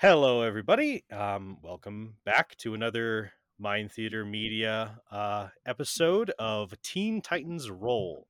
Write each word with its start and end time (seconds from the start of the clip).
Hello, 0.00 0.42
everybody. 0.42 1.02
Um, 1.10 1.56
welcome 1.60 2.14
back 2.24 2.54
to 2.58 2.74
another 2.74 3.32
Mind 3.58 3.90
Theater 3.90 4.24
Media 4.24 5.00
uh, 5.10 5.48
episode 5.66 6.30
of 6.38 6.72
Teen 6.82 7.20
Titans 7.20 7.68
Roll. 7.68 8.28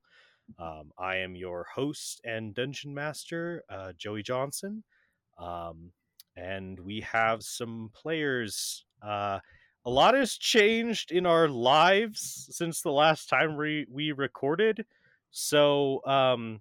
Um, 0.59 0.93
I 0.99 1.17
am 1.17 1.37
your 1.37 1.67
host 1.71 2.23
and 2.25 2.54
dungeon 2.54 2.95
master, 2.95 3.65
uh, 3.69 3.93
Joey 3.99 4.23
Johnson, 4.23 4.83
um, 5.39 5.93
and 6.37 6.81
we 6.81 7.03
have 7.03 7.42
some 7.42 7.90
players. 7.92 8.87
Uh, 9.03 9.40
a 9.85 9.90
lot 9.90 10.14
has 10.14 10.38
changed 10.38 11.12
in 11.12 11.26
our 11.26 11.48
lives 11.48 12.48
since 12.50 12.80
the 12.80 12.92
last 12.92 13.28
time 13.28 13.58
we, 13.58 13.87
we 13.90 14.12
recorded. 14.12 14.87
So, 15.32 16.02
um, 16.06 16.60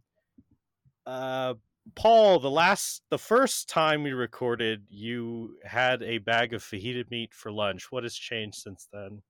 uh, 1.05 1.53
Paul, 1.95 2.39
the 2.39 2.49
last, 2.49 3.01
the 3.09 3.17
first 3.17 3.69
time 3.69 4.03
we 4.03 4.11
recorded, 4.11 4.83
you 4.89 5.57
had 5.63 6.03
a 6.03 6.17
bag 6.17 6.53
of 6.53 6.63
fajita 6.63 7.09
meat 7.09 7.33
for 7.33 7.51
lunch. 7.51 7.91
What 7.91 8.03
has 8.03 8.15
changed 8.15 8.57
since 8.57 8.87
then? 8.91 9.21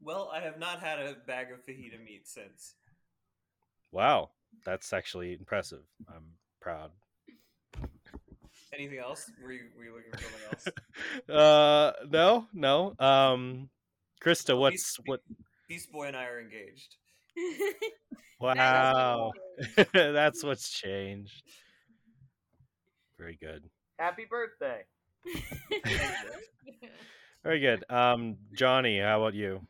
Well, 0.00 0.30
I 0.34 0.40
have 0.40 0.58
not 0.58 0.80
had 0.80 0.98
a 0.98 1.16
bag 1.26 1.48
of 1.52 1.64
fajita 1.64 2.02
meat 2.04 2.26
since. 2.26 2.74
Wow, 3.90 4.30
that's 4.64 4.92
actually 4.92 5.34
impressive. 5.34 5.82
I'm 6.08 6.24
proud. 6.60 6.90
Anything 8.72 8.98
else? 8.98 9.30
Were 9.42 9.52
you, 9.52 9.64
were 9.76 9.84
you 9.84 9.94
looking 9.94 10.12
for 10.12 10.18
something 10.18 10.40
else? 10.50 10.68
uh, 11.28 12.06
no, 12.08 12.46
no. 12.54 12.94
Um, 12.98 13.68
Krista, 14.22 14.58
what's 14.58 14.74
Beast, 14.74 15.00
what? 15.04 15.20
Beast 15.68 15.92
Boy 15.92 16.06
and 16.06 16.16
I 16.16 16.24
are 16.24 16.40
engaged. 16.40 16.96
Wow, 18.40 19.30
that's 19.92 20.42
what's 20.42 20.68
changed. 20.68 21.44
Very 23.16 23.36
good. 23.40 23.62
Happy 24.00 24.26
birthday. 24.28 24.82
Very 27.44 27.60
good. 27.60 27.84
Um, 27.88 28.38
Johnny, 28.52 28.98
how 28.98 29.20
about 29.20 29.34
you? 29.34 29.60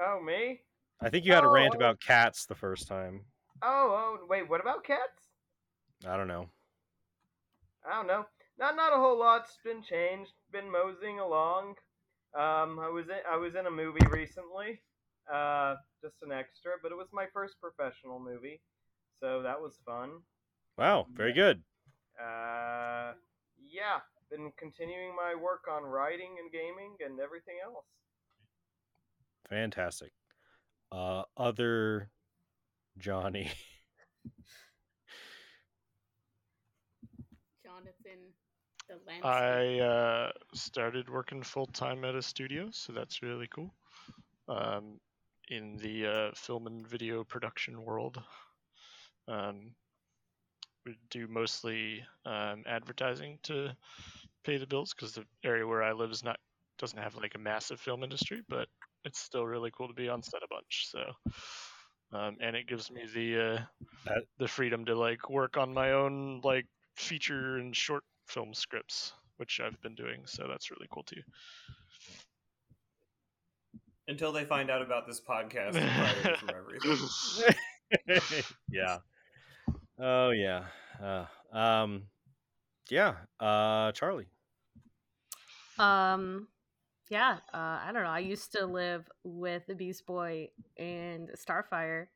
Oh, 0.00 0.22
me? 0.22 0.62
I 1.02 1.10
think 1.10 1.26
you 1.26 1.34
had 1.34 1.44
a 1.44 1.48
rant 1.48 1.74
Oh. 1.74 1.76
about 1.76 2.00
cats 2.00 2.46
the 2.46 2.54
first 2.54 2.88
time. 2.88 3.26
Oh, 3.62 4.18
oh, 4.22 4.26
wait, 4.26 4.48
what 4.48 4.62
about 4.62 4.82
cats? 4.82 5.28
I 6.06 6.16
don't 6.16 6.28
know. 6.28 6.48
I 7.86 7.94
don't 7.94 8.06
know. 8.06 8.24
Not 8.58 8.74
not 8.76 8.94
a 8.94 8.96
whole 8.96 9.18
lot's 9.18 9.58
been 9.62 9.82
changed. 9.82 10.32
Been 10.50 10.70
moseying 10.70 11.18
along. 11.20 11.74
Um, 12.34 12.78
I 12.78 12.88
was 12.88 13.06
in 13.08 13.18
I 13.30 13.36
was 13.36 13.54
in 13.54 13.66
a 13.66 13.70
movie 13.70 14.06
recently. 14.10 14.80
Uh, 15.32 15.76
just 16.02 16.16
an 16.22 16.32
extra, 16.32 16.72
but 16.82 16.90
it 16.90 16.96
was 16.96 17.08
my 17.12 17.26
first 17.32 17.54
professional 17.60 18.18
movie, 18.18 18.60
so 19.20 19.42
that 19.42 19.60
was 19.60 19.78
fun. 19.86 20.10
Wow, 20.76 21.06
very 21.14 21.32
good. 21.32 21.62
Uh, 22.18 23.12
yeah, 23.58 24.00
been 24.30 24.52
continuing 24.58 25.14
my 25.14 25.34
work 25.34 25.64
on 25.70 25.82
writing 25.84 26.36
and 26.40 26.50
gaming 26.50 26.96
and 27.04 27.20
everything 27.20 27.56
else. 27.64 27.84
Fantastic. 29.48 30.12
Uh, 30.92 31.22
other 31.36 32.10
Johnny. 32.98 33.50
Jonathan, 37.64 38.32
the 38.88 38.98
landscape. 39.06 39.24
I 39.24 39.78
uh, 39.80 40.32
started 40.54 41.08
working 41.08 41.42
full 41.42 41.66
time 41.66 42.04
at 42.04 42.14
a 42.14 42.22
studio, 42.22 42.68
so 42.72 42.92
that's 42.92 43.22
really 43.22 43.48
cool. 43.48 43.74
Um, 44.48 44.98
in 45.50 45.76
the 45.76 46.06
uh, 46.06 46.30
film 46.34 46.66
and 46.66 46.86
video 46.86 47.24
production 47.24 47.84
world, 47.84 48.22
um, 49.28 49.72
we 50.86 50.96
do 51.10 51.26
mostly 51.28 52.02
um, 52.24 52.64
advertising 52.66 53.38
to 53.42 53.76
pay 54.44 54.56
the 54.56 54.66
bills 54.66 54.94
because 54.94 55.12
the 55.12 55.24
area 55.44 55.66
where 55.66 55.82
I 55.82 55.92
live 55.92 56.10
is 56.10 56.24
not 56.24 56.38
doesn't 56.78 56.98
have 56.98 57.16
like 57.16 57.34
a 57.34 57.38
massive 57.38 57.78
film 57.78 58.02
industry, 58.02 58.42
but 58.48 58.68
it's 59.04 59.18
still 59.18 59.46
really 59.46 59.70
cool 59.76 59.88
to 59.88 59.94
be 59.94 60.08
on 60.08 60.22
set 60.22 60.42
a 60.42 60.48
bunch. 60.48 60.86
So. 60.90 61.00
Um, 62.12 62.36
and 62.40 62.56
it 62.56 62.66
gives 62.66 62.90
me 62.90 63.02
the 63.14 63.68
uh, 64.08 64.20
the 64.38 64.48
freedom 64.48 64.84
to 64.86 64.96
like 64.96 65.30
work 65.30 65.56
on 65.56 65.72
my 65.72 65.92
own 65.92 66.40
like 66.42 66.66
feature 66.96 67.58
and 67.58 67.74
short 67.74 68.02
film 68.26 68.52
scripts, 68.52 69.12
which 69.36 69.60
I've 69.60 69.80
been 69.80 69.94
doing. 69.94 70.22
So 70.26 70.46
that's 70.48 70.70
really 70.72 70.88
cool 70.90 71.04
too. 71.04 71.22
Until 74.08 74.32
they 74.32 74.44
find 74.44 74.70
out 74.70 74.82
about 74.82 75.06
this 75.06 75.20
podcast, 75.20 75.72
they're 75.74 75.88
probably 75.94 76.30
away 76.30 76.36
from 76.36 76.50
everything. 78.08 78.42
yeah. 78.70 78.98
Oh 79.98 80.30
yeah. 80.30 80.64
Uh, 81.02 81.26
um, 81.56 82.04
yeah. 82.90 83.14
Uh, 83.38 83.92
Charlie. 83.92 84.26
Um, 85.78 86.48
yeah. 87.08 87.38
Uh, 87.52 87.56
I 87.84 87.90
don't 87.92 88.02
know. 88.02 88.08
I 88.08 88.18
used 88.20 88.52
to 88.52 88.66
live 88.66 89.08
with 89.24 89.66
the 89.66 89.74
Beast 89.74 90.06
Boy 90.06 90.48
and 90.76 91.30
Starfire, 91.36 92.06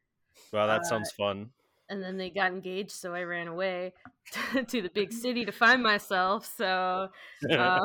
Wow, 0.52 0.66
that 0.66 0.80
Uh, 0.80 0.84
sounds 0.84 1.12
fun. 1.12 1.50
and 1.88 2.02
then 2.02 2.16
they 2.16 2.30
got 2.30 2.50
engaged, 2.52 2.90
so 2.92 3.14
I 3.14 3.22
ran 3.22 3.46
away 3.46 3.92
to 4.68 4.82
the 4.82 4.90
big 4.92 5.12
city 5.12 5.44
to 5.44 5.52
find 5.52 5.82
myself. 5.82 6.50
So, 6.56 7.08
uh, 7.50 7.80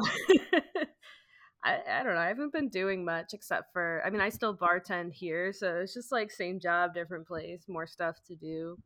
I, 1.64 1.80
I 1.90 2.04
don't 2.04 2.16
know. 2.16 2.22
I 2.22 2.28
haven't 2.28 2.54
been 2.54 2.70
doing 2.70 3.04
much 3.04 3.34
except 3.34 3.74
for, 3.74 4.02
I 4.06 4.10
mean, 4.10 4.22
I 4.22 4.30
still 4.30 4.56
bartend 4.56 5.14
here, 5.14 5.52
so 5.52 5.78
it's 5.78 5.94
just 5.94 6.12
like 6.12 6.32
same 6.32 6.60
job, 6.60 6.94
different 6.94 7.28
place, 7.28 7.64
more 7.68 7.88
stuff 7.88 8.16
to 8.28 8.36
do. 8.36 8.78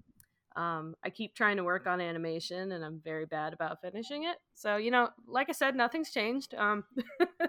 Um, 0.55 0.95
I 1.03 1.09
keep 1.09 1.35
trying 1.35 1.57
to 1.57 1.63
work 1.63 1.87
on 1.87 1.99
animation, 2.01 2.71
and 2.71 2.83
I'm 2.83 3.01
very 3.03 3.25
bad 3.25 3.53
about 3.53 3.81
finishing 3.81 4.23
it. 4.23 4.37
So, 4.55 4.77
you 4.77 4.91
know, 4.91 5.09
like 5.27 5.49
I 5.49 5.53
said, 5.53 5.75
nothing's 5.75 6.11
changed. 6.11 6.53
Um, 6.55 6.83
I 7.21 7.47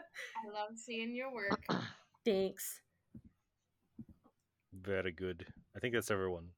love 0.53 0.77
seeing 0.77 1.15
your 1.15 1.33
work. 1.33 1.65
thanks. 2.25 2.81
Very 4.73 5.13
good. 5.13 5.47
I 5.77 5.81
think 5.81 5.95
that's 5.95 6.11
everyone. 6.11 6.49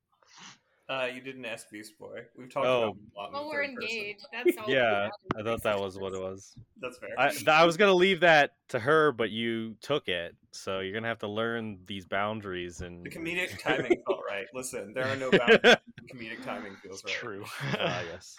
Uh, 0.89 1.09
you 1.13 1.21
didn't 1.21 1.45
ask 1.45 1.69
Beast 1.71 1.99
Boy. 1.99 2.21
We've 2.39 2.49
talked 2.53 2.67
Oh. 2.67 2.83
about 2.83 2.95
him 2.95 3.11
a 3.17 3.19
lot. 3.19 3.27
in 3.29 3.33
Well, 3.35 3.49
we're 3.49 3.67
third 3.67 3.75
person. 3.75 3.91
engaged. 3.91 4.27
That's 4.33 4.57
all. 4.59 4.71
Yeah, 4.71 5.09
I 5.37 5.43
thought 5.43 5.63
that 5.65 5.81
was 5.81 5.99
what 5.99 6.13
it 6.15 6.21
was. 6.23 6.55
That's 6.81 6.99
fair. 6.99 7.09
I, 7.19 7.33
I 7.49 7.65
was 7.65 7.77
gonna 7.77 7.93
leave 7.93 8.21
that 8.21 8.53
to 8.69 8.79
her, 8.79 9.11
but 9.11 9.31
you 9.31 9.75
took 9.81 10.07
it, 10.09 10.37
so 10.53 10.79
you're 10.81 10.93
gonna 10.95 11.09
have 11.09 11.19
to 11.21 11.29
learn 11.29 11.79
these 11.87 12.07
boundaries 12.07 12.83
and. 12.83 13.05
the 13.05 13.11
comedic 13.11 13.59
timing 13.63 14.01
felt 14.07 14.21
right. 14.29 14.47
Listen, 14.55 14.93
there 14.95 15.07
are 15.09 15.17
no 15.17 15.31
boundaries. 15.33 15.77
comedic 16.15 16.45
timing 16.45 16.77
feels 16.77 17.03
It's 17.03 17.05
right. 17.05 17.15
true. 17.15 17.45
Ah, 17.81 18.03
yes. 18.13 18.37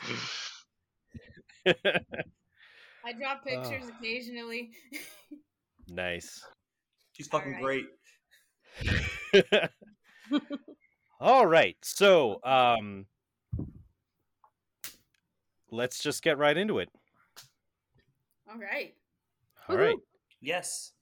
I 3.06 3.14
drop 3.14 3.42
Oh. 3.46 3.50
pictures 3.70 3.90
occasionally. 4.00 4.72
nice. 5.90 6.42
She's 7.12 7.28
fucking 7.28 7.56
Alright. 7.56 7.84
great. 9.34 9.44
All 11.20 11.48
right, 11.48 11.78
so 11.82 12.40
um, 12.44 13.08
let's 15.72 16.04
just 16.04 16.22
get 16.22 16.38
right 16.38 16.56
into 16.56 16.78
it. 16.80 16.90
All 18.50 18.60
right. 18.60 18.94
All 19.68 19.78
right. 19.78 19.98
Yes. 20.40 20.94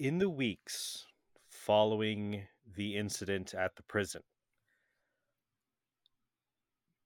In 0.00 0.16
the 0.16 0.30
weeks 0.30 1.04
following 1.50 2.44
the 2.74 2.96
incident 2.96 3.52
at 3.52 3.76
the 3.76 3.82
prison, 3.82 4.22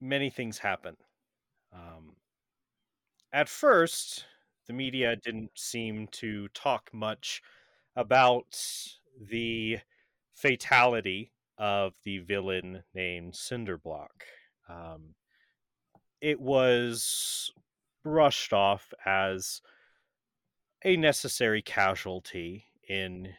many 0.01 0.31
things 0.31 0.59
happen. 0.59 0.97
Um, 1.73 2.15
at 3.33 3.49
first, 3.49 4.27
the 4.69 4.75
media 4.75 5.17
didn't 5.17 5.59
seem 5.59 6.07
to 6.13 6.47
talk 6.55 6.91
much 6.95 7.43
about 7.97 8.65
the 9.21 9.81
fatality 10.33 11.33
of 11.59 11.95
the 12.05 12.19
villain 12.19 12.85
named 12.95 13.33
Cinderblock. 13.33 14.23
Um, 14.69 15.17
it 16.21 16.41
was 16.41 17.51
brushed 18.05 18.53
off 18.53 18.95
as 19.05 19.63
a 20.85 20.97
necessary 20.97 21.61
casualty 21.61 22.67
in 22.89 23.35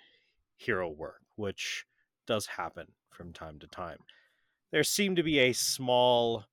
hero 0.58 0.90
work, 0.90 1.22
which 1.36 1.86
does 2.26 2.46
happen 2.46 2.88
from 3.10 3.34
time 3.34 3.60
to 3.60 3.68
time. 3.68 4.00
There 4.72 4.84
seemed 4.84 5.18
to 5.18 5.24
be 5.24 5.40
a 5.40 5.54
small 5.54 6.46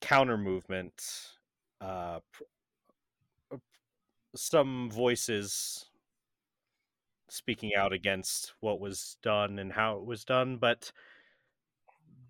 counter 0.00 0.38
movement, 0.38 1.02
uh, 1.80 2.20
uh, 3.52 3.56
some 4.34 4.90
voices 4.90 5.86
speaking 7.28 7.74
out 7.76 7.92
against 7.92 8.54
what 8.60 8.80
was 8.80 9.16
done 9.22 9.58
and 9.58 9.72
how 9.72 9.98
it 9.98 10.04
was 10.04 10.24
done, 10.24 10.56
but 10.56 10.90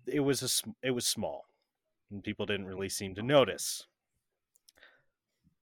it 0.05 0.19
was 0.19 0.43
a, 0.43 0.87
it 0.87 0.91
was 0.91 1.07
small, 1.07 1.45
and 2.11 2.23
people 2.23 2.45
didn't 2.45 2.67
really 2.67 2.89
seem 2.89 3.15
to 3.15 3.21
notice 3.21 3.87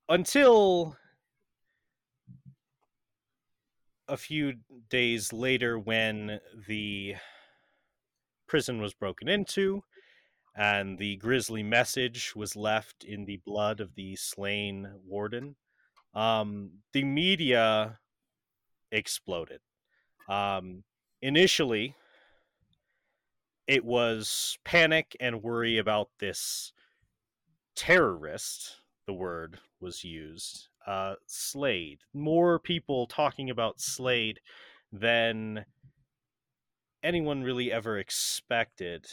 until 0.09 0.97
a 4.09 4.17
few 4.17 4.55
days 4.89 5.31
later 5.31 5.77
when 5.77 6.39
the 6.67 7.15
prison 8.47 8.81
was 8.81 8.93
broken 8.93 9.27
into 9.27 9.83
and 10.55 10.97
the 10.97 11.15
grisly 11.17 11.61
message 11.61 12.35
was 12.35 12.55
left 12.55 13.03
in 13.03 13.25
the 13.25 13.39
blood 13.45 13.79
of 13.79 13.93
the 13.95 14.15
slain 14.15 14.91
warden 15.05 15.55
um, 16.15 16.71
the 16.93 17.03
media 17.03 17.99
exploded. 18.91 19.61
Um, 20.27 20.83
initially 21.21 21.95
it 23.67 23.85
was 23.85 24.57
panic 24.65 25.15
and 25.19 25.43
worry 25.43 25.77
about 25.77 26.09
this 26.19 26.73
terrorist 27.75 28.77
the 29.05 29.13
word 29.13 29.59
was 29.79 30.03
used 30.03 30.67
uh, 30.89 31.15
Slade. 31.27 31.99
More 32.15 32.57
people 32.57 33.05
talking 33.05 33.49
about 33.51 33.79
Slade 33.79 34.39
than 34.91 35.65
anyone 37.03 37.43
really 37.43 37.71
ever 37.71 37.99
expected. 37.99 39.05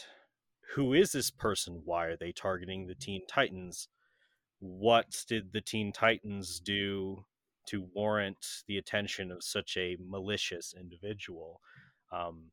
Who 0.73 0.93
is 0.93 1.11
this 1.11 1.29
person? 1.29 1.83
Why 1.85 2.05
are 2.05 2.17
they 2.17 2.31
targeting 2.31 2.87
the 2.87 2.95
Teen 2.95 3.21
Titans? 3.27 3.89
What 4.59 5.23
did 5.29 5.53
the 5.53 5.61
Teen 5.61 5.91
Titans 5.91 6.59
do 6.59 7.25
to 7.67 7.87
warrant 7.93 8.63
the 8.67 8.79
attention 8.79 9.31
of 9.31 9.43
such 9.43 9.77
a 9.77 9.97
malicious 9.99 10.73
individual? 10.75 11.61
Um, 12.11 12.45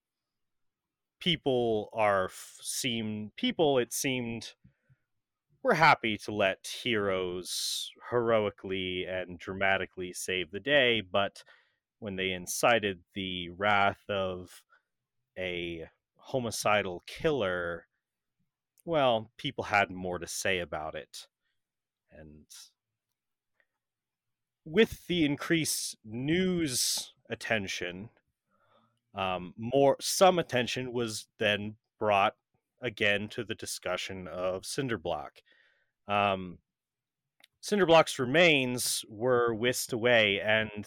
people 1.18 1.88
are 1.94 2.28
seem 2.60 3.32
people. 3.38 3.78
It 3.78 3.94
seemed 3.94 4.52
we're 5.64 5.72
happy 5.72 6.19
to 6.19 6.31
let 6.31 6.69
heroes 6.82 7.90
heroically 8.11 9.06
and 9.06 9.38
dramatically 9.38 10.12
save 10.12 10.50
the 10.50 10.61
day, 10.61 11.00
but 11.00 11.43
when 12.00 12.16
they 12.16 12.32
incited 12.32 12.99
the 13.14 13.49
wrath 13.49 14.02
of 14.11 14.62
a 15.38 15.88
homicidal 16.19 17.02
killer, 17.06 17.87
well, 18.84 19.31
people 19.38 19.64
had 19.64 19.90
more 19.90 20.19
to 20.19 20.26
say 20.26 20.58
about 20.58 20.94
it. 20.94 21.26
And 22.12 22.44
with 24.67 25.06
the 25.06 25.25
increased 25.25 25.96
news 26.05 27.14
attention, 27.31 28.10
um, 29.14 29.55
more 29.56 29.96
some 29.99 30.38
attention 30.38 30.93
was 30.93 31.26
then 31.38 31.76
brought 31.99 32.34
again 32.82 33.28
to 33.28 33.43
the 33.43 33.55
discussion 33.55 34.28
of 34.28 34.62
Cinderblock. 34.62 35.40
Um, 36.08 36.58
Cinderblock's 37.62 38.18
remains 38.18 39.04
were 39.08 39.54
whisked 39.54 39.92
away, 39.92 40.40
and 40.40 40.86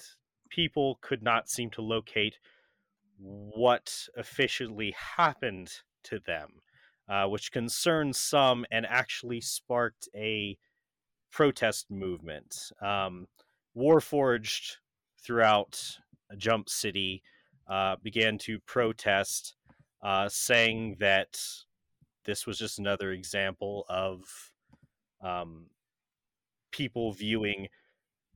people 0.49 0.99
could 1.01 1.23
not 1.23 1.49
seem 1.49 1.69
to 1.71 1.81
locate 1.81 2.37
what 3.17 4.07
officially 4.15 4.95
happened 5.17 5.71
to 6.03 6.19
them, 6.19 6.61
uh, 7.09 7.25
which 7.25 7.51
concerned 7.51 8.15
some 8.15 8.65
and 8.71 8.85
actually 8.85 9.41
sparked 9.41 10.07
a 10.15 10.57
protest 11.31 11.89
movement. 11.89 12.55
Um, 12.81 13.27
Warforged 13.75 14.77
throughout 15.19 15.97
Jump 16.37 16.69
City 16.69 17.23
uh, 17.67 17.95
began 18.01 18.37
to 18.39 18.59
protest, 18.59 19.55
uh, 20.03 20.29
saying 20.29 20.97
that 20.99 21.39
this 22.25 22.45
was 22.45 22.57
just 22.57 22.79
another 22.79 23.11
example 23.11 23.85
of 23.89 24.51
um, 25.21 25.67
people 26.71 27.11
viewing 27.11 27.67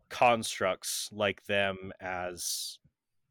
constructs 0.09 1.09
like 1.11 1.45
them 1.45 1.91
as 2.01 2.79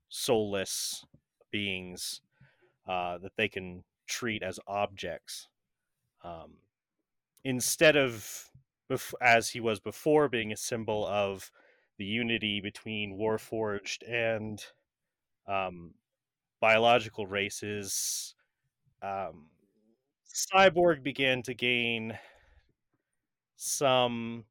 soulless 0.09 1.05
beings 1.51 2.21
uh, 2.89 3.19
that 3.19 3.33
they 3.37 3.49
can 3.49 3.85
treat 4.07 4.43
as 4.43 4.59
objects. 4.67 5.49
Um, 6.25 6.55
instead 7.45 7.97
of, 7.97 8.51
as 9.21 9.51
he 9.51 9.61
was 9.61 9.81
before, 9.81 10.29
being 10.29 10.53
a 10.53 10.57
symbol 10.57 11.07
of 11.07 11.51
the 11.99 12.05
unity 12.05 12.61
between 12.61 13.19
Warforged 13.19 14.03
and 14.09 14.65
um, 15.47 15.95
biological 16.61 17.27
races, 17.27 18.35
um, 19.03 19.47
Cyborg 20.27 21.03
began 21.03 21.43
to 21.43 21.55
gain 21.55 22.19
some 23.63 24.43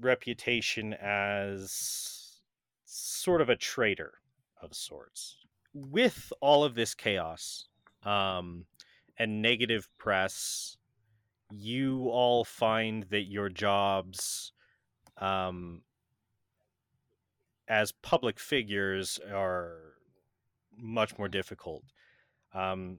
reputation 0.00 0.92
as 0.94 2.40
sort 2.84 3.40
of 3.40 3.48
a 3.48 3.54
traitor 3.54 4.14
of 4.60 4.74
sorts. 4.74 5.36
With 5.72 6.32
all 6.40 6.64
of 6.64 6.74
this 6.74 6.94
chaos 6.94 7.68
um, 8.04 8.66
and 9.16 9.40
negative 9.40 9.88
press, 9.98 10.76
you 11.54 12.08
all 12.08 12.44
find 12.44 13.04
that 13.10 13.30
your 13.30 13.48
jobs 13.48 14.52
um, 15.18 15.82
as 17.68 17.92
public 17.92 18.40
figures 18.40 19.20
are 19.32 19.94
much 20.76 21.16
more 21.18 21.28
difficult. 21.28 21.84
Um, 22.52 22.98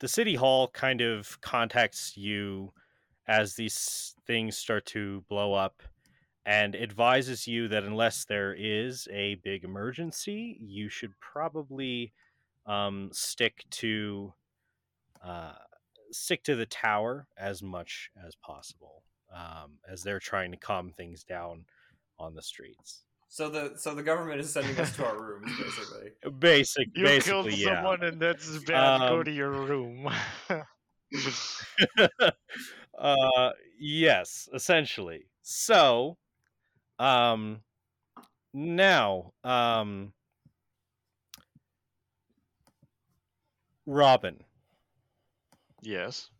the 0.00 0.08
city 0.08 0.34
hall 0.34 0.66
kind 0.66 1.00
of 1.00 1.40
contacts 1.40 2.16
you 2.16 2.72
as 3.32 3.54
these 3.54 4.14
things 4.26 4.58
start 4.58 4.84
to 4.84 5.24
blow 5.30 5.54
up 5.54 5.82
and 6.44 6.76
advises 6.76 7.46
you 7.46 7.66
that 7.68 7.82
unless 7.82 8.26
there 8.26 8.54
is 8.58 9.08
a 9.10 9.36
big 9.36 9.64
emergency, 9.64 10.58
you 10.60 10.90
should 10.90 11.12
probably 11.18 12.12
um, 12.66 13.08
stick 13.12 13.64
to 13.70 14.34
uh, 15.24 15.54
stick 16.10 16.42
to 16.44 16.54
the 16.56 16.66
tower 16.66 17.26
as 17.38 17.62
much 17.62 18.10
as 18.26 18.34
possible, 18.34 19.02
um, 19.34 19.78
as 19.90 20.02
they're 20.02 20.18
trying 20.20 20.50
to 20.50 20.58
calm 20.58 20.92
things 20.92 21.24
down 21.24 21.64
on 22.18 22.34
the 22.34 22.42
streets. 22.42 23.04
So 23.28 23.48
the 23.48 23.72
so 23.76 23.94
the 23.94 24.02
government 24.02 24.40
is 24.40 24.52
sending 24.52 24.76
us 24.78 24.94
to 24.96 25.06
our 25.06 25.18
rooms, 25.18 25.50
basically. 25.58 26.10
Basic, 26.38 26.88
You 26.94 27.04
basically, 27.04 27.52
killed 27.52 27.58
yeah. 27.58 27.76
someone 27.76 28.02
and 28.02 28.20
that's 28.20 28.58
bad. 28.64 28.98
Go 29.08 29.20
Um, 29.20 29.24
to 29.24 29.30
your 29.32 29.50
room. 29.52 30.10
uh 32.98 33.50
yes 33.78 34.48
essentially 34.54 35.26
so 35.42 36.16
um 36.98 37.60
now 38.52 39.32
um 39.44 40.12
robin 43.86 44.42
yes. 45.82 46.30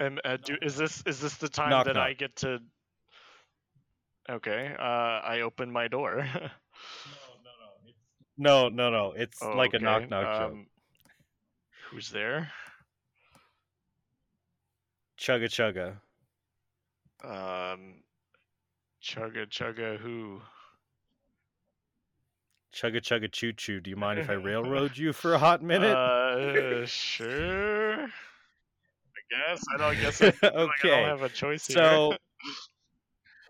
And 0.00 0.20
uh, 0.24 0.36
do 0.36 0.56
is 0.62 0.76
this 0.76 1.02
is 1.06 1.20
this 1.20 1.36
the 1.36 1.48
time 1.48 1.70
Knock, 1.70 1.86
that 1.86 1.96
I 1.96 2.12
get 2.12 2.36
to? 2.36 2.60
Okay. 4.30 4.74
Uh, 4.78 4.82
I 4.82 5.40
open 5.40 5.72
my 5.72 5.88
door. 5.88 6.26
no 8.38 8.68
no 8.68 8.90
no 8.90 9.12
it's 9.16 9.42
Oh, 9.42 9.56
like 9.56 9.74
a 9.74 9.78
knock 9.78 10.02
okay, 10.02 10.10
knock 10.10 10.38
joke 10.38 10.52
um, 10.52 10.66
Who's 11.90 12.10
there? 12.10 12.52
Chugga 15.18 15.48
chugga 15.48 15.96
Um, 17.24 18.02
chugga 19.02 19.46
chugga 19.48 19.98
who? 19.98 20.40
chugga 22.74 23.00
chugga 23.00 23.30
choo 23.32 23.52
choo 23.52 23.80
do 23.80 23.90
you 23.90 23.96
mind 23.96 24.18
if 24.20 24.30
i 24.30 24.34
railroad 24.34 24.96
you 24.96 25.12
for 25.12 25.34
a 25.34 25.38
hot 25.46 25.62
minute 25.62 25.96
Uh, 25.96 26.86
sure. 26.86 28.04
I 28.04 29.20
guess 29.30 29.62
I 29.74 29.76
don't 29.78 30.00
guess 30.00 30.22
I, 30.22 30.26
like, 30.26 30.44
I 30.44 30.68
don't 30.82 31.08
have 31.08 31.22
a 31.22 31.28
choice 31.28 31.66
here. 31.66 31.76
so 31.76 32.14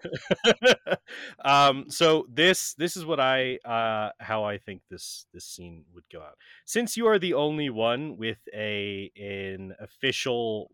um 1.44 1.90
so 1.90 2.24
this 2.32 2.74
this 2.74 2.96
is 2.96 3.04
what 3.04 3.18
i 3.18 3.56
uh 3.64 4.10
how 4.20 4.44
i 4.44 4.56
think 4.56 4.80
this 4.88 5.26
this 5.34 5.44
scene 5.44 5.84
would 5.92 6.04
go 6.12 6.20
out 6.20 6.36
since 6.64 6.96
you 6.96 7.06
are 7.08 7.18
the 7.18 7.34
only 7.34 7.68
one 7.68 8.16
with 8.16 8.38
a 8.54 9.10
an 9.20 9.74
official 9.80 10.70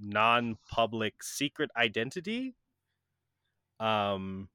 non-public 0.00 1.22
secret 1.22 1.70
identity 1.76 2.54
um 3.80 4.48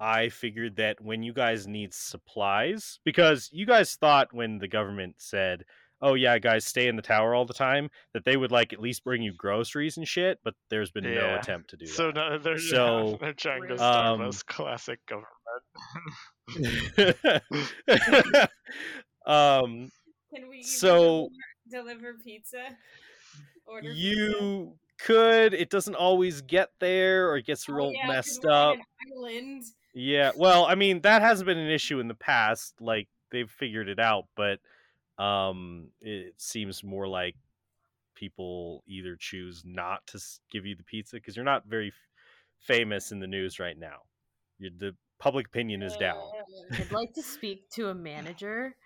i 0.00 0.28
figured 0.28 0.76
that 0.76 1.00
when 1.00 1.22
you 1.22 1.32
guys 1.32 1.66
need 1.66 1.94
supplies 1.94 2.98
because 3.04 3.48
you 3.52 3.64
guys 3.66 3.94
thought 3.94 4.32
when 4.32 4.58
the 4.58 4.68
government 4.68 5.14
said 5.18 5.64
oh 6.02 6.14
yeah 6.14 6.38
guys 6.38 6.66
stay 6.66 6.88
in 6.88 6.96
the 6.96 7.02
tower 7.02 7.34
all 7.34 7.46
the 7.46 7.54
time 7.54 7.88
that 8.12 8.24
they 8.24 8.36
would 8.36 8.50
like 8.50 8.72
at 8.72 8.80
least 8.80 9.04
bring 9.04 9.22
you 9.22 9.32
groceries 9.32 9.96
and 9.96 10.06
shit 10.08 10.38
but 10.44 10.54
there's 10.68 10.90
been 10.90 11.04
no 11.04 11.36
attempt 11.36 11.70
to 11.70 11.76
do 11.76 11.86
so 11.86 12.10
that 12.12 12.28
no, 12.30 12.38
they're 12.38 12.58
So, 12.58 13.16
they're 13.20 13.32
trying 13.32 13.62
to 13.62 13.66
Really? 13.68 13.78
starve 13.78 14.20
um, 14.20 14.28
us. 14.28 14.42
Classic 14.42 14.98
government. 15.06 15.28
um 19.26 19.90
Can 20.34 20.48
we 20.48 20.62
So- 20.62 21.28
deliver, 21.70 21.94
deliver 22.00 22.14
pizza? 22.22 22.64
Order 23.66 23.88
pizza? 23.90 24.00
you 24.00 24.78
could 24.98 25.54
it 25.54 25.70
doesn't 25.70 25.94
always 25.96 26.40
get 26.42 26.70
there 26.78 27.28
or 27.30 27.36
it 27.36 27.46
gets 27.46 27.68
Oh, 27.68 27.74
real 27.74 27.92
yeah, 27.92 28.06
'cause 28.06 28.14
messed 28.14 28.44
we're 28.44 28.50
on 28.52 28.72
up 28.72 28.76
an 28.78 29.12
island. 29.16 29.64
yeah 29.92 30.30
well 30.36 30.66
i 30.66 30.74
mean 30.76 31.00
that 31.02 31.20
hasn't 31.20 31.46
been 31.46 31.58
an 31.58 31.70
issue 31.70 31.98
in 31.98 32.06
the 32.08 32.14
past 32.14 32.80
like 32.80 33.08
they've 33.30 33.50
figured 33.50 33.88
it 33.88 33.98
out 33.98 34.26
but 34.36 34.60
um 35.22 35.88
it 36.00 36.34
seems 36.40 36.84
more 36.84 37.08
like 37.08 37.34
people 38.14 38.84
either 38.86 39.16
choose 39.16 39.62
not 39.66 40.06
to 40.06 40.20
give 40.50 40.64
you 40.64 40.76
the 40.76 40.84
pizza 40.84 41.16
because 41.16 41.34
you're 41.34 41.44
not 41.44 41.66
very 41.66 41.88
f- 41.88 41.94
famous 42.60 43.10
in 43.10 43.18
the 43.18 43.26
news 43.26 43.58
right 43.58 43.78
now 43.78 43.98
you 44.58 44.70
the 44.78 44.94
public 45.18 45.46
opinion 45.48 45.82
is 45.82 45.96
down 45.96 46.22
I'd 46.72 46.92
like 46.92 47.12
to 47.14 47.22
speak 47.22 47.68
to 47.70 47.88
a 47.88 47.94
manager. 47.94 48.76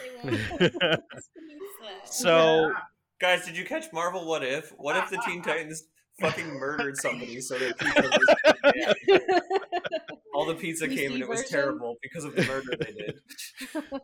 they 0.00 0.30
won't 0.30 0.60
give 0.60 0.74
us 0.82 1.28
pizza. 1.34 1.92
so 2.04 2.72
Guys, 3.20 3.44
did 3.44 3.56
you 3.56 3.64
catch 3.64 3.92
Marvel 3.92 4.26
What 4.26 4.44
If? 4.44 4.70
What 4.78 4.96
if 4.96 5.10
the 5.10 5.18
Teen 5.26 5.42
Titans 5.42 5.84
fucking 6.20 6.48
murdered 6.58 6.96
somebody 6.96 7.40
so 7.40 7.56
that 7.58 7.78
pizza 7.78 8.02
was 9.22 10.18
all 10.34 10.46
the 10.46 10.54
pizza 10.54 10.88
came 10.88 11.12
and 11.12 11.22
it 11.22 11.28
was 11.28 11.40
version? 11.42 11.52
terrible 11.60 11.96
because 12.02 12.24
of 12.24 12.34
the 12.34 12.42
murder 12.44 12.76
they 12.78 12.92
did. 12.92 13.20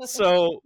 so 0.08 0.62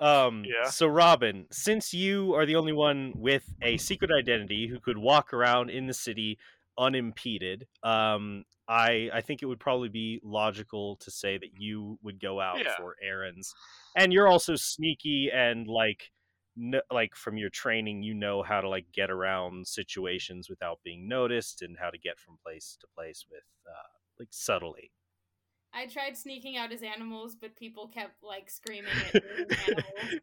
um 0.00 0.42
Yeah. 0.44 0.68
so 0.68 0.86
robin 0.88 1.46
since 1.52 1.94
you 1.94 2.34
are 2.34 2.44
the 2.46 2.56
only 2.56 2.72
one 2.72 3.12
with 3.14 3.44
a 3.62 3.76
secret 3.78 4.10
identity 4.10 4.66
who 4.68 4.78
could 4.80 4.98
walk 4.98 5.32
around 5.32 5.70
in 5.70 5.86
the 5.86 5.94
city 5.94 6.36
unimpeded 6.76 7.66
um 7.84 8.44
i 8.68 9.08
i 9.14 9.20
think 9.22 9.42
it 9.42 9.46
would 9.46 9.60
probably 9.60 9.88
be 9.88 10.20
logical 10.22 10.96
to 10.96 11.10
say 11.12 11.38
that 11.38 11.50
you 11.58 11.96
would 12.02 12.20
go 12.20 12.40
out 12.40 12.58
Yeah. 12.58 12.76
for 12.76 12.96
errands 13.02 13.54
and 13.96 14.12
you're 14.12 14.28
also 14.28 14.54
sneaky 14.56 15.30
and 15.32 15.66
like 15.68 16.10
no, 16.56 16.80
like 16.90 17.14
from 17.14 17.36
your 17.36 17.50
training 17.50 18.02
you 18.02 18.14
know 18.14 18.42
how 18.42 18.60
to 18.60 18.68
like 18.68 18.86
get 18.92 19.10
around 19.10 19.66
situations 19.66 20.48
without 20.48 20.78
being 20.84 21.08
noticed 21.08 21.62
and 21.62 21.76
how 21.78 21.90
to 21.90 21.98
get 21.98 22.18
from 22.18 22.38
place 22.42 22.76
to 22.80 22.86
place 22.94 23.26
with 23.30 23.44
uh 23.66 23.92
like 24.18 24.28
subtly 24.30 24.90
I 25.74 25.86
tried 25.86 26.16
sneaking 26.16 26.56
out 26.56 26.72
as 26.72 26.82
animals, 26.82 27.36
but 27.38 27.54
people 27.54 27.86
kept 27.88 28.22
like 28.22 28.48
screaming 28.48 28.92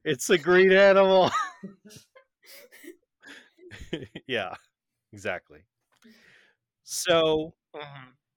it's 0.04 0.32
a 0.32 0.38
green 0.38 0.72
animal. 0.72 1.30
yeah, 4.28 4.54
exactly. 5.12 5.60
So, 6.84 7.54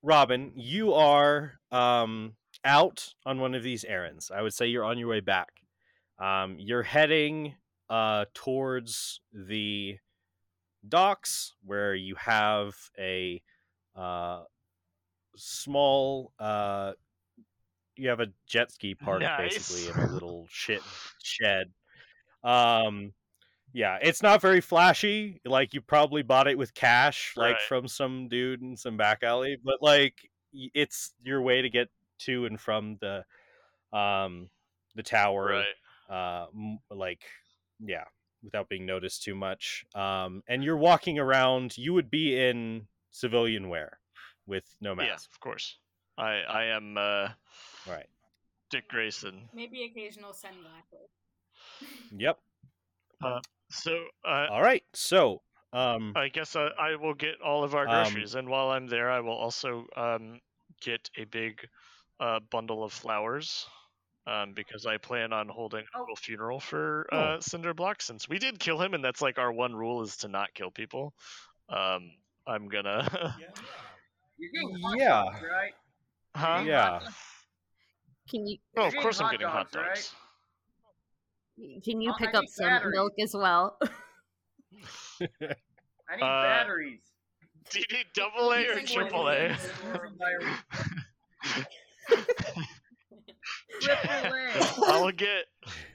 Robin, 0.03 0.53
you 0.55 0.93
are 0.95 1.55
um, 1.71 2.35
out 2.65 3.15
on 3.25 3.41
one 3.41 3.55
of 3.55 3.63
these 3.63 3.85
errands. 3.85 4.31
I 4.31 4.43
would 4.43 4.55
say 4.55 4.67
you're 4.67 4.85
on 4.85 4.99
your 4.99 5.09
way 5.09 5.21
back. 5.21 5.51
Um, 6.19 6.57
you're 6.59 6.83
heading 6.83 7.55
uh, 7.89 8.27
towards 8.35 9.21
the 9.33 9.99
docks 10.89 11.55
where 11.65 11.95
you 11.95 12.15
have 12.17 12.75
a 12.99 13.43
uh, 13.95 14.45
small. 15.37 16.33
Uh, 16.39 16.93
you 17.97 18.09
have 18.09 18.21
a 18.21 18.29
jet 18.47 18.71
ski 18.71 18.95
park 18.97 19.23
basically 19.39 19.89
in 19.89 20.09
a 20.09 20.13
little 20.13 20.47
shit 20.51 20.83
shed. 21.23 21.73
Um, 22.45 23.15
yeah, 23.73 23.99
it's 24.01 24.23
not 24.23 24.41
very 24.41 24.61
flashy. 24.61 25.41
Like 25.45 25.75
you 25.75 25.81
probably 25.81 26.23
bought 26.23 26.47
it 26.49 26.57
with 26.57 26.73
cash, 26.75 27.35
like 27.37 27.55
Right. 27.55 27.63
from 27.63 27.89
some 27.89 28.29
dude 28.29 28.63
in 28.63 28.77
some 28.77 28.97
back 28.97 29.23
alley. 29.23 29.59
But 29.63 29.83
like, 29.83 30.31
it's 30.53 31.13
your 31.23 31.43
way 31.43 31.63
to 31.63 31.69
get 31.69 31.89
to 32.21 32.47
and 32.47 32.59
from 32.59 32.97
the, 33.01 33.25
um, 33.93 34.49
the 34.95 35.03
tower. 35.03 35.65
Right. 36.09 36.15
Uh, 36.15 36.47
m- 36.55 36.79
like, 36.91 37.25
yeah, 37.85 38.05
without 38.43 38.69
being 38.69 38.87
noticed 38.87 39.23
too 39.23 39.35
much. 39.35 39.85
Um, 39.95 40.43
and 40.49 40.63
you're 40.63 40.77
walking 40.77 41.19
around. 41.19 41.77
You 41.77 41.93
would 41.95 42.11
be 42.11 42.39
in 42.39 42.87
civilian 43.11 43.69
wear, 43.69 43.99
with 44.47 44.65
no 44.81 44.95
Yeah, 44.95 45.09
mask. 45.09 45.31
of 45.33 45.41
course. 45.41 45.79
I 46.19 46.41
I 46.49 46.65
am 46.67 46.97
uh, 46.97 47.29
Right. 47.87 48.07
Dick 48.71 48.89
Grayson. 48.89 49.49
Maybe 49.55 49.85
occasional 49.85 50.33
sunglasses. 50.33 51.11
Yep. 52.17 52.39
uh, 53.23 53.41
So 53.71 54.07
uh, 54.25 54.47
All 54.51 54.63
right. 54.63 54.85
So, 54.95 55.43
um, 55.73 56.13
I 56.17 56.29
guess 56.29 56.57
I, 56.57 56.69
I 56.79 56.97
will 56.97 57.15
get 57.15 57.41
all 57.45 57.65
of 57.65 57.75
our 57.75 57.87
Um, 57.87 57.91
groceries, 57.95 58.35
and 58.35 58.49
while 58.49 58.71
I'm 58.71 58.87
there, 58.87 59.11
I 59.11 59.21
will 59.21 59.37
also 59.37 59.87
um, 59.97 60.41
get 60.81 61.11
a 61.17 61.25
big 61.25 61.69
uh, 62.21 62.41
bundle 62.51 62.85
of 62.85 62.93
flowers. 62.93 63.67
Um, 64.27 64.55
because 64.55 64.87
I 64.87 64.97
plan 64.99 65.33
on 65.33 65.49
holding 65.49 65.85
a 65.85 65.87
Oh. 65.97 66.01
little 66.01 66.17
funeral 66.17 66.59
for 66.59 67.07
Oh. 67.13 67.17
uh, 67.17 67.39
Cinderblock, 67.39 68.03
since 68.03 68.29
we 68.29 68.39
did 68.41 68.59
kill 68.59 68.81
him, 68.83 68.93
and 68.95 69.05
that's 69.05 69.23
like 69.23 69.39
our 69.39 69.53
one 69.53 69.75
rule 69.75 70.03
is 70.03 70.17
to 70.19 70.29
not 70.29 70.53
kill 70.53 70.71
people. 70.73 71.15
Um, 71.69 72.11
I'm 72.47 72.69
gonna, 72.69 73.37
You're 74.37 74.51
getting 74.53 74.81
hot 74.83 74.99
Yeah. 74.99 75.09
dogs, 75.09 75.43
right? 75.43 75.75
huh? 76.35 76.63
yeah. 76.65 77.01
Can 78.29 78.47
you 78.47 78.59
Oh, 78.77 78.87
of 78.87 78.97
course 78.97 79.21
I'm 79.21 79.27
hot 79.27 79.33
getting 79.33 79.47
hot 79.49 79.71
dogs, 79.71 80.13
right? 81.59 81.83
can 81.85 82.01
you 82.01 82.11
Oh, 82.11 82.17
pick 82.19 82.35
up 82.35 82.45
some 82.49 82.69
batteries. 82.69 82.95
milk 82.95 83.13
as 83.21 83.35
well? 83.35 83.79
I 85.21 86.17
need 86.17 86.23
Uh, 86.23 86.43
batteries. 86.43 87.01
Do 87.71 87.79
you 87.79 87.87
need 87.93 88.07
double 88.15 88.53
A 88.53 88.57
or 88.67 88.79
Using 88.79 88.87
triple 88.87 89.29
A? 89.29 89.57
one. 93.71 93.81
Triple 93.81 94.87
A. 94.89 94.93
I'll 94.93 95.11
get. 95.13 95.45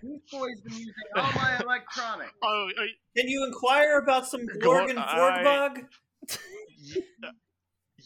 These 0.03 0.19
boys 0.31 0.61
been 0.61 0.73
using 0.73 0.93
all 1.15 1.31
my 1.35 1.59
electronics. 1.63 2.31
Oh, 2.43 2.69
Can 3.17 3.27
you 3.27 3.45
inquire 3.45 3.97
about 3.99 4.25
some 4.27 4.45
Gorgon 4.61 4.97
I- 4.97 5.15
Forgbog? 5.15 5.83
y- 6.95 7.01
uh, 7.27 7.31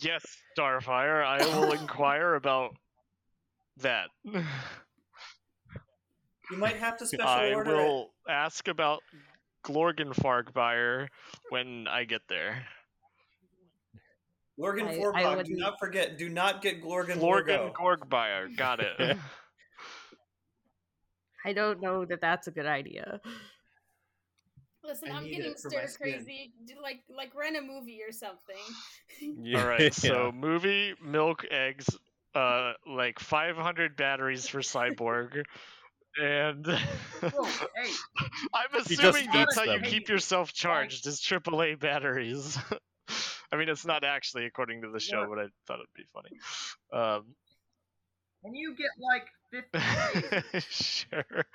yes, 0.02 0.24
Starfire. 0.58 1.24
I 1.26 1.38
will 1.58 1.72
inquire 1.72 2.36
about 2.36 2.76
that. 3.78 4.08
You 6.52 6.58
might 6.58 6.78
have 6.78 6.98
to 6.98 7.08
special 7.08 7.28
I 7.28 7.54
order 7.54 7.72
it. 7.76 7.78
will 7.78 8.14
ask 8.30 8.68
about 8.68 9.02
Glorgenfargbuyer 9.66 11.08
when 11.50 11.88
I 11.88 12.04
get 12.04 12.22
there. 12.30 12.66
Gorgon 14.60 14.88
I- 14.88 14.92
I 14.92 14.98
Forgbog. 14.98 15.46
Do 15.46 15.54
wouldn't- 15.56 15.80
forget. 15.80 16.18
Do 16.18 16.30
not 16.30 16.62
get 16.62 16.82
Glorgon 16.84 17.18
Glorgen 17.20 17.20
Forgo. 17.20 17.74
Gorgbuyer. 17.78 18.56
Got 18.56 18.80
it. 18.82 19.18
I 21.46 21.54
don't 21.54 21.80
know 21.80 22.06
that 22.06 22.22
that's 22.22 22.48
a 22.48 22.52
good 22.52 22.66
idea. 22.66 23.22
Listen, 24.84 25.12
I 25.12 25.18
I'm 25.18 25.24
getting 25.26 25.52
it 25.52 25.60
for 25.60 25.70
my 25.70 25.86
stir 25.86 26.04
crazy. 26.04 26.52
Do, 26.68 26.74
like 26.82 27.04
like 27.16 27.36
rent 27.36 27.56
a 27.56 27.62
movie 27.62 28.02
or 28.08 28.12
something. 28.12 28.56
Yeah. 29.42 29.62
All 29.62 29.68
right. 29.68 29.94
So 29.94 30.32
movie, 30.32 30.94
milk, 31.02 31.46
eggs, 31.50 31.88
uh, 32.34 32.74
like 32.86 33.20
500 33.20 33.96
batteries 33.96 34.48
for 34.48 34.60
Cyborg. 34.60 35.44
And 36.18 36.66
Whoa, 36.66 37.44
hey, 37.44 37.92
I'm 38.54 38.80
assuming 38.80 39.28
that's 39.34 39.58
eats 39.58 39.58
how 39.58 39.64
you 39.66 39.82
keep 39.82 40.08
yourself 40.08 40.54
charged 40.54 41.06
is 41.08 41.20
AAA 41.20 41.78
batteries. 41.78 42.58
I 43.52 43.58
mean, 43.58 43.68
it's 43.68 43.86
not 43.86 44.06
actually 44.06 44.46
according 44.46 44.84
to 44.84 44.90
the 44.92 45.02
show, 45.02 45.24
Look. 45.24 45.32
but 45.32 45.40
I 45.40 45.48
thought 45.68 45.80
it'd 45.80 45.94
be 45.94 46.06
funny. 46.14 46.30
Um, 46.94 47.36
can 48.46 48.56
you 48.56 48.78
get 48.78 48.92
like 48.98 49.26
50 49.52 50.60
sure. 50.70 51.46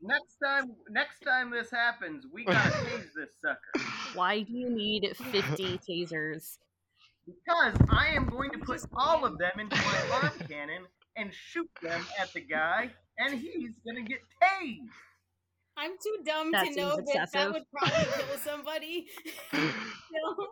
Next 0.00 0.36
time, 0.42 0.76
next 0.90 1.20
time 1.20 1.50
this 1.50 1.70
happens, 1.70 2.24
we 2.32 2.44
gotta 2.44 2.58
tase 2.70 3.08
this 3.16 3.30
sucker. 3.42 3.86
Why 4.14 4.42
do 4.42 4.52
you 4.52 4.70
need 4.70 5.16
50 5.16 5.78
tasers? 5.88 6.58
Because 7.26 7.76
I 7.90 8.08
am 8.14 8.26
going 8.26 8.50
to 8.52 8.58
put 8.58 8.80
all 8.96 9.24
of 9.24 9.38
them 9.38 9.58
into 9.58 9.76
my 9.76 10.02
arm 10.14 10.32
cannon 10.48 10.84
and 11.16 11.32
shoot 11.34 11.68
them 11.82 12.00
at 12.20 12.32
the 12.32 12.40
guy, 12.40 12.90
and 13.18 13.38
he's 13.38 13.72
gonna 13.84 14.02
get 14.02 14.20
tased. 14.42 14.86
I'm 15.76 15.92
too 16.02 16.16
dumb 16.24 16.52
That 16.52 16.66
to 16.66 16.74
know 16.74 16.96
seems 16.96 17.12
that 17.14 17.32
that 17.32 17.52
would 17.52 17.62
probably 17.72 18.04
kill 18.04 18.38
somebody. 18.38 19.06
No. 19.52 20.48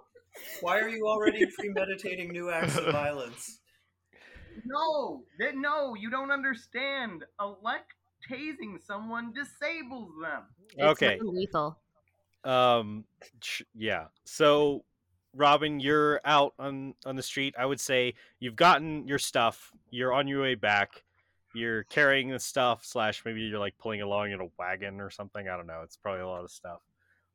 Why 0.60 0.78
are 0.80 0.88
you 0.88 1.06
already 1.06 1.46
premeditating 1.46 2.30
new 2.30 2.50
acts 2.50 2.76
of 2.76 2.92
violence? 2.92 3.60
No, 4.64 5.24
that 5.38 5.56
no, 5.56 5.94
you 5.94 6.10
don't 6.10 6.30
understand. 6.30 7.24
Elect 7.40 7.92
tasing 8.30 8.82
someone 8.84 9.32
disables 9.32 10.10
them. 10.20 10.44
It's 10.76 11.02
Okay. 11.02 11.18
lethal. 11.22 11.78
Um, 12.44 13.04
yeah. 13.74 14.06
So, 14.24 14.84
Robin, 15.34 15.80
you're 15.80 16.20
out 16.24 16.54
on 16.58 16.94
on 17.04 17.16
the 17.16 17.22
street. 17.22 17.54
I 17.58 17.66
would 17.66 17.80
say 17.80 18.14
you've 18.40 18.56
gotten 18.56 19.06
your 19.06 19.18
stuff. 19.18 19.72
You're 19.90 20.12
on 20.12 20.28
your 20.28 20.42
way 20.42 20.54
back. 20.54 21.02
You're 21.54 21.84
carrying 21.84 22.30
the 22.30 22.38
stuff. 22.38 22.84
Slash, 22.84 23.24
maybe 23.24 23.40
you're 23.40 23.58
like 23.58 23.76
pulling 23.78 24.02
along 24.02 24.32
in 24.32 24.40
a 24.40 24.46
wagon 24.58 25.00
or 25.00 25.10
something. 25.10 25.48
I 25.48 25.56
don't 25.56 25.66
know. 25.66 25.80
It's 25.82 25.96
probably 25.96 26.22
a 26.22 26.28
lot 26.28 26.44
of 26.44 26.50
stuff. 26.50 26.80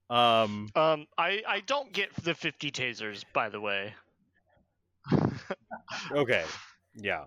Um. 0.09 0.69
Um, 0.75 1.07
I 1.17 1.41
I 1.47 1.59
don't 1.61 1.91
get 1.93 2.13
the 2.23 2.33
50 2.35 2.71
tasers, 2.71 3.23
by 3.33 3.49
the 3.49 3.61
way. 3.61 3.93
Okay. 6.11 6.43
Yeah. 6.95 7.25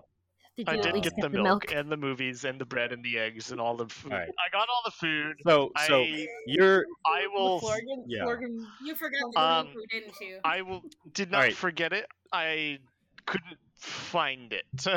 Did 0.56 0.68
I 0.68 0.73
you 0.75 0.78
at 0.78 0.85
did 0.85 0.94
least 0.94 1.16
get 1.16 1.21
the 1.21 1.28
milk, 1.30 1.73
and 1.73 1.90
the 1.90 1.97
movies 1.97 2.44
and 2.44 2.61
the 2.61 2.64
bread 2.64 2.92
and 2.92 3.04
the 3.04 3.18
eggs 3.18 3.50
and 3.50 3.61
all 3.61 3.76
the 3.76 3.88
food. 3.88 4.12
Alright. 4.12 4.28
I 4.28 4.50
got 4.52 4.68
all 4.68 4.83
the 4.85 4.92
food. 4.92 5.35
So, 5.44 5.73
so 5.88 6.02
I 6.02 6.26
you're 6.47 6.85
I 7.04 7.26
will 7.33 7.59
Florgan, 7.59 8.04
yeah. 8.06 8.23
Florgan, 8.23 8.64
you 8.85 8.94
forgot 8.94 9.33
the 9.33 9.40
Um, 9.40 9.66
food, 9.75 9.87
didn't 9.90 10.14
you? 10.21 10.38
I 10.44 10.62
will 10.62 10.83
did 11.12 11.33
not 11.33 11.38
Alright. 11.38 11.56
forget 11.56 11.92
it. 11.92 12.06
I 12.33 12.78
couldn't 13.26 13.59
find 13.76 14.52
it. 14.52 14.64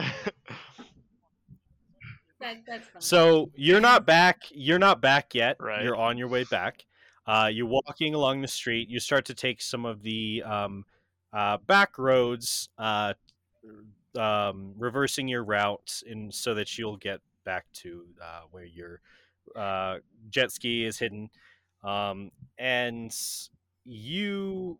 That, 2.39 2.57
that's 2.67 2.87
fine. 2.87 3.01
So 3.01 3.49
you're 3.55 3.81
not 3.81 4.05
back. 4.05 4.43
You're 4.51 4.77
not 4.77 5.01
back 5.01 5.33
yet. 5.33 5.57
Right. 5.59 5.83
You're 5.83 5.95
on 5.95 6.19
your 6.19 6.27
way 6.27 6.43
back. 6.43 6.85
Uh, 7.25 7.49
you're 7.51 7.65
walking 7.65 8.13
along 8.13 8.41
the 8.41 8.47
street. 8.47 8.89
You 8.89 8.99
start 8.99 9.25
to 9.25 9.33
take 9.33 9.59
some 9.61 9.85
of 9.85 10.03
the 10.03 10.43
um, 10.43 10.85
uh, 11.33 11.57
back 11.65 11.97
roads, 11.97 12.69
uh, 12.77 13.13
um, 14.15 14.73
reversing 14.77 15.27
your 15.27 15.43
route, 15.43 16.01
in 16.05 16.31
so 16.31 16.53
that 16.53 16.77
you'll 16.77 16.97
get 16.97 17.19
back 17.45 17.65
to 17.73 18.03
uh, 18.21 18.41
where 18.51 18.65
your 18.65 19.01
uh, 19.55 19.97
jet 20.29 20.51
ski 20.51 20.85
is 20.85 20.97
hidden. 20.99 21.29
Um, 21.83 22.31
and 22.57 23.15
you 23.85 24.77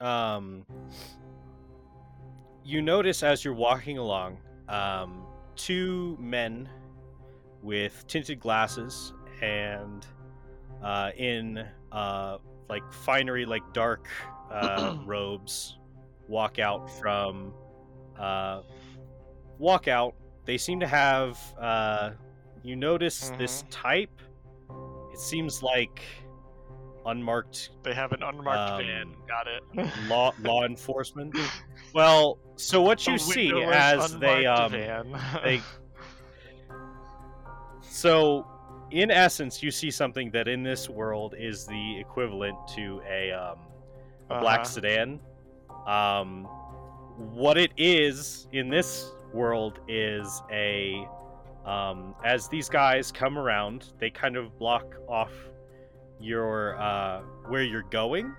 um, 0.00 0.66
you 2.64 2.82
notice 2.82 3.22
as 3.22 3.44
you're 3.44 3.54
walking 3.54 3.98
along 3.98 4.38
um, 4.68 5.24
two 5.56 6.16
men 6.20 6.68
with 7.62 8.06
tinted 8.06 8.40
glasses 8.40 9.12
and 9.42 10.06
uh, 10.82 11.10
in 11.16 11.64
uh, 11.92 12.38
like 12.68 12.90
finery, 12.92 13.44
like 13.44 13.62
dark 13.72 14.08
uh, 14.50 14.96
robes, 15.06 15.78
walk 16.28 16.58
out 16.58 16.90
from 16.98 17.52
uh, 18.20 18.62
walk 19.58 19.88
out. 19.88 20.14
They 20.44 20.58
seem 20.58 20.80
to 20.80 20.86
have. 20.86 21.38
Uh, 21.60 22.10
you 22.62 22.76
notice 22.76 23.32
this 23.38 23.64
type. 23.70 24.20
It 25.12 25.18
seems 25.18 25.62
like 25.62 26.02
unmarked 27.06 27.70
they 27.82 27.94
have 27.94 28.12
an 28.12 28.22
unmarked 28.22 28.84
van. 28.84 29.02
Um, 29.08 29.16
Got 29.26 29.46
it. 29.46 29.90
law 30.08 30.32
law 30.42 30.64
enforcement. 30.64 31.34
Well, 31.94 32.38
so 32.56 32.82
what 32.82 33.06
you 33.06 33.16
see 33.16 33.50
as 33.72 34.18
they 34.18 34.44
um, 34.46 34.72
they 35.44 35.60
so 37.82 38.46
in 38.90 39.10
essence 39.10 39.62
you 39.62 39.70
see 39.70 39.90
something 39.90 40.30
that 40.32 40.48
in 40.48 40.62
this 40.62 40.88
world 40.88 41.34
is 41.38 41.66
the 41.66 41.98
equivalent 41.98 42.56
to 42.74 43.00
a 43.08 43.30
um, 43.32 43.58
a 44.30 44.40
black 44.40 44.60
Uh-huh. 44.60 44.64
sedan 44.68 45.20
um 45.86 46.46
what 47.20 47.58
it 47.58 47.70
is 47.76 48.48
in 48.52 48.68
this 48.70 49.12
world 49.32 49.80
is 49.88 50.42
a 50.50 51.06
um 51.66 52.14
as 52.24 52.48
these 52.48 52.68
guys 52.68 53.12
come 53.12 53.36
around 53.36 53.92
they 53.98 54.08
kind 54.08 54.36
of 54.36 54.58
block 54.58 54.94
off 55.06 55.30
your 56.18 56.80
uh 56.80 57.20
where 57.48 57.62
you're 57.62 57.84
going. 57.90 58.34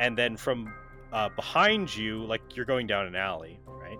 And 0.00 0.18
then 0.18 0.36
from 0.36 0.72
uh, 1.12 1.28
behind 1.30 1.94
you 1.96 2.24
like 2.24 2.56
you're 2.56 2.66
going 2.66 2.86
down 2.86 3.06
an 3.06 3.14
alley 3.14 3.60
right? 3.66 3.98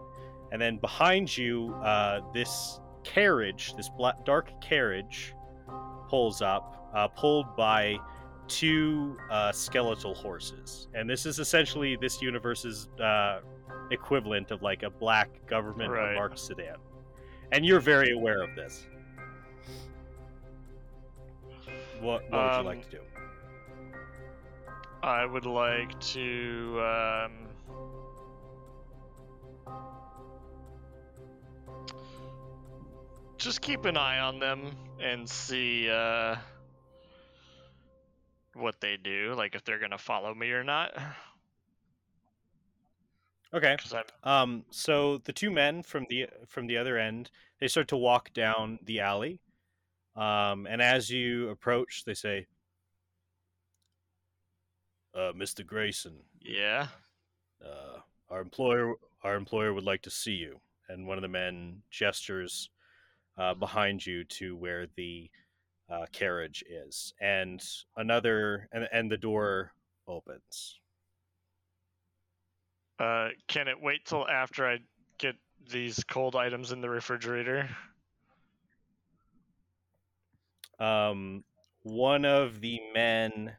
And 0.53 0.61
then 0.61 0.79
behind 0.79 1.37
you 1.37 1.75
uh 1.85 2.21
this 2.35 2.81
carriage 3.05 3.75
this 3.77 3.89
black 3.89 4.25
dark 4.25 4.51
carriage 4.61 5.35
pulls 6.09 6.43
up 6.43 6.91
uh, 6.95 7.07
pulled 7.09 7.55
by 7.57 7.97
two 8.49 9.17
uh, 9.31 9.53
skeletal 9.53 10.15
horses. 10.15 10.89
And 10.95 11.09
this 11.09 11.27
is 11.27 11.39
essentially 11.39 11.97
this 11.97 12.21
universe's 12.23 12.89
uh, 13.01 13.41
equivalent 13.91 14.51
of 14.51 14.63
like 14.63 14.83
a 14.83 14.91
black 14.91 15.29
government 15.47 15.91
Right. 15.91 16.11
unmarked 16.11 16.39
sedan 16.39 16.77
and 17.53 17.65
you're 17.65 17.81
very 17.81 18.11
aware 18.13 18.43
of 18.43 18.55
this 18.55 18.87
what, 22.01 22.23
what 22.31 22.33
would 22.33 22.59
you 22.59 22.65
like 22.65 22.79
Um, 22.79 22.83
to 22.85 22.91
do 22.91 23.03
I 25.01 25.25
would 25.25 25.47
like 25.47 25.99
to. 26.01 26.81
Um, 26.83 27.33
just 33.37 33.61
keep 33.61 33.85
an 33.85 33.97
eye 33.97 34.19
on 34.19 34.39
them 34.39 34.73
and 35.01 35.29
see 35.29 35.89
uh, 35.89 36.37
what 38.55 38.81
they 38.81 38.97
do, 38.97 39.35
like 39.37 39.55
if 39.55 39.65
they're 39.65 39.79
gonna 39.79 39.99
follow 39.99 40.35
me 40.35 40.51
or 40.51 40.65
not. 40.65 40.93
Okay 43.55 43.77
Um, 44.23 44.65
so 44.71 45.19
the 45.19 45.33
two 45.33 45.51
men 45.51 45.83
from 45.83 46.07
the 46.11 46.27
from 46.47 46.67
the 46.67 46.77
other 46.77 46.99
end, 46.99 47.31
they 47.61 47.69
start 47.69 47.89
to 47.89 47.97
walk 47.97 48.33
down 48.33 48.79
the 48.85 49.01
alley. 49.01 49.41
Um, 50.17 50.67
and 50.67 50.83
as 50.83 51.11
you 51.11 51.49
approach, 51.51 52.05
they 52.05 52.15
say, 52.15 52.47
uh, 55.15 55.33
"Mr. 55.33 55.65
Grayson, 55.65 56.25
yeah. 56.41 56.89
uh, 57.65 58.01
our 58.31 58.41
employer 58.41 58.95
our 59.23 59.37
employer 59.37 59.73
would 59.73 59.85
like 59.85 60.03
to 60.03 60.11
see 60.11 60.35
you." 60.35 60.61
And 60.89 61.07
one 61.07 61.19
of 61.19 61.23
the 61.23 61.29
men 61.29 61.83
gestures 61.91 62.71
uh, 63.37 63.55
behind 63.55 64.05
you 64.07 64.25
to 64.25 64.57
where 64.57 64.87
the 64.97 65.31
uh, 65.89 66.07
carriage 66.13 66.65
is, 66.69 67.15
and 67.21 67.65
another 67.97 68.69
and 68.73 68.89
and 68.93 69.11
the 69.11 69.17
door 69.17 69.73
opens. 70.07 70.81
Uh, 72.99 73.29
can 73.47 73.69
it 73.69 73.81
wait 73.81 74.05
till 74.05 74.27
after 74.29 74.67
I 74.69 74.79
get 75.19 75.37
these 75.71 76.03
cold 76.05 76.35
items 76.37 76.73
in 76.73 76.81
the 76.81 76.91
refrigerator? 76.91 77.69
um, 80.79 81.45
one 81.83 82.25
of 82.25 82.61
the 82.61 82.81
men 82.95 83.57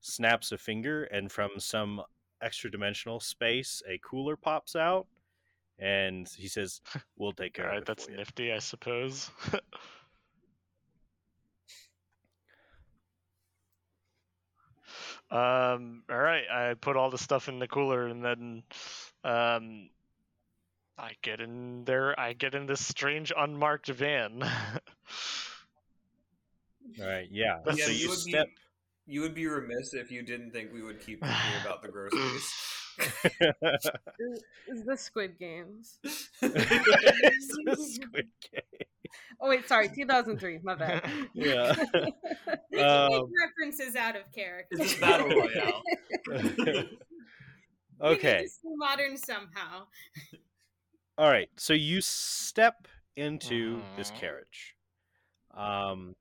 snaps 0.00 0.52
a 0.52 0.58
finger, 0.58 1.04
and 1.04 1.30
from 1.30 1.50
some 1.58 2.02
extra 2.42 2.70
dimensional 2.70 3.20
space, 3.20 3.82
a 3.88 3.98
cooler 3.98 4.36
pops 4.36 4.74
out, 4.76 5.06
and 5.78 6.28
he 6.36 6.48
says, 6.48 6.80
"We'll 7.16 7.32
take 7.32 7.54
care 7.54 7.66
All 7.66 7.72
right, 7.72 7.78
of 7.78 7.82
it 7.82 7.86
that's 7.86 8.06
for 8.06 8.10
you." 8.10 8.16
nifty, 8.16 8.52
I 8.52 8.58
suppose. 8.58 9.30
um, 15.30 16.02
all 16.10 16.18
right, 16.18 16.44
I 16.50 16.74
put 16.74 16.96
all 16.96 17.10
the 17.10 17.18
stuff 17.18 17.48
in 17.48 17.58
the 17.58 17.68
cooler, 17.68 18.06
and 18.06 18.24
then 18.24 18.62
um, 19.24 19.88
I 20.98 21.12
get 21.22 21.40
in 21.40 21.84
there. 21.84 22.18
I 22.18 22.32
get 22.32 22.54
in 22.54 22.66
this 22.66 22.84
strange 22.84 23.32
unmarked 23.36 23.88
van. 23.88 24.42
All 27.00 27.06
right, 27.06 27.28
yeah. 27.30 27.58
That's- 27.64 27.78
yeah, 27.78 27.84
so 27.86 27.90
you 27.92 27.98
you 27.98 28.08
would 28.08 28.18
step. 28.18 28.46
be 28.46 28.52
you 29.12 29.20
would 29.22 29.34
be 29.34 29.46
remiss 29.46 29.94
if 29.94 30.10
you 30.10 30.22
didn't 30.22 30.50
think 30.52 30.72
we 30.72 30.82
would 30.82 31.00
keep 31.00 31.20
thinking 31.20 31.60
about 31.62 31.82
the 31.82 31.88
groceries. 31.88 32.48
Is, 34.18 34.42
is 34.68 34.84
this 34.84 35.00
Squid 35.00 35.38
Games? 35.38 35.98
It's 36.42 37.56
a 37.66 37.76
Squid 37.76 38.28
Game. 38.52 38.89
Oh 39.40 39.48
wait, 39.48 39.66
sorry, 39.68 39.88
2003. 39.88 40.60
My 40.62 40.74
bad. 40.74 41.02
Yeah. 41.34 41.74
We 42.72 42.78
can 42.78 42.88
Um, 42.88 43.10
make 43.12 43.22
references 43.68 43.96
out 43.96 44.16
of 44.16 44.30
character. 44.32 44.76
It's 44.80 44.96
a 44.96 45.00
battle 45.00 45.28
royale. 45.28 45.82
We 46.28 46.42
need 46.42 46.98
okay. 48.00 48.44
to 48.46 48.76
modern 48.76 49.16
somehow. 49.16 49.86
All 51.18 51.28
right. 51.30 51.50
So 51.56 51.72
you 51.74 52.00
step 52.00 52.86
into 53.16 53.82
this 53.96 54.10
Mhm. 54.10 54.14
carriage. 54.16 54.76
Um, 55.52 56.14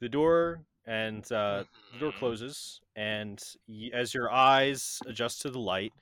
the 0.00 0.08
door 0.08 0.60
and 0.86 1.24
uh, 1.32 1.64
the 1.92 1.98
door 1.98 2.12
Mhm. 2.12 2.18
closes, 2.18 2.80
and 2.96 3.42
y- 3.66 3.90
as 3.92 4.14
your 4.14 4.30
eyes 4.30 5.00
adjust 5.06 5.42
to 5.42 5.50
the 5.50 5.58
light, 5.58 5.92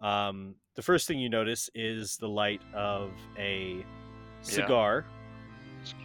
um, 0.00 0.54
the 0.76 0.82
first 0.82 1.06
thing 1.08 1.18
you 1.18 1.28
notice 1.28 1.68
is 1.74 2.16
the 2.16 2.28
light 2.28 2.62
of 2.72 3.12
a 3.36 3.84
cigar 4.42 4.98
Excuse 5.00 5.12
me. 5.12 5.17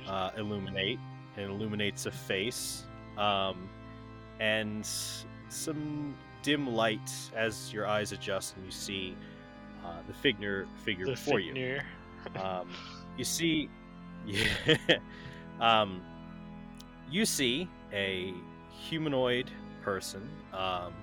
Uh, 0.08 0.32
illuminate. 0.38 1.00
It 1.38 1.44
illuminates 1.44 2.06
a 2.06 2.12
face, 2.12 2.86
um, 3.18 3.70
and 4.40 4.88
some 5.50 6.16
dim 6.44 6.68
light 6.68 7.10
as 7.36 7.72
your 7.74 7.88
eyes 7.88 8.12
adjust 8.12 8.56
and 8.56 8.66
you 8.66 8.72
see 8.72 9.16
uh, 9.84 10.02
the 10.08 10.14
figure 10.14 10.68
figure 10.84 11.06
The 11.06 11.12
before 11.12 11.40
you. 11.40 11.80
Um, 12.36 12.70
you 13.18 13.24
see, 13.24 13.70
yeah, 14.26 14.46
um, 15.60 16.02
you 17.10 17.26
see 17.26 17.68
a 17.92 18.34
humanoid 18.70 19.52
person. 19.82 20.30
Um, 20.54 20.94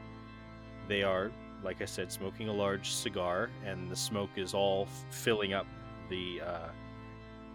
they 0.89 1.03
are, 1.03 1.31
like 1.63 1.83
I 1.83 1.85
said, 1.85 2.11
smoking 2.11 2.49
a 2.49 2.53
large 2.53 2.91
cigar, 2.93 3.51
and 3.65 3.91
the 3.91 3.97
smoke 3.97 4.31
is 4.37 4.55
all 4.55 4.89
f- 4.89 5.15
filling 5.15 5.53
up 5.53 5.67
the 6.09 6.41
uh, 6.41 6.69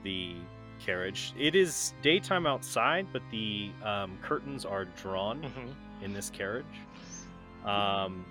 the 0.04 0.36
carriage. 0.80 1.34
It 1.38 1.56
is 1.56 1.94
daytime 2.02 2.46
outside, 2.46 3.08
but 3.14 3.22
the 3.32 3.72
um, 3.84 4.18
curtains 4.22 4.66
are 4.66 4.86
drawn 4.86 5.42
Mhm. 5.42 5.74
in 6.04 6.14
this 6.14 6.30
carriage. 6.30 6.66
Um, 7.66 8.26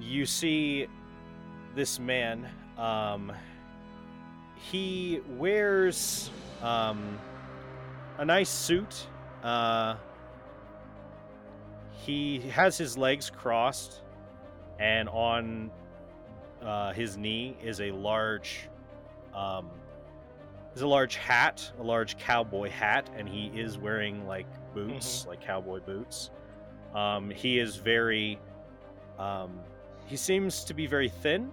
you 0.00 0.26
see 0.26 0.86
this 1.74 1.98
man. 1.98 2.48
Um, 2.78 3.32
he 4.56 5.20
wears 5.36 6.30
um, 6.62 7.18
a 8.18 8.24
nice 8.24 8.48
suit. 8.50 9.06
Uh, 9.42 9.96
he 11.92 12.38
has 12.50 12.76
his 12.78 12.96
legs 12.98 13.30
crossed, 13.30 14.02
and 14.78 15.08
on 15.08 15.70
uh, 16.62 16.92
his 16.92 17.16
knee 17.16 17.56
is 17.62 17.80
a 17.80 17.90
large, 17.90 18.68
um, 19.34 19.68
is 20.74 20.82
a 20.82 20.86
large 20.86 21.16
hat, 21.16 21.70
a 21.78 21.82
large 21.82 22.16
cowboy 22.18 22.68
hat, 22.70 23.08
and 23.16 23.28
he 23.28 23.46
is 23.58 23.78
wearing 23.78 24.26
like 24.26 24.46
boots, 24.74 25.26
like 25.26 25.40
cowboy 25.40 25.80
boots. 25.80 26.30
Um, 26.94 27.30
he 27.30 27.58
is 27.58 27.76
very, 27.76 28.38
um, 29.18 29.60
he 30.06 30.16
seems 30.16 30.64
to 30.64 30.74
be 30.74 30.86
very 30.86 31.08
thin. 31.08 31.50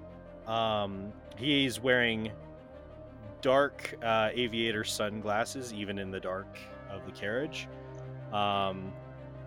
Um, 0.48 1.14
he's 1.38 1.80
wearing 1.80 2.32
dark 3.42 3.96
uh, 4.04 4.30
aviator 4.34 4.84
sunglasses, 4.84 5.74
even 5.74 5.98
in 5.98 6.12
the 6.12 6.20
dark 6.20 6.58
of 6.90 7.06
the 7.06 7.12
carriage. 7.12 7.68
Um, 8.34 8.92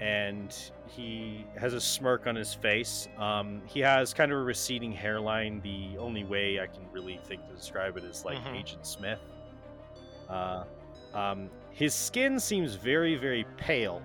and 0.00 0.54
he 0.88 1.46
has 1.56 1.72
a 1.74 1.80
smirk 1.80 2.26
on 2.26 2.34
his 2.34 2.52
face. 2.54 3.08
Um, 3.18 3.62
he 3.66 3.80
has 3.80 4.12
kind 4.12 4.32
of 4.32 4.38
a 4.38 4.42
receding 4.42 4.90
hairline. 4.92 5.60
The 5.62 5.96
only 5.98 6.24
way 6.24 6.58
I 6.60 6.66
can 6.66 6.82
really 6.92 7.20
think 7.24 7.46
to 7.48 7.54
describe 7.54 7.96
it 7.96 8.04
is 8.04 8.24
like 8.24 8.38
Mhm. 8.38 8.58
Agent 8.58 8.86
Smith. 8.86 9.20
Uh, 10.34 10.64
um, 11.14 11.48
his 11.70 11.94
skin 11.94 12.40
seems 12.40 12.74
very, 12.74 13.14
very 13.14 13.46
pale, 13.56 14.02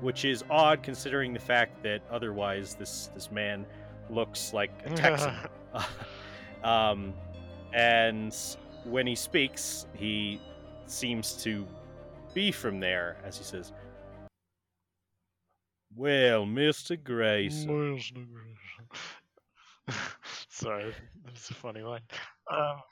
which 0.00 0.24
is 0.24 0.44
odd 0.48 0.82
considering 0.82 1.32
the 1.32 1.40
fact 1.40 1.82
that 1.82 2.02
otherwise 2.08 2.76
this 2.76 3.10
this 3.14 3.32
man 3.32 3.66
looks 4.08 4.52
like 4.52 4.70
a 4.84 4.90
Texan. 4.90 5.34
um, 6.64 7.12
and 7.74 8.36
when 8.84 9.06
he 9.06 9.16
speaks, 9.16 9.86
he 9.94 10.40
seems 10.86 11.32
to 11.42 11.66
be 12.32 12.52
from 12.52 12.78
there, 12.78 13.16
as 13.24 13.36
he 13.36 13.44
says, 13.44 13.72
"Well, 15.96 16.46
Mister 16.46 16.94
Grayson, 16.94 17.66
Miles 17.66 18.12
Grayson. 18.12 18.28
Sorry, 20.48 20.94
that's 21.24 21.50
a 21.50 21.54
funny 21.54 21.82
line. 21.82 22.02
Um, 22.52 22.82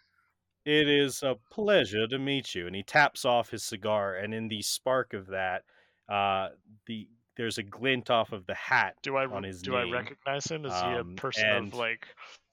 it 0.64 0.88
is 0.88 1.22
a 1.22 1.36
pleasure 1.50 2.06
to 2.06 2.18
meet 2.18 2.54
you." 2.54 2.66
And 2.66 2.74
he 2.76 2.82
taps 2.82 3.24
off 3.24 3.50
his 3.50 3.62
cigar, 3.64 4.14
and 4.16 4.32
in 4.34 4.48
the 4.48 4.62
spark 4.62 5.12
of 5.14 5.26
that, 5.28 5.64
uh, 6.08 6.50
the 6.86 7.08
there's 7.36 7.58
a 7.58 7.62
glint 7.62 8.10
off 8.10 8.32
of 8.32 8.44
the 8.46 8.54
hat 8.54 8.96
do 9.02 9.16
I 9.16 9.24
on 9.24 9.44
his 9.44 9.62
do 9.62 9.74
I 9.76 9.84
recognize 9.90 10.46
him? 10.46 10.66
Is 10.66 10.72
he 10.74 10.88
a 10.88 11.00
Um, 11.00 11.16
person 11.16 11.48
and- 11.48 11.66
of 11.68 11.74
like 11.74 12.06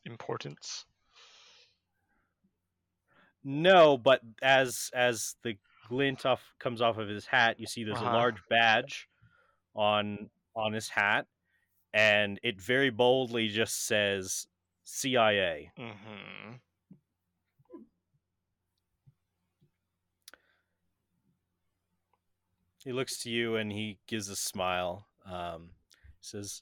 importance? 0.06 0.86
No, 3.44 3.98
but 3.98 4.22
as 4.42 4.90
as 4.94 5.36
the 5.44 5.58
glint 5.88 6.26
off 6.26 6.54
comes 6.60 6.82
off 6.82 6.98
of 6.98 7.08
his 7.08 7.26
hat, 7.26 7.60
you 7.60 7.66
see 7.68 7.84
there's 7.84 7.98
Uh-huh. 7.98 8.12
a 8.12 8.18
large 8.18 8.42
badge 8.50 9.08
on 9.76 10.30
on 10.56 10.74
his 10.74 10.90
hat, 10.90 11.28
and 11.94 12.40
it 12.44 12.60
very 12.62 12.90
boldly 12.90 13.48
just 13.48 13.86
says 13.86 14.48
CIA. 14.84 15.72
Mm-hmm. 15.78 16.54
He 22.88 22.94
looks 22.94 23.18
to 23.24 23.30
you 23.30 23.58
and 23.58 23.70
he 23.70 24.00
gives 24.08 24.30
a 24.30 24.36
smile. 24.38 25.10
Um, 25.30 25.72
says, 26.22 26.62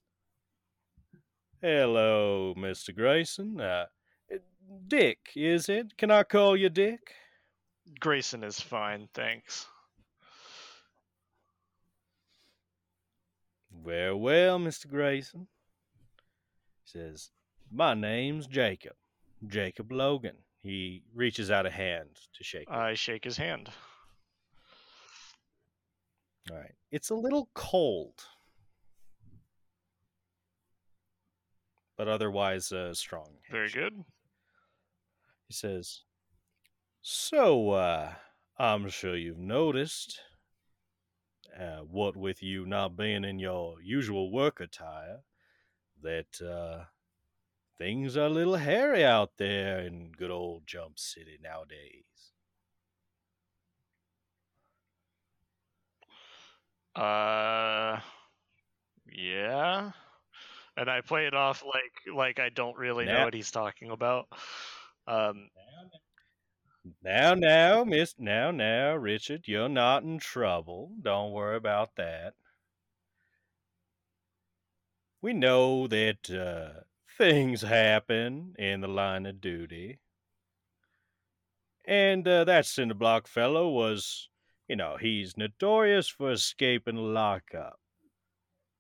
"Hello, 1.62 2.56
Mister 2.58 2.92
Grayson. 2.94 3.62
Uh, 3.62 3.86
Dick, 4.88 5.20
is 5.36 5.70
it? 5.70 5.96
Can 6.00 6.10
I 6.10 6.24
call 6.24 6.58
you 6.58 6.70
Dick?" 6.70 7.14
Grayson 8.00 8.44
is 8.44 8.60
fine, 8.60 9.08
thanks. 9.14 9.68
Well, 13.70 14.16
well, 14.16 14.58
Mr. 14.58 14.90
Grayson. 14.90 15.48
He 16.86 16.90
says, 16.90 17.30
My 17.70 17.94
name's 17.94 18.48
Jacob. 18.48 18.96
Jacob 19.46 19.92
Logan. 19.92 20.38
He 20.64 21.04
reaches 21.14 21.52
out 21.52 21.68
a 21.68 21.70
hand 21.70 22.18
to 22.34 22.44
shake. 22.44 22.68
I 22.68 22.96
shake 22.96 23.26
his 23.26 23.38
hand. 23.38 23.70
All 26.52 26.58
right. 26.58 26.76
It's 26.92 27.10
a 27.10 27.16
little 27.16 27.50
cold. 27.54 28.24
But 31.98 32.08
otherwise 32.08 32.72
uh, 32.72 32.94
strong. 32.94 33.38
Very 33.50 33.70
good. 33.70 34.04
He 35.48 35.54
says, 35.54 36.02
So, 37.02 37.72
uh, 37.72 38.14
I'm 38.58 38.90
sure 38.90 39.16
you've 39.16 39.38
noticed, 39.38 40.20
uh, 41.58 41.80
what 41.80 42.18
with 42.18 42.44
you 42.44 42.66
not 42.66 42.98
being 42.98 43.24
in 43.24 43.40
your 43.40 43.82
usual 43.82 44.32
work 44.32 44.60
attire, 44.60 45.22
that 46.02 46.42
uh, 46.42 46.86
things 47.78 48.18
are 48.18 48.26
a 48.26 48.30
little 48.30 48.58
hairy 48.58 49.06
out 49.06 49.32
there 49.38 49.80
in 49.80 50.12
good 50.12 50.32
old 50.32 50.68
Jump 50.68 51.00
City 51.00 51.38
nowadays. 51.42 52.34
Uh, 56.96 58.00
yeah. 59.12 59.92
And 60.78 60.90
I 60.90 61.02
play 61.02 61.26
it 61.28 61.34
off 61.34 61.64
like 61.64 62.16
like 62.16 62.40
I 62.40 62.50
don't 62.50 62.78
really 62.78 63.06
know 63.06 63.24
what 63.24 63.34
he's 63.34 63.52
talking 63.52 63.92
about. 63.92 64.28
Um, 65.08 65.50
Now, 67.02 67.34
now, 67.34 67.84
Miss, 67.84 68.16
now, 68.20 68.52
now, 68.52 68.96
Richard, 68.96 69.48
you're 69.48 69.70
not 69.70 70.04
in 70.04 70.20
trouble. 70.20 70.92
Don't 71.02 71.32
worry 71.32 71.56
about 71.58 71.96
that. 71.96 72.34
We 75.22 75.34
know 75.34 75.88
that 75.88 76.30
uh, 76.30 76.82
things 77.18 77.62
happen 77.62 78.54
in 78.60 78.82
the 78.82 78.88
line 78.88 79.26
of 79.26 79.42
duty. 79.42 80.00
And 81.86 82.28
uh, 82.28 82.44
that 82.46 82.66
Cinderblock 82.66 83.28
fellow 83.28 83.70
was, 83.70 84.30
you 84.68 84.76
know, 84.76 84.98
he's 84.98 85.38
notorious 85.38 86.08
for 86.08 86.32
escaping 86.32 86.98
lockup. 86.98 87.80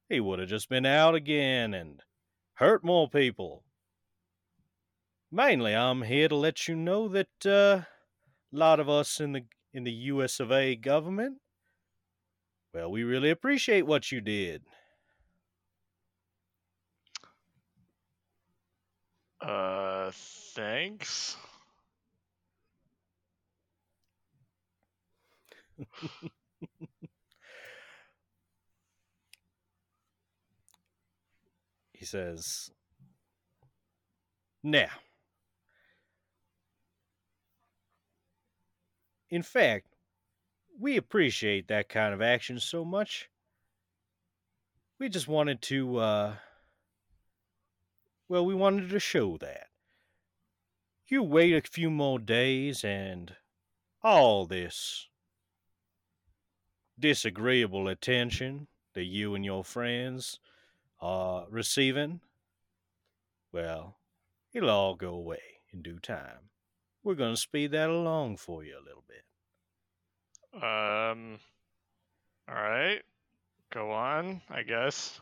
He 0.09 0.19
would 0.19 0.39
have 0.39 0.49
just 0.49 0.67
been 0.67 0.85
out 0.85 1.13
again 1.13 1.75
and 1.75 2.03
hurt 2.55 2.83
more 2.83 3.07
people. 3.07 3.65
Mainly, 5.29 5.75
I'm 5.75 6.01
here 6.01 6.27
to 6.29 6.35
let 6.35 6.67
you 6.67 6.75
know 6.75 7.07
that 7.09 7.45
uh, 7.45 7.83
a 7.83 7.87
lot 8.51 8.79
of 8.79 8.89
us 8.89 9.19
in 9.19 9.33
the 9.33 9.47
in 9.73 9.83
the 9.83 9.93
U.S. 9.93 10.39
of 10.39 10.51
A. 10.51 10.75
government, 10.75 11.41
well, 12.73 12.91
we 12.91 13.03
really 13.03 13.29
appreciate 13.31 13.83
what 13.83 14.11
you 14.11 14.21
did. 14.21 14.65
uh, 19.41 20.11
thanks. 20.13 21.37
He 31.97 32.03
says, 32.03 32.71
"Now, 34.61 34.89
in 39.29 39.41
fact, 39.41 39.87
we 40.77 40.97
appreciate 40.97 41.67
that 41.69 41.87
kind 41.87 42.13
of 42.13 42.21
action 42.21 42.59
so 42.59 42.83
much. 42.83 43.29
We 44.99 45.09
just 45.09 45.27
wanted 45.27 45.61
to, 45.63 45.97
uh, 45.97 46.35
well, 48.27 48.45
we 48.45 48.53
wanted 48.53 48.89
to 48.89 48.99
show 48.99 49.37
that. 49.37 49.69
You 51.07 51.23
wait 51.23 51.53
a 51.53 51.61
few 51.67 51.89
more 51.89 52.19
days 52.19 52.83
and 52.83 53.35
all 54.03 54.45
this 54.45 55.07
disagreeable 56.99 57.87
attention 57.87 58.67
that 58.93 59.03
you 59.03 59.35
and 59.35 59.43
your 59.43 59.63
friends 59.63 60.39
are 61.01 61.45
receiving, 61.49 62.21
well, 63.51 63.97
it'll 64.53 64.69
all 64.69 64.95
go 64.95 65.13
away 65.13 65.61
in 65.73 65.81
due 65.81 65.99
time. 65.99 66.49
We're 67.03 67.15
going 67.15 67.35
to 67.35 67.41
speed 67.41 67.71
that 67.71 67.89
along 67.89 68.37
for 68.37 68.63
you 68.63 68.75
a 68.77 68.85
little 68.85 69.03
bit. 69.07 69.23
Um. 70.63 71.39
All 72.47 72.55
right. 72.55 73.01
Go 73.71 73.91
on. 73.91 74.41
I 74.49 74.63
guess. 74.63 75.19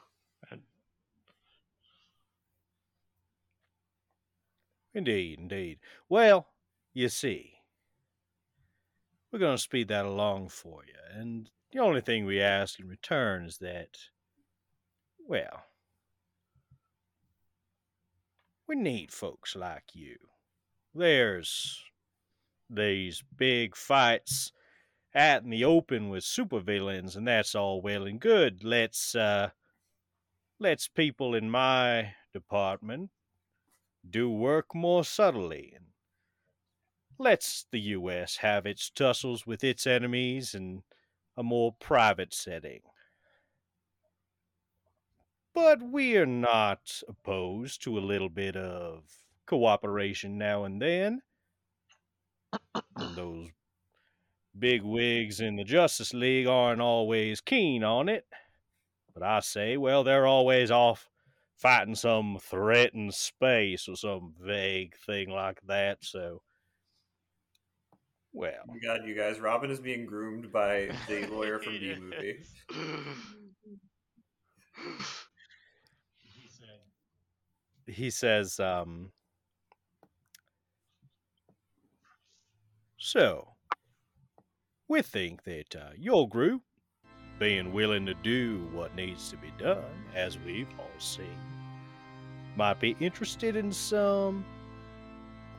Indeed, 4.94 5.40
indeed. 5.40 5.80
Well, 6.08 6.48
you 6.94 7.10
see, 7.10 7.54
we're 9.32 9.40
going 9.40 9.58
to 9.58 9.62
speed 9.62 9.88
that 9.88 10.06
along 10.06 10.50
for 10.50 10.84
you, 10.86 10.94
and 11.20 11.50
the 11.74 11.80
only 11.80 12.02
thing 12.02 12.26
we 12.26 12.40
ask 12.40 12.80
in 12.80 12.88
return 12.88 13.46
is 13.46 13.58
that, 13.58 13.98
well, 15.28 15.64
we 18.68 18.76
need 18.76 19.12
folks 19.12 19.56
like 19.56 19.86
you. 19.94 20.18
There's 20.94 21.84
these 22.70 23.24
big 23.36 23.76
fights 23.76 24.52
out 25.16 25.44
in 25.44 25.50
the 25.50 25.66
open 25.66 26.10
with 26.10 26.24
supervillains, 26.24 27.16
and 27.16 27.28
that's 27.28 27.56
all 27.56 27.82
well 27.82 28.06
and 28.06 28.20
good. 28.20 28.64
Let's 28.64 29.16
uh 29.16 29.50
let's 30.60 30.88
people 30.88 31.34
in 31.34 31.50
my 31.50 32.14
department 32.34 33.10
do 34.08 34.30
work 34.30 34.76
more 34.76 35.04
subtly 35.04 35.74
and 35.76 35.86
lets 37.18 37.66
the 37.72 37.80
US 37.80 38.38
have 38.38 38.68
its 38.68 38.92
tussles 38.92 39.48
with 39.48 39.64
its 39.64 39.88
enemies 39.88 40.54
in 40.54 40.84
a 41.38 41.44
more 41.44 41.74
private 41.80 42.34
setting. 42.34 42.82
But 45.54 45.80
we're 45.82 46.26
not 46.26 47.02
opposed 47.08 47.84
to 47.84 47.98
a 47.98 48.02
little 48.02 48.30
bit 48.30 48.56
of 48.56 49.04
cooperation 49.46 50.38
now 50.38 50.64
and 50.64 50.82
then. 50.82 51.22
Those 53.16 53.50
big 54.58 54.84
wigs 54.84 55.40
in 55.40 55.56
the 55.56 55.64
Justice 55.64 56.14
League 56.14 56.48
aren't 56.48 56.82
always 56.82 57.42
keen 57.42 57.84
on 57.84 58.10
it. 58.10 58.26
But 59.14 59.24
I 59.24 59.42
say, 59.42 59.78
well, 59.78 60.04
they're 60.04 60.28
always 60.28 60.72
off 60.72 61.08
fighting 61.56 61.96
some 61.96 62.40
threatened 62.42 63.14
space 63.14 63.88
or 63.88 63.96
some 63.96 64.34
vague 64.40 64.96
thing 65.06 65.30
like 65.30 65.62
that. 65.68 66.00
So, 66.02 66.42
well, 68.34 68.52
Oh 68.68 68.74
my 68.74 68.80
god, 68.80 69.08
you 69.08 69.16
guys, 69.16 69.40
Robin 69.40 69.70
is 69.72 69.80
being 69.80 70.06
groomed 70.06 70.52
by 70.52 70.90
the 71.08 71.28
lawyer 71.28 71.60
from 71.60 71.74
Bee 71.74 71.96
Movie. 72.00 72.40
he 77.88 78.10
says, 78.10 78.60
um, 78.60 79.12
so 82.98 83.50
we 84.88 85.02
think 85.02 85.44
that 85.44 85.76
uh, 85.76 85.90
your 85.98 86.28
group, 86.28 86.62
being 87.40 87.74
willing 87.74 88.06
to 88.06 88.14
do 88.16 88.68
what 88.72 88.96
needs 88.96 89.30
to 89.30 89.38
be 89.38 89.52
done, 89.58 89.84
as 90.16 90.38
we've 90.40 90.68
all 90.80 91.00
seen, 91.00 91.26
might 92.56 92.80
be 92.80 92.96
interested 93.00 93.56
in 93.56 93.72
some 93.72 94.46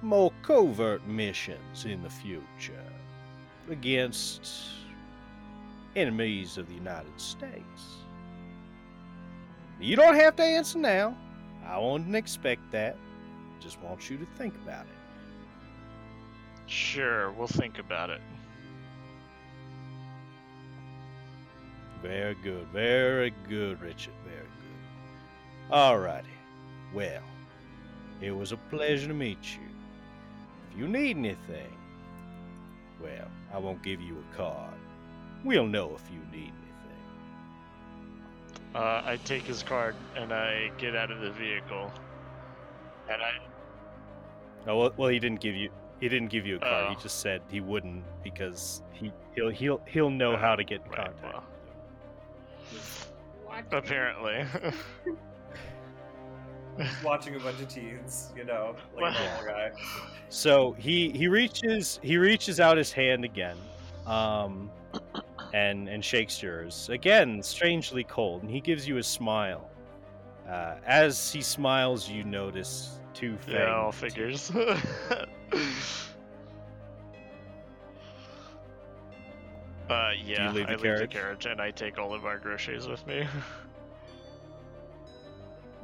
more 0.04 0.32
covert 0.42 1.06
missions 1.06 1.84
in 1.84 2.02
the 2.02 2.10
future 2.10 2.84
against 3.70 4.48
enemies 5.96 6.58
of 6.58 6.68
the 6.68 6.74
United 6.74 7.18
States. 7.20 7.96
You 9.80 9.96
don't 9.96 10.14
have 10.14 10.36
to 10.36 10.42
answer 10.42 10.78
now. 10.78 11.16
I 11.66 11.78
wouldn't 11.78 12.14
expect 12.14 12.70
that. 12.72 12.96
Just 13.60 13.80
want 13.80 14.10
you 14.10 14.18
to 14.18 14.26
think 14.36 14.54
about 14.56 14.84
it. 14.84 16.70
Sure, 16.70 17.32
we'll 17.32 17.46
think 17.46 17.78
about 17.78 18.10
it. 18.10 18.20
Very 22.02 22.34
good, 22.42 22.66
very 22.72 23.32
good, 23.48 23.80
Richard, 23.80 24.12
very 24.24 24.36
good. 24.36 25.74
Alrighty. 25.74 26.24
Well, 26.92 27.22
it 28.20 28.30
was 28.30 28.52
a 28.52 28.56
pleasure 28.56 29.08
to 29.08 29.14
meet 29.14 29.38
you. 29.54 29.73
If 30.74 30.80
you 30.80 30.88
need 30.88 31.16
anything, 31.16 31.72
well, 33.00 33.28
I 33.52 33.58
won't 33.58 33.82
give 33.82 34.00
you 34.00 34.16
a 34.32 34.36
card. 34.36 34.74
We'll 35.44 35.66
know 35.66 35.94
if 35.94 36.02
you 36.12 36.18
need 36.36 36.50
anything. 36.52 36.64
Uh, 38.74 39.02
I 39.04 39.18
take 39.24 39.44
his 39.44 39.62
card 39.62 39.94
and 40.16 40.32
I 40.32 40.72
get 40.78 40.96
out 40.96 41.12
of 41.12 41.20
the 41.20 41.30
vehicle. 41.30 41.92
And 43.08 43.22
I 43.22 43.32
Oh 44.66 44.78
well, 44.78 44.92
well, 44.96 45.08
he 45.10 45.18
didn't 45.18 45.40
give 45.40 45.54
you. 45.54 45.70
He 46.00 46.08
didn't 46.08 46.28
give 46.28 46.44
you 46.46 46.56
a 46.56 46.58
card. 46.58 46.88
He 46.90 46.96
Oh. 46.96 47.00
just 47.00 47.20
said 47.20 47.42
he 47.50 47.60
wouldn't 47.60 48.02
because 48.24 48.82
he 48.92 49.12
he'll 49.36 49.50
he'll 49.50 49.80
he'll 49.86 50.10
know 50.10 50.36
how 50.36 50.56
to 50.56 50.64
get 50.64 50.80
in 50.84 50.90
Right, 50.90 50.96
contact. 51.12 51.22
well. 51.22 51.44
Apparently. 53.70 54.44
Watching 57.04 57.36
a 57.36 57.38
bunch 57.38 57.60
of 57.60 57.68
teens, 57.68 58.32
you 58.36 58.44
know, 58.44 58.74
like 59.00 59.14
a 59.14 59.18
normal 59.24 59.44
guy. 59.44 59.72
So 60.28 60.72
he 60.72 61.10
he 61.10 61.28
reaches 61.28 62.00
he 62.02 62.16
reaches 62.16 62.58
out 62.60 62.76
his 62.76 62.90
hand 62.92 63.24
again, 63.24 63.56
um, 64.06 64.70
and 65.52 65.88
and 65.88 66.04
shakes 66.04 66.42
yours 66.42 66.88
again, 66.88 67.42
strangely 67.42 68.04
cold, 68.04 68.42
and 68.42 68.50
he 68.50 68.60
gives 68.60 68.88
you 68.88 68.98
a 68.98 69.02
smile. 69.02 69.70
Uh, 70.48 70.76
as 70.84 71.32
he 71.32 71.40
smiles, 71.40 72.08
you 72.10 72.24
notice 72.24 72.98
two 73.14 73.36
fangs. 73.38 73.52
yeah, 73.52 73.74
all 73.76 73.92
figures. 73.92 74.50
uh, 79.88 80.10
yeah, 80.24 80.50
leave 80.52 80.66
the 80.66 80.74
I 80.74 80.76
carriage? 80.76 80.82
leave 80.82 80.98
the 80.98 81.06
carriage 81.06 81.46
and 81.46 81.60
I 81.60 81.70
take 81.70 81.98
all 81.98 82.12
of 82.14 82.24
our 82.26 82.38
groceries 82.38 82.86
with 82.86 83.06
me. 83.06 83.26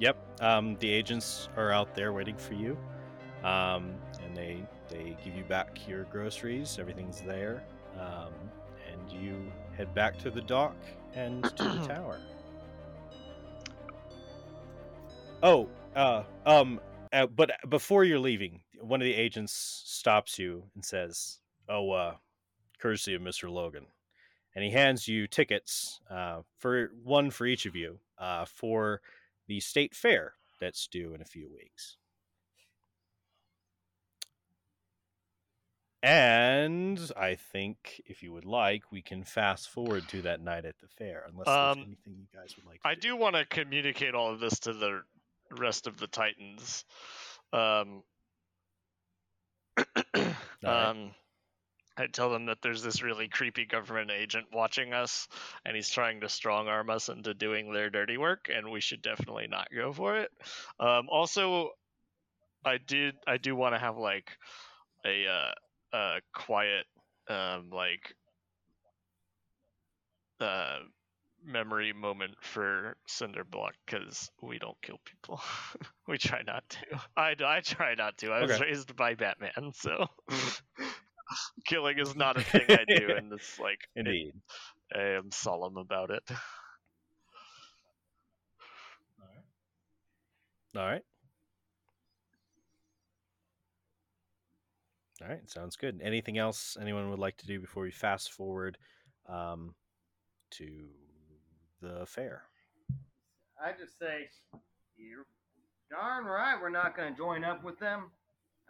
Yep. 0.01 0.17
Um, 0.41 0.77
the 0.81 0.91
agents 0.91 1.51
are 1.59 1.71
out 1.71 1.95
there 1.95 2.15
waiting 2.15 2.37
for 2.37 2.55
you, 2.55 2.79
um, 3.45 3.93
and 4.25 4.35
they 4.35 4.63
they 4.89 5.15
give 5.23 5.37
you 5.37 5.45
back 5.45 5.87
your 5.87 6.05
groceries. 6.05 6.79
Everything's 6.81 7.21
there, 7.21 7.63
um, 7.99 8.33
and 8.91 9.13
you 9.13 9.37
head 9.77 9.95
back 9.95 10.19
to 10.21 10.31
the 10.31 10.41
dock 10.41 10.75
and 11.15 11.45
to 11.45 11.65
the 11.65 11.79
tower. 11.87 12.19
Oh, 15.43 15.69
uh, 15.95 16.23
um, 16.47 16.81
uh, 17.13 17.27
but 17.27 17.51
before 17.69 18.05
you're 18.05 18.19
leaving, 18.19 18.63
one 18.81 19.03
of 19.03 19.05
the 19.05 19.15
agents 19.15 19.53
stops 19.85 20.39
you 20.39 20.65
and 20.75 20.83
says, 20.83 21.41
"Oh, 21.69 21.91
uh, 21.91 22.15
courtesy 22.79 23.13
of 23.13 23.21
Mister 23.21 23.51
Logan," 23.51 23.85
and 24.55 24.65
he 24.65 24.71
hands 24.71 25.07
you 25.07 25.27
tickets 25.27 26.01
uh, 26.09 26.41
for 26.57 26.91
one 27.05 27.31
for 27.31 27.45
each 27.45 27.67
of 27.67 27.77
you 27.77 27.99
uh, 28.17 28.47
for 28.47 29.03
the 29.51 29.59
state 29.59 29.97
fair 29.97 30.35
that's 30.61 30.87
due 30.87 31.13
in 31.13 31.21
a 31.21 31.25
few 31.25 31.51
weeks. 31.53 31.97
And 36.05 37.01
I 37.17 37.35
think 37.35 38.01
if 38.07 38.23
you 38.23 38.33
would 38.33 38.45
like, 38.45 38.93
we 38.93 39.03
can 39.03 39.25
fast 39.25 39.69
forward 39.69 40.09
to 40.11 40.23
that 40.23 40.41
night 40.41 40.65
at 40.65 40.79
the 40.79 40.87
fair, 40.87 41.25
unless 41.29 41.47
there's 41.47 41.77
Um, 41.77 41.83
anything 41.83 42.17
you 42.17 42.29
guys 42.33 42.55
would 42.57 42.65
like. 42.65 42.81
To 42.83 42.89
I 42.89 42.95
do 42.95 43.17
want 43.17 43.35
to 43.35 43.45
communicate 43.45 44.15
all 44.15 44.33
of 44.33 44.39
this 44.39 44.61
to 44.61 44.73
the 44.73 45.03
rest 45.51 45.89
of 45.89 45.99
the 45.99 46.07
Titans. 46.07 46.85
Um, 47.53 48.05
right. 50.15 51.13
I 52.01 52.07
tell 52.09 52.31
them 52.31 52.47
that 52.47 52.63
there's 52.63 52.83
this 52.83 53.03
really 53.03 53.29
creepy 53.29 53.67
government 53.67 54.11
agent 54.11 54.47
watching 54.53 54.95
us, 54.95 55.29
and 55.65 55.77
he's 55.77 55.91
trying 55.91 56.21
to 56.23 56.29
strong 56.29 56.69
arm 56.69 56.91
us 56.91 57.09
into 57.09 57.35
doing 57.35 57.73
their 57.73 57.91
dirty 57.91 58.19
work, 58.19 58.49
and 58.55 58.71
we 58.71 58.81
should 58.81 59.03
definitely 59.03 59.49
not 59.49 59.69
go 59.75 59.93
for 59.93 60.17
it. 60.19 60.31
Um, 60.81 61.09
also, 61.11 61.71
I 62.65 62.79
did 62.79 63.17
I 63.27 63.39
do 63.39 63.55
want 63.57 63.75
to 63.75 63.79
have 63.81 63.97
like 63.97 64.31
a 65.05 65.27
uh, 65.27 65.53
a 65.99 66.21
quiet 66.35 66.87
um, 67.29 67.71
like 67.71 68.15
uh, 70.41 70.79
memory 71.45 71.93
moment 71.93 72.35
for 72.43 72.97
Cinderblock 73.09 73.73
because 73.87 74.31
we 74.43 74.59
don't 74.59 74.81
kill 74.83 75.01
people. 75.05 75.41
we 76.09 76.19
try 76.19 76.43
not 76.47 76.65
to. 76.71 77.01
I, 77.17 77.35
I 77.45 77.61
try 77.61 77.95
not 77.95 78.19
to. 78.19 78.33
I 78.33 78.43
was 78.43 78.51
Okay. 78.51 78.61
raised 78.61 78.97
by 78.97 79.15
Batman, 79.15 79.73
so 79.75 80.07
killing 81.65 81.99
is 81.99 82.15
not 82.17 82.37
a 82.37 82.43
thing 82.43 82.65
I 82.69 82.85
do, 82.87 83.11
and 83.17 83.33
it's 83.33 83.59
like 83.59 83.89
it- 83.95 84.07
Indeed. 84.07 84.35
I 84.95 85.03
am 85.03 85.31
solemn 85.31 85.77
about 85.77 86.11
it. 86.11 86.23
All 90.77 90.87
right. 90.87 91.03
All 95.23 95.29
right. 95.29 95.49
Sounds 95.51 95.77
good. 95.77 96.01
Anything 96.03 96.39
else 96.39 96.77
anyone 96.81 97.11
would 97.11 97.19
like 97.19 97.37
to 97.39 97.47
do 97.47 97.61
before 97.61 97.83
we 97.83 97.91
fast 97.91 98.33
forward 98.33 98.79
um, 99.29 99.75
to 100.53 100.87
the 101.83 102.07
fair. 102.07 102.43
I 103.63 103.73
just 103.79 103.99
say, 103.99 104.29
you're 104.97 105.27
darn 105.91 106.25
right 106.25 106.57
we're 106.61 106.71
not 106.71 106.97
going 106.97 107.13
to 107.13 107.19
join 107.19 107.45
up 107.45 107.65
with 107.65 107.79
them. 107.81 108.11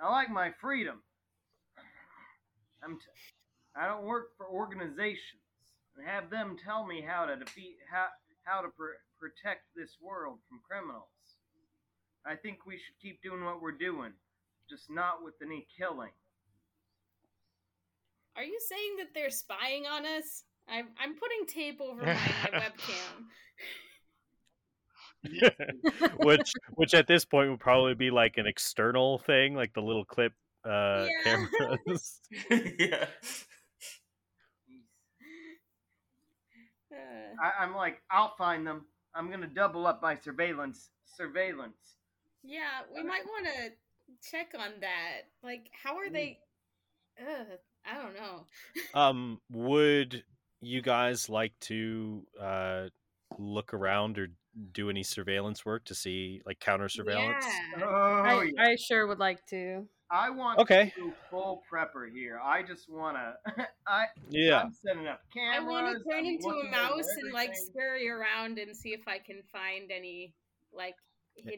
I 0.02 0.10
like 0.10 0.30
my 0.30 0.50
freedom. 0.60 1.02
I'm 2.82 2.96
t- 2.96 3.06
I 3.76 3.86
don't 3.86 4.04
work 4.04 4.36
for 4.36 4.46
organizations 4.48 5.42
and 5.96 6.06
have 6.06 6.30
them 6.30 6.56
tell 6.62 6.86
me 6.86 7.02
how 7.06 7.26
to 7.26 7.36
defeat 7.36 7.76
how 7.90 8.06
how 8.44 8.60
to 8.62 8.68
pr- 8.68 9.00
protect 9.18 9.62
this 9.76 9.96
world 10.00 10.38
from 10.48 10.60
criminals. 10.66 11.08
I 12.26 12.36
think 12.36 12.66
we 12.66 12.74
should 12.74 12.98
keep 13.00 13.22
doing 13.22 13.44
what 13.44 13.62
we're 13.62 13.72
doing, 13.72 14.12
just 14.68 14.90
not 14.90 15.22
with 15.24 15.34
any 15.42 15.66
killing. 15.78 16.12
Are 18.36 18.44
you 18.44 18.58
saying 18.68 18.96
that 18.98 19.08
they're 19.14 19.30
spying 19.30 19.86
on 19.86 20.06
us? 20.06 20.44
I'm 20.68 20.88
I'm 20.98 21.14
putting 21.14 21.46
tape 21.46 21.80
over 21.80 22.02
my, 22.02 22.14
my 22.14 22.60
webcam. 22.60 23.26
which 26.18 26.52
which 26.74 26.94
at 26.94 27.06
this 27.06 27.24
point 27.24 27.50
would 27.50 27.60
probably 27.60 27.94
be 27.94 28.10
like 28.10 28.38
an 28.38 28.46
external 28.46 29.18
thing, 29.18 29.54
like 29.54 29.74
the 29.74 29.82
little 29.82 30.04
clip 30.04 30.32
uh 30.64 31.06
Yeah. 31.06 31.22
cameras. 31.24 32.20
yeah. 32.78 33.06
I, 37.42 37.62
I'm 37.64 37.74
like, 37.74 38.02
I'll 38.10 38.34
find 38.36 38.66
them. 38.66 38.84
I'm 39.14 39.30
gonna 39.30 39.46
double 39.46 39.86
up 39.86 40.02
my 40.02 40.16
surveillance. 40.16 40.90
Surveillance. 41.04 41.96
yeah, 42.42 42.82
we 42.94 43.02
might 43.02 43.24
want 43.26 43.46
to 43.46 43.72
check 44.30 44.52
on 44.58 44.70
that. 44.80 45.22
Like, 45.42 45.70
how 45.82 45.96
are 45.96 46.10
they? 46.10 46.38
Ugh, 47.20 47.46
I 47.84 48.02
don't 48.02 48.14
know. 48.14 48.46
um 48.94 49.40
would 49.50 50.24
you 50.60 50.82
guys 50.82 51.28
like 51.28 51.52
to 51.60 52.26
uh 52.40 52.88
look 53.38 53.72
around 53.72 54.18
or 54.18 54.28
do 54.72 54.90
any 54.90 55.02
surveillance 55.02 55.64
work 55.64 55.84
to 55.86 55.94
see 55.94 56.42
like 56.46 56.60
counter 56.60 56.88
surveillance? 56.88 57.44
Yeah. 57.76 57.84
Oh, 57.84 58.22
I, 58.24 58.42
yeah. 58.44 58.62
I 58.62 58.76
sure 58.76 59.06
would 59.06 59.18
like 59.18 59.44
to. 59.46 59.86
I 60.10 60.28
want 60.30 60.58
Okay. 60.58 60.92
to 60.96 61.02
do 61.04 61.12
full 61.30 61.62
prepper 61.72 62.10
here. 62.10 62.40
I 62.42 62.62
just 62.62 62.88
wanna. 62.90 63.34
I 63.86 64.06
Yeah. 64.28 64.60
I'm 64.62 64.72
setting 64.72 65.06
up 65.06 65.20
I 65.36 65.60
want 65.60 65.86
to 65.86 66.02
turn 66.10 66.20
I'm 66.20 66.26
into 66.26 66.48
a 66.48 66.70
mouse 66.70 67.06
and 67.22 67.32
like 67.32 67.54
scurry 67.54 68.08
around 68.08 68.58
and 68.58 68.76
see 68.76 68.90
if 68.92 69.06
I 69.06 69.18
can 69.18 69.42
find 69.52 69.90
any 69.90 70.34
like 70.72 70.94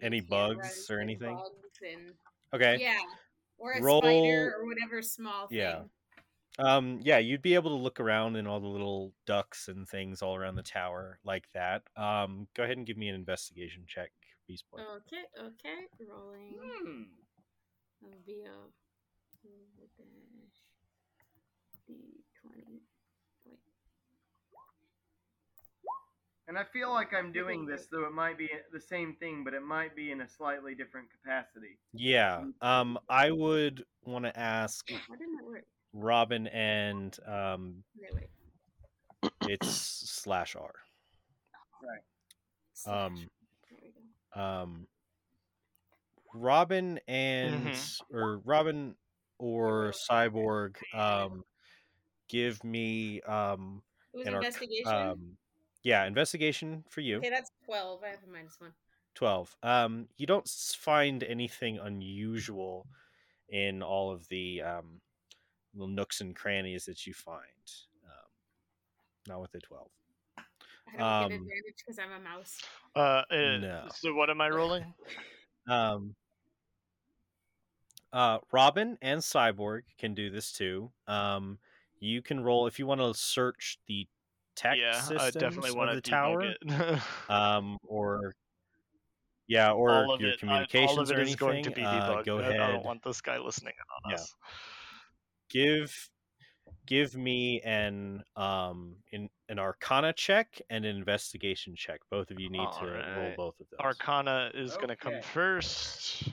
Any 0.03 0.21
bugs 0.21 0.91
or 0.91 1.01
anything? 1.01 1.35
bugs 1.35 1.79
and 1.83 2.13
Okay. 2.55 2.77
yeah, 2.81 2.99
or 3.59 3.73
a 3.73 3.83
Roll- 3.83 4.03
spider 4.03 4.55
or 4.59 4.67
whatever 4.67 5.01
small 5.03 5.49
thing. 5.49 5.59
Yeah. 5.59 5.83
Um 6.59 7.01
yeah, 7.03 7.17
you'd 7.19 7.41
be 7.41 7.55
able 7.55 7.71
to 7.71 7.83
look 7.83 7.99
around 8.01 8.37
in 8.37 8.47
all 8.47 8.61
the 8.61 8.67
little 8.67 9.15
ducks 9.27 9.69
and 9.69 9.89
things 9.89 10.21
all 10.21 10.37
around 10.37 10.57
the 10.57 10.63
tower 10.63 11.19
like 11.25 11.49
that. 11.55 11.83
Um 11.97 12.47
go 12.55 12.65
ahead 12.65 12.77
and 12.77 12.87
give 12.87 12.99
me 12.99 13.09
an 13.09 13.15
investigation 13.15 13.85
check, 13.87 14.11
Beast 14.47 14.65
Boy. 14.71 14.81
Okay, 14.81 15.25
okay, 15.41 15.87
rolling. 16.07 16.55
Hmm. 16.61 17.03
That'll 18.03 18.19
be 18.27 18.43
a 18.43 18.57
two 19.41 19.49
dash 19.79 20.59
D 21.87 21.95
twenty. 22.41 22.83
Wait. 23.47 23.59
And 26.49 26.59
I 26.59 26.65
feel 26.73 26.91
like 26.93 27.15
I'm 27.17 27.33
doing 27.33 27.65
this, 27.67 27.87
though 27.91 28.05
it 28.07 28.13
might 28.13 28.37
be 28.37 28.49
the 28.73 28.81
same 28.81 29.15
thing, 29.15 29.43
but 29.45 29.55
it 29.55 29.63
might 29.63 29.95
be 29.97 30.11
in 30.11 30.21
a 30.21 30.29
slightly 30.29 30.75
different 30.75 31.09
capacity. 31.11 31.79
Yeah. 31.93 32.45
Um 32.61 32.99
I 33.09 33.31
would 33.31 33.85
want 34.05 34.25
to 34.25 34.37
ask 34.39 34.91
How 34.91 35.15
didn't 35.15 35.37
that 35.37 35.47
work? 35.47 35.65
Robin 35.95 36.47
and 36.49 37.17
um 37.27 37.85
Wait, 37.97 38.15
wait. 39.23 39.33
it's 39.49 39.69
slash 40.23 40.57
R. 40.57 40.73
Right. 41.83 42.03
Um 43.07 43.15
There 43.17 43.79
we 43.81 43.93
go. 44.35 44.41
um 44.43 44.87
Robin 46.35 46.99
and 47.09 47.67
Mhm. 47.67 48.01
or 48.11 48.39
Robin 48.39 48.97
or 49.39 49.93
Cyborg 50.11 50.77
um 50.95 51.45
give 52.29 52.63
me 52.65 53.21
um 53.23 53.83
It 54.13 54.17
was 54.19 54.27
an 54.27 54.35
arc- 54.35 54.45
investigation. 54.45 54.93
um 54.93 55.37
yeah, 55.83 56.05
investigation 56.05 56.85
for 56.89 57.01
you. 57.01 57.19
okay, 57.19 57.31
that's 57.31 57.51
twelve. 57.65 58.03
I 58.05 58.09
have 58.11 58.23
a 58.25 58.27
minus 58.29 58.61
one. 58.61 58.73
12. 59.15 59.57
Um 59.63 60.09
you 60.17 60.27
don't 60.27 60.49
find 60.49 61.23
anything 61.23 61.79
unusual 61.79 62.87
in 63.49 63.83
all 63.83 64.11
of 64.11 64.27
the 64.29 64.63
um 64.63 65.01
little 65.75 65.89
nooks 65.89 66.21
and 66.21 66.35
crannies 66.37 66.85
that 66.87 67.07
you 67.07 67.13
find. 67.15 67.73
Um 68.05 68.31
not 69.29 69.41
with 69.41 69.53
the 69.53 69.61
12. 69.61 69.91
I 70.39 70.43
don't 70.97 70.99
get 70.99 71.03
Um, 71.03 71.23
advantage 71.45 71.77
because 71.79 71.99
I'm 71.99 72.13
a 72.13 72.21
mouse. 72.21 72.61
Uh, 72.95 73.23
uh, 73.31 73.59
No. 73.59 73.89
So 73.95 74.15
what 74.15 74.31
am 74.31 74.41
I 74.41 74.49
rolling? 74.51 74.95
Um, 75.69 76.17
uh, 78.13 78.39
Robin 78.53 78.99
and 79.03 79.21
Cyborg 79.21 79.83
can 79.99 80.15
do 80.15 80.31
this 80.31 80.53
too. 80.53 80.91
Um, 81.07 81.59
you 82.01 82.23
can 82.23 82.41
roll 82.43 82.67
if 82.67 82.79
you 82.79 82.87
want 82.87 83.01
to 83.01 83.15
search 83.15 83.79
the 83.87 84.07
tech 84.55 84.77
yeah, 84.79 84.93
systems 85.01 85.21
I 85.21 85.31
definitely 85.31 85.71
of 85.71 85.77
want 85.77 85.95
the 85.95 86.01
to 86.03 86.11
tower, 86.11 86.55
um, 87.29 87.79
or 87.85 88.35
yeah, 89.47 89.73
or 89.73 89.91
all 89.91 90.13
of 90.15 90.21
your 90.21 90.31
it, 90.31 90.35
I- 90.35 90.39
communications 90.39 90.97
all 90.97 91.01
of 91.03 91.11
it 91.11 91.19
or 91.19 91.23
is 91.23 91.29
anything. 91.29 91.37
going 91.37 91.65
to 91.65 91.71
be 91.71 91.83
uh, 91.83 92.01
debugged. 92.01 92.25
go 92.27 92.39
ahead, 92.39 92.61
I 92.61 92.71
don't 92.73 92.85
want 92.85 93.03
this 93.03 93.21
guy 93.21 93.39
listening 93.39 93.75
on 94.05 94.11
Yeah. 94.11 94.17
us. 94.17 94.35
give 95.49 96.09
give 96.87 97.15
me 97.17 97.61
an 97.61 98.23
um 98.37 98.97
in 99.13 99.29
an 99.49 99.59
Arcana 99.59 100.13
check 100.13 100.61
and 100.71 100.85
an 100.85 100.97
investigation 100.97 101.75
check. 101.77 102.01
Both 102.11 102.31
of 102.31 102.41
you 102.41 102.51
need 102.51 102.69
to 102.81 102.87
roll 103.17 103.33
both 103.37 103.61
of 103.61 103.67
those. 103.71 103.79
Arcana 103.81 104.51
is 104.55 104.77
going 104.77 104.89
to 104.89 104.97
come 104.97 105.21
first, 105.23 106.29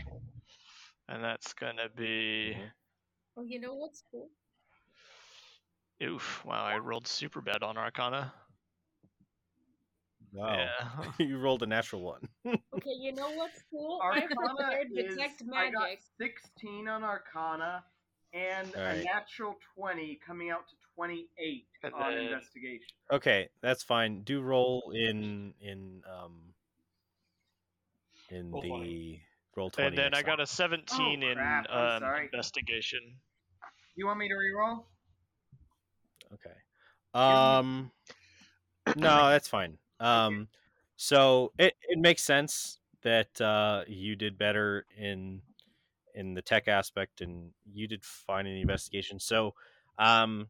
and 1.09 1.23
that's 1.23 1.53
going 1.53 1.75
to 1.77 1.89
be. 1.95 2.55
Mhm. 2.57 2.71
Oh, 3.37 3.43
you 3.43 3.59
know 3.59 3.73
what's 3.73 4.03
cool? 4.11 4.29
Oof! 6.01 6.43
Wow, 6.45 6.63
I 6.63 6.77
rolled 6.77 7.07
super 7.07 7.41
bad 7.41 7.61
on 7.63 7.77
Arcana. 7.77 8.33
Wow. 10.31 10.55
Yeah. 10.55 11.03
you 11.25 11.39
rolled 11.39 11.63
a 11.63 11.67
natural 11.67 12.01
one. 12.01 12.27
Okay, 12.73 12.93
you 12.97 13.11
know 13.13 13.31
what's 13.31 13.61
cool? 13.71 13.99
I 14.01 14.21
Arcana 14.21 14.79
is 14.95 15.15
detect 15.15 15.43
I 15.53 15.69
got 15.71 15.89
16 16.17 16.87
on 16.87 17.03
Arcana 17.03 17.83
and 18.31 18.73
a 18.75 19.03
natural 19.03 19.55
20 19.75 20.19
coming 20.25 20.49
out 20.51 20.67
to 20.69 20.75
28 20.95 21.65
And 21.83 21.93
on 21.93 22.13
then- 22.15 22.25
investigation. 22.25 22.85
Okay, 23.11 23.49
that's 23.61 23.83
fine. 23.83 24.21
Do 24.21 24.41
roll 24.41 24.93
in 24.95 25.53
in 25.59 26.03
um 26.09 26.53
in 28.29 28.51
Roll 28.51 28.61
the 28.61 28.67
20. 28.69 29.23
Roll 29.59 29.69
twenty. 29.69 29.89
And 29.89 29.97
then 29.97 30.13
I 30.13 30.17
next 30.17 30.25
got 30.25 30.35
time. 30.37 30.43
a 30.43 30.47
17 30.47 31.23
in 31.23 31.37
um, 31.69 32.03
investigation. 32.23 32.99
You 33.95 34.07
want 34.07 34.17
me 34.19 34.29
to 34.29 34.33
reroll? 34.33 34.85
Okay. 36.33 36.55
Um 37.13 37.91
No, 38.95 39.29
that's 39.29 39.47
fine. 39.47 39.77
Um 39.99 40.47
so 40.95 41.51
it, 41.59 41.75
it 41.87 41.99
makes 41.99 42.23
sense 42.23 42.79
that 43.03 43.39
uh 43.41 43.83
you 43.87 44.15
did 44.15 44.37
better 44.37 44.85
in 44.97 45.41
in 46.15 46.33
the 46.33 46.41
tech 46.41 46.67
aspect 46.67 47.21
and 47.21 47.51
you 47.71 47.87
did 47.87 48.03
fine 48.03 48.45
in 48.47 48.53
the 48.55 48.61
investigation. 48.61 49.19
So 49.19 49.53
um 49.97 50.47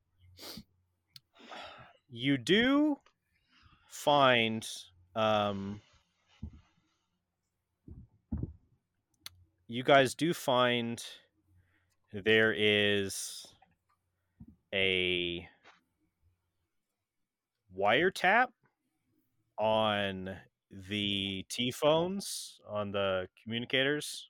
you 2.09 2.37
do 2.37 2.99
find 3.87 4.67
um 5.15 5.81
you 9.69 9.83
guys 9.83 10.15
do 10.15 10.33
find 10.33 11.01
there 12.11 12.51
is 12.57 13.45
a 14.73 15.47
wiretap 17.77 18.47
on 19.59 20.35
the 20.89 21.45
T 21.49 21.69
phones 21.69 22.59
on 22.67 22.91
the 22.91 23.27
communicators. 23.43 24.29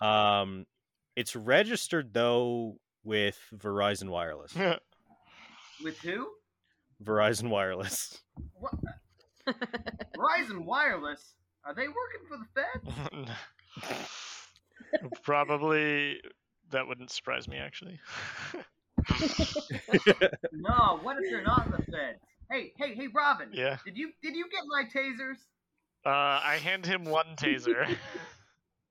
Um, 0.00 0.66
it's 1.14 1.36
registered 1.36 2.12
though 2.12 2.78
with 3.04 3.38
Verizon 3.56 4.10
Wireless. 4.10 4.54
With 5.82 5.96
who? 6.00 6.26
Verizon 7.02 7.48
Wireless. 7.48 8.20
What? 8.52 8.74
Verizon 10.14 10.66
Wireless? 10.66 11.32
Are 11.64 11.74
they 11.74 11.86
working 11.88 12.26
for 12.28 12.36
the 12.36 13.24
Fed? 13.24 13.36
Probably 15.22 16.20
that 16.70 16.86
wouldn't 16.86 17.10
surprise 17.10 17.48
me 17.48 17.56
actually. 17.58 17.98
No, 20.52 20.98
what 21.02 21.16
if 21.22 21.30
they're 21.30 21.42
not 21.42 21.70
the 21.70 21.82
Fed? 21.90 22.16
Hey, 22.50 22.72
hey, 22.76 22.94
hey, 22.94 23.06
Robin. 23.14 23.48
yeah. 23.52 23.78
Did 23.84 23.96
you 23.96 24.10
did 24.22 24.34
you 24.34 24.44
get 24.50 24.62
my 24.66 24.84
tasers? 24.84 25.38
Uh, 26.04 26.40
I 26.44 26.58
hand 26.62 26.84
him 26.86 27.04
one 27.04 27.26
taser. 27.36 27.86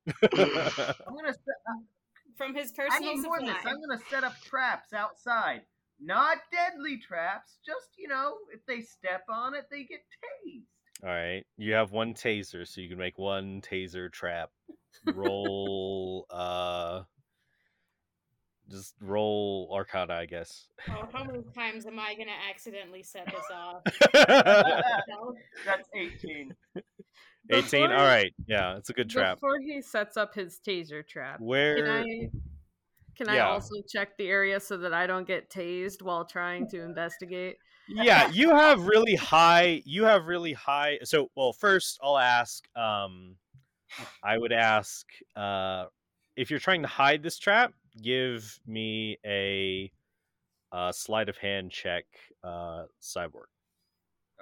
I'm 0.32 1.14
gonna. 1.14 1.32
Set, 1.32 1.42
From 2.36 2.54
his 2.54 2.72
I 2.78 2.82
personal 2.88 3.14
need 3.16 3.22
more 3.22 3.38
supply. 3.38 3.52
this. 3.54 3.66
I'm 3.66 3.80
gonna 3.80 4.00
set 4.10 4.24
up 4.24 4.34
traps 4.42 4.92
outside. 4.92 5.62
not 6.00 6.38
deadly 6.50 6.98
traps. 6.98 7.58
Just 7.64 7.90
you 7.98 8.08
know, 8.08 8.34
if 8.52 8.64
they 8.66 8.80
step 8.80 9.24
on 9.28 9.54
it, 9.54 9.66
they 9.70 9.84
get 9.84 10.00
tased. 10.46 10.64
All 11.02 11.08
right, 11.08 11.44
you 11.56 11.72
have 11.74 11.92
one 11.92 12.12
taser, 12.14 12.66
so 12.68 12.80
you 12.80 12.88
can 12.88 12.98
make 12.98 13.18
one 13.18 13.62
taser 13.62 14.12
trap. 14.12 14.50
Roll, 15.06 16.26
uh, 16.30 17.02
just 18.68 18.94
roll 19.00 19.70
Arcana, 19.72 20.14
I 20.14 20.26
guess. 20.26 20.68
Oh, 20.90 21.08
how 21.12 21.24
many 21.24 21.42
times 21.54 21.86
am 21.86 21.98
I 21.98 22.14
gonna 22.14 22.36
accidentally 22.50 23.02
set 23.02 23.26
this 23.26 23.44
off? 23.52 23.82
That's 25.64 25.88
eighteen. 25.94 26.54
18. 26.76 27.62
Before- 27.62 27.96
All 27.96 28.04
right. 28.06 28.32
Yeah, 28.46 28.76
it's 28.76 28.90
a 28.90 28.92
good 28.92 29.08
trap. 29.08 29.36
Before 29.36 29.58
he 29.58 29.80
sets 29.80 30.16
up 30.18 30.34
his 30.34 30.60
taser 30.66 31.06
trap, 31.06 31.40
where 31.40 31.76
can 31.76 31.84
Where 31.84 31.98
I 32.00 32.30
can 33.16 33.28
I 33.28 33.38
also 33.40 33.74
check 33.88 34.16
the 34.18 34.28
area 34.28 34.60
so 34.60 34.76
that 34.78 34.92
I 34.94 35.06
don't 35.06 35.26
get 35.26 35.50
tased 35.50 36.02
while 36.02 36.24
trying 36.26 36.68
to 36.68 36.80
investigate? 36.84 37.56
Yeah, 37.90 38.28
you 38.30 38.50
have 38.50 38.86
really 38.86 39.16
high 39.16 39.82
you 39.84 40.04
have 40.04 40.26
really 40.26 40.52
high 40.52 40.98
so 41.02 41.30
well 41.34 41.52
first 41.52 41.98
I'll 42.02 42.18
ask 42.18 42.64
um 42.76 43.36
I 44.22 44.38
would 44.38 44.52
ask 44.52 45.06
uh 45.36 45.86
if 46.36 46.50
you're 46.50 46.60
trying 46.60 46.82
to 46.82 46.88
hide 46.88 47.22
this 47.22 47.38
trap, 47.38 47.74
give 48.00 48.58
me 48.66 49.18
a 49.26 49.90
uh 50.72 50.92
sleight 50.92 51.28
of 51.28 51.36
hand 51.36 51.70
check 51.70 52.04
uh 52.44 52.84
cyborg. 53.02 53.50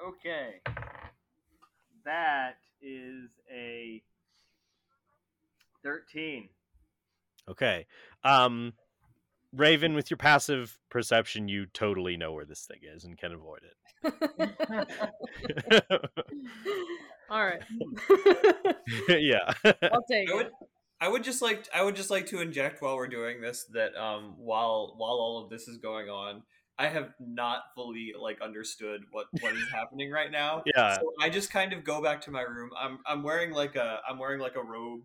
Okay. 0.07 0.61
That 2.05 2.59
is 2.81 3.31
a 3.53 4.03
thirteen. 5.83 6.49
Okay. 7.49 7.87
Um 8.25 8.75
Raven 9.59 9.95
with 9.95 10.11
your 10.11 10.17
passive 10.17 10.79
perception 10.89 11.49
you 11.49 11.67
totally 11.67 12.17
know 12.17 12.33
where 12.33 12.45
this 12.45 12.65
thing 12.65 12.79
is 12.95 13.05
and 13.05 13.19
can 13.19 13.33
avoid 13.33 13.61
it. 13.65 13.75
All 17.31 17.45
right, 17.45 17.61
yeah. 19.09 19.53
I'll 19.93 20.03
take 20.11 20.31
I 20.31 20.35
would, 20.35 20.47
it. 20.47 20.53
I 21.01 21.09
would 21.09 21.25
just 21.25 21.43
like 21.43 21.69
I 21.75 21.83
would 21.83 21.95
just 21.95 22.11
like 22.11 22.27
to 22.27 22.41
inject 22.41 22.81
while 22.81 22.97
we're 22.97 23.09
doing 23.09 23.43
this 23.43 23.65
that 23.73 23.95
um 23.97 24.35
while 24.39 24.95
while 24.97 25.13
all 25.13 25.45
of 25.45 25.51
this 25.51 25.69
is 25.69 25.77
going 25.77 26.09
on, 26.09 26.43
I 26.79 26.87
have 26.87 27.11
not 27.21 27.65
fully 27.75 28.15
like 28.19 28.41
understood 28.41 29.03
what 29.11 29.27
what 29.41 29.55
is 29.55 29.69
happening 29.71 30.11
right 30.11 30.31
now. 30.31 30.63
yeah. 30.75 30.97
So 30.97 31.13
I 31.21 31.29
just 31.29 31.51
kind 31.51 31.75
of 31.75 31.85
go 31.85 32.01
back 32.01 32.23
to 32.23 32.31
my 32.31 32.43
room. 32.43 32.71
I'm 32.79 33.01
I'm 33.07 33.23
wearing 33.23 33.53
like 33.53 33.77
a 33.77 34.01
I'm 34.09 34.19
wearing 34.19 34.41
like 34.41 34.57
a 34.57 34.63
robe 34.63 35.03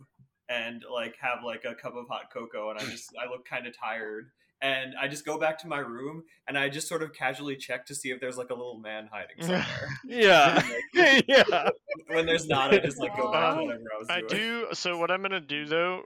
and 0.48 0.84
like 0.92 1.16
have 1.20 1.40
like 1.44 1.66
a 1.66 1.76
cup 1.76 1.96
of 1.96 2.08
hot 2.08 2.32
cocoa 2.32 2.70
and 2.70 2.80
I 2.80 2.84
just 2.84 3.14
I 3.22 3.30
look 3.30 3.46
kind 3.46 3.68
of 3.68 3.78
tired. 3.78 4.30
And 4.64 4.94
I 5.00 5.10
just 5.10 5.26
go 5.26 5.38
back 5.38 5.60
to 5.60 5.68
my 5.68 5.80
room 5.80 6.24
and 6.48 6.58
I 6.58 6.70
just 6.70 6.88
sort 6.88 7.04
of 7.04 7.12
casually 7.14 7.58
check 7.58 7.86
to 7.88 7.96
see 7.96 8.12
if 8.12 8.22
there's 8.22 8.38
like 8.38 8.50
a 8.50 8.54
little 8.54 8.80
man 8.80 9.10
hiding 9.12 9.36
somewhere. 9.42 9.90
Yeah. 10.08 10.64
yeah. 11.28 11.70
when 12.08 12.26
there's 12.26 12.48
not, 12.48 12.74
I 12.74 12.80
just 12.80 12.98
like 12.98 13.16
go 13.16 13.30
back 13.30 13.42
to 13.42 13.60
Um, 13.60 13.66
whatever 13.66 13.84
I 13.94 14.00
was 14.00 14.10
I 14.10 14.20
doing. 14.22 14.30
do. 14.30 14.68
So 14.72 14.98
what 14.98 15.12
I'm 15.12 15.22
gonna 15.22 15.42
do 15.42 15.66
though, 15.66 16.04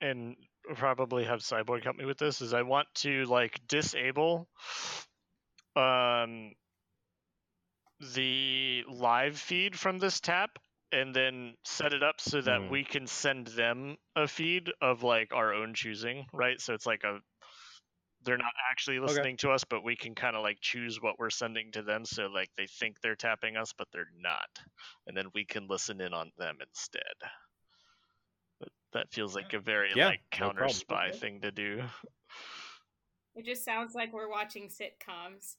and 0.00 0.36
probably 0.74 1.24
have 1.24 1.40
Cyborg 1.40 1.84
help 1.84 1.96
me 1.96 2.04
with 2.04 2.18
this, 2.18 2.40
is 2.42 2.52
I 2.52 2.62
want 2.62 2.88
to 2.96 3.24
like 3.26 3.60
disable 3.68 4.48
um 5.76 6.52
the 8.14 8.82
live 8.88 9.38
feed 9.38 9.78
from 9.78 9.98
this 9.98 10.20
tap 10.20 10.50
and 10.92 11.14
then 11.14 11.54
set 11.64 11.92
it 11.92 12.02
up 12.02 12.20
so 12.20 12.40
that 12.40 12.62
Mhm. 12.62 12.70
we 12.70 12.82
can 12.82 13.06
send 13.06 13.46
them 13.48 13.96
a 14.16 14.26
feed 14.26 14.72
of 14.80 15.02
like 15.04 15.32
our 15.32 15.54
own 15.54 15.74
choosing, 15.74 16.26
right? 16.32 16.60
So 16.60 16.74
it's 16.74 16.86
like 16.86 17.04
a 17.04 17.20
they're 18.24 18.36
not 18.36 18.52
actually 18.70 18.98
listening 18.98 19.36
to 19.38 19.50
us, 19.50 19.64
but 19.64 19.82
we 19.84 19.96
can 19.96 20.14
kind 20.14 20.36
of 20.36 20.42
like 20.42 20.58
choose 20.60 21.00
what 21.00 21.18
we're 21.18 21.30
sending 21.30 21.72
to 21.72 21.82
them 21.82 22.04
so 22.04 22.26
like 22.26 22.50
they 22.58 22.66
think 22.66 22.96
they're 23.02 23.16
tapping 23.16 23.56
us, 23.56 23.72
but 23.76 23.88
they're 23.92 24.10
not. 24.20 24.48
And 25.06 25.16
then 25.16 25.26
we 25.34 25.44
can 25.44 25.66
listen 25.68 26.00
in 26.00 26.12
on 26.12 26.30
them 26.38 26.56
instead. 26.66 27.02
But 28.58 28.68
that 28.92 29.12
feels 29.12 29.34
like 29.34 29.52
a 29.54 29.58
very 29.60 29.90
Yeah, 29.96 30.08
like 30.08 30.20
counter 30.30 30.58
problem. 30.58 30.74
spy 30.76 31.08
Okay. 31.08 31.18
thing 31.18 31.40
to 31.42 31.50
do. 31.50 31.82
It 33.36 33.44
just 33.46 33.64
sounds 33.64 33.94
like 33.94 34.12
we're 34.12 34.28
watching 34.28 34.68
sitcoms. 34.68 35.54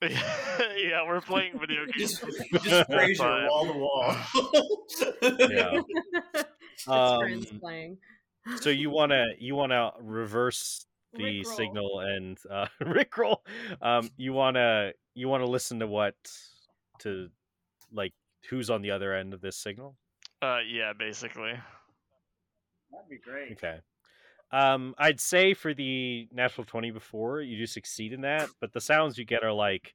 yeah, 0.02 1.06
we're 1.06 1.20
playing 1.22 1.58
video 1.58 1.86
games. 1.96 2.20
just, 2.20 2.22
just 2.64 2.90
Frasier 2.90 3.18
But- 3.18 3.50
wall 3.50 3.66
to 3.66 3.72
wall. 3.78 4.16
Yeah. 5.50 5.80
Um, 6.88 7.20
friends 7.20 7.52
playing. 7.60 7.98
so 8.62 8.70
you 8.70 8.88
want 8.88 9.12
to 9.12 9.34
you 9.38 9.54
want 9.54 9.70
to 9.72 9.92
reverse 10.00 10.86
the 11.14 11.40
Rickroll. 11.42 11.56
signal 11.56 12.00
and 12.00 12.38
uh 12.50 12.66
rickroll 12.82 13.38
um 13.82 14.08
you 14.16 14.32
want 14.32 14.56
to 14.56 14.92
you 15.14 15.28
want 15.28 15.42
to 15.42 15.50
listen 15.50 15.80
to 15.80 15.86
what 15.86 16.14
to 17.00 17.28
like 17.92 18.12
who's 18.48 18.70
on 18.70 18.80
the 18.82 18.90
other 18.92 19.12
end 19.14 19.34
of 19.34 19.40
this 19.40 19.56
signal 19.56 19.96
Uh, 20.42 20.60
yeah, 20.66 20.92
basically. 20.98 21.52
That'd 22.92 23.08
be 23.10 23.18
great. 23.18 23.52
okay 23.52 23.78
um 24.52 24.94
i'd 24.98 25.20
say 25.20 25.54
for 25.54 25.72
the 25.74 26.26
natural 26.32 26.64
20 26.64 26.90
before 26.90 27.40
you 27.40 27.56
do 27.58 27.66
succeed 27.66 28.12
in 28.12 28.22
that 28.22 28.48
but 28.60 28.72
the 28.72 28.80
sounds 28.80 29.16
you 29.16 29.24
get 29.24 29.44
are 29.44 29.52
like 29.52 29.94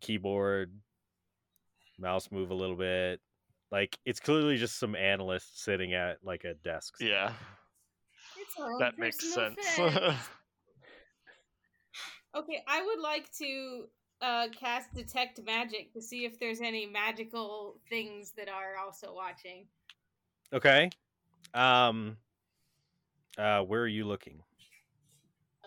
keyboard 0.00 0.72
mouse 1.98 2.30
move 2.30 2.50
a 2.50 2.54
little 2.54 2.76
bit 2.76 3.20
like 3.70 3.98
it's 4.04 4.20
clearly 4.20 4.56
just 4.56 4.78
some 4.78 4.94
analyst 4.96 5.62
sitting 5.62 5.92
at 5.94 6.16
like 6.24 6.44
a 6.44 6.54
desk 6.54 6.94
Yeah, 7.00 7.32
It's 8.66 8.78
that 8.80 8.98
makes 8.98 9.16
personal 9.16 9.54
sense. 9.62 10.16
Okay, 12.34 12.62
I 12.68 12.82
would 12.82 13.00
like 13.00 13.30
to 13.38 13.84
uh, 14.22 14.46
cast 14.58 14.94
detect 14.94 15.40
magic 15.44 15.92
to 15.94 16.00
see 16.02 16.24
if 16.24 16.38
there's 16.38 16.60
any 16.60 16.86
magical 16.86 17.80
things 17.88 18.32
that 18.36 18.48
are 18.48 18.76
also 18.76 19.12
watching. 19.14 19.66
okay 20.52 20.90
um 21.54 22.16
uh 23.38 23.60
where 23.62 23.80
are 23.82 23.88
you 23.88 24.04
looking 24.04 24.42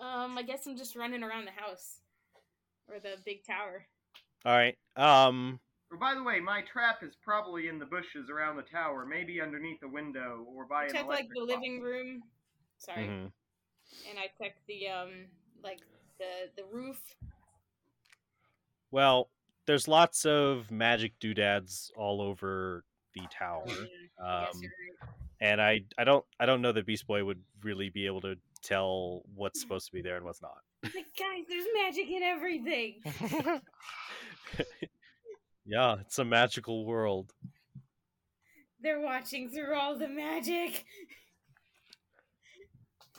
Um, 0.02 0.38
I 0.38 0.44
guess 0.44 0.66
I'm 0.68 0.78
just 0.78 0.96
running 0.96 1.24
around 1.24 1.46
the 1.46 1.52
house 1.52 2.00
or 2.90 3.00
the 3.00 3.18
big 3.26 3.46
tower. 3.46 3.86
all 4.46 4.54
right 4.54 4.78
um 4.96 5.60
Oh, 5.94 5.98
by 6.00 6.16
the 6.16 6.24
way, 6.24 6.40
my 6.40 6.62
trap 6.64 7.04
is 7.04 7.14
probably 7.24 7.68
in 7.68 7.78
the 7.78 7.86
bushes 7.86 8.28
around 8.28 8.56
the 8.56 8.64
tower, 8.64 9.06
maybe 9.06 9.40
underneath 9.40 9.80
the 9.80 9.88
window 9.88 10.44
or 10.48 10.66
by 10.66 10.86
an 10.86 10.92
check 10.92 11.06
like 11.08 11.28
the 11.30 11.40
box. 11.42 11.54
living 11.54 11.82
room. 11.82 12.24
Sorry, 12.86 13.06
mhm. 13.06 13.32
and 14.10 14.20
I 14.20 14.30
check 14.42 14.56
the 14.68 14.88
um 14.90 15.10
like 15.64 15.80
the 16.20 16.50
the 16.62 16.64
roof. 16.72 17.00
Well, 18.92 19.30
there's 19.66 19.88
lots 19.88 20.26
of 20.26 20.70
magic 20.70 21.14
doodads 21.20 21.92
all 21.96 22.22
over 22.22 22.84
the 23.16 23.22
tower, 23.32 23.64
I 23.68 24.46
guess 24.46 24.56
um, 24.56 24.62
you're 24.62 24.72
right. 25.02 25.10
and 25.42 25.62
I 25.62 25.82
I 25.98 26.04
don't 26.04 26.26
I 26.40 26.46
don't 26.46 26.62
know 26.62 26.72
that 26.72 26.86
Beast 26.86 27.08
Boy 27.08 27.24
would 27.24 27.42
really 27.64 27.90
be 27.90 28.06
able 28.06 28.22
to 28.22 28.36
tell 28.64 29.24
what's 29.36 29.62
supposed 29.62 29.88
to 29.88 29.92
be 29.94 30.02
there 30.02 30.18
and 30.18 30.26
what's 30.26 30.42
not. 30.42 30.58
Like, 30.84 31.06
guys, 31.18 31.46
there's 31.48 31.66
magic 31.74 32.10
in 32.10 32.24
everything. 32.24 33.02
Yeah, 35.66 35.96
it's 36.02 36.20
a 36.20 36.26
magical 36.26 36.86
world. 36.86 37.32
They're 38.82 39.00
watching 39.00 39.50
through 39.50 39.76
all 39.76 39.98
the 39.98 40.10
magic. 40.10 40.84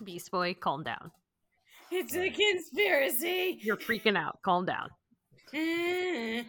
Beast 0.02 0.30
Boy, 0.30 0.54
calm 0.54 0.82
down. 0.82 1.10
It's 1.90 2.16
a 2.16 2.30
conspiracy. 2.30 3.58
You're 3.62 3.76
freaking 3.76 4.16
out. 4.16 4.40
Calm 4.42 4.64
down. 4.66 4.88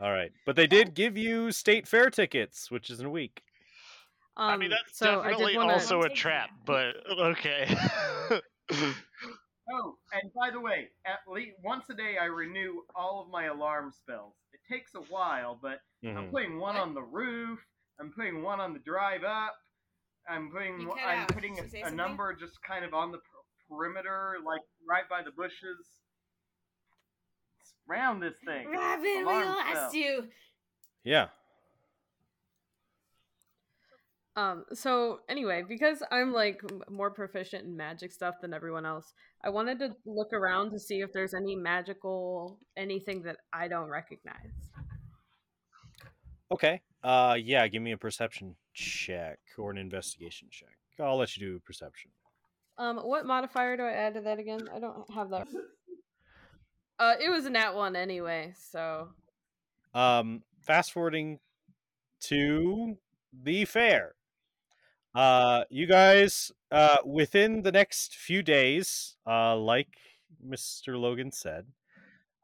All 0.00 0.12
right, 0.12 0.32
but 0.46 0.56
they 0.56 0.66
did 0.66 0.94
give 0.94 1.16
you 1.18 1.50
state 1.52 1.86
fair 1.88 2.08
tickets, 2.10 2.70
which 2.70 2.88
is 2.90 3.00
in 3.00 3.06
a 3.06 3.10
week. 3.10 3.42
Um, 4.36 4.50
I 4.50 4.56
mean, 4.56 4.70
that's 4.70 4.96
so 4.96 5.22
definitely 5.22 5.56
wanna, 5.56 5.72
also 5.74 6.02
a 6.02 6.08
trap, 6.08 6.50
that. 6.66 6.94
but 7.06 7.18
okay. 7.18 7.76
Oh, 9.72 9.94
and 10.12 10.32
by 10.34 10.50
the 10.50 10.58
way, 10.58 10.88
at 11.06 11.20
least 11.32 11.52
once 11.62 11.84
a 11.90 11.94
day 11.94 12.16
I 12.20 12.24
renew 12.24 12.80
all 12.96 13.22
of 13.22 13.30
my 13.30 13.44
alarm 13.44 13.92
spells. 13.92 14.34
It 14.52 14.58
takes 14.68 14.96
a 14.96 15.00
while, 15.02 15.60
but 15.62 15.80
I'm 16.04 16.26
Mhm. 16.26 16.30
putting 16.32 16.58
one 16.58 16.74
on 16.76 16.92
the 16.92 17.02
roof. 17.02 17.60
I'm 18.00 18.10
putting 18.12 18.42
one 18.42 18.58
on 18.58 18.72
the 18.72 18.80
drive 18.80 19.22
up. 19.22 19.56
I'm 20.30 20.50
putting 20.50 20.80
You 20.80 20.88
one- 20.88 20.98
cut 20.98 21.08
I'm 21.08 21.18
out. 21.20 21.28
putting 21.34 21.54
Did 21.56 21.64
you 21.64 21.70
say 21.70 21.80
a, 21.82 21.86
a 21.88 21.90
number 21.90 22.32
just 22.34 22.62
kind 22.62 22.84
of 22.84 22.94
on 22.94 23.10
the 23.10 23.18
per- 23.18 23.24
perimeter, 23.76 24.36
like 24.46 24.62
right 24.88 25.08
by 25.08 25.22
the 25.22 25.30
bushes. 25.32 25.78
It's 27.60 27.74
around 27.88 28.20
this 28.20 28.34
thing. 28.44 28.68
Robin, 28.68 29.02
we 29.02 29.24
lost 29.24 29.70
spell. 29.70 29.94
you. 29.94 30.24
Yeah. 31.04 31.26
Um, 34.36 34.64
so 34.72 35.20
anyway, 35.28 35.64
because 35.68 36.02
I'm 36.10 36.32
like 36.32 36.60
more 36.88 37.10
proficient 37.10 37.64
in 37.64 37.76
magic 37.76 38.12
stuff 38.12 38.36
than 38.40 38.54
everyone 38.54 38.86
else, 38.86 39.12
I 39.44 39.50
wanted 39.50 39.78
to 39.80 39.90
look 40.06 40.32
around 40.32 40.70
to 40.70 40.78
see 40.78 41.00
if 41.00 41.12
there's 41.12 41.34
any 41.34 41.56
magical 41.56 42.58
anything 42.76 43.22
that 43.24 43.36
I 43.52 43.68
don't 43.68 43.88
recognize. 43.90 44.52
Okay. 46.52 46.80
Uh, 47.02 47.36
yeah. 47.42 47.66
Give 47.68 47.82
me 47.82 47.92
a 47.92 47.96
perception 47.98 48.54
check 48.72 49.38
or 49.58 49.70
an 49.70 49.78
investigation 49.78 50.48
check. 50.50 50.76
I'll 50.98 51.16
let 51.16 51.36
you 51.36 51.46
do 51.46 51.58
perception. 51.60 52.10
Um, 52.78 52.98
what 52.98 53.26
modifier 53.26 53.76
do 53.76 53.82
I 53.82 53.92
add 53.92 54.14
to 54.14 54.20
that 54.22 54.38
again? 54.38 54.68
I 54.74 54.78
don't 54.78 55.10
have 55.14 55.30
that. 55.30 55.48
Uh, 56.98 57.14
it 57.18 57.30
was 57.30 57.46
a 57.46 57.50
nat 57.50 57.74
one 57.74 57.96
anyway, 57.96 58.52
so 58.54 59.08
Um, 59.94 60.42
fast 60.60 60.92
forwarding 60.92 61.38
to 62.24 62.98
the 63.32 63.64
fair. 63.64 64.16
Uh, 65.14 65.64
you 65.70 65.86
guys, 65.86 66.52
uh, 66.70 66.98
within 67.06 67.62
the 67.62 67.72
next 67.72 68.16
few 68.16 68.42
days, 68.42 69.16
uh, 69.26 69.56
like 69.56 69.88
Mr. 70.46 71.00
Logan 71.00 71.32
said, 71.32 71.66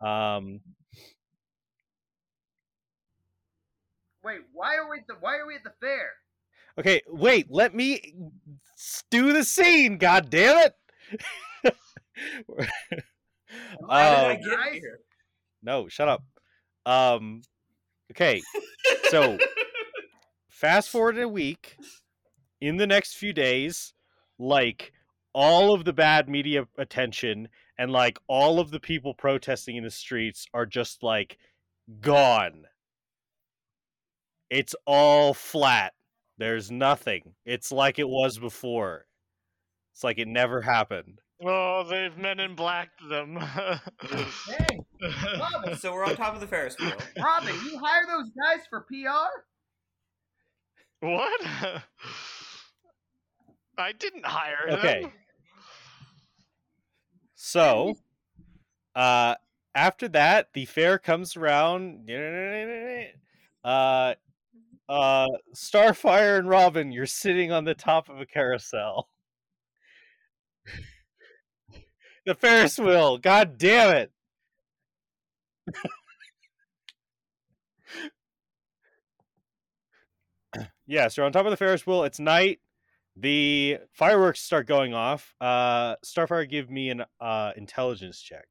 um, 0.01 0.61
Wait, 4.27 4.41
why 4.53 4.75
are 4.77 4.91
we 4.91 4.99
at 4.99 5.07
the 5.07 5.15
why 5.21 5.37
are 5.37 5.47
we 5.47 5.55
at 5.55 5.63
the 5.63 5.73
fair? 5.81 6.11
okay, 6.81 7.01
wait, 7.09 7.47
let 7.49 7.75
me 7.75 8.13
s- 8.77 9.05
do 9.11 9.33
the 9.33 9.45
scene. 9.45 9.99
God 9.99 10.29
damn 10.31 10.67
it! 10.67 11.75
How 13.89 14.11
did 14.11 14.27
I 14.27 14.33
Um, 14.35 14.41
get 14.41 14.59
guys? 14.59 14.73
here? 14.81 15.01
no, 15.63 15.87
shut 15.89 16.09
up. 16.09 16.25
Um, 16.85 17.43
okay, 18.13 18.43
so 19.11 19.39
fast 20.49 20.91
forward 20.91 21.19
a 21.19 21.29
week 21.29 21.77
in 22.61 22.77
the 22.79 22.87
next 22.87 23.15
few 23.15 23.33
days 23.33 23.93
like 24.39 24.93
all 25.35 25.73
of 25.75 25.85
the 25.85 25.93
bad 25.93 26.29
media 26.29 26.67
attention 26.79 27.49
and 27.79 27.93
like 27.93 28.19
all 28.27 28.59
of 28.59 28.71
the 28.71 28.81
people 28.81 29.15
protesting 29.15 29.77
in 29.77 29.85
the 29.85 29.91
streets 29.91 30.47
are 30.55 30.67
just 30.67 31.03
like 31.03 31.39
gone 32.01 32.65
it's 34.51 34.75
all 34.87 35.35
flat 35.35 35.95
there's 36.39 36.71
nothing 36.71 37.35
it's 37.45 37.73
like 37.73 37.99
it 37.99 38.09
was 38.09 38.39
before 38.39 39.07
it's 39.93 40.05
like 40.05 40.19
it 40.19 40.29
never 40.29 40.61
happened 40.61 41.21
Oh, 41.45 41.85
they've 41.89 42.17
men 42.17 42.41
in 42.41 42.55
black 42.55 42.89
them. 43.11 43.37
Hey, 43.37 44.81
Robin, 45.03 45.77
So 45.77 45.93
we're 45.93 46.05
on 46.05 46.17
top 46.17 46.35
of 46.35 46.41
the 46.41 46.47
Ferris 46.47 46.79
wheel. 46.79 46.97
Robin, 47.23 47.55
you 47.63 47.79
hire 47.79 48.07
those 48.07 48.31
guys 48.31 48.61
for 48.71 48.81
PR? 48.83 49.29
what? 51.01 51.41
I 53.79 53.93
didn't 53.93 54.25
hire 54.25 54.67
Okay. 54.71 55.03
them. 55.03 55.13
So, 57.35 57.99
uh, 58.95 59.35
after 59.75 60.09
that, 60.09 60.55
the 60.55 60.65
fair 60.65 60.99
comes 60.99 61.37
around. 61.37 62.11
Uh, 63.63 64.15
uh, 64.89 65.27
Starfire 65.55 66.39
and 66.39 66.49
Robin, 66.49 66.93
you're 66.93 67.07
sitting 67.07 67.53
on 67.53 67.65
the 67.65 67.75
top 67.75 68.09
of 68.09 68.21
a 68.21 68.27
carousel. 68.27 69.09
the 72.27 72.35
Ferris 72.35 72.79
wheel. 72.79 73.19
God 73.19 73.59
damn 73.59 73.97
it! 73.97 74.13
yeah, 80.87 81.09
so 81.09 81.21
you're 81.21 81.27
on 81.27 81.33
top 81.33 81.47
of 81.47 81.51
the 81.51 81.57
Ferris 81.57 81.87
wheel. 81.87 82.05
It's 82.05 82.21
night. 82.21 82.61
The 83.17 83.79
fireworks 83.93 84.41
start 84.41 84.67
going 84.67 84.93
off. 84.93 85.35
Uh, 85.41 85.97
Starfire, 86.05 86.49
give 86.49 86.71
me 86.71 86.91
an 86.91 87.05
uh, 87.21 87.53
intelligence 87.57 88.21
check. 88.21 88.47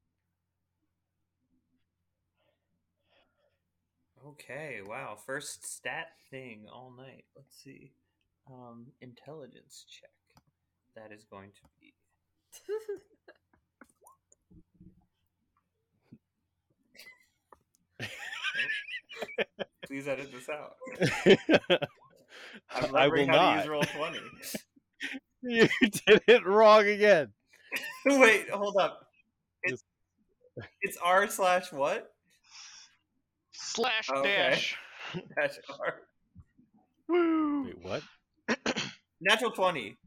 Okay, 4.27 4.79
wow. 4.85 5.17
First 5.23 5.67
stat 5.67 6.07
thing 6.31 6.65
all 6.71 6.91
night. 6.97 7.25
Let's 7.35 7.61
see. 7.63 7.91
Um, 8.51 8.87
intelligence 9.01 9.85
check. 9.87 10.09
That 10.95 11.11
is 11.13 11.23
going 11.25 11.51
to 11.51 11.61
be. 11.79 11.93
Please 19.87 20.07
edit 20.07 20.31
this 20.31 20.49
out. 20.49 20.75
I'm 22.71 22.95
I 22.95 23.07
will 23.07 23.27
remembering 23.27 23.27
how 23.27 23.33
to 23.33 23.41
not. 23.41 23.57
use 23.57 23.67
roll 23.67 23.83
twenty. 23.83 24.19
you 25.43 25.67
did 26.07 26.21
it 26.27 26.45
wrong 26.45 26.87
again. 26.87 27.31
Wait, 28.05 28.49
hold 28.49 28.77
up. 28.77 29.07
It's 29.63 29.83
it's 30.81 30.97
R 31.03 31.27
slash 31.29 31.71
what? 31.71 32.14
Slash 33.57 34.09
Okay. 34.09 34.35
dash. 34.35 34.77
Dash 35.35 35.57
R. 35.79 36.01
Woo. 37.07 37.65
Wait, 37.65 37.77
what? 37.83 38.03
Natural 39.21 39.51
twenty. 39.51 39.97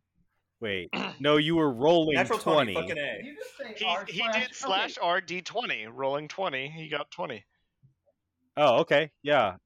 Wait, 0.60 0.90
no, 1.20 1.36
you 1.36 1.54
were 1.56 1.72
rolling 1.72 2.16
Natural 2.16 2.38
20. 2.38 2.72
twenty. 2.72 2.88
Fucking 2.88 2.98
A. 2.98 3.20
you 3.24 3.36
He, 3.76 4.22
he 4.22 4.28
did 4.32 4.54
slash 4.54 4.98
RD 5.02 5.44
twenty, 5.44 5.86
rolling 5.86 6.28
twenty. 6.28 6.68
He 6.68 6.88
got 6.88 7.10
twenty. 7.10 7.44
Oh, 8.56 8.78
okay. 8.80 9.10
Yeah. 9.22 9.56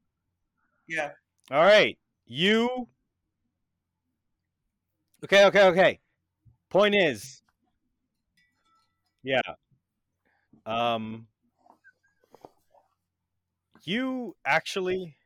Yeah. 0.87 1.11
All 1.51 1.63
right. 1.63 1.99
You. 2.27 2.89
Okay, 5.25 5.47
okay, 5.47 5.65
okay. 5.69 6.01
Point 6.69 6.95
is. 6.95 7.43
Yeah. 9.23 9.41
Um. 10.67 11.27
You 13.85 14.37
actually. 14.45 15.17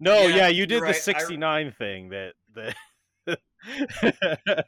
No, 0.00 0.22
Yeah, 0.22 0.36
yeah, 0.36 0.48
you 0.48 0.66
did 0.66 0.74
you're 0.74 0.80
the 0.80 0.86
right. 0.86 0.94
I- 0.94 0.98
69 0.98 1.72
thing 1.72 2.08
that 2.10 2.34
that 2.54 2.74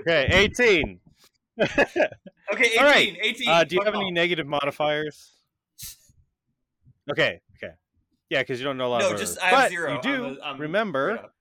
Okay, 0.00 0.26
18. 0.30 1.00
Okay, 1.60 2.10
18. 2.50 2.78
All 2.78 2.84
right. 2.84 3.16
18. 3.20 3.48
Uh, 3.48 3.64
do 3.64 3.76
you 3.76 3.82
have 3.84 3.94
any 3.94 4.10
negative 4.10 4.46
modifiers? 4.46 5.32
Okay, 7.10 7.40
okay. 7.56 7.74
Yeah, 8.30 8.42
because 8.42 8.58
you 8.60 8.64
don't 8.64 8.76
know 8.76 8.86
a 8.86 8.90
lot 8.90 9.00
No, 9.00 9.12
of 9.12 9.18
just. 9.18 9.38
I 9.40 9.46
have 9.48 9.58
But 9.58 9.68
zero. 9.70 9.94
You 9.94 10.02
do 10.02 10.36
remember 10.58 11.12
up. 11.18 11.34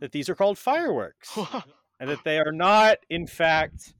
that 0.00 0.12
these 0.12 0.28
are 0.28 0.34
called 0.34 0.58
fireworks 0.58 1.36
and 2.02 2.10
that 2.10 2.24
they 2.24 2.40
are 2.40 2.50
not, 2.50 2.98
in 3.10 3.28
fact, 3.28 3.94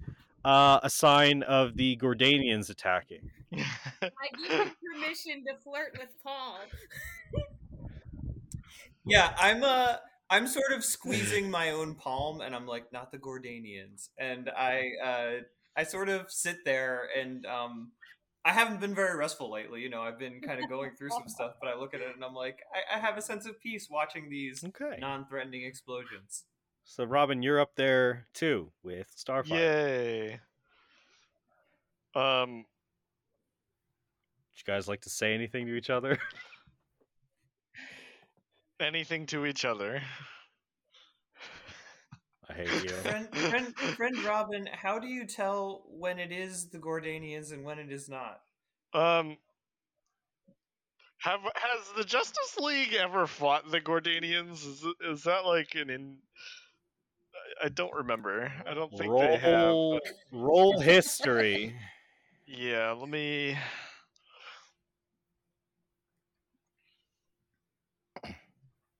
uh, 0.44 0.80
a 0.82 0.90
sign 0.90 1.44
of 1.44 1.76
the 1.76 1.96
Gordanians 1.98 2.68
attacking. 2.68 3.30
I 3.54 3.60
give 4.36 4.50
you 4.50 4.72
permission 4.92 5.44
to 5.46 5.54
flirt 5.62 5.96
with 5.98 6.10
Paul. 6.22 6.58
Yeah, 9.04 9.34
I'm 9.36 9.64
uh 9.64 9.96
I'm 10.30 10.46
sort 10.46 10.70
of 10.70 10.84
squeezing 10.84 11.50
my 11.50 11.72
own 11.72 11.96
palm 11.96 12.40
and 12.40 12.54
I'm 12.54 12.68
like, 12.68 12.92
not 12.92 13.10
the 13.10 13.18
Gordanians. 13.18 14.10
And 14.16 14.48
I 14.48 14.90
uh 15.04 15.30
I 15.76 15.82
sort 15.82 16.08
of 16.08 16.30
sit 16.30 16.58
there 16.64 17.08
and 17.18 17.44
um 17.44 17.90
I 18.44 18.52
haven't 18.52 18.80
been 18.80 18.94
very 18.94 19.16
restful 19.16 19.50
lately, 19.50 19.80
you 19.80 19.90
know, 19.90 20.02
I've 20.02 20.20
been 20.20 20.40
kind 20.40 20.62
of 20.62 20.70
going 20.70 20.92
through 20.96 21.10
some 21.10 21.26
stuff, 21.26 21.54
but 21.60 21.68
I 21.68 21.74
look 21.76 21.94
at 21.94 22.00
it 22.00 22.14
and 22.14 22.24
I'm 22.24 22.32
like, 22.34 22.60
I, 22.72 22.96
I 22.96 23.00
have 23.00 23.18
a 23.18 23.22
sense 23.22 23.44
of 23.44 23.60
peace 23.60 23.88
watching 23.90 24.30
these 24.30 24.62
Okay. 24.64 24.98
non 25.00 25.26
threatening 25.26 25.64
explosions. 25.64 26.44
So, 26.84 27.04
Robin, 27.04 27.42
you're 27.42 27.60
up 27.60 27.74
there 27.76 28.26
too 28.34 28.70
with 28.82 29.08
Starfire. 29.16 29.48
Yay. 29.50 30.40
Um, 32.14 32.56
Would 32.56 32.64
you 34.56 34.64
guys 34.66 34.88
like 34.88 35.02
to 35.02 35.10
say 35.10 35.34
anything 35.34 35.66
to 35.66 35.74
each 35.74 35.90
other? 35.90 36.18
anything 38.80 39.26
to 39.26 39.46
each 39.46 39.64
other. 39.64 40.02
I 42.50 42.54
hate 42.54 42.82
you. 42.84 42.90
Friend, 42.90 43.28
friend, 43.36 43.76
friend 43.76 44.18
Robin, 44.24 44.68
how 44.72 44.98
do 44.98 45.06
you 45.06 45.26
tell 45.26 45.84
when 45.88 46.18
it 46.18 46.32
is 46.32 46.68
the 46.68 46.78
Gordanians 46.78 47.52
and 47.52 47.64
when 47.64 47.78
it 47.78 47.90
is 47.90 48.10
not? 48.10 48.40
Um, 48.92 49.38
have 51.18 51.40
has 51.40 51.92
the 51.96 52.04
Justice 52.04 52.58
League 52.58 52.92
ever 52.92 53.26
fought 53.26 53.70
the 53.70 53.80
Gordanians? 53.80 54.66
Is 54.66 54.84
it- 54.84 55.06
is 55.08 55.22
that 55.22 55.46
like 55.46 55.74
an 55.76 55.88
in? 55.88 56.18
I- 57.62 57.68
don't 57.68 57.94
remember. 57.94 58.52
I 58.66 58.74
don't 58.74 58.90
think 58.90 59.12
they 59.16 59.36
have. 59.36 59.66
Roll, 59.68 60.00
but- 60.02 60.12
roll 60.32 60.80
history. 60.80 61.74
Yeah, 62.46 62.92
let 62.92 63.08
me. 63.08 63.56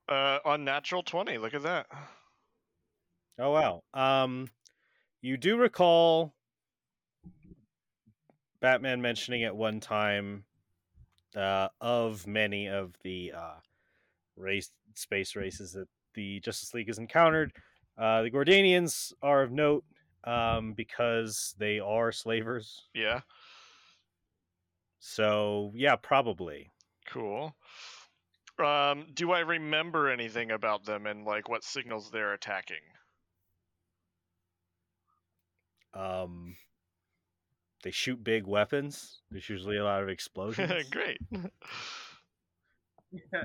Uh, 0.08 0.38
on 0.44 0.64
natural 0.64 1.02
twenty. 1.02 1.38
Look 1.38 1.54
at 1.54 1.62
that. 1.62 1.86
Oh 3.38 3.50
wow. 3.50 3.82
Um, 3.94 4.48
you 5.22 5.36
do 5.36 5.56
recall 5.56 6.34
Batman 8.60 9.00
mentioning 9.00 9.44
at 9.44 9.54
one 9.56 9.80
time 9.80 10.44
uh, 11.36 11.68
of 11.80 12.26
many 12.26 12.68
of 12.68 12.94
the 13.02 13.32
uh, 13.36 13.54
race 14.36 14.70
space 14.94 15.34
races 15.34 15.72
that 15.72 15.88
the 16.14 16.40
Justice 16.40 16.74
League 16.74 16.88
has 16.88 16.98
encountered. 16.98 17.52
Uh, 17.97 18.22
the 18.22 18.30
Gordanians 18.30 19.12
are 19.22 19.43
of 19.43 19.51
note 19.53 19.84
um, 20.24 20.72
because 20.72 21.55
they 21.59 21.78
are 21.78 22.12
slavers. 22.12 22.82
Yeah, 22.95 23.20
So 25.01 25.72
yeah, 25.74 25.97
probably. 25.97 26.70
Cool. 27.07 27.55
Um, 28.59 29.09
do 29.12 29.32
I 29.32 29.40
remember 29.40 30.09
anything 30.09 30.51
about 30.51 30.84
them 30.84 31.07
and 31.07 31.24
like 31.26 31.49
what 31.49 31.64
signals 31.64 32.11
they're 32.11 32.32
attacking? 32.32 32.82
Um, 35.95 36.57
they 37.82 37.90
shoot 37.90 38.22
big 38.22 38.47
weapons. 38.47 39.20
There's 39.30 39.49
usually 39.49 39.76
a 39.76 39.84
lot 39.84 40.03
of 40.03 40.09
explosions. 40.09 40.88
Great. 40.90 41.18
Yeah. 43.32 43.45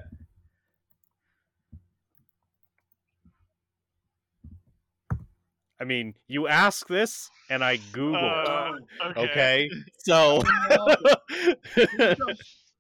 I 5.80 5.84
mean, 5.84 6.16
you 6.28 6.48
ask 6.48 6.88
this, 6.88 7.30
and 7.50 7.64
I 7.64 7.78
Google. 7.92 8.26
Uh, 8.26 8.72
okay. 9.06 9.22
okay, 9.22 9.70
so 10.00 10.42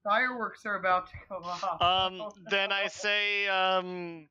Fireworks 0.03 0.65
are 0.65 0.75
about 0.75 1.07
to 1.07 1.13
go 1.29 1.35
off. 1.43 1.81
Um, 1.81 2.21
Oh, 2.21 2.31
then 2.49 2.71
I 2.71 2.87
say, 2.87 3.47
um, 3.47 4.27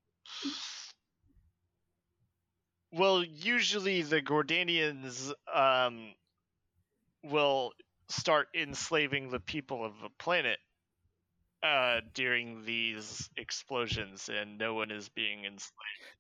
well, 2.93 3.23
usually 3.23 4.03
the 4.03 4.23
Gordanians, 4.23 5.33
um, 5.55 6.15
will 7.23 7.73
start 8.09 8.49
enslaving 8.55 9.31
the 9.31 9.41
people 9.41 9.85
of 9.85 9.93
the 10.01 10.09
planet, 10.19 10.59
uh, 11.63 12.01
during 12.15 12.65
these 12.65 13.29
explosions, 13.37 14.29
and 14.29 14.59
no 14.59 14.75
one 14.75 14.91
is 14.91 15.09
being 15.09 15.45
enslaved. 15.45 15.73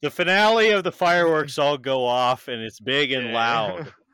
the 0.02 0.10
finale 0.10 0.70
of 0.70 0.84
the 0.84 0.92
fireworks 0.92 1.58
all 1.58 1.78
go 1.78 2.04
off, 2.04 2.48
and 2.48 2.62
it's 2.62 2.80
big 2.80 3.12
and 3.12 3.26
Yeah. 3.28 3.34
loud. 3.34 3.94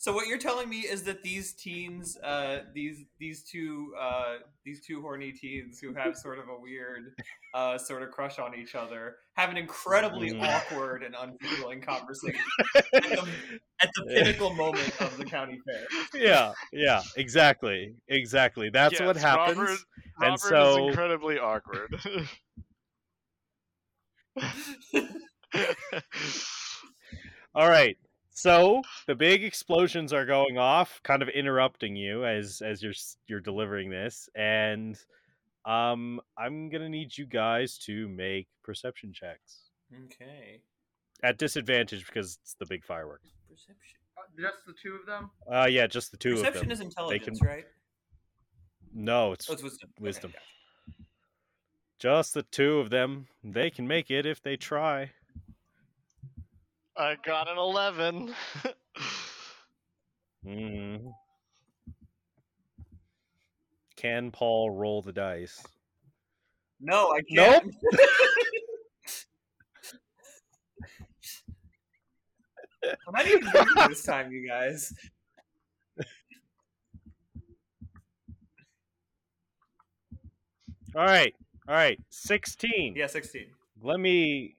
So 0.00 0.14
what 0.14 0.26
you're 0.28 0.38
telling 0.38 0.70
me 0.70 0.78
is 0.78 1.02
that 1.02 1.22
these 1.22 1.52
teens, 1.52 2.16
uh, 2.24 2.60
these 2.72 3.04
these 3.18 3.42
two 3.44 3.92
uh, 4.00 4.36
these 4.64 4.80
two 4.82 5.02
horny 5.02 5.30
teens 5.30 5.78
who 5.78 5.92
have 5.92 6.16
sort 6.16 6.38
of 6.38 6.46
a 6.48 6.58
weird 6.58 7.12
uh, 7.52 7.76
sort 7.76 8.02
of 8.02 8.10
crush 8.10 8.38
on 8.38 8.54
each 8.58 8.74
other 8.74 9.16
have 9.34 9.50
an 9.50 9.58
incredibly 9.58 10.30
Mhm. 10.30 10.42
awkward 10.42 11.02
and 11.02 11.14
unfulfilling 11.14 11.82
conversation 11.82 12.40
at 12.74 12.84
the, 12.94 13.28
at 13.82 13.90
the 13.94 14.04
pinnacle 14.14 14.54
moment 14.54 14.90
of 15.02 15.18
the 15.18 15.24
county 15.26 15.58
fair. 15.66 15.86
yeah, 16.14 16.54
yeah, 16.72 17.02
exactly, 17.18 17.94
exactly. 18.08 18.70
That's 18.70 18.98
what 19.02 19.18
happens. 19.18 19.58
Robert, 19.58 19.78
and 20.22 20.30
Robert 20.30 20.38
so- 20.38 20.70
is 20.70 20.76
incredibly 20.88 21.38
awkward. 21.38 21.94
All 27.54 27.68
right. 27.68 27.96
So 28.40 28.80
the 29.06 29.14
big 29.14 29.44
explosions 29.44 30.14
are 30.14 30.24
going 30.24 30.56
off, 30.56 30.98
kind 31.02 31.20
of 31.20 31.28
interrupting 31.28 31.94
you 31.94 32.24
as 32.24 32.62
as 32.64 32.82
you're 32.82 32.94
you're 33.26 33.40
delivering 33.40 33.90
this, 33.90 34.30
and 34.34 34.98
um, 35.66 36.20
I'm 36.38 36.70
gonna 36.70 36.88
need 36.88 37.16
you 37.18 37.26
guys 37.26 37.76
to 37.80 38.08
make 38.08 38.48
perception 38.62 39.12
checks 39.12 39.68
Okay. 40.06 40.62
at 41.22 41.36
disadvantage 41.36 42.06
because 42.06 42.38
it's 42.42 42.54
the 42.54 42.64
big 42.64 42.82
fireworks. 42.82 43.28
Perception. 43.46 43.98
Uh, 44.16 44.22
Just 44.40 44.64
the 44.66 44.72
two 44.82 44.94
of 44.94 45.04
them? 45.04 45.30
Uh, 45.52 45.66
yeah, 45.66 45.86
just 45.86 46.10
the 46.10 46.16
two 46.16 46.32
of 46.32 46.36
them. 46.38 46.46
Perception 46.46 46.70
is 46.70 46.80
intelligence, 46.80 47.38
can- 47.40 47.46
right? 47.48 47.64
No, 48.94 49.32
it's 49.32 49.50
Oh, 49.50 49.52
it's 49.52 49.62
wisdom. 49.62 49.90
Okay, 49.98 50.02
Wisdom. 50.04 50.30
gotcha. 50.32 51.02
just 51.98 52.32
the 52.34 52.42
two 52.44 52.78
of 52.78 52.88
them. 52.88 53.28
They 53.44 53.70
can 53.70 53.86
make 53.86 54.10
it 54.10 54.24
if 54.24 54.40
they 54.42 54.56
try. 54.56 55.10
I 56.96 57.16
got 57.24 57.48
an 57.50 57.56
11. 57.58 58.34
Mm. 60.46 61.12
Can 63.96 64.30
Paul 64.30 64.70
roll 64.70 65.02
the 65.02 65.12
dice? 65.12 65.62
No, 66.80 67.10
I 67.12 67.20
Nope. 67.30 67.62
can't. 67.62 67.74
Nope. 67.92 68.00
I'm 72.84 73.12
not 73.14 73.26
even 73.26 73.50
doing 73.50 73.66
this 73.88 74.02
time, 74.02 74.32
you 74.32 74.46
guys. 74.48 74.92
All 80.96 81.04
right, 81.04 81.34
all 81.68 81.74
right, 81.74 82.00
sixteen. 82.08 82.94
Yeah, 82.96 83.06
16. 83.06 83.46
Let 83.82 84.00
me. 84.00 84.56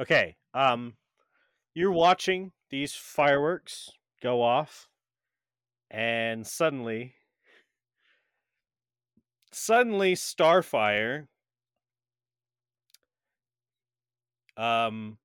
Okay. 0.00 0.36
Um, 0.52 0.94
you're 1.74 1.92
watching 1.92 2.52
these 2.70 2.94
fireworks 2.94 3.90
go 4.22 4.42
off, 4.42 4.88
and 5.90 6.46
suddenly, 6.46 7.14
suddenly, 9.52 10.14
Starfire. 10.14 11.26
Um. 14.56 15.18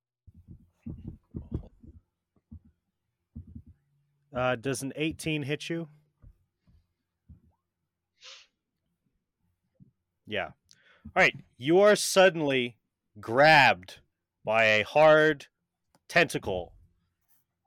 Uh, 4.36 4.56
does 4.56 4.84
an 4.84 4.94
18 4.96 5.42
hit 5.42 5.70
you? 5.70 5.88
Yeah. 10.28 10.46
All 10.46 10.52
right. 11.16 11.36
You 11.58 11.80
are 11.80 11.96
suddenly 11.96 12.78
grabbed 13.20 13.98
by 14.44 14.64
a 14.66 14.84
hard 14.84 15.48
tentacle 16.08 16.74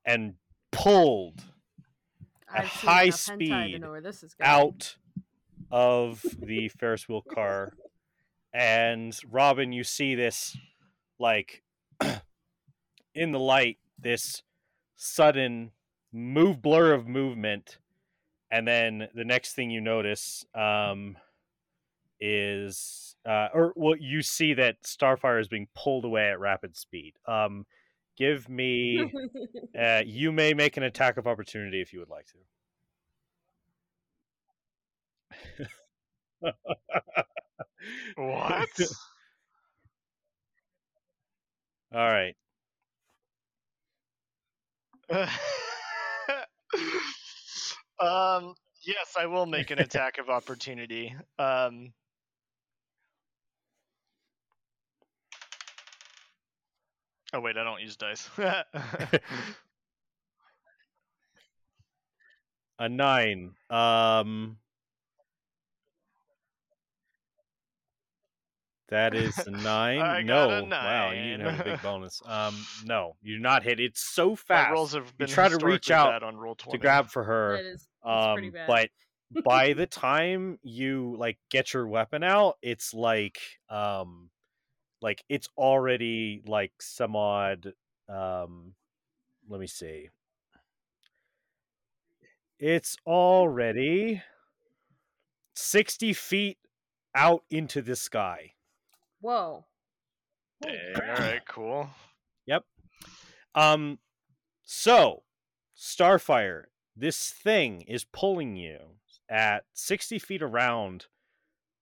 and 0.05 0.35
pulled 0.71 1.43
At 2.53 2.65
I've 2.65 2.69
high 2.69 3.03
enough 3.05 3.15
hentai 3.15 3.39
to 3.39 3.39
speed 3.39 3.81
know 3.81 3.91
where 3.91 4.01
this 4.01 4.23
is 4.23 4.35
going. 4.35 4.51
out 4.51 4.97
of 5.71 6.25
the 6.39 6.69
Ferris 6.69 7.09
wheel 7.09 7.23
car. 7.23 7.73
And 8.53 9.17
Robin, 9.31 9.73
you 9.73 9.85
see 9.85 10.15
this 10.15 10.57
like 11.19 11.63
in 13.15 13.33
the 13.33 13.39
light, 13.39 13.79
this 13.99 14.43
sudden 14.97 15.71
move 16.13 16.61
blur 16.61 16.93
of 16.93 17.09
movement. 17.09 17.79
And 18.51 18.69
then 18.69 19.09
the 19.15 19.25
next 19.25 19.55
thing 19.55 19.71
you 19.71 19.81
notice 19.81 20.45
um, 20.55 21.17
is, 22.21 23.12
uh, 23.27 23.49
or 23.55 23.73
well, 23.77 23.97
you 23.99 24.23
see 24.23 24.55
that 24.55 24.83
Starfire 24.83 25.41
is 25.41 25.49
being 25.49 25.69
pulled 25.75 26.05
away 26.05 26.31
at 26.31 26.41
rapid 26.41 26.77
speed. 26.77 27.15
Um, 27.27 27.67
give 28.17 28.49
me, 28.49 29.13
uh, 29.79 30.03
you 30.05 30.33
may 30.33 30.55
make 30.55 30.77
an 30.77 30.83
attack 30.83 31.17
of 31.17 31.27
opportunity 31.27 31.81
if 31.81 31.93
you 31.93 32.01
would 32.01 32.11
like 32.11 32.27
to. 32.27 32.39
what? 38.17 38.69
All 41.95 42.09
right. 42.09 42.35
um, 48.01 48.55
yes, 48.83 49.15
I 49.19 49.27
will 49.27 49.45
make 49.47 49.71
an 49.71 49.79
attack 49.79 50.17
of 50.19 50.31
opportunity. 50.31 51.15
Um, 51.39 51.93
oh 57.33 57.41
wait, 57.41 57.57
I 57.57 57.65
don't 57.65 57.81
use 57.81 57.97
dice. 57.97 58.29
A 62.79 62.89
nine. 62.89 63.53
Um, 63.71 64.57
that 68.89 69.15
is 69.15 69.39
a 69.39 69.51
nine. 69.51 70.01
I 70.01 70.23
no, 70.23 70.49
got 70.49 70.63
a 70.63 70.67
wow, 70.67 71.11
you 71.13 71.23
didn't 71.23 71.47
have 71.49 71.61
a 71.61 71.71
big 71.71 71.83
bonus. 71.83 72.21
Um, 72.27 72.55
no, 72.85 73.17
you 73.23 73.37
do 73.37 73.43
not 73.43 73.63
hit. 73.63 73.79
It's 73.81 74.03
so 74.03 74.31
My 74.31 74.37
fast 74.37 74.73
rolls 74.73 74.93
have 74.95 75.17
been 75.17 75.29
try 75.29 75.49
to 75.49 75.65
reach 75.65 75.91
out 75.91 76.23
on 76.23 76.37
roll 76.37 76.57
to 76.57 76.79
grab 76.79 77.09
for 77.09 77.23
her. 77.25 77.57
That 77.57 77.65
is 77.67 77.89
pretty 78.03 78.49
Um, 78.49 78.53
bad. 78.53 78.67
but 78.67 79.45
by 79.45 79.75
the 79.75 79.87
time 79.87 80.59
you 80.63 81.15
like 81.19 81.39
get 81.51 81.73
your 81.73 81.87
weapon 81.87 82.23
out, 82.23 82.57
it's 82.63 82.93
like 82.93 83.39
um, 83.71 84.29
like 85.03 85.25
it's 85.29 85.49
already 85.57 86.43
like 86.47 86.73
some 86.81 87.17
odd. 87.17 87.75
Um, 88.09 88.75
let 89.49 89.61
me 89.61 89.67
see. 89.67 90.09
It's 92.59 92.97
already 93.07 94.23
sixty 95.55 96.13
feet 96.13 96.59
out 97.15 97.43
into 97.51 97.83
the 97.83 97.97
sky. 97.97 98.53
Whoa. 99.21 99.65
Dang, 100.63 100.79
all 100.97 101.15
right, 101.17 101.43
cool. 101.49 101.91
Yep 102.47 102.65
um, 103.55 103.99
so 104.63 105.23
Starfire, 105.77 106.65
this 106.97 107.31
thing 107.31 107.83
is 107.83 108.05
pulling 108.05 108.57
you 108.57 108.79
at 109.29 109.65
sixty 109.73 110.19
feet 110.19 110.43
around, 110.43 111.07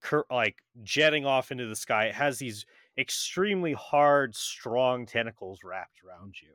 cur- 0.03 0.25
like 0.31 0.57
jetting 0.83 1.27
off 1.27 1.51
into 1.51 1.67
the 1.67 1.77
sky. 1.77 2.07
It 2.07 2.15
has 2.15 2.39
these 2.39 2.67
extremely 3.01 3.73
hard, 3.73 4.37
strong 4.37 5.07
tentacles 5.07 5.61
wrapped 5.65 6.01
around 6.07 6.35
you. 6.43 6.53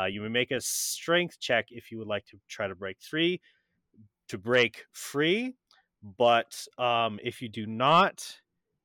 Uh, 0.00 0.06
you 0.06 0.22
may 0.22 0.28
make 0.28 0.50
a 0.50 0.60
strength 0.60 1.38
check 1.40 1.66
if 1.70 1.90
you 1.90 1.98
would 1.98 2.08
like 2.08 2.24
to 2.26 2.38
try 2.48 2.66
to 2.66 2.74
break 2.74 2.96
three 3.00 3.40
to 4.28 4.38
break 4.38 4.86
free, 4.92 5.54
but 6.16 6.66
um, 6.78 7.20
if 7.22 7.42
you 7.42 7.50
do 7.50 7.66
not, 7.66 8.40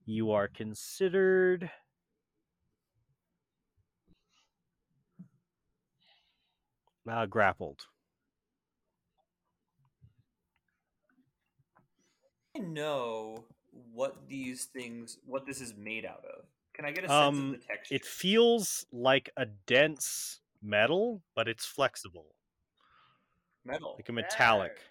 you 0.05 0.31
are 0.31 0.49
considered. 0.49 1.69
Uh, 7.09 7.25
grappled. 7.25 7.79
I 12.57 12.59
know 12.59 13.45
what 13.93 14.27
these 14.27 14.65
things, 14.65 15.17
what 15.25 15.45
this 15.45 15.61
is 15.61 15.73
made 15.77 16.03
out 16.05 16.25
of. 16.25 16.45
Can 16.78 16.86
I 16.86 16.91
get 16.91 17.03
a 17.03 17.09
sense 17.09 17.39
Um, 17.39 17.51
of 17.53 17.59
the 17.59 17.65
texture? 17.65 17.95
It 17.95 18.05
feels 18.05 18.86
like 18.91 19.30
a 19.36 19.45
dense 19.45 20.41
metal, 20.61 21.23
but 21.36 21.47
it's 21.49 21.65
flexible, 21.65 22.36
metal. 23.63 23.95
like 23.97 24.09
a 24.09 24.13
metallic. 24.13 24.78
Dang. 24.78 24.86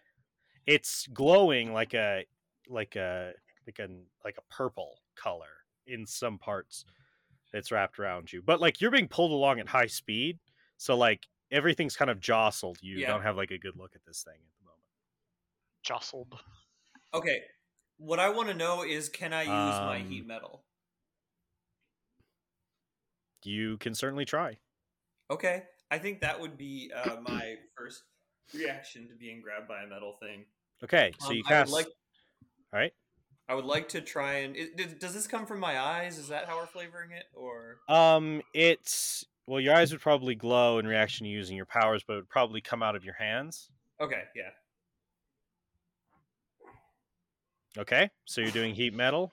It's 0.66 1.07
glowing 1.09 1.72
like 1.72 1.95
a 1.95 2.26
like 2.68 2.97
a 2.97 3.34
like 3.66 3.78
a 3.78 3.89
like 4.24 4.39
a 4.39 4.43
purple 4.55 5.01
color 5.16 5.64
in 5.87 6.07
some 6.07 6.39
parts 6.39 6.84
that's 7.53 7.72
wrapped 7.72 7.99
around 7.99 8.32
you. 8.32 8.43
But 8.43 8.61
like 8.61 8.80
you're 8.80 8.91
being 8.93 9.09
pulled 9.09 9.32
along 9.32 9.61
at 9.61 9.68
high 9.68 9.87
speed, 9.89 10.41
so 10.78 10.97
like 10.97 11.26
everything's 11.51 11.97
kind 11.97 12.11
of 12.11 12.20
jostled. 12.20 12.78
You 12.82 13.01
Yeah. 13.01 13.07
don't 13.07 13.22
have 13.22 13.37
like 13.37 13.53
a 13.53 13.59
good 13.59 13.76
look 13.76 13.97
at 13.97 14.05
this 14.07 14.24
thing 14.24 14.34
at 14.37 14.59
the 14.59 14.64
moment. 14.64 14.82
Jostled. 15.82 16.39
Okay. 17.14 17.45
What 17.99 18.18
I 18.20 18.28
want 18.28 18.49
to 18.49 18.55
know 18.55 18.82
is 18.84 19.09
can 19.09 19.32
I 19.32 19.43
use 19.43 19.80
my 19.80 20.01
Um, 20.01 20.03
heat 20.03 20.26
metal? 20.26 20.66
You 23.47 23.78
can 23.78 23.94
certainly 23.94 24.24
try. 24.24 24.59
Okay. 25.30 25.64
I 25.90 25.99
think 25.99 26.20
that 26.20 26.40
would 26.40 26.59
be 26.59 26.90
uh, 26.94 27.16
my 27.20 27.55
first 27.76 28.03
reaction 28.53 29.09
to 29.09 29.14
being 29.14 29.40
grabbed 29.40 29.68
by 29.68 29.82
a 29.82 29.86
metal 29.86 30.16
thing. 30.20 30.44
Okay, 30.82 31.12
so 31.20 31.28
Um, 31.28 31.36
you 31.36 31.44
cast. 31.44 31.72
like 31.72 31.86
All 31.86 32.80
right. 32.80 32.92
I 33.49 33.55
would 33.55 33.64
like 33.64 33.88
to 33.90 34.01
try 34.01 34.38
and 34.38 34.57
it, 34.57 34.76
does- 34.76 34.94
does 34.94 35.14
this 35.14 35.26
come 35.28 35.47
from 35.47 35.61
my 35.61 35.78
eyes? 35.78 36.18
Is 36.18 36.28
that 36.28 36.47
how 36.47 36.57
we're 36.57 36.66
flavoring 36.66 37.12
it 37.12 37.26
or 37.32 37.78
Um, 37.88 38.42
it's 38.53 39.24
well, 39.47 39.61
your 39.61 39.74
eyes 39.76 39.92
would 39.92 40.01
probably 40.01 40.34
glow 40.34 40.78
in 40.80 40.86
reaction 40.88 41.24
to 41.24 41.30
using 41.30 41.57
your 41.57 41.66
powers, 41.66 42.03
but 42.05 42.14
it 42.14 42.16
would 42.16 42.28
probably 42.28 42.61
come 42.61 42.82
out 42.82 42.97
of 42.97 43.05
your 43.05 43.14
hands. 43.14 43.70
Okay, 44.01 44.24
yeah. 44.34 44.51
Okay, 47.78 48.11
so 48.24 48.40
you're 48.40 48.51
doing 48.51 48.74
heat 48.74 48.92
metal. 48.94 49.32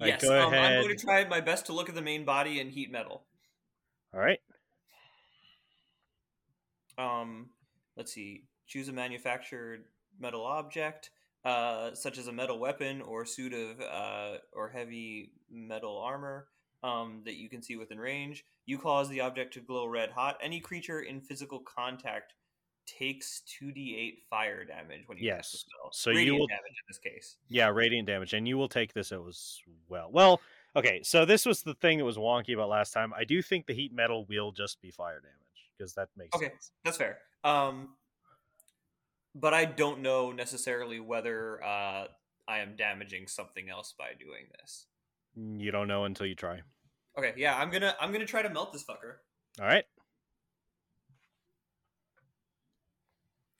All 0.00 0.08
right, 0.08 0.20
yes, 0.20 0.28
um, 0.28 0.52
I'm 0.52 0.82
going 0.82 0.96
to 0.96 1.02
try 1.04 1.24
my 1.24 1.40
best 1.40 1.66
to 1.66 1.72
look 1.72 1.88
at 1.88 1.94
the 1.94 2.02
main 2.02 2.24
body 2.24 2.60
and 2.60 2.70
heat 2.70 2.90
metal. 2.90 3.22
All 4.12 4.20
right. 4.20 4.40
Um, 6.98 7.50
let's 7.96 8.12
see. 8.12 8.44
Choose 8.66 8.88
a 8.88 8.92
manufactured 8.92 9.84
metal 10.18 10.44
object, 10.44 11.10
uh, 11.44 11.94
such 11.94 12.18
as 12.18 12.26
a 12.26 12.32
metal 12.32 12.58
weapon 12.58 13.02
or 13.02 13.24
suit 13.24 13.52
of 13.52 13.80
uh, 13.80 14.38
or 14.52 14.68
heavy 14.68 15.30
metal 15.50 15.98
armor 15.98 16.48
um, 16.82 17.22
that 17.24 17.34
you 17.34 17.48
can 17.48 17.62
see 17.62 17.76
within 17.76 17.98
range. 17.98 18.44
You 18.66 18.78
cause 18.78 19.08
the 19.08 19.20
object 19.20 19.54
to 19.54 19.60
glow 19.60 19.86
red 19.86 20.10
hot. 20.10 20.38
Any 20.42 20.60
creature 20.60 21.00
in 21.00 21.20
physical 21.20 21.60
contact 21.60 22.34
takes 22.86 23.42
2d8 23.60 24.22
fire 24.28 24.64
damage 24.64 25.02
when 25.06 25.18
you 25.18 25.30
cast 25.30 25.52
the 25.52 25.56
Yes. 25.58 25.64
spell. 25.66 25.92
So 25.92 26.10
you 26.10 26.34
will- 26.34 26.46
damage 26.46 26.62
in 26.70 26.84
this 26.88 26.98
case. 26.98 27.36
Yeah, 27.48 27.68
radiant 27.68 28.06
damage, 28.06 28.32
and 28.34 28.46
you 28.46 28.56
will 28.56 28.68
take 28.68 28.92
this 28.92 29.12
as 29.12 29.60
well. 29.88 30.10
Well, 30.12 30.40
okay, 30.76 31.02
so 31.02 31.24
this 31.24 31.46
was 31.46 31.62
the 31.62 31.74
thing 31.74 31.98
that 31.98 32.04
was 32.04 32.16
wonky 32.16 32.54
about 32.54 32.68
last 32.68 32.92
time. 32.92 33.12
I 33.14 33.24
do 33.24 33.40
think 33.42 33.66
the 33.66 33.74
heat 33.74 33.92
metal 33.92 34.26
will 34.26 34.52
just 34.52 34.80
be 34.80 34.90
fire 34.90 35.20
damage 35.20 35.70
because 35.76 35.94
that 35.94 36.08
makes 36.16 36.34
Okay. 36.36 36.48
sense. 36.50 36.72
That's 36.84 36.96
fair. 36.96 37.20
Um, 37.42 37.96
but 39.34 39.52
I 39.54 39.64
don't 39.64 40.00
know 40.00 40.30
necessarily 40.32 41.00
whether 41.00 41.62
uh, 41.62 42.08
I 42.46 42.58
am 42.58 42.76
damaging 42.76 43.26
something 43.26 43.68
else 43.68 43.92
by 43.98 44.12
doing 44.14 44.46
this. 44.60 44.86
You 45.36 45.70
don't 45.72 45.88
know 45.88 46.04
until 46.04 46.26
you 46.26 46.34
try. 46.34 46.62
Okay, 47.18 47.32
yeah, 47.36 47.56
I'm 47.58 47.70
gonna 47.70 47.96
I'm 48.00 48.12
gonna 48.12 48.26
try 48.26 48.42
to 48.42 48.48
melt 48.50 48.72
this 48.72 48.84
fucker. 48.84 49.16
All 49.60 49.66
right. 49.66 49.84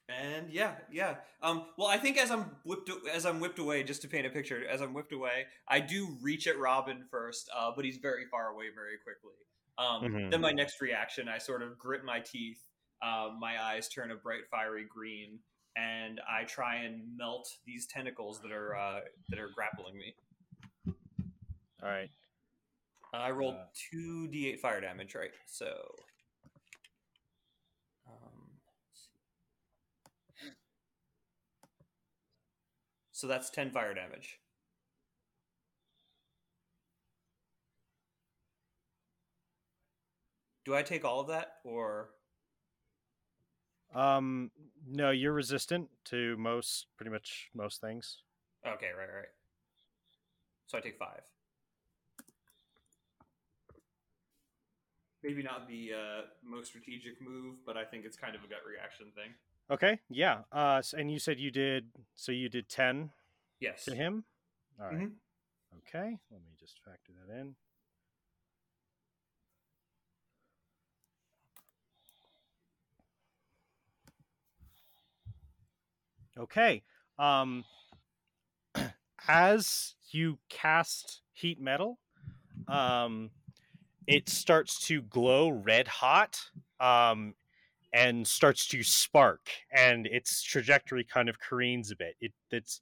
And 0.07 0.51
yeah, 0.51 0.75
yeah. 0.91 1.15
Um, 1.41 1.65
well, 1.77 1.87
I 1.87 1.97
think 1.97 2.17
as 2.17 2.29
I'm 2.29 2.45
whipped 2.63 2.91
as 3.11 3.25
I'm 3.25 3.39
whipped 3.39 3.57
away, 3.57 3.83
just 3.83 4.01
to 4.03 4.07
paint 4.07 4.27
a 4.27 4.29
picture, 4.29 4.63
as 4.67 4.81
I'm 4.81 4.93
whipped 4.93 5.13
away, 5.13 5.45
I 5.67 5.79
do 5.79 6.17
reach 6.21 6.45
at 6.47 6.59
Robin 6.59 7.05
first, 7.09 7.49
uh, 7.55 7.71
but 7.75 7.85
he's 7.85 7.97
very 7.97 8.25
far 8.29 8.49
away 8.49 8.65
very 8.73 8.97
quickly. 9.03 9.33
Um, 9.77 10.03
Mhm. 10.03 10.31
Then 10.31 10.41
my 10.41 10.51
next 10.51 10.79
reaction, 10.79 11.27
I 11.27 11.39
sort 11.39 11.63
of 11.63 11.77
grit 11.79 12.03
my 12.03 12.19
teeth, 12.19 12.61
um, 13.01 13.39
my 13.39 13.61
eyes 13.61 13.89
turn 13.89 14.11
a 14.11 14.15
bright 14.15 14.47
fiery 14.49 14.85
green, 14.85 15.39
and 15.75 16.21
I 16.29 16.43
try 16.45 16.75
and 16.75 17.17
melt 17.17 17.49
these 17.65 17.87
tentacles 17.87 18.39
that 18.41 18.51
are 18.51 18.75
uh, 18.75 19.01
that 19.29 19.39
are 19.39 19.49
grappling 19.49 19.97
me. 19.97 20.15
All 21.81 21.89
right. 21.89 22.11
I 23.13 23.31
rolled 23.31 23.55
Uh, 23.55 23.65
two 23.73 24.27
d8 24.27 24.59
fire 24.59 24.81
damage, 24.81 25.15
right? 25.15 25.31
So, 25.45 25.95
um, 28.07 28.59
let's 28.89 29.07
see. 29.07 30.51
So 33.15 33.27
that's 33.27 33.49
ten 33.49 33.71
fire 33.71 33.93
damage. 33.93 34.39
Do 40.65 40.75
I 40.75 40.83
take 40.83 41.05
all 41.05 41.21
of 41.21 41.27
that, 41.27 41.59
or 41.63 42.09
Um, 43.93 44.51
no, 44.85 45.11
you're 45.11 45.31
resistant 45.31 45.89
to 46.05 46.35
most, 46.37 46.87
pretty 46.97 47.09
much 47.11 47.49
most 47.53 47.79
things. 47.79 48.21
okay, 48.67 48.89
right, 48.97 49.07
right. 49.13 49.29
So 50.67 50.77
I 50.77 50.81
take 50.81 50.97
five. 50.97 51.21
Maybe 55.23 55.41
not 55.41 55.67
the 55.67 55.91
uh, 55.93 56.21
most 56.43 56.67
strategic 56.67 57.21
move, 57.21 57.55
but 57.65 57.77
I 57.77 57.83
think 57.85 58.05
it's 58.05 58.17
kind 58.17 58.35
of 58.35 58.43
a 58.43 58.47
gut 58.47 58.61
reaction 58.67 59.07
thing. 59.15 59.33
Okay. 59.69 59.99
Yeah. 60.09 60.43
Uh, 60.51 60.81
and 60.97 61.11
you 61.11 61.19
said 61.19 61.39
you 61.39 61.51
did. 61.51 61.89
So 62.15 62.31
you 62.31 62.49
did 62.49 62.69
ten 62.69 63.11
Yes. 63.59 63.83
to 63.85 63.95
him. 63.95 64.25
All 64.79 64.87
right. 64.87 65.07
Mhm. 65.07 65.15
Okay. 65.79 66.19
Let 66.31 66.41
me 66.41 66.53
just 66.59 66.79
factor 66.83 67.13
that 67.13 67.33
in. 67.33 67.55
Okay. 76.37 76.83
Um 77.17 77.63
as 79.27 79.95
you 80.11 80.37
cast 80.49 81.21
heat 81.33 81.59
metal, 81.59 81.99
um 82.67 83.31
it 84.07 84.29
starts 84.29 84.79
to 84.87 85.01
glow 85.03 85.49
red 85.49 85.87
hot 85.87 86.39
um 86.79 87.33
and 87.95 88.27
starts 88.27 88.67
to 88.67 88.83
spark 88.83 89.49
and 89.71 90.05
its 90.05 90.43
trajectory 90.43 91.05
kind 91.05 91.29
of 91.29 91.39
careens 91.39 91.91
a 91.91 91.95
bit. 91.95 92.15
It 92.19 92.33
it's 92.51 92.81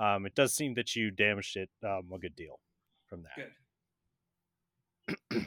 um 0.00 0.24
it 0.24 0.34
does 0.34 0.54
seem 0.54 0.74
that 0.74 0.96
you 0.96 1.10
damaged 1.10 1.56
it 1.56 1.68
um 1.84 2.10
a 2.12 2.18
good 2.18 2.34
deal 2.34 2.58
from 3.06 3.24
that. 3.24 3.50
Good. 5.30 5.46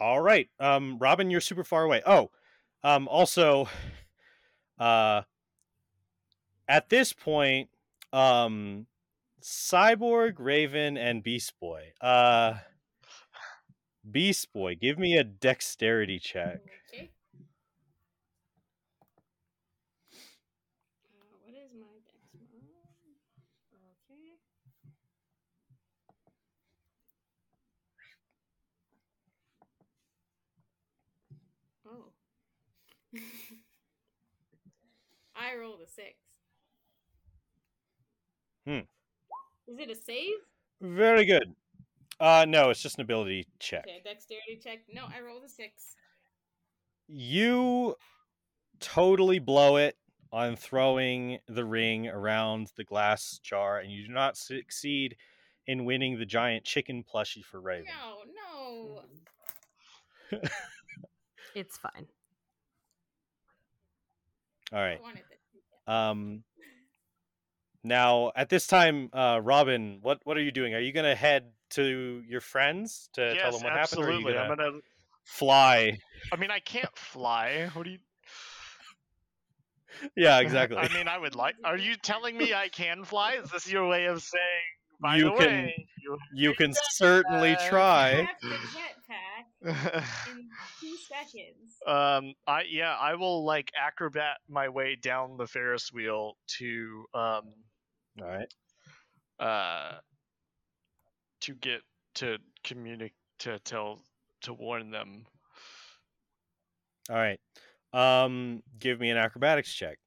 All 0.00 0.20
right. 0.20 0.48
Um 0.60 0.98
Robin, 1.00 1.30
you're 1.30 1.40
super 1.40 1.64
far 1.64 1.82
away. 1.82 2.00
Oh, 2.06 2.30
um 2.84 3.08
also 3.08 3.68
uh 4.78 5.22
at 6.68 6.88
this 6.90 7.12
point 7.12 7.70
um 8.12 8.86
Cyborg, 9.42 10.34
Raven 10.38 10.96
and 10.96 11.24
Beast 11.24 11.54
Boy. 11.58 11.92
Uh 12.00 12.54
Beast 14.08 14.52
Boy, 14.52 14.76
give 14.76 14.98
me 14.98 15.16
a 15.16 15.24
dexterity 15.24 16.18
check. 16.18 16.60
Okay. 16.92 17.10
Uh, 21.04 21.36
what 21.44 21.54
is 21.54 21.72
my 21.74 21.86
dex? 22.06 22.24
Okay. 24.10 24.38
Oh. 31.86 32.12
I 35.34 35.56
rolled 35.56 35.80
a 35.82 35.86
six. 35.86 36.16
Hmm. 38.66 38.80
Is 39.66 39.78
it 39.78 39.90
a 39.90 39.94
save? 39.94 40.36
Very 40.80 41.24
good. 41.24 41.54
Uh 42.20 42.44
no, 42.46 42.70
it's 42.70 42.82
just 42.82 42.96
an 42.96 43.02
ability 43.02 43.46
check. 43.58 43.84
Okay, 43.88 44.02
dexterity 44.04 44.60
check. 44.62 44.80
No, 44.92 45.04
I 45.04 45.20
rolled 45.20 45.44
a 45.44 45.48
six. 45.48 45.96
You 47.08 47.96
totally 48.78 49.38
blow 49.38 49.76
it 49.76 49.96
on 50.32 50.54
throwing 50.54 51.38
the 51.48 51.64
ring 51.64 52.06
around 52.08 52.70
the 52.76 52.84
glass 52.84 53.40
jar 53.42 53.78
and 53.78 53.90
you 53.90 54.06
do 54.06 54.12
not 54.12 54.36
succeed 54.36 55.16
in 55.66 55.84
winning 55.84 56.18
the 56.18 56.26
giant 56.26 56.64
chicken 56.64 57.02
plushie 57.02 57.44
for 57.44 57.60
Raven. 57.60 57.86
No, 60.30 60.38
no. 60.38 60.40
It's 61.54 61.76
fine. 61.78 62.06
All 64.72 64.78
right. 64.78 64.98
I 64.98 65.02
wanted 65.02 65.24
it. 65.30 65.90
Um. 65.90 66.44
Now, 67.82 68.30
at 68.36 68.50
this 68.50 68.66
time, 68.66 69.08
uh, 69.12 69.40
Robin, 69.42 69.98
what 70.02 70.20
what 70.24 70.36
are 70.36 70.42
you 70.42 70.52
doing? 70.52 70.74
Are 70.74 70.80
you 70.80 70.92
gonna 70.92 71.14
head 71.14 71.50
to 71.70 72.22
your 72.28 72.40
friends 72.40 73.08
to 73.14 73.34
tell 73.36 73.52
them 73.52 73.62
what 73.62 73.72
happened, 73.72 74.00
or 74.04 74.10
absolutely. 74.10 74.32
gonna 74.34 74.44
I'm 74.50 74.56
gonna. 74.56 74.78
fly? 75.24 75.98
I 76.32 76.36
mean, 76.36 76.50
I 76.50 76.60
can't 76.60 76.96
fly. 76.96 77.68
What 77.74 77.84
do 77.84 77.90
you? 77.90 77.98
Yeah, 80.16 80.38
exactly. 80.44 80.78
I 80.78 80.88
mean, 80.94 81.08
I 81.08 81.18
would 81.18 81.34
like. 81.34 81.56
Are 81.64 81.76
you 81.76 81.96
telling 81.96 82.36
me 82.36 82.54
I 82.54 82.68
can 82.68 83.04
fly? 83.04 83.34
Is 83.42 83.50
this 83.50 83.70
your 83.70 83.88
way 83.88 84.06
of 84.06 84.22
saying? 84.22 84.42
By 85.00 85.16
You 85.16 85.24
the 85.24 85.30
can- 85.32 85.38
way, 85.64 85.86
you. 86.02 86.18
you 86.34 86.54
can 86.54 86.72
certainly 86.92 87.56
Uh, 87.56 87.68
try. 87.68 88.28
Jetpack 88.42 89.74
in 90.30 90.48
two 90.80 90.96
seconds. 90.96 91.74
um, 91.86 92.34
I 92.46 92.62
yeah, 92.70 92.94
I 92.98 93.14
will 93.16 93.44
like 93.44 93.70
acrobat 93.76 94.36
my 94.48 94.68
way 94.68 94.96
down 94.96 95.36
the 95.38 95.46
Ferris 95.46 95.90
wheel 95.92 96.36
to 96.58 97.04
um 97.14 97.52
All 98.20 98.26
right. 98.28 98.52
uh 99.38 99.98
to 101.40 101.54
get 101.54 101.80
to 102.16 102.38
communicate 102.64 103.14
to 103.40 103.58
tell 103.60 104.00
to 104.42 104.52
warn 104.52 104.90
them. 104.90 105.26
All 107.08 107.16
right. 107.16 107.40
Um, 107.92 108.62
give 108.78 109.00
me 109.00 109.10
an 109.10 109.16
acrobatics 109.16 109.72
check. 109.72 109.98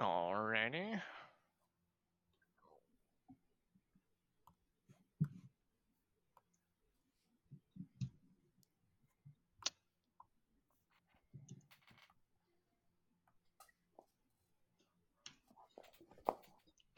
Alrighty. 0.00 1.00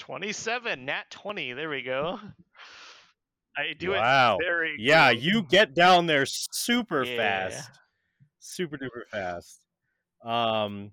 Twenty-seven, 0.08 0.86
nat 0.86 1.10
twenty. 1.10 1.52
There 1.52 1.68
we 1.68 1.82
go. 1.82 2.18
I 3.54 3.74
do 3.78 3.90
wow. 3.90 4.38
it 4.38 4.42
very. 4.42 4.76
Yeah, 4.78 5.10
quick. 5.10 5.22
you 5.22 5.42
get 5.42 5.74
down 5.74 6.06
there 6.06 6.24
super 6.24 7.04
Yeah. 7.04 7.16
fast. 7.50 7.70
Super 8.38 8.78
duper 8.78 9.06
fast. 9.10 9.66
Um 10.24 10.92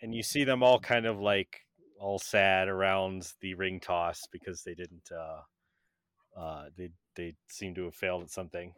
and 0.00 0.14
you 0.14 0.22
see 0.22 0.44
them 0.44 0.62
all 0.62 0.78
kind 0.78 1.06
of 1.06 1.18
like 1.18 1.66
all 1.98 2.20
sad 2.20 2.68
around 2.68 3.32
the 3.40 3.54
ring 3.54 3.80
toss 3.80 4.20
because 4.30 4.62
they 4.62 4.74
didn't 4.74 5.10
uh 5.12 6.38
uh 6.40 6.66
they 6.78 6.90
they 7.16 7.34
seem 7.48 7.74
to 7.74 7.86
have 7.86 7.96
failed 7.96 8.22
at 8.22 8.30
something. 8.30 8.72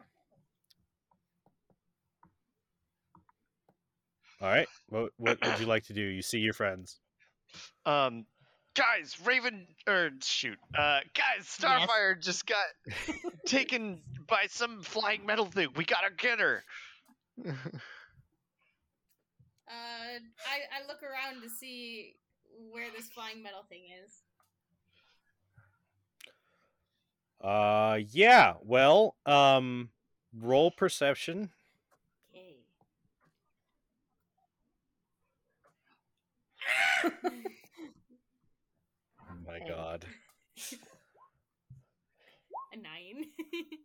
All 4.41 4.49
right. 4.49 4.67
What 4.89 5.11
what 5.17 5.37
would 5.45 5.59
you 5.59 5.67
like 5.67 5.83
to 5.85 5.93
do? 5.93 6.01
You 6.01 6.23
see 6.23 6.39
your 6.39 6.53
friends. 6.53 6.99
Um, 7.85 8.25
guys, 8.75 9.15
Raven 9.23 9.67
or 9.87 10.11
shoot, 10.21 10.57
uh, 10.77 10.99
guys, 11.13 11.45
Starfire 11.45 12.19
just 12.19 12.45
got 12.45 12.65
taken 13.45 14.01
by 14.27 14.45
some 14.49 14.81
flying 14.81 15.25
metal 15.25 15.45
thing. 15.45 15.69
We 15.75 15.85
gotta 15.85 16.09
get 16.15 16.39
her. 16.39 16.63
Uh, 19.65 20.19
I, 20.45 20.83
I 20.83 20.87
look 20.87 21.01
around 21.01 21.41
to 21.41 21.49
see 21.49 22.15
where 22.71 22.91
this 22.95 23.07
flying 23.07 23.41
metal 23.41 23.63
thing 23.69 23.81
is. 24.05 24.11
Uh 27.41 27.99
yeah. 28.11 28.53
Well, 28.61 29.15
um 29.25 29.89
roll 30.37 30.69
perception. 30.69 31.49
Okay. 32.35 32.55
My 39.53 39.59
Okay. 39.59 39.67
god. 39.69 40.05
A 42.73 42.77
nine. 42.77 43.25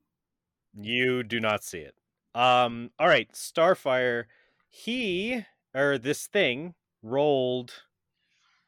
You 0.81 1.23
do 1.23 1.41
not 1.41 1.65
see 1.65 1.79
it. 1.81 1.95
Um 2.35 2.91
all 2.99 3.09
right, 3.09 3.31
Starfire, 3.33 4.25
he 4.69 5.45
or 5.75 5.99
this 5.99 6.27
thing 6.27 6.75
rolled 7.03 7.73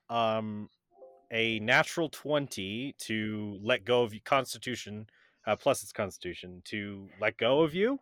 um 0.08 0.68
a 1.30 1.60
natural 1.60 2.08
20 2.08 2.94
to 2.98 3.58
let 3.62 3.84
go 3.84 4.02
of 4.02 4.12
y- 4.12 4.20
constitution 4.24 5.06
uh, 5.46 5.56
plus 5.56 5.82
its 5.82 5.92
constitution 5.92 6.62
to 6.66 7.08
let 7.20 7.36
go 7.38 7.62
of 7.62 7.74
you. 7.74 7.98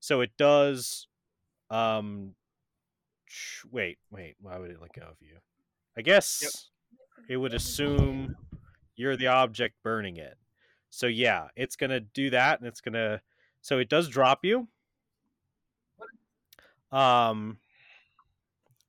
So 0.00 0.20
it 0.20 0.30
does 0.38 1.08
um 1.70 2.34
ch- 3.26 3.64
wait, 3.70 3.98
wait, 4.10 4.36
why 4.40 4.58
would 4.58 4.70
it 4.70 4.80
let 4.80 4.92
go 4.92 5.02
of 5.02 5.16
you? 5.20 5.38
I 5.96 6.02
guess 6.02 6.70
it 7.30 7.36
would 7.36 7.54
assume 7.54 8.34
you're 8.96 9.16
the 9.16 9.28
object 9.28 9.76
burning 9.84 10.16
it. 10.16 10.36
So 10.90 11.06
yeah, 11.06 11.46
it's 11.54 11.76
gonna 11.76 12.00
do 12.00 12.28
that, 12.30 12.58
and 12.58 12.66
it's 12.66 12.80
gonna. 12.80 13.22
So 13.62 13.78
it 13.78 13.88
does 13.88 14.08
drop 14.08 14.44
you. 14.44 14.66
Um, 16.90 17.58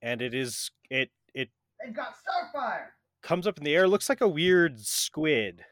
and 0.02 0.24
it 0.24 0.34
is 0.34 0.72
it 0.90 1.12
it 1.36 1.50
They've 1.80 1.94
got 1.94 2.16
Starfire. 2.16 2.88
comes 3.22 3.46
up 3.46 3.60
in 3.60 3.64
the 3.64 3.76
air. 3.76 3.88
Looks 3.88 4.10
like 4.10 4.22
a 4.22 4.28
weird 4.28 4.80
squid. 4.80 5.64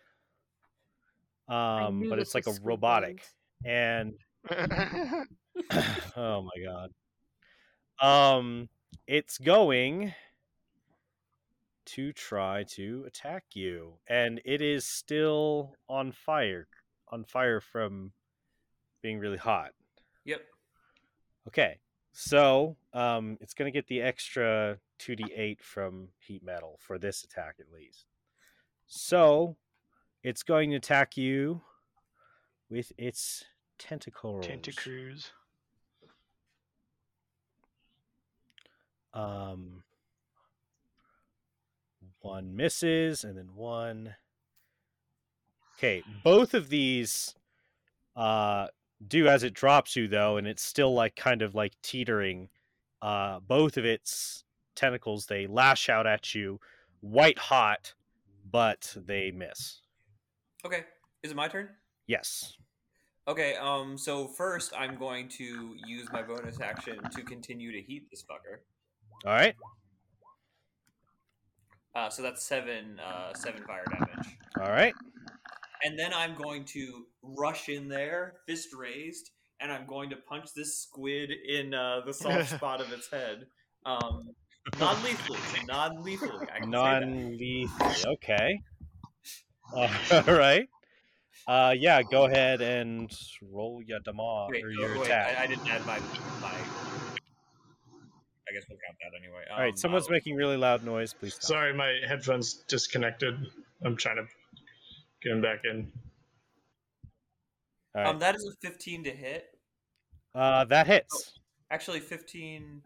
Um, 1.47 2.07
but 2.07 2.19
it's 2.19 2.35
like 2.35 2.45
a 2.45 2.53
robotic, 2.61 3.25
and 3.65 4.13
oh 4.51 5.25
my 6.43 6.63
god. 6.63 6.91
Um, 7.99 8.69
it's 9.07 9.39
going 9.39 10.13
to 11.93 12.13
try 12.13 12.63
to 12.63 13.03
attack 13.07 13.43
you, 13.53 13.93
and 14.07 14.41
it 14.45 14.61
is 14.61 14.85
still 14.85 15.75
on 15.87 16.11
fire, 16.11 16.67
on 17.07 17.23
fire 17.23 17.59
from 17.59 18.11
being 19.01 19.19
really 19.19 19.37
hot. 19.37 19.71
Yep. 20.25 20.41
Okay, 21.47 21.79
so 22.11 22.75
um, 22.93 23.37
it's 23.41 23.53
going 23.53 23.71
to 23.71 23.77
get 23.77 23.87
the 23.87 24.01
extra 24.01 24.77
two 24.97 25.15
d 25.15 25.25
eight 25.35 25.61
from 25.61 26.09
heat 26.19 26.43
metal 26.43 26.77
for 26.79 26.99
this 26.99 27.23
attack 27.23 27.55
at 27.59 27.71
least. 27.73 28.05
So 28.87 29.55
it's 30.23 30.43
going 30.43 30.71
to 30.71 30.75
attack 30.75 31.17
you 31.17 31.61
with 32.69 32.91
its 32.97 33.45
tentacles. 33.77 34.45
Tentacruel. 34.45 35.31
Um, 39.13 39.83
one 42.21 42.55
misses, 42.55 43.23
and 43.23 43.37
then 43.37 43.49
one. 43.55 44.15
Okay, 45.77 46.03
both 46.23 46.53
of 46.53 46.69
these 46.69 47.35
uh, 48.15 48.67
do 49.07 49.27
as 49.27 49.43
it 49.43 49.53
drops 49.53 49.95
you 49.95 50.07
though, 50.07 50.37
and 50.37 50.47
it's 50.47 50.63
still 50.63 50.93
like 50.93 51.15
kind 51.15 51.41
of 51.41 51.55
like 51.55 51.73
teetering. 51.81 52.49
Uh, 53.01 53.39
both 53.39 53.77
of 53.77 53.85
its 53.85 54.43
tentacles 54.75 55.25
they 55.25 55.47
lash 55.47 55.87
out 55.89 56.05
at 56.05 56.35
you, 56.35 56.59
white 57.01 57.37
hot, 57.37 57.93
but 58.51 58.93
they 59.05 59.31
miss. 59.31 59.81
Okay. 60.65 60.83
Is 61.23 61.31
it 61.31 61.37
my 61.37 61.47
turn? 61.47 61.69
Yes. 62.07 62.57
Okay, 63.27 63.55
um, 63.57 63.97
so 63.97 64.27
first 64.27 64.73
I'm 64.75 64.97
going 64.97 65.29
to 65.29 65.75
use 65.85 66.07
my 66.11 66.23
bonus 66.23 66.59
action 66.61 66.97
to 67.15 67.21
continue 67.21 67.71
to 67.71 67.81
heat 67.81 68.09
this 68.09 68.23
fucker. 68.23 68.59
All 69.25 69.33
right. 69.33 69.55
Uh, 71.95 72.09
so 72.09 72.21
that's 72.21 72.43
seven, 72.43 72.99
uh, 72.99 73.33
seven 73.33 73.63
fire 73.63 73.83
damage. 73.91 74.37
All 74.61 74.69
right. 74.69 74.93
And 75.83 75.97
then 75.97 76.13
I'm 76.13 76.35
going 76.35 76.65
to 76.65 77.05
rush 77.23 77.69
in 77.69 77.87
there, 77.87 78.35
fist 78.47 78.69
raised, 78.77 79.31
and 79.59 79.71
I'm 79.71 79.85
going 79.85 80.09
to 80.11 80.17
punch 80.17 80.53
this 80.55 80.77
squid 80.77 81.31
in 81.47 81.73
uh, 81.73 82.01
the 82.05 82.13
soft 82.13 82.49
spot 82.55 82.81
of 82.81 82.91
its 82.91 83.09
head. 83.09 83.47
Um, 83.85 84.29
non-lethally, 84.79 85.39
non-lethally. 85.67 86.47
I 86.53 86.59
can 86.59 86.71
say 86.71 86.77
that. 86.77 87.07
Non-lethal. 87.07 87.91
Okay. 88.13 88.61
All 89.73 89.87
right. 90.27 90.67
Uh, 91.47 91.73
yeah. 91.77 92.01
Go 92.03 92.25
ahead 92.25 92.61
and 92.61 93.11
roll 93.41 93.81
your 93.85 93.99
damage 93.99 94.49
Wait, 94.51 94.63
or 94.63 94.67
oh, 94.67 94.71
your 94.71 94.97
wait, 94.97 95.07
attack. 95.07 95.37
I, 95.39 95.43
I 95.43 95.47
didn't 95.47 95.67
add 95.69 95.85
my 95.85 95.99
my. 96.41 96.53
I 98.49 98.53
guess 98.53 98.63
we'll 98.69 98.79
count 98.85 98.97
that 99.01 99.17
anyway. 99.17 99.43
All 99.51 99.59
right. 99.59 99.71
Um, 99.71 99.77
Someone's 99.77 100.07
uh, 100.07 100.11
making 100.11 100.35
really 100.35 100.57
loud 100.57 100.83
noise. 100.83 101.13
Please 101.13 101.35
stop. 101.35 101.43
Sorry, 101.49 101.73
my 101.73 101.99
headphones 102.07 102.63
disconnected. 102.67 103.35
I'm 103.83 103.95
trying 103.95 104.17
to 104.17 104.23
get 105.23 105.29
them 105.29 105.41
back 105.41 105.59
in. 105.63 105.91
All 107.95 108.03
right. 108.03 108.09
Um, 108.09 108.19
that 108.19 108.35
is 108.35 108.45
a 108.45 108.67
15 108.67 109.03
to 109.05 109.11
hit. 109.11 109.45
uh, 110.35 110.65
that 110.65 110.87
hits. 110.87 111.39
Actually, 111.71 111.99
15, 111.99 112.81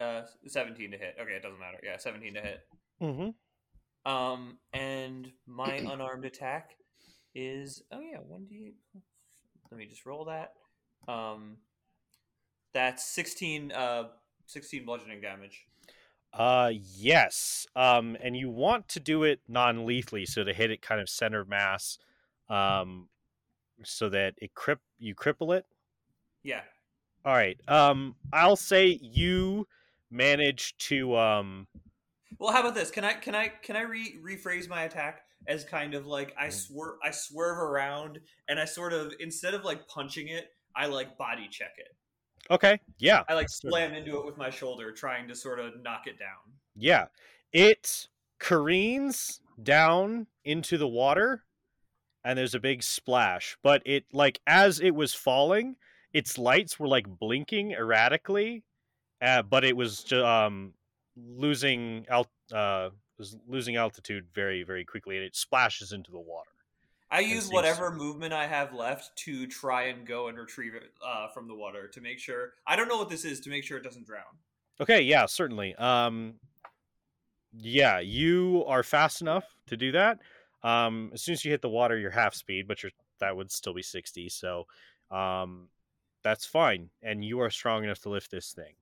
uh, 0.00 0.22
17 0.46 0.90
to 0.90 0.98
hit. 0.98 1.16
Okay, 1.20 1.32
it 1.32 1.42
doesn't 1.42 1.60
matter. 1.60 1.78
Yeah, 1.82 1.96
17 1.96 2.34
to 2.34 2.40
hit. 2.40 2.60
Mm-hmm. 3.02 4.10
Um, 4.12 4.58
and 4.72 5.30
my 5.46 5.74
unarmed 5.92 6.24
attack 6.24 6.70
is 7.34 7.82
oh 7.92 8.00
yeah, 8.00 8.18
one 8.18 8.46
d 8.48 8.66
eight. 8.68 9.02
Let 9.70 9.78
me 9.78 9.86
just 9.86 10.06
roll 10.06 10.26
that. 10.26 10.52
Um, 11.08 11.56
that's 12.72 13.04
16, 13.06 13.72
uh, 13.72 14.04
16 14.46 14.84
bludgeoning 14.84 15.20
damage. 15.20 15.66
Uh, 16.32 16.72
yes. 16.96 17.66
Um, 17.76 18.16
and 18.22 18.36
you 18.36 18.50
want 18.50 18.88
to 18.88 19.00
do 19.00 19.22
it 19.22 19.40
non-lethally, 19.48 20.26
so 20.26 20.42
to 20.44 20.52
hit 20.52 20.70
it 20.70 20.82
kind 20.82 21.00
of 21.00 21.08
center 21.08 21.44
mass, 21.44 21.98
um, 22.48 23.08
so 23.84 24.08
that 24.08 24.34
it 24.38 24.54
crip 24.54 24.80
you 24.98 25.14
cripple 25.14 25.56
it. 25.56 25.64
Yeah. 26.42 26.62
All 27.24 27.32
right. 27.32 27.58
Um, 27.68 28.16
I'll 28.32 28.56
say 28.56 28.98
you 29.00 29.66
manage 30.10 30.76
to 30.78 31.16
um. 31.16 31.66
Well, 32.38 32.52
how 32.52 32.60
about 32.60 32.74
this? 32.74 32.90
Can 32.90 33.04
I 33.04 33.14
can 33.14 33.34
I 33.34 33.48
can 33.48 33.76
I 33.76 33.82
re- 33.82 34.16
rephrase 34.22 34.68
my 34.68 34.84
attack 34.84 35.22
as 35.46 35.64
kind 35.64 35.94
of 35.94 36.06
like 36.06 36.34
I 36.38 36.48
Mm. 36.48 36.52
swerve 36.52 36.98
I 37.02 37.10
swerve 37.12 37.58
around 37.58 38.18
and 38.48 38.58
I 38.58 38.64
sort 38.64 38.92
of 38.92 39.12
instead 39.20 39.54
of 39.54 39.64
like 39.64 39.86
punching 39.88 40.28
it, 40.28 40.48
I 40.76 40.86
like 40.86 41.16
body 41.16 41.48
check 41.50 41.72
it. 41.78 41.94
Okay. 42.50 42.78
Yeah. 42.98 43.22
I 43.28 43.34
like 43.34 43.48
slam 43.48 43.94
into 43.94 44.18
it 44.18 44.26
with 44.26 44.36
my 44.36 44.50
shoulder, 44.50 44.92
trying 44.92 45.28
to 45.28 45.34
sort 45.34 45.58
of 45.58 45.82
knock 45.82 46.06
it 46.06 46.18
down. 46.18 46.52
Yeah. 46.76 47.06
It 47.52 48.08
careens 48.38 49.40
down 49.62 50.26
into 50.44 50.76
the 50.76 50.88
water 50.88 51.44
and 52.24 52.38
there's 52.38 52.54
a 52.54 52.60
big 52.60 52.82
splash. 52.82 53.56
But 53.62 53.82
it 53.84 54.04
like 54.12 54.40
as 54.46 54.80
it 54.80 54.94
was 54.94 55.14
falling, 55.14 55.76
its 56.12 56.38
lights 56.38 56.78
were 56.78 56.88
like 56.88 57.06
blinking 57.06 57.72
erratically. 57.72 58.64
Uh, 59.22 59.42
but 59.42 59.64
it 59.64 59.76
was 59.76 60.12
um 60.12 60.74
losing 61.16 62.06
alt 62.10 62.28
uh 62.52 62.90
was 63.18 63.36
losing 63.46 63.76
altitude 63.76 64.26
very 64.34 64.64
very 64.64 64.84
quickly 64.84 65.16
and 65.16 65.24
it 65.24 65.36
splashes 65.36 65.92
into 65.92 66.10
the 66.10 66.18
water. 66.18 66.50
I 67.14 67.20
use 67.20 67.48
whatever 67.48 67.92
movement 67.92 68.32
I 68.32 68.48
have 68.48 68.74
left 68.74 69.14
to 69.18 69.46
try 69.46 69.84
and 69.84 70.04
go 70.04 70.26
and 70.26 70.36
retrieve 70.36 70.74
it 70.74 70.90
uh, 71.06 71.28
from 71.28 71.46
the 71.46 71.54
water 71.54 71.86
to 71.86 72.00
make 72.00 72.18
sure. 72.18 72.54
I 72.66 72.74
don't 72.74 72.88
know 72.88 72.96
what 72.96 73.08
this 73.08 73.24
is 73.24 73.38
to 73.42 73.50
make 73.50 73.62
sure 73.62 73.78
it 73.78 73.84
doesn't 73.84 74.04
drown. 74.04 74.24
Okay, 74.80 75.02
yeah, 75.02 75.26
certainly. 75.26 75.74
Um 75.76 76.34
yeah, 77.56 78.00
you 78.00 78.64
are 78.66 78.82
fast 78.82 79.20
enough 79.20 79.44
to 79.68 79.76
do 79.76 79.92
that. 79.92 80.18
Um 80.64 81.12
as 81.14 81.22
soon 81.22 81.34
as 81.34 81.44
you 81.44 81.52
hit 81.52 81.62
the 81.62 81.68
water, 81.68 81.96
you're 81.96 82.10
half 82.10 82.34
speed, 82.34 82.66
but 82.66 82.82
you're 82.82 82.90
that 83.20 83.36
would 83.36 83.52
still 83.52 83.74
be 83.74 83.82
60, 83.82 84.28
so 84.28 84.66
um 85.12 85.68
that's 86.24 86.44
fine. 86.44 86.90
And 87.00 87.24
you 87.24 87.40
are 87.40 87.50
strong 87.50 87.84
enough 87.84 88.00
to 88.00 88.08
lift 88.08 88.32
this 88.32 88.52
thing. 88.52 88.74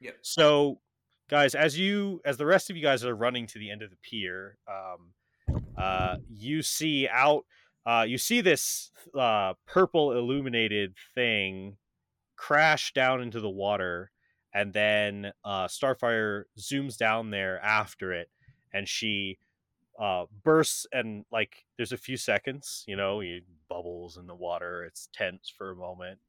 Yep. 0.00 0.16
So 0.22 0.80
guys, 1.28 1.54
as 1.54 1.78
you 1.78 2.22
as 2.24 2.38
the 2.38 2.46
rest 2.46 2.70
of 2.70 2.76
you 2.76 2.82
guys 2.82 3.04
are 3.04 3.14
running 3.14 3.46
to 3.48 3.58
the 3.58 3.70
end 3.70 3.82
of 3.82 3.90
the 3.90 3.96
pier, 3.96 4.56
um 4.66 5.62
uh 5.76 6.16
you 6.30 6.62
see 6.62 7.06
out 7.08 7.44
uh 7.86 8.04
you 8.06 8.18
see 8.18 8.40
this 8.40 8.90
uh 9.18 9.54
purple 9.66 10.12
illuminated 10.12 10.94
thing 11.14 11.76
crash 12.36 12.92
down 12.92 13.22
into 13.22 13.40
the 13.40 13.50
water 13.50 14.10
and 14.54 14.72
then 14.72 15.32
uh, 15.44 15.66
Starfire 15.66 16.44
zooms 16.58 16.96
down 16.96 17.30
there 17.30 17.60
after 17.60 18.12
it, 18.12 18.30
and 18.72 18.88
she 18.88 19.38
uh, 19.98 20.26
bursts 20.44 20.86
and 20.92 21.24
like 21.32 21.66
there's 21.76 21.92
a 21.92 21.96
few 21.96 22.16
seconds, 22.16 22.84
you 22.86 22.96
know, 22.96 23.20
you 23.20 23.42
bubbles 23.68 24.16
in 24.16 24.26
the 24.26 24.34
water, 24.34 24.84
it's 24.84 25.08
tense 25.12 25.52
for 25.56 25.72
a 25.72 25.76
moment, 25.76 26.20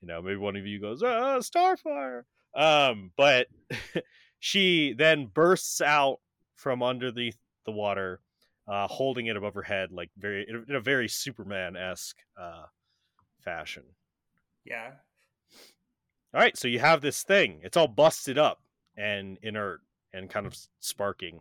you 0.00 0.08
know, 0.08 0.22
maybe 0.22 0.36
one 0.36 0.56
of 0.56 0.66
you 0.66 0.80
goes, 0.80 1.02
"Ah, 1.02 1.38
Starfire," 1.40 2.24
um, 2.56 3.12
but 3.16 3.48
she 4.40 4.94
then 4.94 5.26
bursts 5.26 5.80
out 5.82 6.20
from 6.56 6.82
underneath 6.82 7.38
the 7.66 7.72
water, 7.72 8.20
uh, 8.66 8.86
holding 8.88 9.26
it 9.26 9.36
above 9.36 9.54
her 9.54 9.62
head, 9.62 9.92
like 9.92 10.10
very 10.16 10.46
in 10.48 10.74
a 10.74 10.80
very 10.80 11.08
Superman 11.08 11.76
esque 11.76 12.18
uh, 12.40 12.64
fashion. 13.40 13.84
Yeah. 14.64 14.92
All 16.32 16.40
right, 16.40 16.56
so 16.56 16.66
you 16.66 16.80
have 16.80 17.00
this 17.00 17.22
thing. 17.22 17.60
It's 17.62 17.76
all 17.76 17.86
busted 17.86 18.38
up 18.38 18.60
and 18.96 19.38
inert 19.42 19.82
and 20.12 20.30
kind 20.30 20.46
of 20.46 20.56
sparking. 20.80 21.40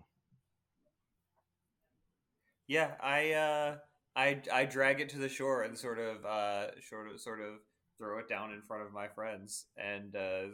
Yeah, 2.67 2.91
I 3.01 3.33
uh 3.33 3.77
I 4.15 4.41
I 4.51 4.65
drag 4.65 5.01
it 5.01 5.09
to 5.09 5.17
the 5.17 5.29
shore 5.29 5.63
and 5.63 5.77
sort 5.77 5.99
of 5.99 6.25
uh 6.25 6.79
sort 6.81 7.11
of 7.11 7.19
sort 7.19 7.41
of 7.41 7.55
throw 7.97 8.19
it 8.19 8.29
down 8.29 8.51
in 8.51 8.61
front 8.61 8.83
of 8.83 8.93
my 8.93 9.07
friends 9.07 9.65
and 9.77 10.15
uh 10.15 10.47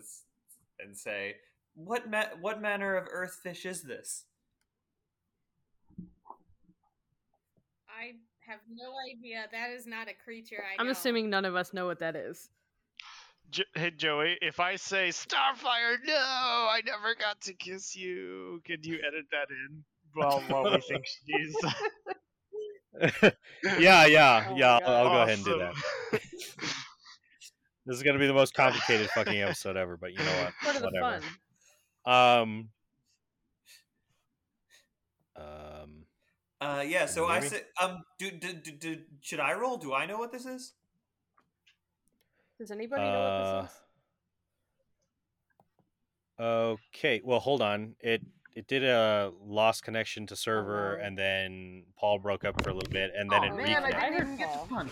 and 0.80 0.98
say, 0.98 1.36
"What 1.76 2.10
ma- 2.10 2.36
what 2.40 2.62
manner 2.62 2.96
of 2.96 3.08
earth 3.12 3.40
fish 3.44 3.66
is 3.66 3.84
this?" 3.84 4.26
I 8.00 8.14
have 8.50 8.60
no 8.72 8.94
idea. 9.12 9.46
That 9.52 9.72
is 9.72 9.86
not 9.86 10.08
a 10.08 10.14
creature 10.24 10.64
I 10.64 10.80
I'm 10.80 10.88
know. 10.88 10.92
assuming 10.94 11.30
none 11.30 11.46
of 11.46 11.56
us 11.56 11.74
know 11.74 11.86
what 11.86 12.00
that 12.00 12.16
is. 12.16 12.50
Jo- 13.52 13.64
hey 13.76 13.92
Joey, 13.92 14.38
if 14.42 14.60
I 14.60 14.76
say 14.76 15.10
Starfire, 15.10 15.98
no, 16.06 16.14
I 16.16 16.82
never 16.86 17.16
got 17.20 17.42
to 17.42 17.54
kiss 17.54 17.96
you. 17.96 18.62
Can 18.66 18.78
you 18.84 19.00
edit 19.06 19.26
that 19.32 19.48
in? 19.50 19.84
Well, 20.16 20.42
while 20.48 20.64
we 20.72 20.82
think 20.82 21.04
she's 21.26 21.56
yeah, 23.80 24.06
yeah, 24.06 24.48
Oh 24.50 24.56
yeah. 24.56 24.80
I'll, 24.86 25.08
I'll 25.08 25.10
go 25.10 25.22
ahead 25.24 25.38
and 25.38 25.46
do 25.46 25.58
that. 25.60 25.74
This 27.86 27.98
is 27.98 28.04
gonna 28.04 28.20
be 28.20 28.28
the 28.28 28.34
most 28.34 28.54
complicated 28.54 29.10
fucking 29.16 29.42
episode 29.42 29.76
ever, 29.76 29.98
but 29.98 30.12
you 30.12 30.20
know 30.20 30.26
what? 30.44 30.54
Part 30.62 30.76
of 30.76 30.82
the 30.84 30.90
Whatever. 30.92 31.22
fun. 32.06 32.40
Um. 32.40 32.70
Um. 35.36 35.69
Uh 36.62 36.84
yeah, 36.86 37.06
so 37.06 37.28
I 37.28 37.36
hear 37.36 37.44
me? 37.44 37.48
say 37.50 37.62
um 37.82 38.04
do, 38.18 38.32
do, 38.32 38.54
do, 38.54 38.72
do 38.72 38.98
should 39.22 39.40
I 39.40 39.54
roll? 39.54 39.78
Do 39.78 39.94
I 39.94 40.06
know 40.06 40.18
what 40.18 40.32
this 40.32 40.46
is? 40.46 40.74
Does 42.60 42.72
anybody 42.72 43.02
know 43.04 43.08
Uh, 43.10 43.56
what 43.56 43.62
this 43.64 43.72
is? 43.72 43.78
Okay. 46.42 47.22
Well, 47.24 47.40
hold 47.40 47.62
on. 47.62 47.96
It 48.00 48.22
it 48.56 48.68
did 48.68 48.84
a 48.84 49.32
lost 49.42 49.84
connection 49.84 50.26
to 50.28 50.36
server, 50.36 50.98
no. 51.00 51.06
and 51.06 51.18
then 51.18 51.84
Paul 51.98 52.20
broke 52.20 52.44
up 52.44 52.62
for 52.62 52.72
a 52.72 52.74
little 52.74 52.92
bit, 52.92 53.12
and 53.16 53.30
then 53.32 53.42
oh 53.44 53.48
it 53.48 53.56
man, 53.56 53.84
I 53.84 53.90
didn't 53.90 54.02
heard 54.14 54.22
even 54.24 54.38
get 54.38 54.50
Paul. 54.50 54.64
to 54.66 54.70
punch. 54.74 54.92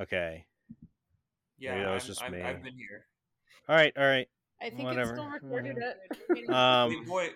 Okay. 0.00 0.44
Yeah, 1.58 1.72
Maybe 1.74 1.84
that 1.84 1.94
was 1.94 2.02
I'm- 2.02 2.06
just 2.08 2.22
I'm- 2.22 2.32
me. 2.32 2.42
I've 2.42 2.62
been 2.62 2.74
here. 2.74 3.06
All 3.68 3.76
right. 3.76 3.92
All 3.96 4.04
right. 4.04 4.28
I 4.60 4.70
think 4.70 4.82
whatever. 4.84 5.10
it's 5.12 5.20
still 5.20 5.30
recorded. 5.30 5.74
Whatever. 5.76 5.96
It. 6.30 6.50
Um. 6.50 6.90
Wait, 6.90 7.06
boy, 7.06 7.28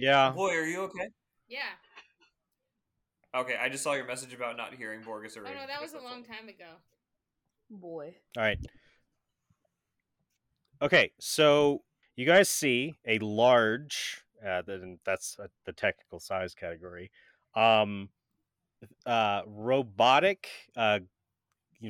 Yeah. 0.00 0.30
boy, 0.30 0.50
are 0.50 0.64
you 0.64 0.80
okay? 0.82 1.08
Yeah. 1.48 1.60
Okay, 3.34 3.56
I 3.60 3.68
just 3.68 3.84
saw 3.84 3.92
your 3.92 4.06
message 4.06 4.34
about 4.34 4.56
not 4.56 4.74
hearing 4.74 5.00
Borgus 5.00 5.36
or 5.36 5.46
Oh 5.46 5.52
no, 5.52 5.66
that 5.66 5.80
was 5.80 5.92
a 5.92 6.00
long 6.00 6.24
time 6.24 6.48
ago. 6.48 6.64
Boy. 7.70 8.16
All 8.36 8.42
right. 8.42 8.58
Okay, 10.82 11.12
so 11.20 11.82
you 12.16 12.26
guys 12.26 12.48
see 12.48 12.96
a 13.06 13.18
large, 13.18 14.22
uh, 14.44 14.62
that's 15.04 15.38
uh, 15.38 15.46
the 15.64 15.72
technical 15.72 16.18
size 16.18 16.54
category, 16.54 17.10
um, 17.54 18.08
uh, 19.06 19.42
robotic, 19.46 20.48
uh, 20.76 21.00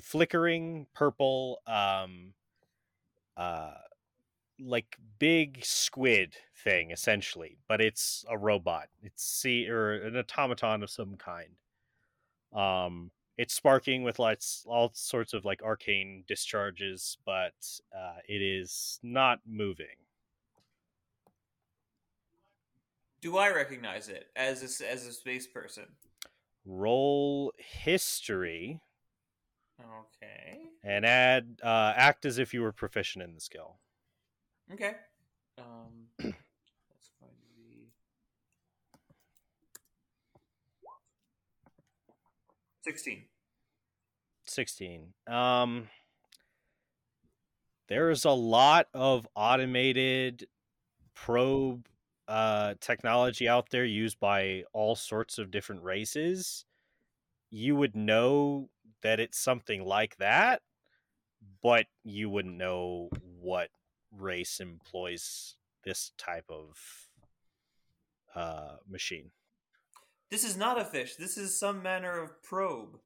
flickering 0.02 0.86
purple, 0.92 1.60
um, 1.66 2.34
uh, 3.36 3.70
like 4.60 4.96
big 5.18 5.64
squid 5.64 6.34
thing, 6.64 6.90
essentially, 6.90 7.58
but 7.68 7.80
it's 7.80 8.24
a 8.28 8.38
robot. 8.38 8.88
It's 9.02 9.24
see 9.24 9.68
or 9.68 9.92
an 9.92 10.16
automaton 10.16 10.82
of 10.82 10.90
some 10.90 11.16
kind. 11.16 11.50
Um, 12.52 13.10
it's 13.36 13.54
sparking 13.54 14.02
with 14.02 14.18
lots 14.18 14.64
all 14.66 14.90
sorts 14.94 15.32
of 15.32 15.44
like 15.44 15.62
arcane 15.62 16.24
discharges, 16.28 17.16
but 17.24 17.54
uh, 17.96 18.18
it 18.28 18.42
is 18.42 19.00
not 19.02 19.40
moving. 19.46 19.96
Do 23.20 23.36
I 23.38 23.50
recognize 23.50 24.08
it 24.08 24.30
as 24.36 24.80
a, 24.80 24.90
as 24.90 25.06
a 25.06 25.12
space 25.12 25.46
person? 25.46 25.86
Roll 26.64 27.52
history 27.58 28.80
Okay. 29.80 30.70
and 30.82 31.04
add 31.06 31.60
uh, 31.62 31.92
act 31.96 32.24
as 32.24 32.38
if 32.38 32.52
you 32.54 32.62
were 32.62 32.72
proficient 32.72 33.24
in 33.24 33.34
the 33.34 33.40
skill. 33.40 33.78
Okay. 34.72 34.92
Um, 35.58 36.06
that's 36.18 37.10
going 37.20 37.32
to 37.32 37.56
be 37.56 37.90
sixteen. 42.82 43.24
16 44.46 45.12
um 45.28 45.88
there's 47.88 48.24
a 48.24 48.30
lot 48.30 48.88
of 48.92 49.28
automated 49.36 50.48
probe 51.14 51.86
uh 52.26 52.74
technology 52.80 53.48
out 53.48 53.70
there 53.70 53.84
used 53.84 54.18
by 54.18 54.64
all 54.72 54.96
sorts 54.96 55.38
of 55.38 55.52
different 55.52 55.84
races 55.84 56.64
you 57.50 57.76
would 57.76 57.94
know 57.94 58.68
that 59.02 59.20
it's 59.20 59.38
something 59.38 59.84
like 59.84 60.16
that 60.16 60.62
but 61.62 61.86
you 62.02 62.28
wouldn't 62.28 62.56
know 62.56 63.08
what 63.40 63.70
race 64.16 64.60
employs 64.60 65.54
this 65.84 66.12
type 66.18 66.44
of 66.50 66.76
uh 68.34 68.76
machine 68.88 69.30
This 70.30 70.44
is 70.44 70.56
not 70.56 70.78
a 70.80 70.84
fish. 70.84 71.16
This 71.16 71.36
is 71.36 71.58
some 71.58 71.82
manner 71.82 72.20
of 72.22 72.40
probe. 72.42 72.98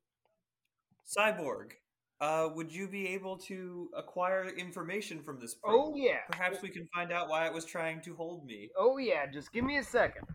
Cyborg, 1.07 1.73
uh, 2.21 2.49
would 2.55 2.71
you 2.73 2.89
be 2.89 3.09
able 3.09 3.37
to 3.39 3.89
acquire 3.97 4.49
information 4.49 5.23
from 5.23 5.39
this 5.41 5.55
probe? 5.55 5.75
Oh 5.75 5.95
yeah. 5.97 6.19
Perhaps 6.31 6.63
we 6.63 6.69
can 6.69 6.87
find 6.95 7.13
out 7.13 7.29
why 7.29 7.47
it 7.47 7.53
was 7.55 7.65
trying 7.65 8.01
to 8.03 8.15
hold 8.15 8.45
me. 8.47 8.71
Oh 8.79 8.99
yeah. 8.99 9.27
Just 9.27 9.53
give 9.53 9.65
me 9.65 9.79
a 9.79 9.85
second. 9.85 10.27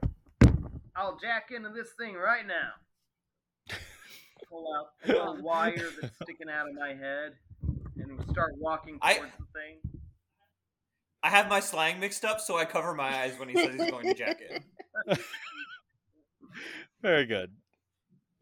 I'll 0.95 1.17
jack 1.21 1.49
into 1.55 1.69
this 1.69 1.89
thing 1.97 2.15
right 2.15 2.45
now. 2.47 2.71
Pull 4.49 4.65
out 4.75 4.87
a 5.39 5.41
wire 5.43 5.89
that's 6.01 6.15
sticking 6.23 6.49
out 6.49 6.67
of 6.67 6.73
my 6.75 6.89
head, 6.89 7.33
and 7.97 8.19
start 8.31 8.53
walking 8.57 8.97
I- 9.01 9.13
towards 9.15 9.31
the 9.37 9.45
thing. 9.53 9.77
I 11.21 11.29
have 11.29 11.49
my 11.49 11.59
slang 11.59 11.99
mixed 11.99 12.23
up, 12.23 12.39
so 12.39 12.57
I 12.57 12.65
cover 12.65 12.93
my 12.93 13.09
eyes 13.23 13.37
when 13.37 13.49
he 13.49 13.55
says 13.55 13.73
he's 13.73 13.89
going 13.89 14.07
to 14.07 14.13
jack 14.13 14.39
in. 14.41 15.17
Very 17.01 17.25
good. 17.25 17.51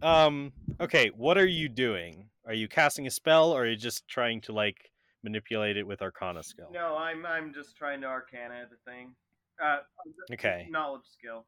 Um. 0.01 0.53
Okay. 0.79 1.07
What 1.15 1.37
are 1.37 1.45
you 1.47 1.69
doing? 1.69 2.29
Are 2.45 2.53
you 2.53 2.67
casting 2.67 3.07
a 3.07 3.11
spell, 3.11 3.51
or 3.51 3.63
are 3.63 3.67
you 3.67 3.75
just 3.75 4.07
trying 4.07 4.41
to 4.41 4.53
like 4.53 4.91
manipulate 5.23 5.75
it 5.77 5.87
with 5.87 6.01
Arcana 6.01 6.43
skill? 6.43 6.69
No, 6.71 6.95
I'm 6.97 7.25
I'm 7.25 7.53
just 7.53 7.75
trying 7.75 8.01
to 8.01 8.07
arcana 8.07 8.65
the 8.69 8.77
thing. 8.91 9.15
Uh, 9.63 9.79
Okay. 10.31 10.67
knowledge 10.69 11.05
skill. 11.11 11.45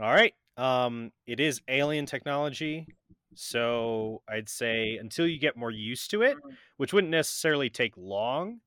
All 0.00 0.12
right. 0.14 0.34
Um. 0.56 1.12
It 1.26 1.40
is 1.40 1.60
alien 1.68 2.06
technology, 2.06 2.86
so 3.34 4.22
I'd 4.28 4.48
say 4.48 4.96
until 4.96 5.26
you 5.26 5.38
get 5.38 5.56
more 5.58 5.70
used 5.70 6.10
to 6.12 6.22
it, 6.22 6.36
Mhm. 6.38 6.56
which 6.78 6.92
wouldn't 6.94 7.10
necessarily 7.10 7.68
take 7.70 7.96
long, 7.98 8.60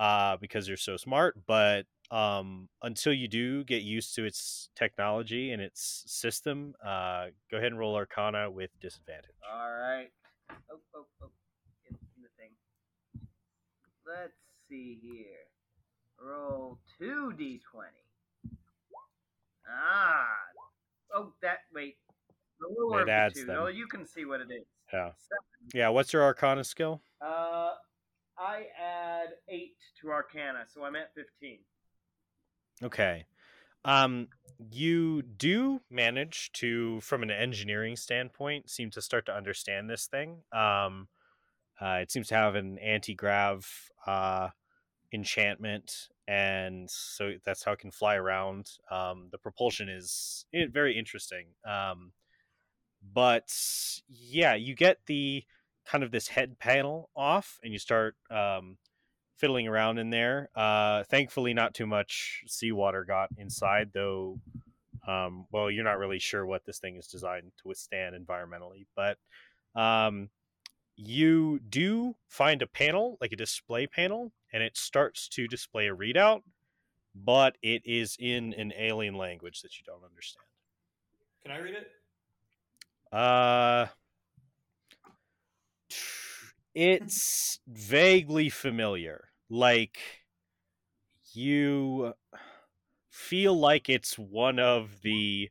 uh, 0.00 0.38
because 0.40 0.66
you're 0.66 0.76
so 0.78 0.96
smart. 0.96 1.36
But 1.46 1.84
um, 2.10 2.68
until 2.82 3.12
you 3.12 3.28
do 3.28 3.62
get 3.64 3.82
used 3.82 4.14
to 4.16 4.24
its 4.24 4.70
technology 4.74 5.52
and 5.52 5.60
its 5.62 6.04
system, 6.06 6.74
uh, 6.84 7.26
go 7.50 7.58
ahead 7.58 7.70
and 7.70 7.78
roll 7.78 7.94
Arcana 7.94 8.50
with 8.50 8.70
disadvantage. 8.80 9.36
All 9.52 9.70
right. 9.70 10.08
Oh, 10.50 10.80
oh, 10.96 11.04
oh. 11.22 11.30
In, 11.88 11.96
in 12.16 12.22
the 12.22 12.28
thing. 12.38 12.50
Let's 14.06 14.32
see 14.68 14.98
here. 15.02 15.46
Roll 16.20 16.78
two 16.98 17.32
d20. 17.38 18.50
Ah. 19.68 20.26
Oh, 21.14 21.32
that. 21.42 21.58
Wait. 21.72 21.96
It 22.62 23.08
adds 23.08 23.40
two. 23.40 23.46
them. 23.46 23.56
No, 23.56 23.66
you 23.68 23.86
can 23.86 24.06
see 24.06 24.24
what 24.24 24.40
it 24.40 24.48
is. 24.50 24.66
Yeah. 24.92 25.10
Seven. 25.16 25.70
Yeah. 25.72 25.88
What's 25.90 26.12
your 26.12 26.22
Arcana 26.22 26.64
skill? 26.64 27.00
Uh, 27.24 27.70
I 28.40 28.66
add 28.82 29.28
eight 29.48 29.76
to 30.00 30.10
Arcana, 30.10 30.64
so 30.72 30.84
I'm 30.84 30.96
at 30.96 31.14
fifteen. 31.14 31.58
Okay. 32.82 33.26
Um, 33.84 34.28
you 34.70 35.22
do 35.22 35.80
manage 35.90 36.52
to, 36.52 37.00
from 37.00 37.22
an 37.22 37.30
engineering 37.30 37.96
standpoint, 37.96 38.68
seem 38.68 38.90
to 38.90 39.00
start 39.00 39.24
to 39.26 39.34
understand 39.34 39.88
this 39.88 40.06
thing. 40.06 40.42
Um, 40.52 41.08
uh, 41.80 42.00
it 42.02 42.10
seems 42.10 42.28
to 42.28 42.34
have 42.34 42.56
an 42.56 42.78
anti-grav 42.78 43.66
uh, 44.06 44.48
enchantment, 45.12 46.08
and 46.28 46.90
so 46.90 47.32
that's 47.44 47.64
how 47.64 47.72
it 47.72 47.78
can 47.78 47.90
fly 47.90 48.16
around. 48.16 48.70
Um, 48.90 49.28
the 49.32 49.38
propulsion 49.38 49.88
is 49.88 50.44
eh, 50.52 50.66
very 50.70 50.98
interesting. 50.98 51.46
Um, 51.66 52.12
but 53.14 53.50
yeah, 54.08 54.54
you 54.54 54.74
get 54.74 54.98
the 55.06 55.44
kind 55.86 56.04
of 56.04 56.10
this 56.10 56.28
head 56.28 56.58
panel 56.58 57.10
off, 57.16 57.58
and 57.62 57.72
you 57.72 57.78
start 57.78 58.16
um, 58.30 58.76
fiddling 59.36 59.66
around 59.66 59.98
in 59.98 60.10
there. 60.10 60.50
Uh, 60.54 61.04
thankfully, 61.04 61.54
not 61.54 61.74
too 61.74 61.86
much 61.86 62.44
seawater 62.46 63.04
got 63.04 63.30
inside, 63.36 63.90
though. 63.92 64.38
Um, 65.06 65.46
well, 65.50 65.70
you're 65.70 65.84
not 65.84 65.98
really 65.98 66.18
sure 66.18 66.44
what 66.44 66.64
this 66.66 66.78
thing 66.78 66.96
is 66.96 67.06
designed 67.06 67.52
to 67.62 67.68
withstand 67.68 68.14
environmentally, 68.14 68.86
but 68.94 69.16
um, 69.74 70.28
you 70.96 71.58
do 71.68 72.16
find 72.28 72.60
a 72.60 72.66
panel, 72.66 73.16
like 73.20 73.32
a 73.32 73.36
display 73.36 73.86
panel, 73.86 74.32
and 74.52 74.62
it 74.62 74.76
starts 74.76 75.28
to 75.28 75.46
display 75.46 75.88
a 75.88 75.96
readout, 75.96 76.42
but 77.14 77.56
it 77.62 77.82
is 77.86 78.16
in 78.20 78.52
an 78.54 78.72
alien 78.78 79.14
language 79.14 79.62
that 79.62 79.78
you 79.78 79.84
don't 79.86 80.04
understand. 80.04 80.44
Can 81.42 81.52
I 81.52 81.58
read 81.58 81.74
it? 81.74 81.90
Uh, 83.12 83.86
Mm-hmm. 86.76 87.04
it's 87.04 87.58
vaguely 87.66 88.48
familiar. 88.48 89.28
Like 89.48 89.98
you 91.32 92.14
feel 93.10 93.58
like 93.58 93.88
it's 93.88 94.18
one 94.18 94.58
of 94.58 95.00
the 95.02 95.50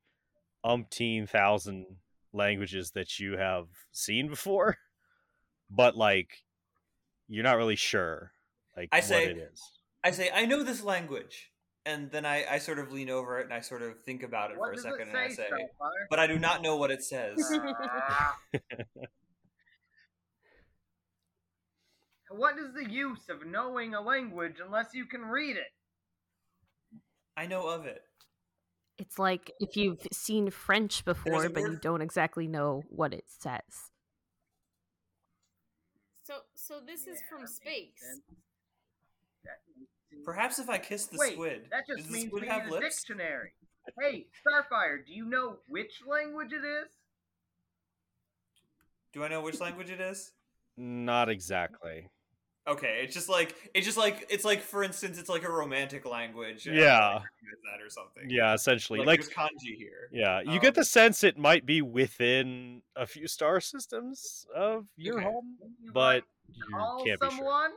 umpteen 0.65 1.27
thousand 1.27 1.85
languages 2.33 2.91
that 2.91 3.19
you 3.19 3.37
have 3.37 3.67
seen 3.91 4.27
before, 4.29 4.77
but 5.69 5.97
like 5.97 6.43
you're 7.27 7.43
not 7.43 7.57
really 7.57 7.75
sure 7.75 8.31
like 8.77 8.89
I 8.91 8.97
what 8.97 9.03
say- 9.05 9.25
it 9.31 9.37
is. 9.37 9.61
I 10.01 10.11
say, 10.11 10.29
I 10.33 10.45
know 10.45 10.63
this 10.63 10.81
language. 10.83 11.51
And 11.85 12.11
then 12.11 12.25
I, 12.25 12.45
I 12.49 12.57
sort 12.59 12.77
of 12.77 12.91
lean 12.91 13.09
over 13.09 13.39
it 13.39 13.45
and 13.45 13.53
I 13.53 13.61
sort 13.61 13.81
of 13.81 13.99
think 14.03 14.21
about 14.21 14.51
it 14.51 14.57
What 14.59 14.67
for 14.67 14.73
a 14.73 14.77
second 14.77 15.01
it 15.01 15.07
and 15.09 15.17
I 15.17 15.27
say, 15.29 15.35
say, 15.35 15.49
Starfire? 15.49 16.05
but 16.09 16.19
I 16.19 16.27
do 16.27 16.37
not 16.37 16.61
know 16.61 16.75
what 16.77 16.91
it 16.91 17.03
says. 17.03 17.37
Ah. 17.51 18.37
What 22.29 22.57
is 22.57 22.73
the 22.73 22.89
use 22.89 23.29
of 23.29 23.45
knowing 23.45 23.93
a 23.95 24.01
language 24.01 24.57
unless 24.63 24.93
you 24.93 25.05
can 25.05 25.21
read 25.21 25.57
it? 25.57 25.71
I 27.35 27.45
know 27.45 27.67
of 27.67 27.85
it. 27.85 28.01
It's 28.97 29.17
like 29.17 29.51
if 29.59 29.77
you've 29.77 30.05
seen 30.11 30.51
French 30.51 31.05
before, 31.05 31.45
a 31.45 31.49
but 31.49 31.61
you 31.61 31.79
don't 31.81 32.01
exactly 32.01 32.47
know 32.47 32.83
what 32.89 33.13
it 33.13 33.23
says. 33.27 33.91
So, 36.25 36.33
so 36.53 36.75
this 36.85 37.07
is 37.07 37.21
from 37.29 37.47
space. 37.47 37.93
sense. 37.97 38.21
That 39.45 39.59
makes 39.77 39.89
sense. 40.11 40.21
Perhaps 40.25 40.59
if 40.59 40.69
I 40.69 40.77
kiss 40.77 41.05
the 41.05 41.17
Wait, 41.17 41.33
squid, 41.33 41.67
that 41.71 41.87
just 41.87 42.07
the 42.07 42.13
means 42.13 42.31
we 42.31 42.45
have 42.45 42.65
need 42.65 42.71
a 42.71 42.73
lips? 42.73 43.03
dictionary. 43.03 43.53
Hey, 43.99 44.27
Starfire, 44.45 45.05
do 45.05 45.13
you 45.13 45.25
know 45.25 45.57
which 45.69 46.01
language 46.07 46.51
it 46.51 46.65
is? 46.65 46.89
Do 49.13 49.23
I 49.23 49.29
know 49.29 49.41
which 49.41 49.59
language 49.59 49.89
it 49.89 50.01
is? 50.01 50.33
Not 50.77 51.29
exactly. 51.29 52.09
Okay, 52.69 53.01
it's 53.03 53.13
just 53.13 53.29
like 53.29 53.55
it's 53.73 53.85
just 53.85 53.97
like 53.97 54.27
it's 54.29 54.45
like 54.45 54.61
for 54.61 54.83
instance, 54.83 55.17
it's 55.17 55.29
like 55.29 55.43
a 55.43 55.51
romantic 55.51 56.05
language. 56.05 56.65
Yeah. 56.67 56.73
recognize 57.13 57.61
that 57.71 57.81
or 57.83 57.89
something. 57.89 58.29
Yeah, 58.29 58.53
essentially. 58.53 58.99
like, 58.99 59.07
Like, 59.07 59.19
there's 59.21 59.33
kanji 59.33 59.75
here. 59.77 60.09
yeah, 60.11 60.41
you 60.41 60.51
Um, 60.51 60.59
get 60.59 60.75
the 60.75 60.85
sense 60.85 61.23
it 61.23 61.37
might 61.37 61.65
be 61.65 61.81
within 61.81 62.81
a 62.95 63.07
few 63.07 63.27
star 63.27 63.59
systems 63.59 64.45
of 64.55 64.85
your 64.97 65.15
Okay. 65.15 65.25
home, 65.25 65.57
but 65.93 66.23
you 66.53 67.03
can't 67.05 67.19
be 67.19 67.29
sure. 67.31 67.69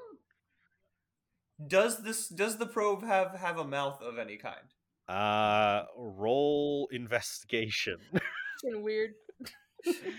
Does 1.66 2.02
this 2.02 2.28
does 2.28 2.58
the 2.58 2.66
probe 2.66 3.04
have 3.04 3.34
have 3.36 3.58
a 3.58 3.64
mouth 3.64 4.02
of 4.02 4.18
any 4.18 4.36
kind? 4.36 4.66
Uh, 5.08 5.84
roll 5.96 6.88
investigation. 6.92 7.98
Been 8.62 8.82
weird. 8.82 9.14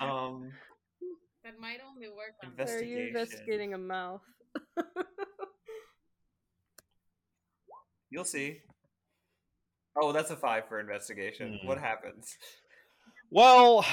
Um, 0.01 0.51
That 1.43 1.59
might 1.59 1.79
only 1.85 2.07
work 2.07 2.35
on 2.43 2.51
Invest- 2.51 2.73
Are 2.75 2.83
you 2.83 2.97
investigating 3.07 3.73
a 3.73 3.77
mouth? 3.77 4.21
You'll 8.09 8.25
see. 8.25 8.61
Oh, 9.95 10.11
that's 10.11 10.31
a 10.31 10.35
five 10.35 10.67
for 10.67 10.79
investigation. 10.79 11.59
Hmm. 11.61 11.67
What 11.67 11.77
happens? 11.79 12.37
well, 13.31 13.85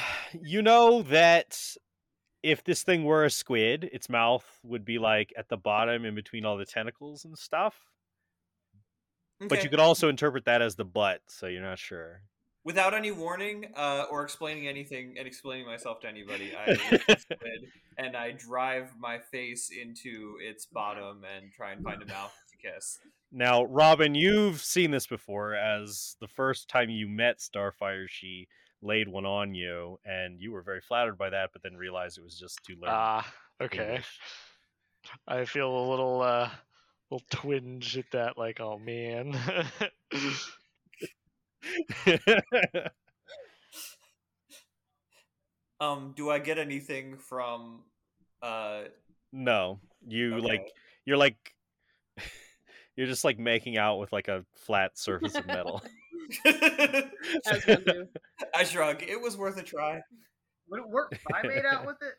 you 0.42 0.62
know 0.62 1.02
that 1.02 1.58
if 2.42 2.64
this 2.64 2.82
thing 2.82 3.04
were 3.04 3.24
a 3.24 3.30
squid, 3.30 3.88
its 3.92 4.08
mouth 4.08 4.44
would 4.62 4.84
be 4.84 4.98
like 4.98 5.32
at 5.36 5.48
the 5.48 5.56
bottom 5.56 6.04
in 6.04 6.14
between 6.14 6.44
all 6.44 6.56
the 6.56 6.64
tentacles 6.64 7.24
and 7.24 7.36
stuff. 7.36 7.76
But 9.48 9.64
you 9.64 9.70
could 9.70 9.80
also 9.80 10.08
interpret 10.10 10.44
that 10.44 10.60
as 10.60 10.74
the 10.74 10.84
butt, 10.84 11.22
so 11.28 11.46
you're 11.46 11.62
not 11.62 11.78
sure. 11.78 12.20
Without 12.64 12.94
any 12.94 13.10
warning 13.10 13.66
uh, 13.76 14.04
or 14.10 14.22
explaining 14.22 14.68
anything 14.68 15.14
and 15.18 15.26
explaining 15.26 15.66
myself 15.66 16.00
to 16.00 16.08
anybody, 16.08 16.52
I 16.56 16.74
squid 17.18 17.66
and 17.96 18.16
I 18.16 18.32
drive 18.32 18.92
my 18.98 19.18
face 19.18 19.70
into 19.70 20.36
its 20.40 20.66
bottom 20.66 21.22
and 21.24 21.52
try 21.52 21.72
and 21.72 21.82
find 21.82 22.02
a 22.02 22.06
mouth 22.06 22.32
to 22.50 22.68
kiss. 22.68 22.98
Now, 23.32 23.64
Robin, 23.64 24.14
you've 24.14 24.60
seen 24.60 24.90
this 24.90 25.06
before 25.06 25.54
as 25.54 26.16
the 26.20 26.28
first 26.28 26.68
time 26.68 26.90
you 26.90 27.08
met 27.08 27.38
Starfire, 27.38 28.08
she 28.08 28.48
laid 28.82 29.08
one 29.08 29.26
on 29.26 29.54
you, 29.54 29.98
and 30.04 30.40
you 30.40 30.52
were 30.52 30.62
very 30.62 30.80
flattered 30.80 31.16
by 31.16 31.30
that, 31.30 31.50
but 31.52 31.62
then 31.62 31.76
realized 31.76 32.18
it 32.18 32.24
was 32.24 32.38
just 32.38 32.64
too 32.64 32.74
late. 32.80 32.90
Ah, 32.90 33.32
okay. 33.60 34.00
I 35.28 35.44
feel 35.44 35.70
a 35.70 35.88
little 35.90 36.22
uh 36.22 36.50
little 37.10 37.26
twinge 37.30 37.96
at 37.98 38.10
that, 38.12 38.38
like, 38.38 38.60
oh 38.60 38.78
man. 38.78 39.36
Um, 45.80 46.12
do 46.14 46.30
I 46.30 46.38
get 46.38 46.58
anything 46.58 47.16
from? 47.16 47.80
Uh, 48.42 48.82
no, 49.32 49.80
You 50.06 50.38
like. 50.40 50.70
You're 51.06 51.16
like 51.16 51.54
you're 52.96 53.06
just 53.06 53.24
like 53.24 53.38
making 53.38 53.78
out 53.78 53.98
with 53.98 54.12
like 54.12 54.28
a 54.28 54.44
flat 54.54 54.98
surface 54.98 55.34
of 55.34 55.46
metal. 55.46 55.82
As 56.46 57.66
one 57.66 57.84
do. 57.84 58.06
I 58.54 58.64
shrug. 58.64 59.02
It 59.02 59.20
was 59.20 59.36
worth 59.36 59.58
a 59.58 59.62
try. 59.62 60.02
Would 60.68 60.80
it 60.80 60.88
work 60.88 61.12
if 61.12 61.22
I 61.32 61.46
made 61.46 61.64
out 61.64 61.86
with 61.86 61.96
it? 62.02 62.14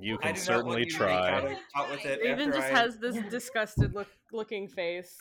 You 0.00 0.18
can 0.18 0.34
do 0.34 0.40
not 0.52 0.64
want 0.66 0.84
certainly 0.84 0.84
you 0.84 0.90
try. 0.90 1.30
out, 1.30 1.50
out 1.76 1.90
with 1.90 2.04
it. 2.06 2.20
Raven 2.22 2.52
just 2.52 2.68
I- 2.68 2.78
has 2.78 2.98
this 2.98 3.16
disgusted 3.30 3.94
look 3.94 4.08
looking 4.32 4.68
face. 4.68 5.16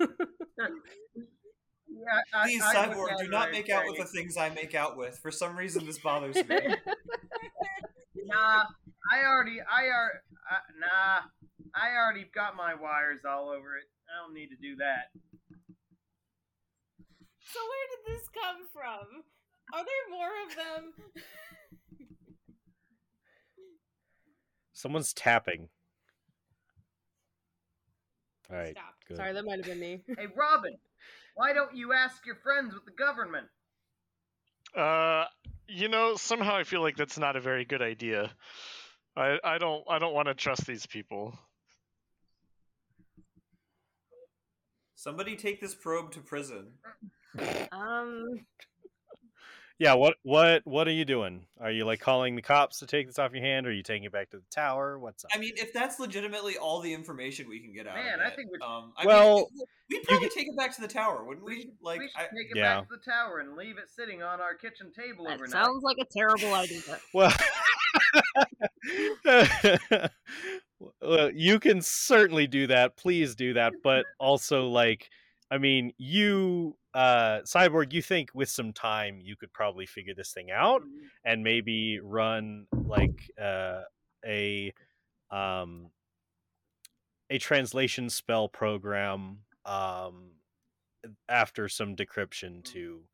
Yeah, 1.94 2.22
I, 2.40 2.44
Please, 2.46 2.62
I 2.62 2.74
cyborg, 2.74 3.18
do 3.18 3.28
not 3.28 3.48
and 3.48 3.52
make 3.52 3.68
out 3.68 3.84
with 3.86 3.98
the 3.98 4.06
things 4.06 4.36
I 4.36 4.48
make 4.48 4.74
out 4.74 4.96
with. 4.96 5.18
For 5.18 5.30
some 5.30 5.56
reason, 5.56 5.84
this 5.86 5.98
bothers 5.98 6.36
me. 6.36 6.42
Nah, 8.24 8.64
I 9.12 9.24
already, 9.26 9.58
I 9.60 9.86
are, 9.86 10.22
uh, 10.50 10.62
nah, 10.78 11.26
I 11.74 11.96
already 11.96 12.24
got 12.32 12.54
my 12.56 12.72
wires 12.74 13.20
all 13.28 13.48
over 13.50 13.76
it. 13.76 13.84
I 14.08 14.24
don't 14.24 14.32
need 14.32 14.48
to 14.48 14.56
do 14.56 14.76
that. 14.76 15.10
So 17.52 17.60
where 17.60 17.86
did 17.90 18.02
this 18.14 18.28
come 18.32 18.68
from? 18.72 19.24
Are 19.74 19.84
there 19.84 20.06
more 20.08 20.30
of 20.46 20.54
them? 20.56 20.92
Someone's 24.82 25.12
tapping. 25.12 25.68
All 28.50 28.56
right. 28.56 28.72
Stopped. 28.72 29.06
Good. 29.06 29.16
Sorry, 29.16 29.32
that 29.32 29.44
might 29.44 29.58
have 29.58 29.66
been 29.66 29.78
me. 29.78 30.02
Hey, 30.18 30.26
Robin, 30.36 30.74
why 31.36 31.52
don't 31.52 31.76
you 31.76 31.92
ask 31.92 32.26
your 32.26 32.34
friends 32.42 32.74
with 32.74 32.84
the 32.84 32.90
government? 32.90 33.46
Uh, 34.76 35.26
you 35.68 35.86
know, 35.86 36.16
somehow 36.16 36.56
I 36.56 36.64
feel 36.64 36.82
like 36.82 36.96
that's 36.96 37.16
not 37.16 37.36
a 37.36 37.40
very 37.40 37.64
good 37.64 37.80
idea. 37.80 38.32
I 39.16 39.38
I 39.44 39.58
don't 39.58 39.84
I 39.88 40.00
don't 40.00 40.14
want 40.14 40.26
to 40.26 40.34
trust 40.34 40.66
these 40.66 40.84
people. 40.84 41.38
Somebody 44.96 45.36
take 45.36 45.60
this 45.60 45.76
probe 45.76 46.10
to 46.12 46.20
prison. 46.20 46.72
Um, 47.70 48.26
Yeah. 49.82 49.94
What 49.94 50.14
what 50.22 50.62
what 50.64 50.86
are 50.86 50.92
you 50.92 51.04
doing? 51.04 51.44
Are 51.60 51.70
you 51.72 51.84
like 51.84 51.98
calling 51.98 52.36
the 52.36 52.42
cops 52.42 52.78
to 52.78 52.86
take 52.86 53.08
this 53.08 53.18
off 53.18 53.32
your 53.32 53.42
hand? 53.42 53.66
Or 53.66 53.70
are 53.70 53.72
you 53.72 53.82
taking 53.82 54.04
it 54.04 54.12
back 54.12 54.30
to 54.30 54.36
the 54.36 54.44
tower? 54.48 54.96
What's 54.98 55.24
up? 55.24 55.32
I 55.34 55.38
mean, 55.38 55.54
if 55.56 55.72
that's 55.72 55.98
legitimately 55.98 56.56
all 56.56 56.80
the 56.80 56.92
information 56.94 57.48
we 57.48 57.58
can 57.58 57.72
get 57.72 57.88
out 57.88 57.96
Man, 57.96 58.20
of 58.20 58.26
I 58.26 58.30
think 58.30 58.50
we 58.52 58.58
um, 58.64 58.92
I 58.96 59.04
well 59.04 59.36
mean, 59.38 59.46
we'd 59.90 60.04
probably 60.04 60.28
take 60.28 60.46
it 60.46 60.56
back 60.56 60.72
to 60.76 60.80
the 60.82 60.86
tower, 60.88 61.24
wouldn't 61.24 61.44
we? 61.44 61.62
should- 61.62 61.70
Like, 61.82 61.98
we 61.98 62.08
should 62.08 62.16
I, 62.16 62.22
take 62.22 62.50
it 62.50 62.56
Yeah. 62.56 62.76
back 62.80 62.88
to 62.90 62.94
the 62.96 63.10
tower 63.10 63.40
and 63.40 63.56
leave 63.56 63.76
it 63.78 63.90
sitting 63.90 64.22
on 64.22 64.40
our 64.40 64.54
kitchen 64.54 64.92
table 64.96 65.24
that 65.24 65.34
overnight. 65.34 65.50
sounds 65.50 65.82
like 65.82 65.96
a 66.00 66.06
terrible 66.16 66.54
idea. 66.54 66.80
Well, 67.14 67.32
well, 71.00 71.30
you 71.34 71.58
can 71.58 71.80
certainly 71.82 72.46
do 72.46 72.66
that. 72.68 72.96
Please 72.96 73.34
do 73.34 73.54
that. 73.54 73.72
But 73.82 74.06
also, 74.18 74.68
like, 74.68 75.08
I 75.52 75.58
mean, 75.58 75.92
you, 75.98 76.78
uh, 76.94 77.40
Cyborg, 77.44 77.92
you 77.92 78.00
think 78.00 78.30
with 78.32 78.48
some 78.48 78.72
time 78.72 79.20
you 79.20 79.36
could 79.36 79.52
probably 79.52 79.84
figure 79.84 80.14
this 80.14 80.32
thing 80.32 80.50
out 80.50 80.82
Mhm. 80.82 81.10
and 81.24 81.44
maybe 81.44 82.00
run 82.00 82.66
like 82.72 83.30
uh, 83.38 83.82
a 84.24 84.72
um, 85.30 85.90
a 87.28 87.38
translation 87.38 88.08
spell 88.08 88.48
program 88.48 89.44
um, 89.66 90.30
after 91.28 91.68
some 91.68 91.96
decryption 91.96 92.64
to 92.64 93.06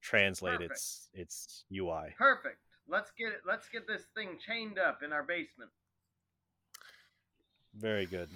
translate 0.00 0.60
Perfect. 0.60 0.72
its 0.72 1.10
its 1.12 1.64
UI. 1.70 2.14
Perfect. 2.16 2.58
Let's 2.86 3.10
get 3.18 3.32
it. 3.32 3.42
Let's 3.46 3.68
get 3.68 3.86
this 3.86 4.06
thing 4.14 4.38
chained 4.38 4.78
up 4.78 5.02
in 5.02 5.12
our 5.12 5.22
basement. 5.22 5.70
Very 7.74 8.06
good. 8.06 8.30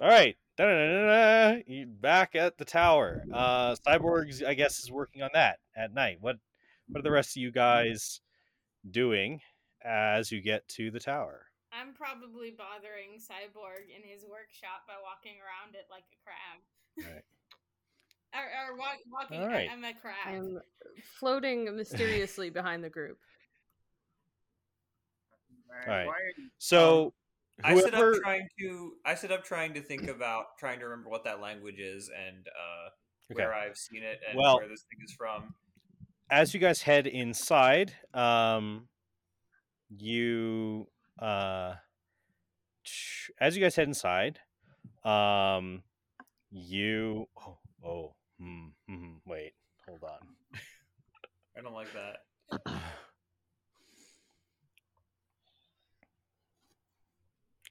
All 0.00 0.08
right. 0.08 0.36
Back 0.58 2.34
at 2.34 2.58
the 2.58 2.64
tower. 2.64 3.24
Uh 3.32 3.74
Cyborgs, 3.86 4.44
I 4.46 4.54
guess, 4.54 4.80
is 4.80 4.90
working 4.90 5.22
on 5.22 5.30
that 5.34 5.58
at 5.76 5.94
night. 5.94 6.18
What 6.20 6.36
what 6.88 7.00
are 7.00 7.02
the 7.02 7.10
rest 7.10 7.36
of 7.36 7.42
you 7.42 7.50
guys 7.50 8.20
doing 8.90 9.40
as 9.84 10.30
you 10.30 10.40
get 10.40 10.66
to 10.68 10.90
the 10.90 11.00
tower? 11.00 11.46
I'm 11.72 11.94
probably 11.94 12.50
bothering 12.50 13.18
Cyborg 13.18 13.88
in 13.88 14.06
his 14.06 14.24
workshop 14.28 14.84
by 14.86 14.94
walking 15.02 15.40
around 15.40 15.74
it 15.74 15.86
like 15.90 16.04
a 16.12 16.16
crab. 16.22 16.60
Right. 16.98 17.24
or 18.34 18.74
or 18.74 18.78
walk, 18.78 18.98
walking. 19.10 19.40
All 19.40 19.48
right. 19.48 19.70
I, 19.70 19.72
am 19.72 19.84
a 19.84 19.94
crab. 19.94 20.14
I 20.26 20.32
am 20.32 20.60
floating 21.18 21.74
mysteriously 21.74 22.50
behind 22.50 22.84
the 22.84 22.90
group. 22.90 23.18
All 25.70 25.76
All 25.90 25.98
right. 25.98 26.06
Why 26.06 26.18
So 27.60 27.68
I 27.68 27.74
sit 27.80 27.94
up 27.94 28.14
trying 28.22 28.48
to, 28.60 28.92
I 29.04 29.14
sit 29.14 29.30
up 29.30 29.44
trying 29.44 29.74
to 29.74 29.82
think 29.82 30.08
about, 30.08 30.56
trying 30.58 30.78
to 30.80 30.86
remember 30.86 31.10
what 31.10 31.24
that 31.24 31.40
language 31.40 31.78
is 31.78 32.08
and 32.08 32.46
uh, 32.48 32.88
okay. 33.32 33.42
where 33.44 33.54
I've 33.54 33.76
seen 33.76 34.02
it 34.02 34.20
and 34.28 34.38
Well- 34.38 34.58
where 34.58 34.68
this 34.68 34.84
thing 34.90 35.04
is 35.04 35.12
from. 35.12 35.54
as 36.30 36.54
you 36.54 36.60
guys 36.60 36.82
head 36.82 37.06
inside, 37.06 37.94
um, 38.14 38.88
you 39.90 40.86
uh, 41.18 41.74
as 43.38 43.54
you 43.56 43.62
guys 43.62 43.76
head 43.76 43.86
inside, 43.86 44.40
um, 45.04 45.82
you 46.50 47.28
oh 47.38 47.58
oh 47.84 48.14
hmm, 48.40 48.68
hmm, 48.88 49.12
wait 49.26 49.52
hold 49.86 50.02
on. 50.04 50.60
I 51.56 51.60
don't 51.60 51.74
like 51.74 51.88
that. 51.92 52.62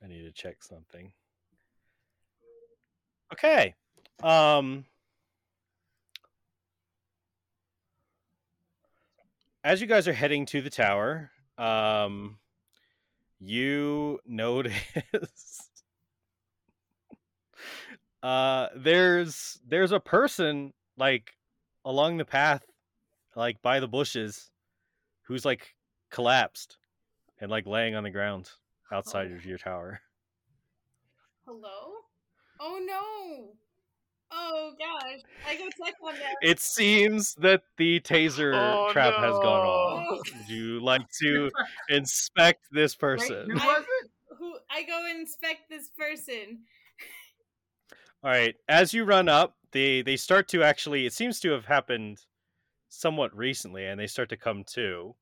I 0.04 0.08
need 0.08 0.24
to 0.24 0.32
check 0.32 0.64
something. 0.64 1.12
Okay. 3.34 3.76
Um 4.24 4.86
As 9.64 9.80
you 9.80 9.86
guys 9.86 10.08
are 10.08 10.14
heading 10.14 10.46
to 10.48 10.62
the 10.62 10.72
tower, 10.72 11.32
um 11.58 12.38
you 13.40 14.20
notice 14.26 14.74
uh 18.24 18.68
there's 18.76 19.60
there's 19.68 19.92
a 19.92 20.00
person 20.00 20.74
like 20.98 21.34
along 21.84 22.18
the 22.18 22.26
path 22.26 22.64
like 23.36 23.62
by 23.62 23.80
the 23.80 23.88
bushes 23.88 24.52
who's 25.24 25.44
like 25.44 25.74
collapsed 26.12 26.78
and 27.40 27.50
like 27.50 27.66
laying 27.66 27.96
on 27.96 28.04
the 28.04 28.12
ground 28.12 28.52
outside 28.92 29.30
Oh. 29.32 29.36
of 29.36 29.46
your 29.46 29.58
tower. 29.58 30.02
Hello? 31.46 31.94
Oh 32.60 32.80
no! 32.86 33.54
Oh 34.32 34.72
gosh! 34.78 35.20
I 35.48 35.56
go 35.58 35.68
check 35.84 35.96
on 36.04 36.14
that. 36.16 36.36
It 36.42 36.60
seems 36.60 37.34
that 37.36 37.64
the 37.78 38.00
taser 38.02 38.54
Oh, 38.56 38.92
trap 38.94 39.16
has 39.16 39.34
gone 39.34 39.66
off. 39.66 40.06
no. 40.06 40.18
Would 40.38 40.50
you 40.50 40.80
like 40.80 41.02
to 41.22 41.52
inspect 41.90 42.66
this 42.72 42.94
Wait, 42.96 43.00
person? 43.00 43.50
who 43.50 43.60
I- 43.60 43.66
was 43.66 43.84
it? 44.04 44.12
Who? 44.38 44.56
I 44.70 44.84
go 44.84 45.08
inspect 45.10 45.70
this 45.70 45.90
person. 45.90 46.60
All 48.24 48.30
right. 48.32 48.56
As 48.70 48.94
you 48.94 49.04
run 49.04 49.28
up, 49.28 49.56
they 49.72 50.02
they 50.04 50.16
start 50.18 50.48
to 50.50 50.64
actually. 50.64 51.06
It 51.06 51.14
seems 51.14 51.40
to 51.42 51.52
have 51.52 51.66
happened 51.66 52.22
somewhat 52.90 53.36
recently, 53.36 53.86
and 53.88 54.00
they 54.00 54.08
start 54.08 54.30
to 54.30 54.38
come 54.38 54.64
to 54.76 55.16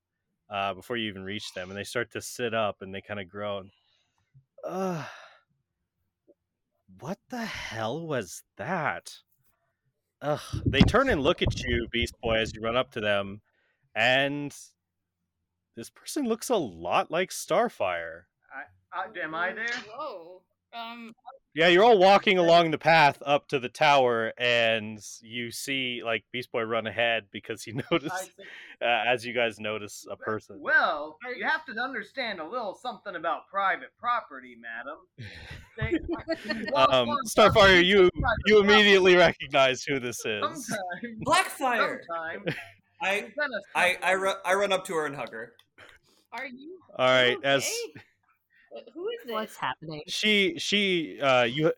uh, 0.49 0.73
before 0.73 0.97
you 0.97 1.07
even 1.09 1.23
reach 1.23 1.53
them, 1.53 1.69
and 1.69 1.77
they 1.77 1.83
start 1.83 2.11
to 2.11 2.21
sit 2.21 2.53
up, 2.53 2.81
and 2.81 2.93
they 2.93 3.01
kind 3.01 3.19
of 3.19 3.29
groan. 3.29 3.71
Ugh. 4.63 5.05
What 6.99 7.19
the 7.29 7.45
hell 7.45 8.05
was 8.05 8.43
that? 8.57 9.13
Ugh. 10.21 10.39
They 10.65 10.81
turn 10.81 11.09
and 11.09 11.21
look 11.21 11.41
at 11.41 11.63
you, 11.63 11.87
Beast 11.91 12.15
Boy, 12.21 12.37
as 12.37 12.53
you 12.53 12.61
run 12.61 12.75
up 12.75 12.91
to 12.91 12.99
them, 12.99 13.41
and 13.95 14.55
this 15.75 15.89
person 15.89 16.25
looks 16.25 16.49
a 16.49 16.57
lot 16.57 17.09
like 17.09 17.29
Starfire. 17.29 18.23
Uh, 18.93 19.07
am 19.23 19.35
I 19.35 19.53
there? 19.53 19.67
Whoa. 19.93 20.41
Um. 20.73 21.13
Yeah, 21.55 21.67
you're 21.67 21.83
all 21.83 21.97
walking 21.97 22.37
along 22.37 22.69
the 22.69 22.77
path 22.77 23.21
up 23.25 23.47
to 23.47 23.59
the 23.59 23.69
tower, 23.69 24.31
and 24.37 25.03
you 25.21 25.49
see 25.51 26.01
like 26.05 26.23
Beast 26.31 26.51
Boy 26.51 26.61
run 26.61 26.85
ahead 26.85 27.25
because 27.31 27.63
he 27.63 27.71
noticed 27.91 28.31
uh, 28.81 28.85
as 28.85 29.25
you 29.25 29.33
guys 29.33 29.59
notice 29.59 30.05
a 30.09 30.15
person. 30.15 30.57
Well, 30.61 31.17
you 31.25 31.37
you- 31.37 31.45
have 31.45 31.65
to 31.65 31.81
understand 31.81 32.39
a 32.39 32.47
little 32.47 32.75
something 32.75 33.15
about 33.15 33.47
private 33.49 33.89
property, 33.99 34.55
madam. 34.61 34.99
They, 35.77 36.69
Um, 36.75 37.09
Starfire, 37.27 37.83
you 37.83 38.09
you 38.45 38.59
immediately 38.59 39.15
recognize 39.15 39.83
who 39.83 39.99
this 39.99 40.23
is. 40.25 40.41
Sometimes, 40.43 41.23
Blackfire! 41.25 41.97
sometimes 42.07 42.55
I, 43.01 43.21
there's 43.21 43.33
been 43.33 43.49
a 43.53 43.77
I, 43.77 43.97
I, 44.03 44.35
I 44.45 44.53
run 44.53 44.71
up 44.71 44.85
to 44.85 44.93
her 44.93 45.07
and 45.07 45.15
hug 45.15 45.31
her. 45.31 45.53
Are 46.31 46.45
you? 46.45 46.77
All 46.95 47.07
right, 47.07 47.37
okay? 47.37 47.47
as 47.47 47.71
Who 48.93 49.09
is 49.09 49.25
this? 49.25 49.33
What's 49.33 49.57
happening? 49.57 50.03
she 50.07 50.55
she 50.57 51.19
uh 51.21 51.43
you 51.43 51.71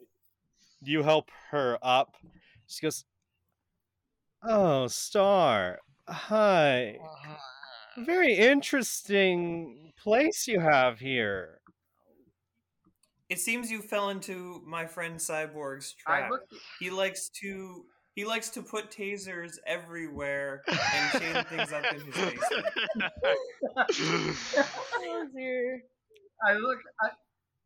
you 0.84 1.04
help 1.04 1.30
her 1.52 1.78
up. 1.82 2.16
She 2.68 2.82
goes, 2.86 3.06
"Oh, 4.44 4.88
Star, 4.88 5.80
hi. 6.08 6.98
Very 7.98 8.34
interesting 8.36 9.94
place 10.02 10.48
you 10.48 10.60
have 10.60 11.00
here." 11.00 11.60
It 13.30 13.40
seems 13.40 13.72
you 13.72 13.82
fell 13.82 14.10
into 14.10 14.62
my 14.66 14.86
friend 14.86 15.18
Cyborg's 15.18 15.94
trap. 15.94 16.30
looked. 16.32 16.54
He 16.80 16.90
likes 16.90 17.30
to 17.42 17.86
He 18.14 18.26
likes 18.26 18.50
to 18.52 18.62
put 18.62 18.92
tasers 18.92 19.54
everywhere 19.66 20.64
and 20.68 21.12
chain 21.22 21.44
things 21.46 21.72
up 21.72 21.86
in 21.94 22.02
his 22.02 22.16
basement. 22.16 22.66
Oh 25.04 25.28
dear. 25.34 25.84
I 26.46 26.54
look. 26.54 26.80
I, 27.02 27.10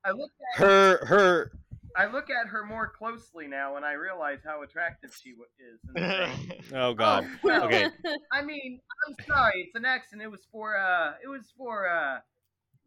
I 0.06 0.12
look 0.12 0.32
at 0.54 0.60
Her 0.60 1.06
her 1.06 1.52
I 1.98 2.08
look 2.08 2.30
at 2.30 2.48
her 2.48 2.66
more 2.66 2.90
closely 2.90 3.48
now, 3.48 3.78
and 3.78 3.86
I 3.86 3.94
realize 3.94 4.40
how 4.46 4.64
attractive 4.64 5.16
she 5.22 5.30
is. 5.30 5.80
Oh 6.74 6.94
god. 6.94 7.26
Oh, 7.26 7.38
well, 7.44 7.64
Okay. 7.66 7.88
I 8.32 8.42
mean, 8.42 8.80
I'm 9.08 9.16
sorry, 9.26 9.62
it's 9.62 9.76
an 9.76 9.86
accident. 9.86 10.24
It 10.24 10.32
was 10.32 10.46
for 10.52 10.78
uh, 10.78 11.14
it 11.24 11.28
was 11.28 11.54
for 11.58 11.88
uh, 11.88 12.20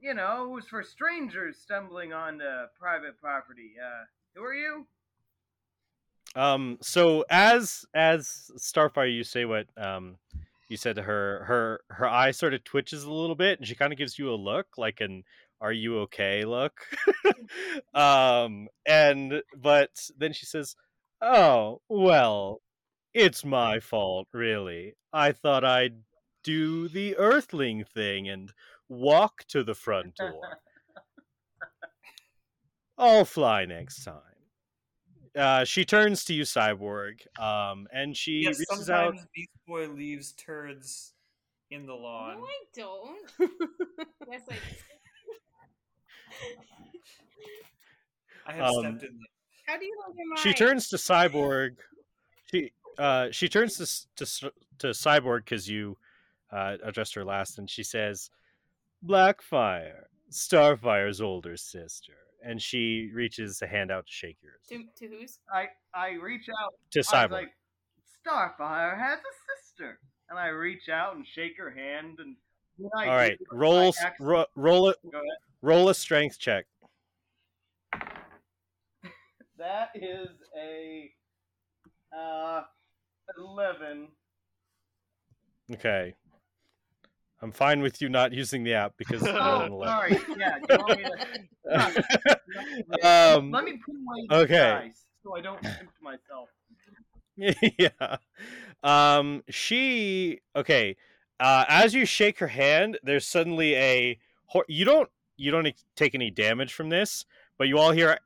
you 0.00 0.14
know, 0.14 0.44
it 0.44 0.50
was 0.50 0.66
for 0.66 0.82
strangers 0.82 1.58
stumbling 1.58 2.12
onto 2.12 2.44
private 2.78 3.18
property. 3.20 3.72
Uh, 3.82 4.04
who 4.34 4.42
are 4.44 4.54
you? 4.54 4.86
Um 6.36 6.78
so 6.82 7.24
as 7.30 7.86
as 7.94 8.50
Starfire 8.58 9.12
you 9.12 9.24
say 9.24 9.46
what 9.46 9.66
um 9.78 10.18
you 10.68 10.76
said 10.76 10.96
to 10.96 11.02
her 11.02 11.44
her 11.44 11.80
her 11.88 12.06
eye 12.06 12.32
sort 12.32 12.52
of 12.52 12.62
twitches 12.64 13.04
a 13.04 13.12
little 13.12 13.34
bit 13.34 13.58
and 13.58 13.66
she 13.66 13.74
kind 13.74 13.92
of 13.92 13.98
gives 13.98 14.18
you 14.18 14.30
a 14.30 14.36
look 14.36 14.76
like 14.76 15.00
an 15.00 15.24
are 15.60 15.72
you 15.72 16.00
okay 16.00 16.44
look 16.44 16.80
um 17.94 18.68
and 18.86 19.42
but 19.56 19.90
then 20.16 20.32
she 20.32 20.46
says 20.46 20.76
oh 21.20 21.80
well 21.88 22.60
it's 23.14 23.44
my 23.44 23.80
fault 23.80 24.28
really 24.32 24.94
i 25.12 25.32
thought 25.32 25.64
i'd 25.64 25.96
do 26.44 26.88
the 26.88 27.16
earthling 27.16 27.84
thing 27.84 28.28
and 28.28 28.52
walk 28.88 29.44
to 29.48 29.64
the 29.64 29.74
front 29.74 30.14
door 30.16 30.58
i'll 32.96 33.24
fly 33.24 33.64
next 33.64 34.04
time 34.04 34.14
uh 35.36 35.64
she 35.64 35.84
turns 35.84 36.24
to 36.24 36.32
you 36.32 36.42
cyborg 36.42 37.14
um 37.38 37.86
and 37.92 38.16
she 38.16 38.42
Yes, 38.42 38.58
reaches 38.58 38.88
out 38.88 39.08
sometimes 39.08 39.26
Beast 39.34 39.50
Boy 39.66 39.88
leaves 39.88 40.32
turds 40.32 41.12
in 41.70 41.86
the 41.86 41.94
lawn. 41.94 42.38
No, 42.38 42.44
I 42.44 42.58
don't. 42.74 43.18
yes, 44.30 44.42
I. 44.50 44.56
I 48.46 48.52
have 48.54 48.64
Um, 48.64 48.80
stepped 48.80 49.02
in. 49.04 49.18
How 49.66 49.78
do 49.78 49.84
you 49.84 49.94
know 49.96 50.14
your 50.16 50.26
mind? 50.28 50.38
she 50.38 50.54
turns 50.54 50.88
to 50.88 50.96
cyborg 50.96 51.76
she 52.50 52.72
uh 52.98 53.28
she 53.30 53.48
turns 53.48 53.76
to 54.16 54.24
to, 54.24 54.52
to 54.78 54.86
cyborg 54.88 55.44
because 55.44 55.68
you 55.68 55.96
uh 56.50 56.76
addressed 56.82 57.14
her 57.14 57.24
last 57.24 57.58
and 57.58 57.68
she 57.68 57.82
says 57.82 58.30
blackfire 59.04 60.04
starfire's 60.30 61.20
older 61.20 61.56
sister 61.56 62.14
and 62.44 62.62
she 62.62 63.10
reaches 63.14 63.60
a 63.62 63.66
hand 63.66 63.90
out 63.90 64.06
to 64.06 64.12
shake 64.12 64.38
yours 64.42 64.60
To, 64.70 64.82
to 64.98 65.06
whose? 65.14 65.38
I 65.52 65.66
I 65.94 66.12
reach 66.12 66.48
out. 66.48 66.72
to 66.92 66.98
I 67.00 67.00
was 67.00 67.08
cyborg 67.08 67.30
like, 67.32 67.54
Starfire 68.26 68.98
has 68.98 69.18
a 69.18 69.34
sister, 69.62 69.98
and 70.28 70.38
I 70.38 70.48
reach 70.48 70.88
out 70.90 71.16
and 71.16 71.24
shake 71.26 71.56
her 71.56 71.70
hand. 71.70 72.18
And 72.18 72.36
I 72.96 73.06
all 73.08 73.16
right 73.16 73.38
roll 73.52 73.84
I 73.84 73.86
s- 73.88 74.02
actually- 74.02 74.26
ro- 74.26 74.46
roll 74.54 74.88
it 74.90 74.96
Go 75.10 75.18
ahead. 75.18 75.24
Roll 75.62 75.88
a 75.88 75.94
strength 75.94 76.38
check 76.38 76.66
That 79.58 79.90
is 79.94 80.28
a 80.56 81.10
uh 82.16 82.62
eleven. 83.38 84.08
okay 85.72 86.14
i'm 87.42 87.52
fine 87.52 87.80
with 87.82 88.00
you 88.00 88.08
not 88.08 88.32
using 88.32 88.64
the 88.64 88.74
app 88.74 88.94
because 88.96 89.20
it's 89.26 89.30
Oh, 89.30 89.82
sorry. 89.84 90.18
Yeah. 90.38 90.58
Do 90.66 90.74
you 90.74 90.78
want 90.78 91.00
to? 91.70 93.06
um 93.36 93.50
Let 93.50 93.64
me 93.64 93.78
put 93.84 93.94
away 93.94 94.26
the 94.28 94.34
okay. 94.36 94.70
dice 94.86 95.04
so 95.22 95.36
I 95.36 95.40
don't 95.42 95.60
tempt 95.62 95.92
myself. 96.00 96.48
yeah. 97.78 98.16
Um 98.82 99.42
she 99.50 100.40
okay. 100.56 100.96
Uh 101.38 101.64
as 101.68 101.92
you 101.94 102.06
shake 102.06 102.38
her 102.38 102.46
hand, 102.48 102.98
there's 103.02 103.26
suddenly 103.26 103.74
a 103.74 104.18
hor- 104.46 104.64
you 104.68 104.84
don't 104.84 105.10
you 105.38 105.50
don't 105.50 105.68
take 105.96 106.14
any 106.14 106.30
damage 106.30 106.74
from 106.74 106.90
this, 106.90 107.24
but 107.56 107.68
you 107.68 107.78
all 107.78 107.92
hear 107.92 108.18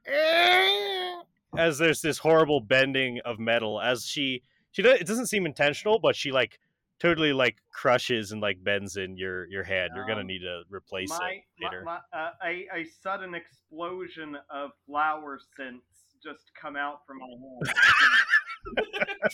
as 1.57 1.79
there's 1.79 2.01
this 2.01 2.19
horrible 2.19 2.61
bending 2.61 3.21
of 3.25 3.39
metal 3.39 3.81
as 3.81 4.05
she 4.05 4.43
she 4.73 4.83
does, 4.83 4.99
it 5.01 5.07
doesn't 5.07 5.27
seem 5.27 5.45
intentional, 5.47 5.99
but 5.99 6.17
she 6.17 6.33
like 6.33 6.59
totally 6.99 7.33
like 7.33 7.57
crushes 7.73 8.33
and 8.33 8.41
like 8.41 8.63
bends 8.65 8.97
in 8.97 9.17
your 9.17 9.47
your 9.49 9.63
hand. 9.63 9.91
You're 9.95 10.07
going 10.07 10.17
to 10.17 10.23
Um, 10.23 10.27
need 10.29 10.41
to 10.41 10.63
replace 10.71 11.11
my, 11.11 11.43
it 11.59 11.65
later. 11.65 11.83
My, 11.85 11.99
my, 12.13 12.19
uh, 12.19 12.31
a, 12.45 12.67
a 12.75 12.85
sudden 13.03 13.35
explosion 13.35 14.37
of 14.51 14.71
flower 14.87 15.39
scents 15.57 15.85
just 16.23 16.53
come 16.61 16.77
out 16.77 17.01
from 17.07 17.19
my 17.19 17.27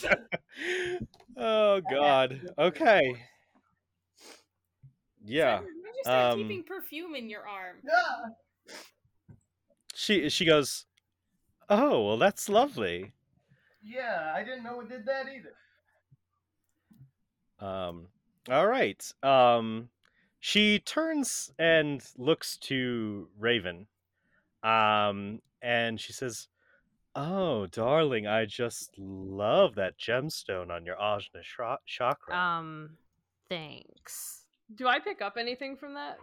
hand. 0.03 0.19
oh 1.37 1.81
god. 1.91 2.41
Okay. 2.59 3.15
Yeah. 5.25 5.61
Why'd 6.05 6.07
you 6.07 6.11
start 6.11 6.33
um, 6.33 6.39
keeping 6.39 6.63
perfume 6.65 7.15
in 7.15 7.29
your 7.29 7.47
arm? 7.47 7.77
Yeah. 7.85 8.75
she 9.95 10.29
she 10.29 10.45
goes 10.45 10.85
oh 11.69 12.07
well 12.07 12.17
that's 12.19 12.49
lovely 12.49 13.13
yeah, 13.83 14.33
I 14.35 14.43
didn't 14.43 14.65
know 14.65 14.81
it 14.81 14.89
did 14.89 15.07
that 15.07 15.27
either. 15.29 15.55
um 17.67 18.07
all 18.51 18.67
right 18.67 19.13
um 19.23 19.89
she 20.41 20.79
turns 20.79 21.51
and 21.59 22.03
looks 22.17 22.57
to 22.59 23.29
raven 23.39 23.87
um 24.63 25.41
and 25.63 26.01
she 26.01 26.13
says 26.13 26.49
oh 27.17 27.67
darling 27.67 28.27
i 28.27 28.45
just 28.45 28.97
love 28.99 29.75
that 29.75 29.99
gemstone 29.99 30.71
on 30.71 30.85
your 30.87 30.97
ajna 30.97 31.43
shra- 31.43 31.79
chakra 31.87 32.37
Um, 32.37 32.91
thanks. 33.49 34.45
Do 34.75 34.87
I 34.87 34.99
pick 34.99 35.21
up 35.23 35.37
anything 35.37 35.77
from 35.77 35.95
that? 35.95 36.19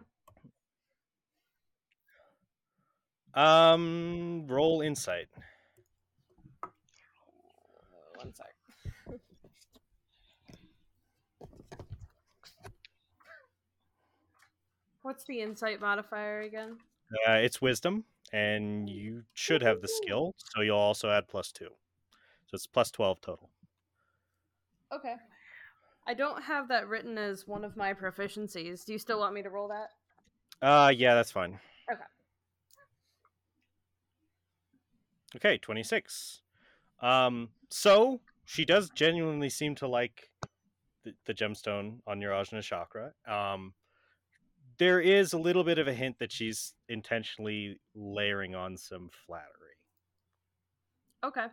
um 3.34 4.46
roll 4.48 4.82
insight 4.82 5.28
Uh, 6.64 6.68
one 8.16 8.34
sec. 8.34 8.56
What's 15.04 15.24
the 15.24 15.42
insight 15.42 15.80
modifier 15.80 16.42
again? 16.42 16.80
uh, 17.28 17.34
it's 17.34 17.62
wisdom 17.62 18.06
and 18.34 18.90
you 18.90 19.24
should 19.34 19.62
have 19.62 19.82
the 19.82 19.88
skill 19.88 20.34
so 20.38 20.62
you'll 20.62 20.78
also 20.78 21.10
add 21.10 21.28
plus 21.28 21.52
two 21.52 21.70
so 22.48 22.56
it's 22.56 22.68
plus 22.68 22.92
12 22.92 23.22
total 23.22 23.50
Okay. 24.92 25.16
I 26.08 26.14
don't 26.14 26.44
have 26.44 26.68
that 26.68 26.88
written 26.88 27.18
as 27.18 27.48
one 27.48 27.64
of 27.64 27.76
my 27.76 27.94
proficiencies. 27.94 28.86
Do 28.86 28.94
you 28.94 29.00
still 29.00 29.20
want 29.20 29.34
me 29.34 29.42
to 29.42 29.50
roll 29.50 29.70
that? 29.70 29.90
Uh, 30.62 30.90
yeah, 30.90 31.16
that's 31.16 31.32
fine. 31.32 31.60
Okay. 31.92 32.04
Okay, 35.36 35.58
26. 35.58 36.42
Um, 37.02 37.50
so 37.70 38.22
she 38.46 38.66
does 38.66 38.90
genuinely 38.92 39.50
seem 39.50 39.76
to 39.76 39.88
like 39.88 40.30
the, 41.04 41.14
the 41.26 41.34
gemstone 41.34 42.00
on 42.08 42.22
your 42.22 42.32
Ajna 42.32 42.62
chakra. 42.62 43.14
Um, 43.28 43.74
there 44.78 45.00
is 45.00 45.34
a 45.34 45.38
little 45.38 45.64
bit 45.64 45.78
of 45.78 45.88
a 45.88 45.94
hint 45.94 46.20
that 46.20 46.32
she's 46.32 46.74
intentionally 46.88 47.80
layering 47.96 48.56
on 48.56 48.78
some 48.78 49.10
flattery. 49.26 49.50
Okay. 51.24 51.46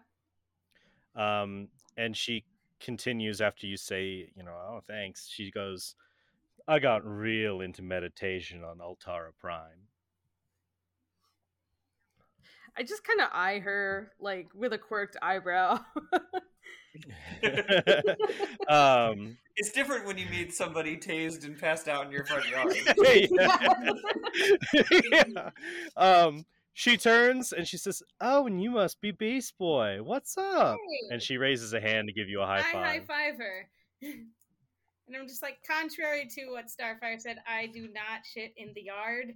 Um, 1.15 1.69
and 1.97 2.16
she 2.16 2.45
continues 2.83 3.41
after 3.41 3.67
you 3.67 3.77
say, 3.77 4.31
you 4.37 4.43
know, 4.43 4.53
oh, 4.53 4.81
thanks. 4.87 5.29
She 5.29 5.51
goes, 5.51 5.95
I 6.69 6.79
got 6.79 7.05
real 7.05 7.61
into 7.61 7.83
meditation 7.83 8.65
on 8.65 8.79
Altara 8.79 9.31
Prime. 9.41 9.89
I 12.77 12.83
just 12.83 13.05
kind 13.05 13.21
of 13.21 13.29
eye 13.33 13.59
her 13.61 14.13
like 14.19 14.49
with 14.55 14.73
a 14.73 14.79
quirked 14.79 15.17
eyebrow. 15.21 15.79
um, 18.69 19.37
It's 19.57 19.73
different 19.73 20.07
when 20.07 20.17
you 20.17 20.27
meet 20.31 20.55
somebody 20.55 20.97
tased 20.97 21.45
and 21.45 21.59
passed 21.59 21.89
out 21.89 22.07
in 22.07 22.13
your 22.13 22.25
front 22.25 22.49
yard. 22.49 22.75
yeah. 25.13 25.51
Um, 25.97 26.47
she 26.74 26.97
turns 26.97 27.53
and 27.53 27.66
she 27.66 27.77
says, 27.77 28.03
"Oh, 28.20 28.47
and 28.47 28.62
you 28.62 28.70
must 28.70 29.01
be 29.01 29.11
Beast 29.11 29.57
Boy. 29.59 30.03
What's 30.03 30.36
up?" 30.39 30.77
Hey, 30.77 31.09
And 31.15 31.23
she 31.23 31.36
raises 31.36 31.73
a 31.74 31.81
hand 31.81 32.09
to 32.09 32.12
give 32.15 32.28
you 32.28 32.40
a 32.43 32.47
high 32.47 32.61
I 32.61 32.73
five. 32.73 32.85
high 32.85 33.01
five 33.01 33.36
her. 33.39 33.69
And 35.09 35.16
I'm 35.20 35.27
just 35.28 35.43
like, 35.43 35.59
contrary 35.69 36.28
to 36.36 36.47
what 36.53 36.66
Starfire 36.66 37.20
said, 37.20 37.36
I 37.47 37.66
do 37.66 37.89
not 37.93 38.24
shit 38.24 38.55
in 38.57 38.73
the 38.74 38.82
yard. 38.82 39.35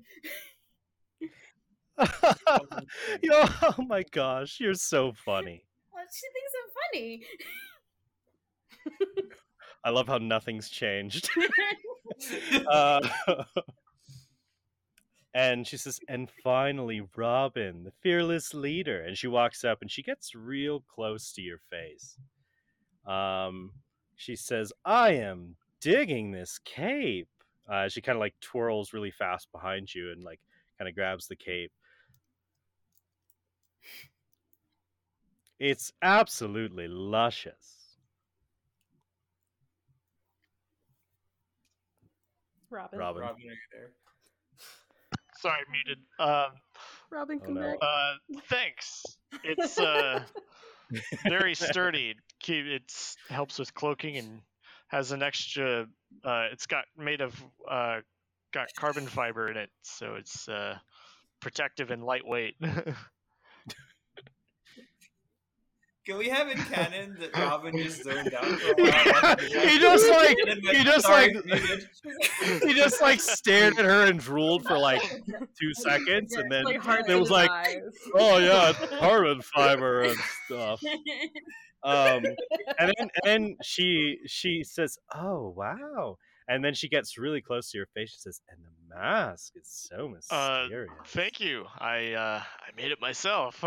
Yo, 3.22 3.32
oh 3.32 3.74
my 3.86 4.02
gosh, 4.10 4.58
you're 4.60 4.74
so 4.74 5.12
funny. 5.12 5.64
Well, 5.92 6.04
she 6.12 6.26
thinks 6.34 6.52
I'm 6.62 6.70
funny. 6.92 7.26
I 9.84 9.90
love 9.90 10.06
how 10.08 10.18
nothing's 10.18 10.68
changed. 10.68 11.28
uh, 12.70 13.00
and 15.36 15.66
she 15.66 15.76
says, 15.76 16.00
and 16.08 16.30
finally, 16.42 17.02
Robin, 17.14 17.84
the 17.84 17.92
fearless 18.02 18.54
leader. 18.54 19.02
And 19.02 19.18
she 19.18 19.26
walks 19.28 19.64
up 19.64 19.82
and 19.82 19.90
she 19.90 20.02
gets 20.02 20.34
real 20.34 20.80
close 20.80 21.30
to 21.32 21.42
your 21.42 21.58
face. 21.68 22.16
Um, 23.06 23.72
she 24.16 24.34
says, 24.34 24.72
"I 24.82 25.10
am 25.10 25.56
digging 25.82 26.32
this 26.32 26.58
cape." 26.64 27.28
Uh, 27.68 27.86
she 27.90 28.00
kind 28.00 28.16
of 28.16 28.20
like 28.20 28.34
twirls 28.40 28.94
really 28.94 29.10
fast 29.10 29.52
behind 29.52 29.94
you 29.94 30.10
and 30.10 30.24
like 30.24 30.40
kind 30.78 30.88
of 30.88 30.94
grabs 30.94 31.26
the 31.26 31.36
cape. 31.36 31.72
It's 35.58 35.92
absolutely 36.00 36.88
luscious. 36.88 37.98
Robin. 42.70 42.98
Robin. 42.98 43.20
Robin, 43.20 43.42
are 43.42 43.52
you 43.52 43.56
there? 43.70 43.92
Sorry, 45.40 45.60
muted. 45.70 45.98
Um, 46.18 46.52
Robin, 47.10 47.40
Oh, 47.42 47.46
come 47.46 47.54
no. 47.54 47.60
back. 47.60 47.78
uh, 47.80 48.14
thanks. 48.48 49.02
It's 49.44 49.78
uh, 49.78 50.22
very 51.28 51.54
sturdy. 51.54 52.14
It 52.48 52.92
helps 53.28 53.58
with 53.58 53.74
cloaking 53.74 54.16
and 54.16 54.40
has 54.88 55.12
an 55.12 55.22
extra. 55.22 55.86
Uh, 56.24 56.46
it's 56.52 56.66
got 56.66 56.84
made 56.96 57.20
of 57.20 57.34
uh, 57.68 58.00
got 58.52 58.68
carbon 58.78 59.06
fiber 59.06 59.50
in 59.50 59.56
it, 59.56 59.70
so 59.82 60.14
it's 60.14 60.48
uh, 60.48 60.78
protective 61.40 61.90
and 61.90 62.04
lightweight. 62.04 62.56
Can 66.06 66.18
we 66.18 66.28
have 66.28 66.46
it 66.48 66.56
canon 66.58 67.16
that 67.18 67.36
Robin 67.36 67.76
just 67.76 68.04
zoned 68.04 68.32
out 68.32 68.44
for 68.44 68.72
a 68.72 68.84
Yeah, 69.50 69.68
he 69.68 69.78
just, 69.80 70.08
like- 70.08 70.36
And 70.38 70.48
then 70.48 70.60
went, 70.64 70.76
he 70.76 70.84
just, 70.84 71.08
like- 71.08 71.32
he 72.62 72.74
just 72.74 73.02
like 73.02 73.20
stared 73.20 73.76
at 73.78 73.84
her 73.84 74.04
and 74.06 74.20
drooled 74.20 74.64
for 74.64 74.78
like 74.78 75.02
two 75.60 75.74
seconds, 75.82 76.34
and 76.36 76.50
then 76.50 76.64
like 76.64 77.08
it 77.08 77.18
was 77.18 77.30
like, 77.30 77.50
eyes. 77.50 77.80
"Oh 78.14 78.38
yeah, 78.38 78.70
it's 78.70 78.98
carbon 79.00 79.42
fiber 79.42 80.02
and 80.02 80.16
stuff." 80.46 80.80
Um, 81.82 82.24
and 82.24 82.36
then 82.78 82.94
and 82.98 83.10
then 83.24 83.56
she 83.62 84.18
she 84.26 84.62
says, 84.64 84.98
"Oh 85.14 85.52
wow," 85.56 86.18
and 86.48 86.64
then 86.64 86.74
she 86.74 86.88
gets 86.88 87.18
really 87.18 87.40
close 87.40 87.70
to 87.72 87.78
your 87.78 87.86
face. 87.94 88.10
She 88.10 88.18
says, 88.18 88.40
"And 88.48 88.58
the 88.62 88.94
mask 88.96 89.54
is 89.56 89.88
so 89.90 90.06
Uh, 90.30 90.62
mysterious." 90.62 90.90
Thank 91.06 91.40
you. 91.40 91.66
I 91.78 92.12
uh, 92.12 92.42
I 92.44 92.76
made 92.76 92.92
it 92.92 93.00
myself. 93.00 93.62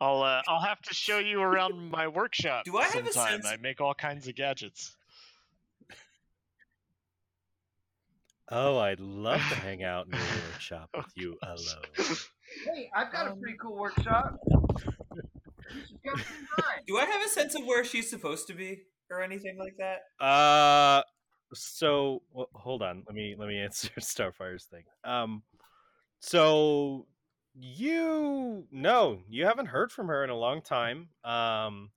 I'll 0.00 0.22
uh, 0.22 0.42
I'll 0.46 0.60
have 0.60 0.80
to 0.82 0.94
show 0.94 1.18
you 1.18 1.40
around 1.40 1.90
my 1.90 2.06
workshop 2.08 2.64
Do 2.64 2.78
I 2.78 2.84
have 2.84 3.06
a 3.06 3.12
sometime. 3.12 3.42
sense- 3.42 3.46
I 3.46 3.56
make 3.56 3.80
all 3.80 3.94
kinds 3.94 4.28
of 4.28 4.34
gadgets. 4.36 4.94
Oh, 8.50 8.78
I'd 8.78 9.00
love 9.00 9.40
to 9.50 9.54
hang 9.56 9.82
out 9.84 10.06
in 10.06 10.12
your 10.12 10.22
workshop 10.52 10.88
with 10.96 11.04
Oh, 11.08 11.10
you 11.16 11.38
alone. 11.42 12.16
Hey, 12.74 12.90
I've 12.96 13.12
got 13.12 13.26
a 13.26 13.32
Um, 13.32 13.40
pretty 13.40 13.58
cool 13.60 13.76
workshop. 13.76 14.38
You 14.46 15.82
should 15.86 16.02
come 16.02 16.18
see 16.18 16.34
mine. 16.56 16.82
Do 16.86 16.96
I 16.96 17.04
have 17.04 17.20
a 17.22 17.28
sense 17.28 17.54
of 17.54 17.66
where 17.66 17.84
she's 17.84 18.08
supposed 18.08 18.46
to 18.46 18.54
be 18.54 18.84
or 19.10 19.20
anything 19.20 19.58
like 19.58 19.76
that? 19.76 20.24
Uh, 20.24 21.02
so 21.52 22.22
well, 22.32 22.48
hold 22.54 22.80
on. 22.82 23.02
Let 23.06 23.14
me 23.14 23.34
let 23.38 23.48
me 23.48 23.58
answer 23.62 23.90
Starfire's 24.00 24.64
thing. 24.64 24.84
Um, 25.04 25.42
so 26.20 27.06
you 27.60 28.66
no, 28.70 29.22
you 29.28 29.44
haven't 29.46 29.66
heard 29.66 29.92
from 29.92 30.08
her 30.08 30.24
in 30.24 30.30
a 30.30 30.36
long 30.36 30.62
time. 30.62 31.10
Um, 31.24 31.92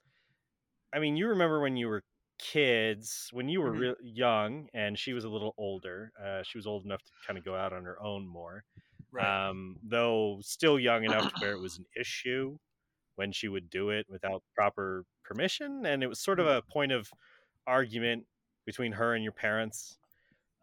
I 0.94 1.00
mean, 1.00 1.16
you 1.18 1.28
remember 1.30 1.62
when 1.62 1.78
you 1.78 1.88
were 1.88 2.04
kids, 2.40 3.30
when 3.32 3.50
you 3.50 3.62
were 3.62 3.74
Mhm. 3.74 3.76
real 3.76 3.96
young, 4.02 4.70
and 4.74 4.98
she 5.00 5.14
was 5.14 5.24
a 5.26 5.30
little 5.30 5.54
older. 5.58 6.12
Uh, 6.22 6.44
she 6.44 6.58
was 6.58 6.68
old 6.68 6.86
enough 6.86 7.04
to 7.04 7.12
kind 7.26 7.38
of 7.40 7.46
go 7.46 7.56
out 7.56 7.74
on 7.74 7.86
her 7.86 8.02
own 8.02 8.28
more. 8.28 8.66
Um, 9.20 9.78
though 9.84 10.40
still 10.42 10.80
young 10.80 11.04
enough 11.06 11.28
to 11.28 11.36
where 11.40 11.54
it 11.54 11.60
was 11.60 11.78
an 11.78 11.86
issue 11.96 12.58
when 13.16 13.32
she 13.34 13.50
would 13.50 13.70
do 13.70 13.90
it 13.92 14.08
without 14.10 14.44
proper 14.56 15.06
permission, 15.24 15.86
and 15.86 16.04
it 16.04 16.08
was 16.08 16.20
sort 16.22 16.40
of 16.40 16.48
a 16.48 16.64
point 16.64 16.92
of 16.94 17.14
argument 17.68 18.28
between 18.66 18.94
her 18.94 19.16
and 19.16 19.24
your 19.24 19.34
parents. 19.34 20.00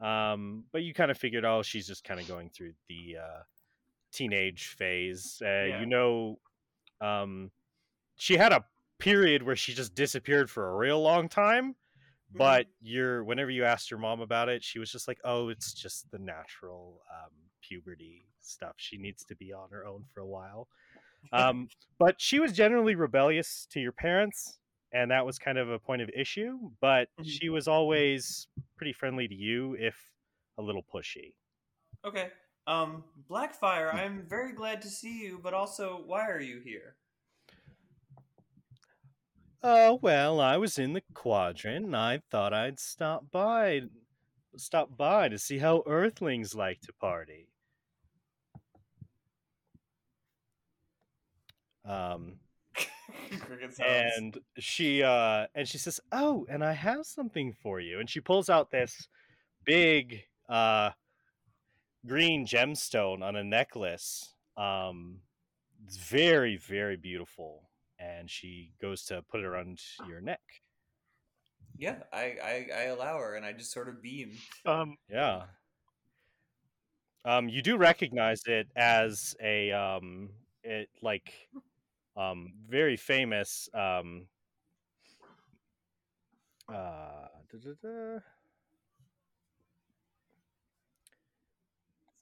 Um, 0.01 0.67
but 0.73 0.83
you 0.85 0.95
kind 0.95 1.11
of 1.11 1.19
figured, 1.19 1.45
oh, 1.45 1.63
she's 1.63 1.87
just 1.87 2.05
kind 2.05 2.21
of 2.21 2.27
going 2.27 2.51
through 2.51 2.75
the 2.89 3.19
uh, 3.19 3.43
teenage 4.13 4.69
phase. 4.69 5.43
Uh, 5.45 5.65
Yeah. 5.65 5.75
You 5.75 5.87
know, 5.87 6.41
um, 7.01 7.53
she 8.17 8.37
had 8.37 8.53
a 8.53 8.67
period 8.99 9.43
where 9.43 9.57
she 9.57 9.75
just 9.75 9.95
disappeared 9.95 10.51
for 10.51 10.71
a 10.71 10.77
real 10.77 11.01
long 11.01 11.29
time. 11.29 11.77
But 12.37 12.69
you're 12.81 13.25
whenever 13.25 13.51
you 13.51 13.65
asked 13.65 13.91
your 13.91 14.01
mom 14.01 14.21
about 14.21 14.49
it, 14.49 14.65
she 14.65 14.79
was 14.79 14.93
just 14.93 15.09
like, 15.09 15.21
"Oh, 15.25 15.49
it's 15.51 15.75
just 15.75 16.11
the 16.11 16.19
natural 16.19 17.03
um, 17.13 17.33
puberty 17.63 18.29
stuff. 18.41 18.75
She 18.79 18.99
needs 18.99 19.25
to 19.27 19.37
be 19.37 19.53
on 19.53 19.71
her 19.71 19.87
own 19.87 20.05
for 20.05 20.21
a 20.21 20.27
while." 20.27 20.69
Um, 21.33 21.71
but 21.99 22.21
she 22.21 22.41
was 22.41 22.53
generally 22.53 22.95
rebellious 22.95 23.67
to 23.67 23.81
your 23.81 23.93
parents, 23.93 24.61
and 24.93 25.11
that 25.11 25.27
was 25.27 25.39
kind 25.39 25.59
of 25.59 25.71
a 25.71 25.79
point 25.79 26.03
of 26.03 26.11
issue. 26.15 26.71
But 26.81 27.11
Mhm. 27.19 27.39
she 27.39 27.49
was 27.49 27.69
always 27.69 28.49
pretty 28.77 28.93
friendly 28.93 29.29
to 29.29 29.35
you, 29.35 29.75
if 29.75 30.15
a 30.59 30.63
little 30.63 30.83
pushy. 30.83 31.35
Okay. 32.05 32.33
Um, 32.69 33.03
Blackfire, 33.31 33.95
I'm 33.95 34.27
very 34.29 34.53
glad 34.53 34.83
to 34.83 34.89
see 34.89 35.23
you, 35.23 35.41
but 35.43 35.55
also, 35.55 36.03
why 36.05 36.29
are 36.29 36.41
you 36.41 36.61
here? 36.63 36.97
Oh 39.63 39.99
well, 40.03 40.39
I 40.39 40.59
was 40.59 40.79
in 40.79 40.93
the 40.93 41.01
quadrant, 41.15 41.87
and 41.87 41.97
I 41.97 42.21
thought 42.31 42.53
I'd 42.53 42.79
stop 42.79 43.31
by, 43.31 43.85
stop 44.59 44.99
by 44.99 45.31
to 45.31 45.39
see 45.39 45.57
how 45.57 45.83
Earthlings 45.87 46.55
like 46.55 46.83
to 46.83 46.93
party. 46.93 47.49
Um, 51.87 52.35
and 53.83 54.39
she 54.59 55.03
uh 55.03 55.47
and 55.55 55.67
she 55.67 55.79
says 55.79 56.01
oh 56.13 56.47
and 56.49 56.63
i 56.63 56.73
have 56.73 57.05
something 57.05 57.53
for 57.63 57.81
you 57.81 57.99
and 57.99 58.09
she 58.09 58.21
pulls 58.21 58.49
out 58.49 58.71
this 58.71 59.09
big 59.65 60.23
uh 60.49 60.91
green 62.07 62.47
gemstone 62.47 63.23
on 63.23 63.37
a 63.37 63.45
necklace 63.45 64.35
um 64.57 65.19
it's 65.87 65.97
very 65.97 66.57
very 66.57 66.97
beautiful 66.97 67.69
and 67.99 68.31
she 68.31 68.73
goes 68.81 69.05
to 69.05 69.23
put 69.31 69.41
it 69.41 69.47
around 69.47 69.81
your 70.09 70.21
neck 70.21 70.41
yeah, 71.81 71.99
I, 72.13 72.35
I, 72.43 72.69
I 72.77 72.83
allow 72.87 73.19
her, 73.19 73.37
and 73.37 73.47
I 73.47 73.53
just 73.53 73.71
sort 73.71 73.89
of 73.89 74.03
beam. 74.03 74.33
Um, 74.67 74.97
yeah 75.09 75.45
um 77.25 77.49
you 77.49 77.63
do 77.63 77.77
recognize 77.77 78.43
it 78.47 78.69
as 78.77 79.37
a 79.43 79.71
um 79.73 80.31
it 80.65 80.89
like 81.03 81.33
um 82.17 82.53
very 82.69 82.97
famous 82.97 83.69
um 83.75 84.27
uh. 86.73 87.27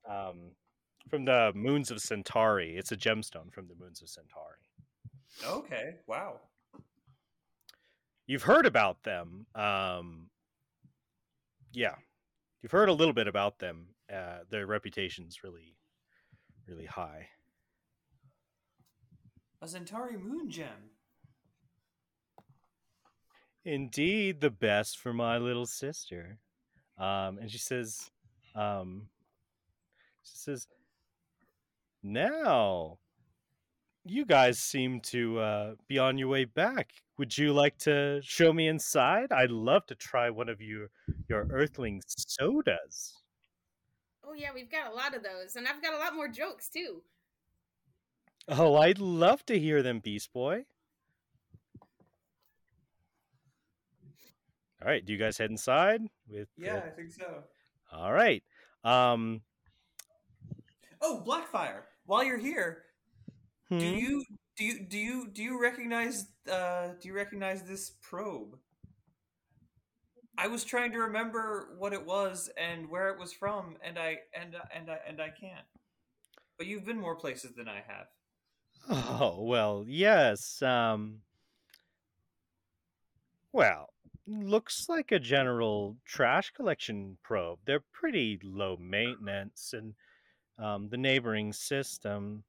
Um 0.08 0.52
from 1.08 1.24
the 1.24 1.52
moons 1.54 1.90
of 1.90 2.00
centauri. 2.00 2.76
It's 2.76 2.90
a 2.92 2.96
gemstone 2.96 3.52
from 3.52 3.68
the 3.68 3.74
moons 3.78 4.02
of 4.02 4.08
centauri. 4.08 4.58
Okay, 5.44 5.96
wow. 6.06 6.40
you've 8.26 8.42
heard 8.42 8.66
about 8.66 9.02
them 9.02 9.46
um 9.54 10.30
yeah. 11.72 11.94
You've 12.62 12.72
heard 12.72 12.88
a 12.88 12.92
little 12.92 13.12
bit 13.14 13.28
about 13.28 13.58
them. 13.58 13.88
Uh 14.12 14.38
their 14.50 14.66
reputation's 14.66 15.42
really 15.44 15.76
really 16.66 16.86
high. 16.86 17.28
A 19.62 19.68
Centauri 19.68 20.16
moon 20.16 20.50
gem. 20.50 20.90
indeed 23.64 24.40
the 24.40 24.50
best 24.50 24.96
for 24.98 25.12
my 25.12 25.38
little 25.38 25.66
sister. 25.66 26.38
Um 26.98 27.38
and 27.38 27.50
she 27.50 27.58
says 27.58 28.10
um 28.54 29.08
she 30.26 30.36
says 30.36 30.66
now 32.02 32.98
you 34.04 34.24
guys 34.24 34.58
seem 34.58 35.00
to 35.00 35.38
uh 35.38 35.74
be 35.88 35.98
on 35.98 36.18
your 36.18 36.28
way 36.28 36.44
back 36.44 36.92
would 37.18 37.36
you 37.36 37.52
like 37.52 37.76
to 37.78 38.20
show 38.22 38.52
me 38.52 38.68
inside 38.68 39.32
i'd 39.32 39.50
love 39.50 39.84
to 39.86 39.94
try 39.94 40.28
one 40.30 40.48
of 40.48 40.60
your 40.60 40.88
your 41.28 41.46
earthling 41.50 42.00
sodas 42.06 43.14
oh 44.28 44.32
yeah, 44.32 44.50
we've 44.52 44.70
got 44.70 44.90
a 44.90 44.94
lot 44.94 45.14
of 45.14 45.22
those, 45.22 45.54
and 45.54 45.68
I've 45.68 45.80
got 45.80 45.94
a 45.94 45.98
lot 45.98 46.12
more 46.16 46.26
jokes 46.28 46.68
too. 46.68 47.00
oh 48.48 48.74
i'd 48.76 48.98
love 48.98 49.44
to 49.46 49.58
hear 49.58 49.82
them 49.82 50.00
beast 50.00 50.32
boy 50.32 50.64
all 54.82 54.88
right 54.88 55.04
do 55.04 55.12
you 55.12 55.18
guys 55.18 55.38
head 55.38 55.50
inside 55.50 56.02
with 56.28 56.48
Yeah, 56.56 56.74
the- 56.80 56.86
I 56.86 56.90
think 56.90 57.12
so. 57.12 57.42
all 57.92 58.12
right 58.12 58.42
um 58.84 59.42
Oh, 61.00 61.22
Blackfire. 61.26 61.82
While 62.04 62.24
you're 62.24 62.38
here, 62.38 62.84
do 63.78 63.86
hmm? 63.86 63.96
you 63.98 64.24
do 64.56 64.64
you 64.64 64.86
do 64.86 64.98
you 64.98 65.28
do 65.32 65.42
you 65.42 65.60
recognize 65.62 66.26
uh 66.50 66.94
do 67.00 67.08
you 67.08 67.14
recognize 67.14 67.62
this 67.64 67.90
probe? 68.02 68.58
I 70.38 70.46
was 70.48 70.64
trying 70.64 70.92
to 70.92 70.98
remember 71.00 71.74
what 71.78 71.92
it 71.92 72.04
was 72.06 72.48
and 72.56 72.88
where 72.88 73.08
it 73.10 73.18
was 73.18 73.32
from, 73.34 73.76
and 73.82 73.98
I 73.98 74.20
and 74.34 74.56
I- 74.56 74.68
and 74.74 74.90
I 74.90 75.00
and 75.06 75.20
I 75.20 75.28
can't. 75.30 75.66
But 76.58 76.66
you've 76.66 76.84
been 76.84 77.00
more 77.00 77.16
places 77.16 77.54
than 77.54 77.68
I 77.68 77.82
have. 77.82 78.08
Oh, 78.88 79.42
well, 79.42 79.84
yes. 79.86 80.60
Um 80.62 81.22
Well, 83.52 83.92
looks 84.24 84.88
like 84.88 85.10
a 85.10 85.18
general 85.18 85.96
trash 86.04 86.50
collection 86.52 87.18
probe. 87.24 87.58
They're 87.64 87.80
pretty 87.80 88.38
low 88.42 88.76
maintenance, 88.76 89.72
and 89.72 89.96
um, 90.58 90.88
the 90.88 90.96
neighboring 90.96 91.52
system, 91.52 92.44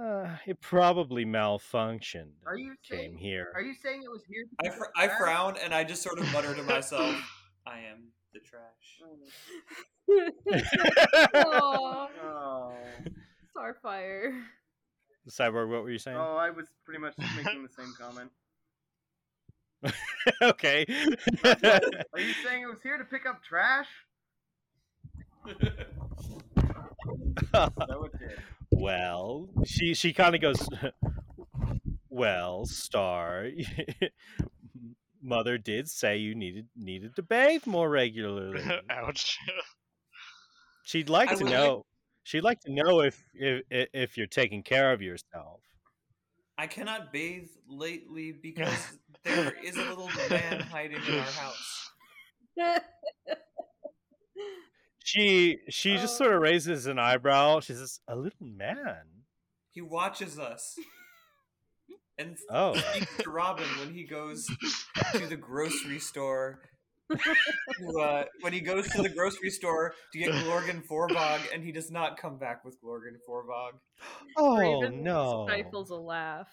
uh, 0.00 0.36
it 0.46 0.60
probably 0.60 1.24
malfunctioned. 1.24 2.32
Are 2.46 2.54
and 2.54 2.64
you 2.64 2.74
came 2.88 2.98
saying? 2.98 3.18
here? 3.18 3.52
Are 3.54 3.60
you 3.62 3.74
saying 3.74 4.02
it 4.02 4.10
was 4.10 4.22
here? 4.28 4.44
I, 4.64 4.64
pick 4.64 4.72
fr- 4.74 4.92
I 4.96 5.08
frown 5.08 5.56
and 5.62 5.74
I 5.74 5.84
just 5.84 6.02
sort 6.02 6.18
of 6.18 6.30
mutter 6.32 6.54
to 6.54 6.62
myself, 6.62 7.14
I 7.66 7.80
am 7.80 8.08
the 8.32 8.40
trash. 8.40 9.00
Aw, 11.34 12.08
Oh. 12.22 12.74
Starfire. 13.56 14.42
Cyborg, 15.28 15.68
what 15.70 15.82
were 15.82 15.90
you 15.90 15.98
saying? 15.98 16.16
Oh, 16.16 16.36
I 16.36 16.50
was 16.50 16.66
pretty 16.84 17.00
much 17.00 17.14
making 17.36 17.62
the 17.62 17.68
same 17.68 17.92
comment. 17.98 18.30
okay. 20.42 20.84
Are 22.12 22.20
you 22.20 22.32
saying 22.44 22.62
it 22.62 22.66
was 22.66 22.82
here 22.82 22.98
to 22.98 23.04
pick 23.04 23.26
up 23.26 23.42
trash? 23.44 23.86
So 27.52 28.08
well, 28.70 29.48
she 29.64 29.94
she 29.94 30.12
kind 30.12 30.34
of 30.34 30.40
goes. 30.40 30.68
well, 32.08 32.64
Star, 32.66 33.48
mother 35.22 35.58
did 35.58 35.88
say 35.88 36.16
you 36.16 36.34
needed 36.34 36.68
needed 36.76 37.16
to 37.16 37.22
bathe 37.22 37.66
more 37.66 37.88
regularly. 37.88 38.62
Ouch. 38.90 39.38
She'd 40.84 41.08
like 41.08 41.30
I 41.30 41.34
to 41.36 41.44
would 41.44 41.52
know. 41.52 41.86
She'd 42.24 42.44
like 42.44 42.60
to 42.60 42.72
know 42.72 43.00
if 43.00 43.22
if 43.34 43.62
if 43.70 44.16
you're 44.16 44.26
taking 44.26 44.62
care 44.62 44.92
of 44.92 45.02
yourself. 45.02 45.60
I 46.58 46.66
cannot 46.66 47.12
bathe 47.12 47.48
lately 47.66 48.32
because 48.32 48.92
there 49.24 49.54
is 49.64 49.76
a 49.76 49.84
little 49.84 50.10
man 50.30 50.60
hiding 50.60 50.98
in 51.08 51.14
our 51.14 51.24
house. 51.24 51.90
She 55.04 55.58
she 55.68 55.96
just 55.96 56.16
sort 56.16 56.32
of 56.32 56.40
raises 56.40 56.86
an 56.86 56.98
eyebrow. 56.98 57.60
She 57.60 57.74
says, 57.74 58.00
"A 58.08 58.16
little 58.16 58.46
man." 58.46 59.24
He 59.70 59.80
watches 59.80 60.38
us 60.38 60.76
and 62.18 62.36
Oh. 62.50 62.74
speaks 62.74 63.16
to 63.24 63.30
Robin 63.30 63.66
when 63.78 63.94
he 63.94 64.04
goes 64.04 64.46
to 65.12 65.26
the 65.26 65.36
grocery 65.36 65.98
store. 65.98 66.60
to, 67.10 67.98
uh, 68.00 68.24
when 68.40 68.52
he 68.54 68.60
goes 68.60 68.88
to 68.88 69.02
the 69.02 69.08
grocery 69.08 69.50
store 69.50 69.94
to 70.12 70.18
get 70.18 70.30
Glorgan 70.44 70.82
Forbog, 70.82 71.40
and 71.52 71.62
he 71.62 71.70
does 71.72 71.90
not 71.90 72.16
come 72.16 72.38
back 72.38 72.64
with 72.64 72.80
Glorgan 72.80 73.18
Forbog. 73.28 73.72
Oh 74.36 74.56
Raven 74.58 75.02
no! 75.02 75.46
Stifles 75.48 75.90
a 75.90 75.96
laugh. 75.96 76.48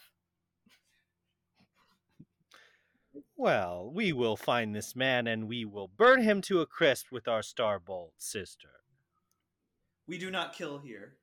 Well, 3.35 3.89
we 3.93 4.11
will 4.13 4.35
find 4.37 4.75
this 4.75 4.95
man 4.95 5.27
and 5.27 5.47
we 5.47 5.65
will 5.65 5.87
burn 5.87 6.21
him 6.21 6.41
to 6.43 6.61
a 6.61 6.65
crisp 6.65 7.11
with 7.11 7.27
our 7.27 7.41
Starbolt 7.41 8.11
sister. 8.17 8.69
We 10.07 10.17
do 10.17 10.29
not 10.31 10.53
kill 10.53 10.79
here. 10.79 11.13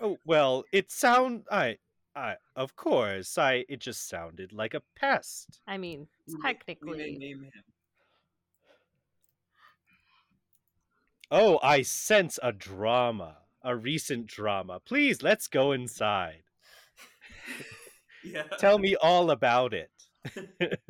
Oh 0.00 0.18
well, 0.26 0.64
it 0.72 0.90
sound 0.90 1.44
I 1.50 1.78
I 2.14 2.36
of 2.56 2.76
course 2.76 3.38
I 3.38 3.64
it 3.68 3.80
just 3.80 4.08
sounded 4.08 4.52
like 4.52 4.74
a 4.74 4.82
pest. 4.96 5.60
I 5.66 5.78
mean, 5.78 6.08
We 6.26 6.34
may- 6.34 6.38
we 6.38 6.42
may 6.42 6.52
technically. 6.54 7.16
name 7.18 7.42
him. 7.44 7.62
Oh, 11.30 11.58
I 11.62 11.80
sense 11.82 12.38
a 12.42 12.52
drama, 12.52 13.38
a 13.62 13.74
recent 13.74 14.26
drama. 14.26 14.80
Please, 14.80 15.22
let's 15.22 15.46
go 15.48 15.72
inside. 15.72 16.42
Yeah. 18.24 18.44
Tell 18.56 18.78
me 18.78 18.94
all 18.94 19.32
about 19.32 19.74
it. 19.74 19.90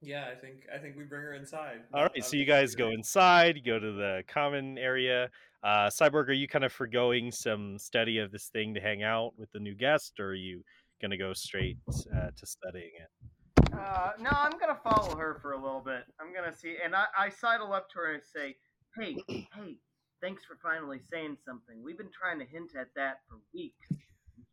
Yeah, 0.00 0.28
I 0.30 0.36
think 0.36 0.66
I 0.72 0.78
think 0.78 0.96
we 0.96 1.04
bring 1.04 1.22
her 1.22 1.34
inside. 1.34 1.80
All 1.92 2.04
right, 2.04 2.24
so 2.24 2.36
you 2.36 2.44
guys 2.44 2.74
go 2.74 2.90
inside, 2.90 3.56
you 3.56 3.62
go 3.62 3.78
to 3.78 3.92
the 3.92 4.22
common 4.28 4.78
area. 4.78 5.28
Uh, 5.64 5.88
Cyborg, 5.88 6.28
are 6.28 6.32
you 6.32 6.46
kind 6.46 6.64
of 6.64 6.72
foregoing 6.72 7.32
some 7.32 7.78
study 7.78 8.18
of 8.18 8.30
this 8.30 8.46
thing 8.46 8.74
to 8.74 8.80
hang 8.80 9.02
out 9.02 9.32
with 9.36 9.50
the 9.50 9.58
new 9.58 9.74
guest, 9.74 10.20
or 10.20 10.28
are 10.28 10.34
you 10.34 10.62
going 11.00 11.10
to 11.10 11.16
go 11.16 11.32
straight 11.32 11.78
uh, 11.88 12.28
to 12.36 12.46
studying 12.46 12.92
it? 12.94 13.72
Uh, 13.72 14.12
no, 14.20 14.30
I'm 14.32 14.58
gonna 14.58 14.78
follow 14.82 15.16
her 15.16 15.38
for 15.42 15.52
a 15.52 15.60
little 15.60 15.80
bit. 15.80 16.04
I'm 16.20 16.32
gonna 16.32 16.54
see, 16.54 16.76
and 16.82 16.94
I, 16.94 17.06
I 17.16 17.28
sidle 17.28 17.72
up 17.72 17.90
to 17.90 17.98
her 17.98 18.14
and 18.14 18.22
say, 18.24 18.56
"Hey, 18.96 19.16
hey, 19.28 19.76
thanks 20.22 20.44
for 20.44 20.56
finally 20.62 21.00
saying 21.12 21.36
something. 21.44 21.82
We've 21.82 21.98
been 21.98 22.10
trying 22.10 22.38
to 22.38 22.44
hint 22.44 22.70
at 22.78 22.88
that 22.96 23.18
for 23.28 23.38
weeks. 23.52 23.88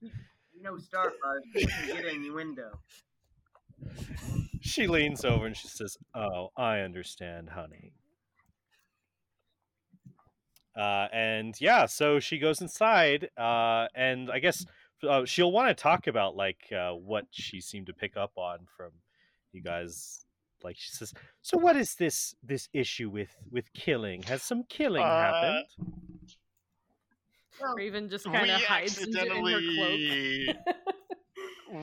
You 0.02 0.62
know, 0.62 0.76
Starfire 0.76 1.42
can 1.54 1.88
get 1.88 2.06
innuendo." 2.06 2.80
She 4.62 4.88
leans 4.88 5.24
over 5.26 5.46
and 5.46 5.56
she 5.56 5.68
says, 5.68 5.98
"Oh, 6.14 6.50
I 6.58 6.80
understand, 6.80 7.50
honey." 7.50 7.94
Uh, 10.76 11.08
and 11.14 11.56
yeah, 11.62 11.86
so 11.86 12.20
she 12.20 12.38
goes 12.38 12.60
inside, 12.62 13.30
uh, 13.38 13.88
and 13.96 14.30
I 14.30 14.40
guess 14.40 14.66
uh, 15.08 15.24
she'll 15.24 15.52
want 15.52 15.70
to 15.70 15.82
talk 15.82 16.08
about 16.08 16.36
like 16.36 16.72
uh, 16.72 16.92
what 16.92 17.28
she 17.32 17.62
seemed 17.62 17.88
to 17.88 17.94
pick 17.94 18.18
up 18.18 18.34
on 18.38 18.60
from 18.76 18.92
you 19.54 19.62
guys. 19.62 20.26
Like 20.64 20.76
she 20.78 20.90
says, 20.92 21.14
"So 21.42 21.58
what 21.58 21.76
is 21.78 21.96
this 21.96 22.36
this 22.44 22.68
issue 22.74 23.10
with 23.10 23.30
with 23.52 23.72
killing? 23.74 24.24
Has 24.24 24.42
some 24.42 24.64
killing 24.68 25.04
Uh, 25.04 25.22
happened?" 25.22 25.66
Raven 27.78 28.10
just 28.10 28.26
kind 28.26 28.52
of 28.52 28.62
hides 28.64 28.98
into, 29.02 29.12
in 29.22 29.28
her 29.28 29.56
accidentally. 29.56 30.46
cloak. 30.66 30.76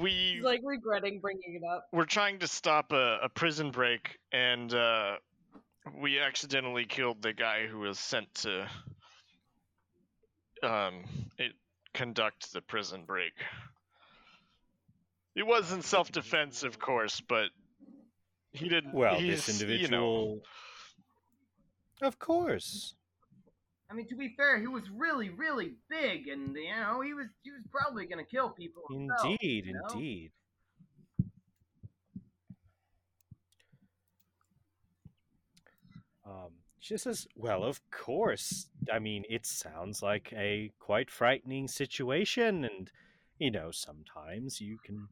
we 0.00 0.34
He's 0.36 0.42
like 0.42 0.60
regretting 0.64 1.20
bringing 1.20 1.60
it 1.62 1.62
up. 1.66 1.86
we're 1.92 2.04
trying 2.04 2.38
to 2.40 2.46
stop 2.46 2.92
a, 2.92 3.18
a 3.22 3.28
prison 3.28 3.70
break, 3.70 4.18
and 4.32 4.72
uh, 4.72 5.16
we 6.00 6.18
accidentally 6.18 6.84
killed 6.84 7.22
the 7.22 7.32
guy 7.32 7.66
who 7.66 7.80
was 7.80 7.98
sent 7.98 8.32
to 8.36 8.68
um, 10.62 11.04
it, 11.38 11.52
conduct 11.94 12.52
the 12.52 12.60
prison 12.60 13.04
break. 13.06 13.32
It 15.34 15.46
was 15.46 15.72
in 15.72 15.82
self-defense, 15.82 16.62
of 16.62 16.78
course, 16.78 17.20
but 17.26 17.46
he 18.52 18.68
didn't. 18.68 18.94
Well, 18.94 19.14
he's, 19.14 19.46
this 19.46 19.60
you 19.60 19.66
know, 19.66 19.72
individual, 19.72 20.40
of 22.02 22.18
course. 22.18 22.94
I 23.92 23.94
mean, 23.94 24.08
to 24.08 24.16
be 24.16 24.32
fair, 24.38 24.58
he 24.58 24.66
was 24.66 24.84
really, 24.96 25.28
really 25.28 25.74
big, 25.90 26.26
and 26.26 26.56
you 26.56 26.70
know, 26.74 27.02
he 27.02 27.12
was 27.12 27.26
he 27.42 27.50
was 27.50 27.60
probably 27.70 28.06
gonna 28.06 28.24
kill 28.24 28.48
people. 28.48 28.84
himself, 28.88 29.36
Indeed, 29.42 29.66
you 29.66 29.74
know? 29.74 29.80
indeed. 29.92 30.32
Um, 36.24 36.52
she 36.80 36.96
says, 36.96 37.26
"Well, 37.36 37.64
of 37.64 37.82
course. 37.90 38.70
I 38.90 38.98
mean, 38.98 39.26
it 39.28 39.44
sounds 39.44 40.02
like 40.02 40.32
a 40.34 40.72
quite 40.78 41.10
frightening 41.10 41.68
situation, 41.68 42.64
and 42.64 42.90
you 43.38 43.50
know, 43.50 43.70
sometimes 43.72 44.58
you 44.58 44.78
can 44.78 45.08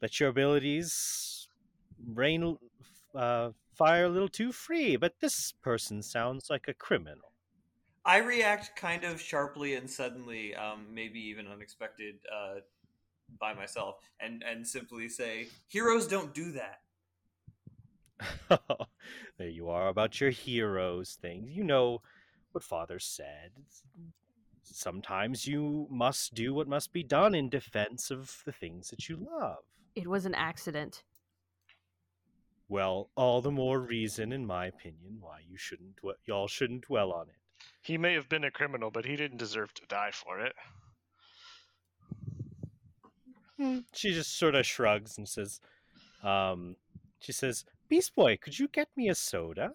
let 0.00 0.20
your 0.20 0.28
abilities 0.28 1.48
rain 2.12 2.58
uh, 3.12 3.50
fire 3.74 4.04
a 4.04 4.08
little 4.08 4.28
too 4.28 4.52
free. 4.52 4.94
But 4.94 5.18
this 5.18 5.50
person 5.50 6.00
sounds 6.00 6.48
like 6.48 6.68
a 6.68 6.74
criminal." 6.74 7.33
I 8.04 8.18
react 8.18 8.76
kind 8.76 9.04
of 9.04 9.20
sharply 9.20 9.74
and 9.74 9.88
suddenly, 9.88 10.54
um, 10.54 10.86
maybe 10.92 11.18
even 11.20 11.46
unexpected, 11.46 12.16
uh, 12.30 12.60
by 13.40 13.54
myself, 13.54 13.96
and 14.20 14.42
and 14.42 14.66
simply 14.66 15.08
say, 15.08 15.48
"Heroes 15.68 16.06
don't 16.06 16.34
do 16.34 16.52
that." 16.52 16.80
there 19.38 19.48
you 19.48 19.68
are 19.68 19.88
about 19.88 20.20
your 20.20 20.30
heroes 20.30 21.18
things. 21.20 21.50
You 21.56 21.64
know 21.64 22.02
what 22.52 22.62
father 22.62 22.98
said. 22.98 23.50
Sometimes 24.62 25.46
you 25.46 25.86
must 25.90 26.34
do 26.34 26.54
what 26.54 26.68
must 26.68 26.92
be 26.92 27.02
done 27.02 27.34
in 27.34 27.48
defense 27.48 28.10
of 28.10 28.42
the 28.44 28.52
things 28.52 28.90
that 28.90 29.08
you 29.08 29.16
love. 29.16 29.64
It 29.94 30.06
was 30.06 30.24
an 30.24 30.34
accident. 30.34 31.04
Well, 32.68 33.10
all 33.14 33.42
the 33.42 33.50
more 33.50 33.78
reason, 33.78 34.32
in 34.32 34.46
my 34.46 34.66
opinion, 34.66 35.18
why 35.20 35.40
you 35.46 35.58
shouldn't, 35.58 35.96
dwe- 35.96 36.14
y'all 36.24 36.48
shouldn't 36.48 36.86
dwell 36.86 37.12
on 37.12 37.28
it. 37.28 37.36
He 37.82 37.98
may 37.98 38.14
have 38.14 38.28
been 38.28 38.44
a 38.44 38.50
criminal, 38.50 38.90
but 38.90 39.04
he 39.04 39.16
didn't 39.16 39.38
deserve 39.38 39.74
to 39.74 39.86
die 39.86 40.10
for 40.12 40.40
it. 40.40 40.54
She 43.92 44.12
just 44.12 44.38
sort 44.38 44.54
of 44.54 44.66
shrugs 44.66 45.16
and 45.16 45.28
says, 45.28 45.60
um, 46.22 46.76
she 47.20 47.32
says, 47.32 47.64
Beast 47.88 48.14
Boy, 48.14 48.36
could 48.36 48.58
you 48.58 48.68
get 48.68 48.88
me 48.96 49.08
a 49.08 49.14
soda? 49.14 49.72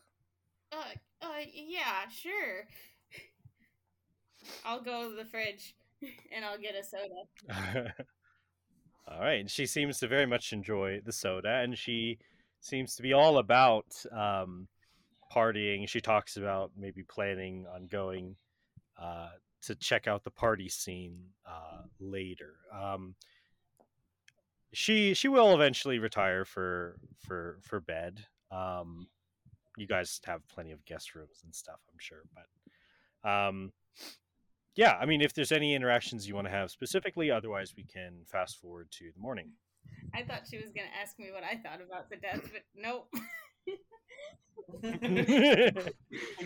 Uh, 0.72 0.84
uh, 1.22 1.28
yeah, 1.54 2.08
sure. 2.12 2.68
I'll 4.66 4.82
go 4.82 5.10
to 5.10 5.16
the 5.16 5.26
fridge 5.26 5.76
and 6.36 6.44
I'll 6.44 6.58
get 6.58 6.76
a 6.76 6.84
soda. 6.84 7.94
all 9.08 9.20
right. 9.20 9.40
and 9.40 9.50
She 9.50 9.66
seems 9.66 10.00
to 10.00 10.08
very 10.08 10.26
much 10.26 10.54
enjoy 10.54 11.02
the 11.06 11.14
soda, 11.14 11.62
and 11.64 11.78
she 11.78 12.20
seems 12.60 12.96
to 12.96 13.02
be 13.02 13.14
all 13.14 13.38
about 13.38 13.86
um, 14.12 14.68
partying. 15.34 15.88
She 15.88 16.02
talks 16.02 16.38
about 16.38 16.72
maybe 16.78 17.04
planning 17.04 17.66
on 17.74 17.88
going 17.88 18.36
uh, 19.02 19.30
to 19.64 19.76
check 19.76 20.08
out 20.08 20.24
the 20.24 20.32
party 20.32 20.70
scene 20.70 21.20
uh, 21.48 21.84
later. 22.00 22.56
Um, 22.74 23.16
she 24.72 25.14
she 25.14 25.28
will 25.28 25.54
eventually 25.54 26.00
retire 26.00 26.46
for 26.46 26.98
for 27.18 27.60
for 27.62 27.80
bed. 27.80 28.26
Um, 28.52 29.08
you 29.78 29.88
guys 29.88 30.20
have 30.26 30.48
plenty 30.48 30.72
of 30.72 30.86
guest 30.86 31.16
rooms 31.16 31.42
and 31.44 31.54
stuff, 31.54 31.80
I'm 31.92 32.00
sure, 32.00 32.24
but 32.34 33.30
um, 33.30 33.72
yeah. 34.76 34.98
I 35.00 35.06
mean, 35.06 35.22
if 35.22 35.34
there's 35.34 35.52
any 35.52 35.74
interactions 35.74 36.28
you 36.28 36.36
want 36.36 36.48
to 36.48 36.52
have 36.52 36.72
specifically, 36.72 37.32
otherwise 37.32 37.74
we 37.76 37.84
can 37.84 38.22
fast 38.26 38.60
forward 38.60 38.92
to 38.92 39.12
the 39.14 39.20
morning. 39.20 39.52
I 40.14 40.24
thought 40.24 40.44
she 40.50 40.58
was 40.58 40.72
gonna 40.76 40.88
ask 41.02 41.18
me 41.18 41.32
what 41.32 41.44
I 41.44 41.58
thought 41.58 41.82
about 41.82 42.10
the 42.10 42.18
death, 42.18 42.42
but 42.52 42.64
nope. 42.76 43.08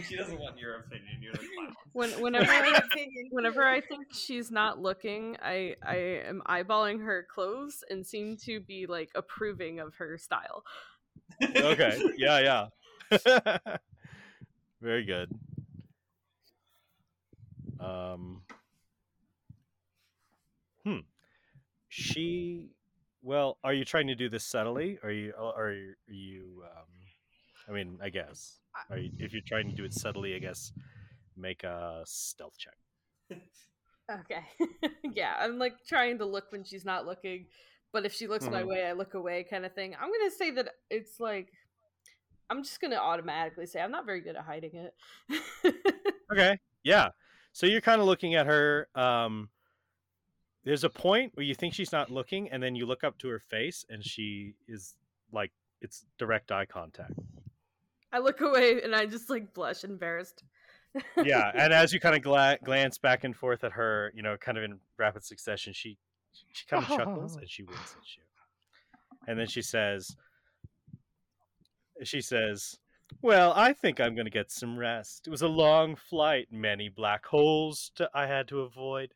she 0.07 0.15
doesn't 0.15 0.39
want 0.39 0.57
your 0.57 0.77
opinion. 0.77 1.21
You're 1.21 1.33
like, 1.33 1.41
"Fine." 1.41 1.75
When, 1.91 2.09
whenever 2.21 2.51
I, 2.51 2.77
opinion. 2.77 3.27
whenever 3.31 3.67
I 3.67 3.81
think 3.81 4.13
she's 4.13 4.49
not 4.49 4.79
looking, 4.79 5.37
I 5.41 5.75
I 5.83 5.95
am 6.27 6.41
eyeballing 6.47 7.03
her 7.03 7.25
clothes 7.29 7.83
and 7.89 8.05
seem 8.05 8.37
to 8.45 8.59
be 8.61 8.85
like 8.85 9.09
approving 9.15 9.79
of 9.79 9.95
her 9.95 10.17
style. 10.17 10.63
okay. 11.41 12.01
Yeah, 12.17 12.69
yeah. 13.11 13.57
Very 14.81 15.05
good. 15.05 15.29
Um. 17.79 18.41
Hmm. 20.83 20.99
She. 21.89 22.71
Well, 23.21 23.57
are 23.63 23.73
you 23.73 23.85
trying 23.85 24.07
to 24.07 24.15
do 24.15 24.29
this 24.29 24.43
subtly? 24.43 24.97
Are 25.03 25.11
you? 25.11 25.33
Are 25.37 25.71
you? 25.71 25.93
Are 26.09 26.13
you 26.13 26.63
um, 26.63 26.85
I 27.67 27.71
mean, 27.71 27.97
I 28.01 28.09
guess. 28.09 28.59
Are 28.89 28.97
you, 28.97 29.11
if 29.19 29.33
you're 29.33 29.41
trying 29.45 29.69
to 29.69 29.75
do 29.75 29.85
it 29.85 29.93
subtly, 29.93 30.35
I 30.35 30.39
guess 30.39 30.73
make 31.37 31.63
a 31.63 32.01
stealth 32.05 32.57
check. 32.57 32.75
Okay. 34.11 34.43
yeah, 35.13 35.35
I'm 35.39 35.57
like 35.57 35.73
trying 35.87 36.17
to 36.17 36.25
look 36.25 36.51
when 36.51 36.63
she's 36.63 36.85
not 36.85 37.05
looking, 37.05 37.45
but 37.91 38.05
if 38.05 38.13
she 38.13 38.27
looks 38.27 38.45
my 38.47 38.63
Mhm. 38.63 38.67
way, 38.67 38.85
I 38.85 38.91
look 38.93 39.13
away 39.13 39.45
kind 39.49 39.65
of 39.65 39.73
thing. 39.73 39.95
I'm 39.95 40.09
going 40.09 40.29
to 40.29 40.35
say 40.35 40.51
that 40.51 40.69
it's 40.89 41.19
like 41.19 41.51
I'm 42.49 42.63
just 42.63 42.81
going 42.81 42.91
to 42.91 42.99
automatically 42.99 43.65
say 43.65 43.81
I'm 43.81 43.91
not 43.91 44.05
very 44.05 44.21
good 44.21 44.35
at 44.35 44.43
hiding 44.43 44.71
it. 44.75 45.75
Okay. 46.31 46.57
Yeah. 46.83 47.09
So 47.53 47.65
you're 47.65 47.79
kind 47.79 48.01
of 48.01 48.07
looking 48.07 48.35
at 48.35 48.45
her. 48.45 48.89
Um, 48.93 49.49
there's 50.65 50.83
a 50.83 50.89
point 50.89 51.31
where 51.35 51.45
you 51.45 51.55
think 51.55 51.73
she's 51.73 51.93
not 51.93 52.11
looking, 52.11 52.49
and 52.49 52.61
then 52.61 52.75
you 52.75 52.85
look 52.85 53.05
up 53.05 53.17
to 53.19 53.29
her 53.29 53.39
face, 53.39 53.85
and 53.89 54.03
she 54.03 54.55
is 54.67 54.95
like, 55.31 55.51
it's 55.79 56.03
direct 56.17 56.51
eye 56.51 56.65
contact. 56.65 57.13
I 58.13 58.19
look 58.19 58.41
away 58.41 58.81
and 58.83 58.95
I 58.95 59.07
just 59.07 59.29
like 59.29 59.53
blush 59.53 59.83
embarrassed. 59.83 60.43
Yeah. 61.23 61.51
And 61.55 61.73
as 61.73 61.91
you 61.91 61.99
kind 61.99 62.15
of 62.15 62.21
gla- 62.21 62.59
glance 62.63 62.99
back 62.99 63.23
and 63.23 63.35
forth 63.35 63.63
at 63.63 63.71
her, 63.73 64.13
you 64.15 64.21
know, 64.21 64.37
kind 64.37 64.57
of 64.57 64.63
in 64.63 64.79
rapid 64.97 65.23
succession, 65.23 65.73
she 65.73 65.97
she 66.53 66.65
kind 66.67 66.83
of 66.83 66.89
chuckles 66.89 67.35
and 67.35 67.49
she 67.49 67.63
winks 67.63 67.95
at 67.97 68.15
you, 68.15 68.23
and 69.27 69.39
then 69.39 69.47
she 69.47 69.61
says, 69.61 70.15
she 72.03 72.21
says. 72.21 72.77
Well, 73.21 73.53
I 73.55 73.73
think 73.73 73.99
I'm 73.99 74.15
going 74.15 74.25
to 74.25 74.31
get 74.31 74.49
some 74.49 74.77
rest. 74.77 75.27
It 75.27 75.29
was 75.29 75.43
a 75.43 75.47
long 75.47 75.95
flight, 75.95 76.47
many 76.51 76.89
black 76.89 77.27
holes 77.27 77.91
to, 77.95 78.09
I 78.11 78.25
had 78.25 78.47
to 78.47 78.61
avoid. 78.61 79.13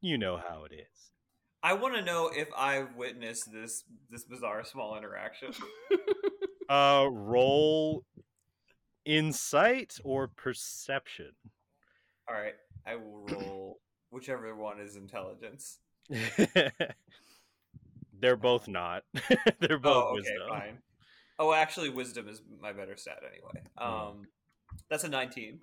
You 0.00 0.18
know 0.18 0.36
how 0.36 0.64
it 0.64 0.72
is. 0.74 1.12
I 1.62 1.74
want 1.74 1.94
to 1.94 2.02
know 2.02 2.30
if 2.34 2.48
I 2.54 2.84
witnessed 2.96 3.52
this 3.52 3.84
this 4.10 4.24
bizarre 4.24 4.64
small 4.64 4.98
interaction. 4.98 5.52
Uh, 6.68 7.06
roll 7.10 8.04
insight 9.04 9.98
or 10.04 10.28
perception. 10.28 11.32
All 12.28 12.34
right, 12.34 12.54
I 12.86 12.96
will 12.96 13.26
roll 13.28 13.80
whichever 14.10 14.54
one 14.54 14.80
is 14.80 14.96
intelligence. 14.96 15.78
They're 18.20 18.36
both 18.36 18.68
not. 18.68 19.02
They're 19.60 19.78
both 19.78 20.04
oh, 20.04 20.08
okay, 20.10 20.20
wisdom. 20.20 20.48
fine. 20.48 20.78
Oh, 21.38 21.52
actually, 21.52 21.90
wisdom 21.90 22.28
is 22.28 22.40
my 22.60 22.72
better 22.72 22.96
stat 22.96 23.20
anyway. 23.28 23.62
Hmm. 23.76 23.92
Um, 23.92 24.26
that's 24.88 25.04
a 25.04 25.08
nineteen. 25.08 25.60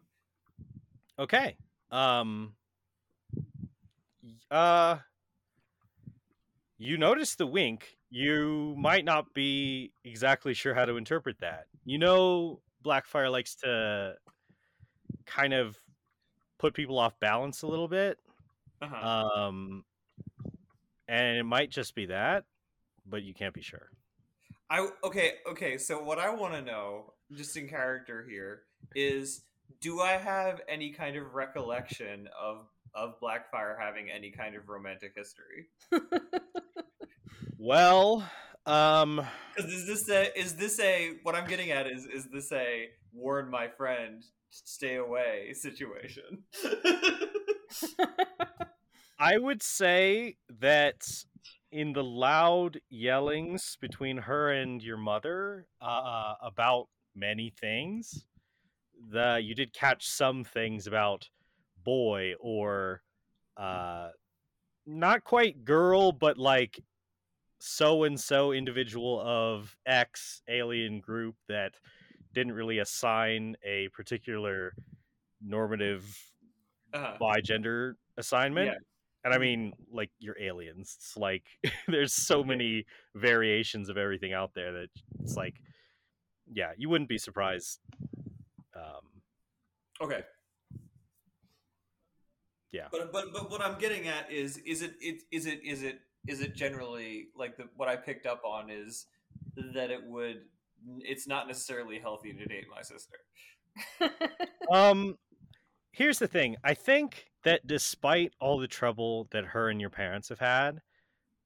Okay. 1.17 1.55
Um. 1.91 2.53
Uh. 4.49 4.97
You 6.83 6.97
notice 6.97 7.35
the 7.35 7.45
wink. 7.45 7.95
You 8.09 8.73
might 8.75 9.05
not 9.05 9.35
be 9.35 9.93
exactly 10.03 10.55
sure 10.55 10.73
how 10.73 10.85
to 10.85 10.97
interpret 10.97 11.39
that. 11.41 11.67
You 11.85 11.99
know, 11.99 12.59
Blackfire 12.83 13.31
likes 13.31 13.53
to 13.57 14.15
kind 15.27 15.53
of 15.53 15.77
put 16.57 16.73
people 16.73 16.97
off 16.97 17.19
balance 17.19 17.61
a 17.61 17.67
little 17.67 17.87
bit. 17.87 18.17
Uh-huh. 18.81 18.95
Um, 18.95 19.85
and 21.07 21.37
it 21.37 21.43
might 21.43 21.69
just 21.69 21.93
be 21.93 22.07
that, 22.07 22.45
but 23.05 23.21
you 23.21 23.35
can't 23.35 23.53
be 23.53 23.61
sure. 23.61 23.91
I 24.71 24.89
okay, 25.03 25.33
okay. 25.51 25.77
So 25.77 26.01
what 26.01 26.17
I 26.17 26.33
want 26.33 26.55
to 26.55 26.63
know, 26.63 27.13
just 27.35 27.55
in 27.57 27.69
character 27.69 28.25
here, 28.27 28.63
is 28.95 29.43
do 29.81 29.99
I 29.99 30.13
have 30.13 30.61
any 30.67 30.89
kind 30.89 31.15
of 31.15 31.35
recollection 31.35 32.27
of 32.41 32.65
of 32.95 33.19
Blackfire 33.21 33.79
having 33.79 34.09
any 34.09 34.31
kind 34.31 34.55
of 34.55 34.67
romantic 34.67 35.13
history? 35.15 35.67
Well, 37.63 38.27
um, 38.65 39.21
is 39.55 39.85
this 39.85 40.09
a 40.09 40.35
is 40.35 40.55
this 40.55 40.79
a 40.79 41.11
what 41.21 41.35
I'm 41.35 41.47
getting 41.47 41.69
at 41.69 41.85
is 41.85 42.07
is 42.07 42.25
this 42.33 42.51
a 42.51 42.87
warn 43.13 43.51
my 43.51 43.67
friend 43.67 44.23
stay 44.49 44.95
away 44.95 45.53
situation? 45.53 46.43
I 49.19 49.37
would 49.37 49.61
say 49.61 50.37
that 50.59 51.07
in 51.71 51.93
the 51.93 52.03
loud 52.03 52.79
yellings 52.89 53.77
between 53.79 54.17
her 54.17 54.53
and 54.53 54.81
your 54.81 54.97
mother 54.97 55.67
uh, 55.79 56.33
about 56.41 56.87
many 57.15 57.53
things, 57.61 58.25
the 59.11 59.39
you 59.39 59.53
did 59.53 59.71
catch 59.71 60.09
some 60.09 60.43
things 60.43 60.87
about 60.87 61.29
boy 61.83 62.33
or 62.39 63.03
uh, 63.55 64.07
not 64.87 65.23
quite 65.23 65.63
girl, 65.63 66.11
but 66.11 66.39
like 66.39 66.79
so 67.61 68.03
and 68.03 68.19
so 68.19 68.51
individual 68.51 69.21
of 69.21 69.75
X 69.85 70.41
alien 70.49 70.99
group 70.99 71.35
that 71.47 71.73
didn't 72.33 72.53
really 72.53 72.79
assign 72.79 73.55
a 73.63 73.87
particular 73.89 74.73
normative 75.45 76.17
uh, 76.93 77.17
by 77.19 77.39
gender 77.41 77.97
assignment. 78.17 78.67
Yeah. 78.67 78.77
And 79.23 79.33
I 79.33 79.37
mean, 79.37 79.73
like 79.91 80.09
you're 80.19 80.39
aliens. 80.41 80.95
It's 80.97 81.15
like 81.15 81.43
there's 81.87 82.13
so 82.13 82.43
many 82.43 82.85
variations 83.15 83.89
of 83.89 83.97
everything 83.97 84.33
out 84.33 84.53
there 84.55 84.71
that 84.73 84.89
it's 85.21 85.35
like, 85.35 85.55
yeah, 86.51 86.71
you 86.77 86.89
wouldn't 86.89 87.09
be 87.09 87.19
surprised. 87.19 87.79
Um, 88.75 89.21
okay. 90.01 90.23
Yeah. 92.71 92.87
But 92.91 93.11
but 93.11 93.33
but 93.33 93.51
what 93.51 93.61
I'm 93.61 93.77
getting 93.77 94.07
at 94.07 94.31
is 94.31 94.57
is 94.57 94.81
it, 94.81 94.93
it 94.99 95.23
is 95.31 95.45
it 95.45 95.61
is 95.63 95.83
it 95.83 95.99
is 96.27 96.41
it 96.41 96.55
generally 96.55 97.27
like 97.35 97.57
the 97.57 97.65
what 97.75 97.89
I 97.89 97.95
picked 97.95 98.25
up 98.25 98.41
on 98.45 98.69
is 98.69 99.07
that 99.73 99.91
it 99.91 100.03
would 100.05 100.41
it's 100.99 101.27
not 101.27 101.47
necessarily 101.47 101.99
healthy 101.99 102.33
to 102.33 102.45
date 102.45 102.65
my 102.73 102.81
sister. 102.81 103.17
um, 104.71 105.15
here's 105.91 106.19
the 106.19 106.27
thing. 106.27 106.55
I 106.63 106.73
think 106.73 107.27
that 107.43 107.65
despite 107.65 108.33
all 108.39 108.57
the 108.59 108.67
trouble 108.67 109.27
that 109.31 109.45
her 109.45 109.69
and 109.69 109.79
your 109.79 109.89
parents 109.89 110.29
have 110.29 110.39
had, 110.39 110.81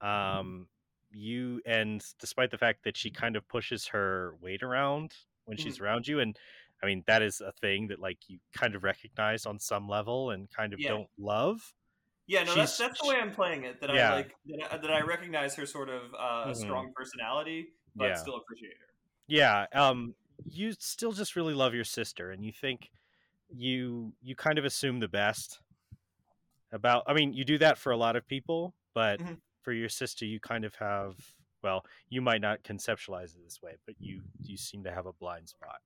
um, 0.02 0.68
you 1.12 1.62
and 1.66 2.04
despite 2.20 2.52
the 2.52 2.58
fact 2.58 2.84
that 2.84 2.98
she 2.98 3.10
kind 3.10 3.36
of 3.36 3.48
pushes 3.48 3.88
her 3.88 4.36
weight 4.42 4.64
around 4.64 5.14
when 5.46 5.58
she's 5.58 5.80
around 5.80 6.08
you, 6.08 6.20
and 6.20 6.38
I 6.84 6.86
mean 6.86 7.04
that 7.08 7.22
is 7.22 7.42
a 7.42 7.54
thing 7.62 7.88
that 7.88 8.00
like 8.00 8.18
you 8.28 8.40
kind 8.54 8.76
of 8.76 8.84
recognize 8.84 9.46
on 9.46 9.60
some 9.60 9.88
level 9.88 10.32
and 10.32 10.50
kind 10.50 10.74
of 10.74 10.80
Yeah. 10.80 10.90
don't 10.90 11.10
love. 11.18 11.74
Yeah, 12.28 12.44
no, 12.44 12.56
that's 12.56 12.76
She's- 12.76 12.90
that's 12.90 13.02
the 13.02 13.08
way 13.08 13.18
I'm 13.18 13.32
playing 13.34 13.64
it. 13.66 13.80
That 13.82 13.94
Yeah. 13.94 14.12
I 14.12 14.16
like 14.16 14.36
that 14.46 14.74
I, 14.74 14.78
that 14.78 14.92
I 14.92 15.02
recognize 15.02 15.56
her 15.56 15.66
sort 15.66 15.90
of 15.90 16.14
uh, 16.16 16.48
Mhm. 16.48 16.56
strong 16.56 16.92
personality, 16.96 17.74
but 17.96 18.06
Yeah. 18.10 18.14
still 18.16 18.36
appreciate 18.38 18.78
her. 18.80 18.94
Yeah, 19.28 19.66
um, 19.74 20.16
you 20.46 20.74
still 20.74 21.12
just 21.12 21.36
really 21.36 21.54
love 21.54 21.74
your 21.74 21.84
sister, 21.84 22.32
and 22.32 22.44
you 22.44 22.52
think 22.52 22.92
you 23.50 24.14
you 24.22 24.36
kind 24.36 24.58
of 24.58 24.66
assume 24.66 25.00
the 25.00 25.08
best 25.08 25.60
about. 26.72 27.04
I 27.08 27.14
mean, 27.14 27.34
you 27.34 27.46
do 27.46 27.58
that 27.60 27.78
for 27.78 27.92
a 27.92 27.98
lot 27.98 28.16
of 28.16 28.28
people, 28.28 28.74
but 28.94 29.20
Mhm. 29.20 29.40
for 29.62 29.72
your 29.72 29.90
sister, 29.90 30.26
you 30.26 30.40
kind 30.40 30.66
of 30.66 30.76
have. 30.76 31.36
Well, 31.62 31.84
you 32.10 32.22
might 32.22 32.42
not 32.42 32.62
conceptualize 32.64 33.36
it 33.36 33.44
this 33.44 33.62
way, 33.62 33.78
but 33.86 33.96
you 34.00 34.24
you 34.44 34.58
seem 34.58 34.84
to 34.84 34.92
have 34.92 35.06
a 35.06 35.14
blind 35.14 35.50
spot. 35.50 35.82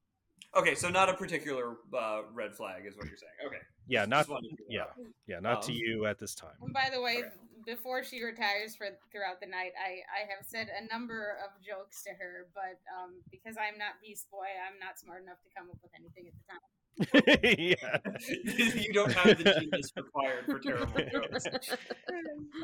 Okay, 0.57 0.73
so 0.75 0.89
not 0.89 1.09
a 1.09 1.13
particular 1.13 1.77
uh, 1.97 2.21
red 2.33 2.55
flag 2.55 2.85
is 2.87 2.97
what 2.97 3.05
you're 3.07 3.17
saying. 3.17 3.33
Okay, 3.45 3.61
Yeah, 3.87 4.05
not 4.05 4.25
to 4.27 4.39
yeah, 4.67 4.81
up. 4.83 4.97
yeah, 5.27 5.39
not 5.39 5.61
to 5.63 5.71
Um, 5.71 5.77
you 5.77 6.05
at 6.07 6.17
this 6.19 6.33
time. 6.33 6.55
And 6.61 6.73
by 6.73 6.89
the 6.91 6.99
way, 7.01 7.17
Okay. 7.19 7.29
before 7.65 8.03
she 8.03 8.23
retires 8.23 8.75
for 8.75 8.87
throughout 9.11 9.39
the 9.39 9.45
night, 9.45 9.73
I, 9.79 10.01
I 10.09 10.21
have 10.35 10.43
said 10.47 10.69
a 10.69 10.91
number 10.91 11.37
of 11.45 11.51
jokes 11.63 12.01
to 12.03 12.09
her, 12.11 12.47
but 12.55 12.79
um, 12.97 13.21
because 13.29 13.57
I'm 13.57 13.77
not 13.77 14.01
Beast 14.01 14.29
Boy, 14.31 14.47
I'm 14.67 14.79
not 14.79 14.97
smart 14.99 15.21
enough 15.21 15.37
to 15.43 15.49
come 15.55 15.69
up 15.69 15.77
with 15.83 15.91
anything 15.93 16.27
at 16.27 16.33
the 16.39 16.45
time. 16.49 16.63
yeah. 18.73 18.81
you 18.83 18.91
don't 18.91 19.13
have 19.13 19.37
the 19.37 19.53
genius 19.59 19.91
required 19.95 20.45
for 20.45 20.59
terrible 20.59 20.99
jokes. 21.11 21.45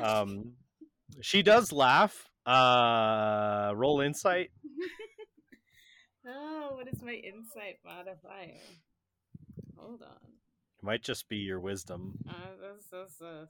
Um, 0.02 0.52
she 1.20 1.42
does 1.42 1.70
laugh. 1.72 2.28
Uh, 2.44 3.72
roll 3.76 4.00
insight. 4.00 4.50
oh, 6.26 6.70
what 6.74 6.88
is 6.88 7.02
my 7.02 7.12
insight 7.12 7.78
modifier? 7.84 8.60
Hold 9.76 10.02
on. 10.02 10.32
It 10.78 10.84
might 10.84 11.02
just 11.02 11.28
be 11.28 11.36
your 11.36 11.60
wisdom. 11.60 12.12
Uh, 12.28 12.32
that's, 12.60 12.86
that's 12.90 13.22
uh, 13.22 13.46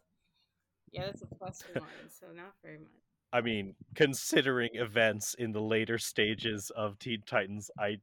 yeah, 0.93 1.07
that's 1.07 1.23
a 1.23 1.27
plus 1.27 1.63
one, 1.75 1.85
so 2.09 2.27
not 2.35 2.55
very 2.63 2.79
much. 2.79 2.91
I 3.33 3.41
mean, 3.41 3.75
considering 3.95 4.71
events 4.75 5.35
in 5.35 5.53
the 5.53 5.61
later 5.61 5.99
stages 5.99 6.71
of 6.77 6.99
Teen 6.99 7.23
Titans, 7.27 7.71
I 7.79 7.99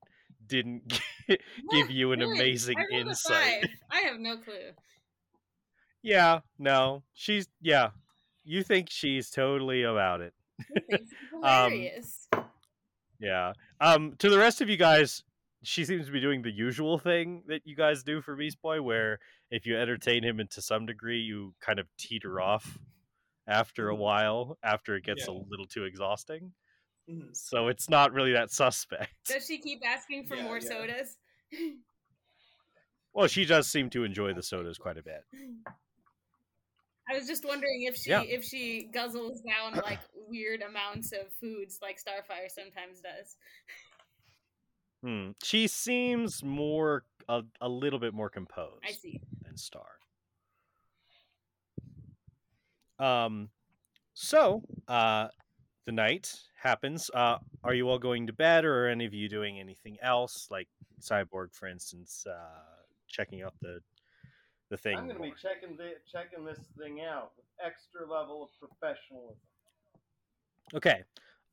didn't 0.47 0.87
gi- 1.29 1.37
give 1.71 1.89
you 1.89 2.11
an 2.11 2.19
Really? 2.19 2.33
amazing 2.39 2.77
I 2.77 2.95
insight. 2.95 3.69
I 3.89 4.01
have 4.01 4.19
no 4.19 4.37
clue. 4.37 4.71
Yeah, 6.01 6.39
no, 6.59 7.03
she's 7.13 7.47
yeah. 7.61 7.91
You 8.43 8.61
think 8.61 8.89
she's 8.89 9.29
totally 9.29 9.83
about 9.83 10.19
it? 10.21 10.33
Um. 11.41 11.73
Yeah. 13.19 13.53
Um, 13.83 14.15
to 14.19 14.29
the 14.29 14.37
rest 14.37 14.61
of 14.61 14.69
you 14.69 14.77
guys, 14.77 15.23
she 15.61 15.83
seems 15.83 16.05
to 16.05 16.11
be 16.13 16.21
doing 16.21 16.41
the 16.41 16.51
usual 16.51 16.97
thing 16.97 17.43
that 17.47 17.63
you 17.65 17.75
guys 17.75 18.01
do 18.01 18.21
for 18.21 18.33
Beast 18.33 18.61
Boy, 18.61 18.81
where 18.81 19.19
if 19.51 19.65
you 19.65 19.77
entertain 19.77 20.23
him 20.23 20.39
and 20.39 20.49
to 20.51 20.61
some 20.61 20.85
degree, 20.85 21.19
you 21.19 21.53
kind 21.59 21.79
of 21.79 21.87
teeter 21.97 22.39
off 22.39 22.77
after 23.45 23.89
a 23.89 23.93
Mhm. 23.93 23.97
while, 23.97 24.57
after 24.63 24.95
it 24.95 25.03
gets 25.03 25.27
a 25.27 25.33
little 25.33 25.65
too 25.65 25.83
exhausting. 25.83 26.53
Mhm. 27.09 27.35
So 27.35 27.67
it's 27.67 27.89
not 27.89 28.13
really 28.13 28.31
that 28.31 28.51
suspect. 28.51 29.27
Does 29.27 29.45
she 29.45 29.57
keep 29.59 29.85
asking 29.85 30.27
for 30.27 30.37
Yeah, 30.37 30.43
more 30.43 30.59
yeah. 30.59 30.69
sodas? 30.69 31.17
Well, 33.15 33.27
she 33.27 33.45
does 33.45 33.69
seem 33.69 33.91
to 33.91 34.05
enjoy 34.05 34.33
the 34.33 34.41
sodas 34.41 34.79
quite 34.79 34.97
a 34.97 35.03
bit. 35.03 35.23
I 37.09 37.17
was 37.17 37.27
just 37.27 37.45
wondering 37.45 37.83
if 37.83 37.95
she 37.97 38.09
Yeah. 38.11 38.21
if 38.23 38.43
she 38.43 38.89
guzzles 38.93 39.39
down 39.45 39.81
like 39.83 39.99
weird 40.27 40.61
amounts 40.61 41.11
of 41.11 41.31
foods 41.39 41.79
like 41.81 41.97
Starfire 41.97 42.49
sometimes 42.49 43.01
does. 43.01 43.35
Hmm. 45.03 45.31
She 45.43 45.67
seems 45.67 46.43
more 46.43 47.03
a, 47.27 47.43
a 47.59 47.67
little 47.67 47.99
bit 47.99 48.13
more 48.13 48.29
composed 48.29 48.83
I 48.87 48.91
see. 48.91 49.19
than 49.43 49.57
Star. 49.57 49.85
Um, 52.99 53.49
so 54.13 54.63
uh, 54.87 55.27
the 55.85 55.91
night 55.91 56.33
happens. 56.61 57.09
Uh, 57.13 57.37
are 57.63 57.73
you 57.73 57.89
all 57.89 57.99
going 57.99 58.27
to 58.27 58.33
bed, 58.33 58.63
or 58.65 58.85
are 58.85 58.89
any 58.89 59.05
of 59.05 59.13
you 59.13 59.27
doing 59.27 59.59
anything 59.59 59.97
else, 60.01 60.47
like 60.49 60.67
Cyborg, 61.01 61.53
for 61.53 61.67
instance, 61.67 62.25
uh, 62.29 62.83
checking 63.07 63.41
out 63.41 63.53
the 63.61 63.79
the 64.73 64.77
thing? 64.77 64.97
I'm 64.97 65.07
gonna 65.07 65.19
be 65.19 65.33
checking 65.39 65.77
the, 65.77 65.91
checking 66.11 66.43
this 66.43 66.57
thing 66.79 67.01
out 67.01 67.31
with 67.37 67.45
extra 67.63 68.11
level 68.11 68.41
of 68.43 68.49
professionalism. 68.59 69.35
Okay. 70.73 71.03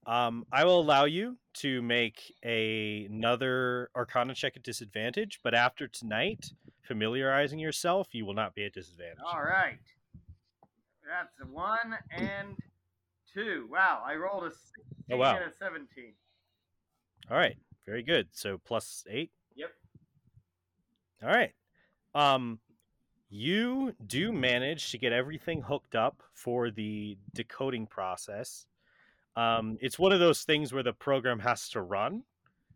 Um, 0.07 0.47
I 0.51 0.65
will 0.65 0.81
allow 0.81 1.05
you 1.05 1.37
to 1.59 1.83
make 1.83 2.35
a, 2.43 3.05
another 3.11 3.91
Arcana 3.95 4.35
check 4.35 4.57
at 4.57 4.63
disadvantage, 4.63 5.41
but 5.45 5.55
after 5.55 5.87
tonight, 5.87 6.53
familiarizing 6.81 7.59
yourself, 7.59 8.09
you 8.13 8.25
will 8.25 8.33
not 8.33 8.55
be 8.55 8.65
at 8.65 8.73
disadvantage. 8.73 9.19
All 9.31 9.43
right, 9.43 9.79
that's 11.07 11.39
a 11.43 11.47
one 11.53 11.95
and 12.11 12.57
two. 13.35 13.69
Wow, 13.71 14.03
I 14.03 14.15
rolled 14.15 14.45
a 14.45 14.51
16 14.51 14.85
Oh, 15.13 15.17
wow. 15.19 15.37
and 15.37 15.45
a 15.45 15.55
17. 15.59 16.15
All 17.31 17.37
right, 17.37 17.59
very 17.85 18.03
good. 18.03 18.29
So 18.33 18.57
plus 18.57 19.05
eight. 19.11 19.31
Yep. 19.55 19.71
All 21.23 21.29
right. 21.29 21.53
Um, 22.15 22.59
you 23.31 23.95
do 24.07 24.33
manage 24.33 24.91
to 24.91 24.99
get 24.99 25.13
everything 25.13 25.63
hooked 25.63 25.95
up 25.95 26.23
for 26.35 26.71
the 26.71 27.17
decoding 27.33 27.87
process. 27.87 28.67
Um, 29.37 29.79
it's 29.81 29.99
one 29.99 30.13
of 30.13 30.19
those 30.19 30.43
things 30.43 30.73
where 30.73 30.83
the 30.83 30.93
program 30.93 31.39
has 31.39 31.69
to 31.71 31.81
run, 31.81 32.25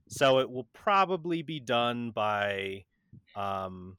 so 0.09 0.39
it 0.39 0.49
will 0.49 0.69
probably 0.73 1.43
be 1.43 1.59
done 1.59 2.13
by, 2.13 2.85
um, 3.35 3.97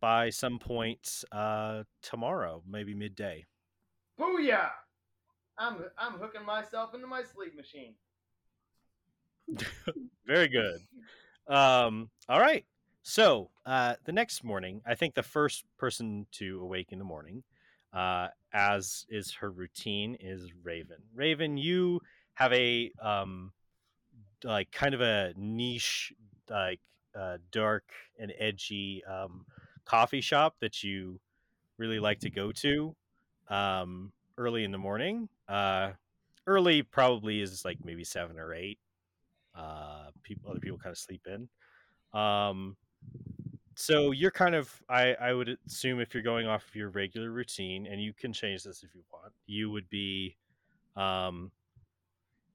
by 0.00 0.28
some 0.28 0.58
point 0.58 1.24
uh, 1.32 1.84
tomorrow, 2.02 2.62
maybe 2.68 2.94
midday. 2.94 3.46
Booyah! 4.20 4.70
I'm 5.58 5.84
I'm 5.98 6.14
hooking 6.14 6.44
myself 6.44 6.94
into 6.94 7.06
my 7.06 7.22
sleep 7.22 7.54
machine. 7.56 7.94
Very 10.26 10.48
good. 10.48 10.80
Um, 11.46 12.10
all 12.28 12.40
right. 12.40 12.64
So 13.02 13.50
uh, 13.66 13.96
the 14.04 14.12
next 14.12 14.44
morning, 14.44 14.80
I 14.86 14.94
think 14.94 15.14
the 15.14 15.22
first 15.22 15.64
person 15.76 16.26
to 16.32 16.60
awake 16.60 16.92
in 16.92 16.98
the 16.98 17.04
morning, 17.04 17.42
uh, 17.92 18.28
as 18.52 19.06
is 19.08 19.32
her 19.34 19.50
routine, 19.50 20.16
is 20.20 20.52
Raven. 20.62 20.98
Raven, 21.14 21.56
you 21.56 22.00
have 22.34 22.52
a 22.52 22.92
um, 23.00 23.52
like 24.44 24.70
kind 24.72 24.94
of 24.94 25.00
a 25.00 25.34
niche, 25.36 26.12
like 26.48 26.80
uh, 27.18 27.38
dark 27.50 27.84
and 28.18 28.32
edgy 28.38 29.02
um, 29.04 29.46
coffee 29.84 30.20
shop 30.20 30.56
that 30.60 30.82
you 30.82 31.20
really 31.78 32.00
like 32.00 32.20
to 32.20 32.30
go 32.30 32.52
to 32.52 32.94
um, 33.48 34.12
early 34.38 34.64
in 34.64 34.70
the 34.72 34.78
morning. 34.78 35.28
Uh, 35.48 35.92
early 36.46 36.82
probably 36.82 37.40
is 37.40 37.64
like 37.64 37.78
maybe 37.84 38.04
seven 38.04 38.38
or 38.38 38.54
eight 38.54 38.78
uh 39.54 40.10
people 40.22 40.50
other 40.50 40.60
people 40.60 40.78
kind 40.78 40.92
of 40.92 40.98
sleep 40.98 41.26
in 41.26 41.48
um 42.18 42.76
so 43.74 44.10
you're 44.10 44.30
kind 44.30 44.54
of 44.54 44.82
i 44.88 45.14
i 45.20 45.32
would 45.32 45.56
assume 45.66 46.00
if 46.00 46.14
you're 46.14 46.22
going 46.22 46.46
off 46.46 46.74
your 46.74 46.90
regular 46.90 47.30
routine 47.30 47.86
and 47.86 48.02
you 48.02 48.12
can 48.12 48.32
change 48.32 48.62
this 48.62 48.82
if 48.82 48.94
you 48.94 49.02
want 49.12 49.32
you 49.46 49.70
would 49.70 49.88
be 49.88 50.36
um 50.96 51.50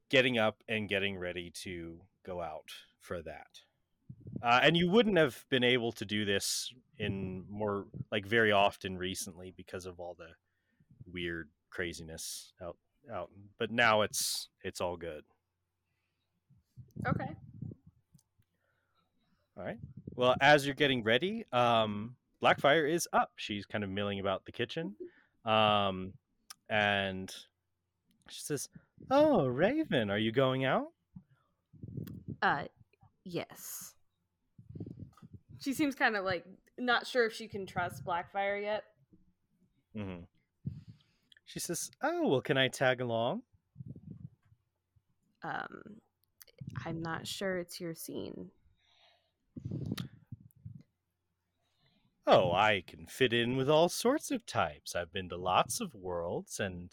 getting 0.09 0.37
up 0.37 0.63
and 0.69 0.87
getting 0.87 1.17
ready 1.17 1.51
to 1.51 1.99
go 2.25 2.41
out 2.41 2.71
for 2.99 3.21
that 3.21 3.61
uh, 4.43 4.59
and 4.61 4.77
you 4.77 4.89
wouldn't 4.89 5.17
have 5.17 5.43
been 5.49 5.63
able 5.63 5.91
to 5.91 6.05
do 6.05 6.23
this 6.23 6.73
in 6.99 7.43
more 7.49 7.85
like 8.11 8.25
very 8.25 8.51
often 8.51 8.97
recently 8.97 9.53
because 9.57 9.85
of 9.85 9.99
all 9.99 10.15
the 10.17 10.29
weird 11.11 11.49
craziness 11.69 12.53
out 12.61 12.77
out 13.13 13.29
but 13.57 13.71
now 13.71 14.01
it's 14.01 14.49
it's 14.63 14.81
all 14.81 14.97
good 14.97 15.23
Okay. 17.05 17.29
All 19.57 19.63
right. 19.63 19.77
Well, 20.18 20.35
as 20.41 20.65
you're 20.65 20.73
getting 20.73 21.03
ready, 21.03 21.45
um, 21.53 22.15
Blackfire 22.44 22.91
is 22.91 23.07
up. 23.14 23.31
She's 23.35 23.68
kind 23.68 23.84
of 23.84 23.89
milling 23.91 24.19
about 24.19 24.45
the 24.45 24.52
kitchen, 24.52 24.95
um, 25.45 26.14
and 26.69 27.34
she 28.27 28.41
says, 28.41 28.68
"Oh, 29.11 29.45
Raven, 29.45 30.10
are 30.10 30.18
you 30.18 30.31
going 30.31 30.65
out?" 30.65 30.88
Uh, 32.41 32.64
yes. 33.23 33.94
She 35.60 35.73
seems 35.73 35.94
kind 35.94 36.15
of 36.15 36.26
like 36.26 36.45
not 36.80 37.06
sure 37.06 37.26
if 37.27 37.34
she 37.34 37.48
can 37.48 37.68
trust 37.68 38.03
Blackfire 38.03 38.60
yet. 38.60 38.85
hmm 39.95 40.23
She 41.45 41.60
says, 41.60 41.91
"Oh, 42.02 42.27
well, 42.27 42.41
can 42.41 42.57
I 42.57 42.69
tag 42.69 43.02
along?" 43.02 43.44
Um, 45.44 46.02
I'm 46.85 47.03
not 47.03 47.27
sure 47.27 47.60
it's 47.60 47.80
your 47.80 47.94
scene. 47.94 48.49
Oh, 52.29 52.51
I 52.51 52.83
can 52.85 53.07
fit 53.07 53.31
in 53.31 53.55
with 53.55 53.69
all 53.69 53.87
sorts 53.87 54.31
of 54.31 54.45
types. 54.45 54.97
I've 54.97 55.13
been 55.13 55.29
to 55.29 55.37
lots 55.37 55.79
of 55.79 55.95
worlds, 55.95 56.59
and 56.59 56.91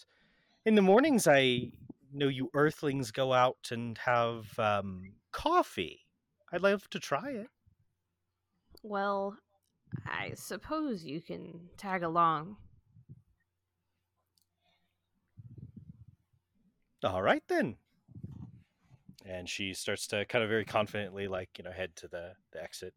in 0.65 0.77
the 0.77 0.83
mornings, 0.83 1.27
I 1.27 1.73
know 2.13 2.29
you 2.29 2.51
Earthlings 2.55 3.11
go 3.11 3.33
out 3.33 3.71
and 3.73 3.99
have 3.99 4.57
um, 4.61 5.15
coffee. 5.33 6.07
I'd 6.53 6.63
love 6.63 6.89
to 6.91 7.01
try 7.01 7.31
it. 7.31 7.49
Well, 8.85 9.37
I 10.07 10.35
suppose 10.37 11.03
you 11.03 11.21
can 11.21 11.69
tag 11.77 12.05
along. 12.05 12.57
all 17.03 17.23
right 17.23 17.43
then 17.49 17.77
and 19.27 19.47
she 19.47 19.75
starts 19.75 20.07
to 20.07 20.25
kind 20.25 20.43
of 20.43 20.49
very 20.49 20.65
confidently 20.65 21.29
like 21.29 21.51
you 21.59 21.65
know 21.65 21.71
head 21.71 21.95
to 21.97 22.09
the, 22.09 22.33
the 22.53 22.63
exit 22.63 22.95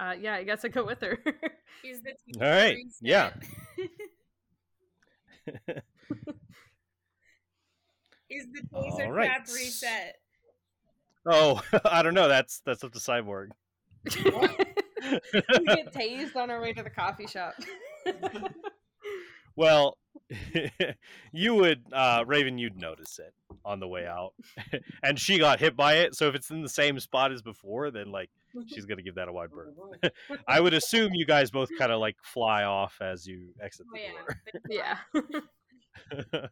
Uh, 0.00 0.14
yeah, 0.18 0.34
I 0.34 0.44
guess 0.44 0.64
I 0.64 0.68
go 0.68 0.84
with 0.84 1.02
her. 1.02 1.18
Is 1.84 2.00
the 2.02 2.14
All 2.40 2.50
right, 2.50 2.76
yeah. 3.02 3.30
Is 8.30 8.46
the 8.52 8.62
taser 8.72 9.06
All 9.06 9.12
right. 9.12 9.26
trap 9.26 9.46
reset? 9.54 10.16
oh 11.26 11.60
i 11.84 12.02
don't 12.02 12.14
know 12.14 12.28
that's 12.28 12.62
that's 12.64 12.82
up 12.82 12.92
to 12.92 12.98
cyborg 12.98 13.48
we 14.04 14.10
get 15.66 15.92
tased 15.92 16.34
on 16.34 16.50
our 16.50 16.62
way 16.62 16.72
to 16.72 16.82
the 16.82 16.88
coffee 16.88 17.26
shop. 17.26 17.52
well 19.54 19.98
you 21.32 21.54
would 21.54 21.82
uh 21.92 22.22
raven 22.26 22.56
you'd 22.58 22.76
notice 22.76 23.18
it 23.18 23.34
on 23.64 23.80
the 23.80 23.88
way 23.88 24.06
out, 24.06 24.32
and 25.02 25.18
she 25.18 25.38
got 25.38 25.58
hit 25.60 25.76
by 25.76 25.94
it. 25.98 26.14
So 26.14 26.28
if 26.28 26.34
it's 26.34 26.50
in 26.50 26.62
the 26.62 26.68
same 26.68 26.98
spot 27.00 27.32
as 27.32 27.42
before, 27.42 27.90
then 27.90 28.12
like 28.12 28.30
she's 28.66 28.86
gonna 28.86 29.02
give 29.02 29.16
that 29.16 29.28
a 29.28 29.32
wide 29.32 29.50
berth. 29.50 30.12
I 30.48 30.60
would 30.60 30.74
assume 30.74 31.10
you 31.14 31.26
guys 31.26 31.50
both 31.50 31.68
kind 31.78 31.90
of 31.92 32.00
like 32.00 32.16
fly 32.22 32.62
off 32.64 32.98
as 33.00 33.26
you 33.26 33.48
exit 33.60 33.86
Oh, 33.92 33.98
yeah. 34.68 34.96
door. 35.12 35.24
Yeah. 36.32 36.46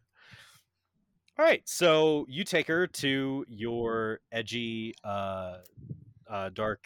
All 1.37 1.45
right, 1.45 1.61
so 1.65 2.25
you 2.27 2.43
take 2.43 2.67
her 2.67 2.85
to 2.85 3.45
your 3.47 4.19
edgy, 4.29 4.93
uh, 5.05 5.59
uh, 6.29 6.49
dark 6.53 6.85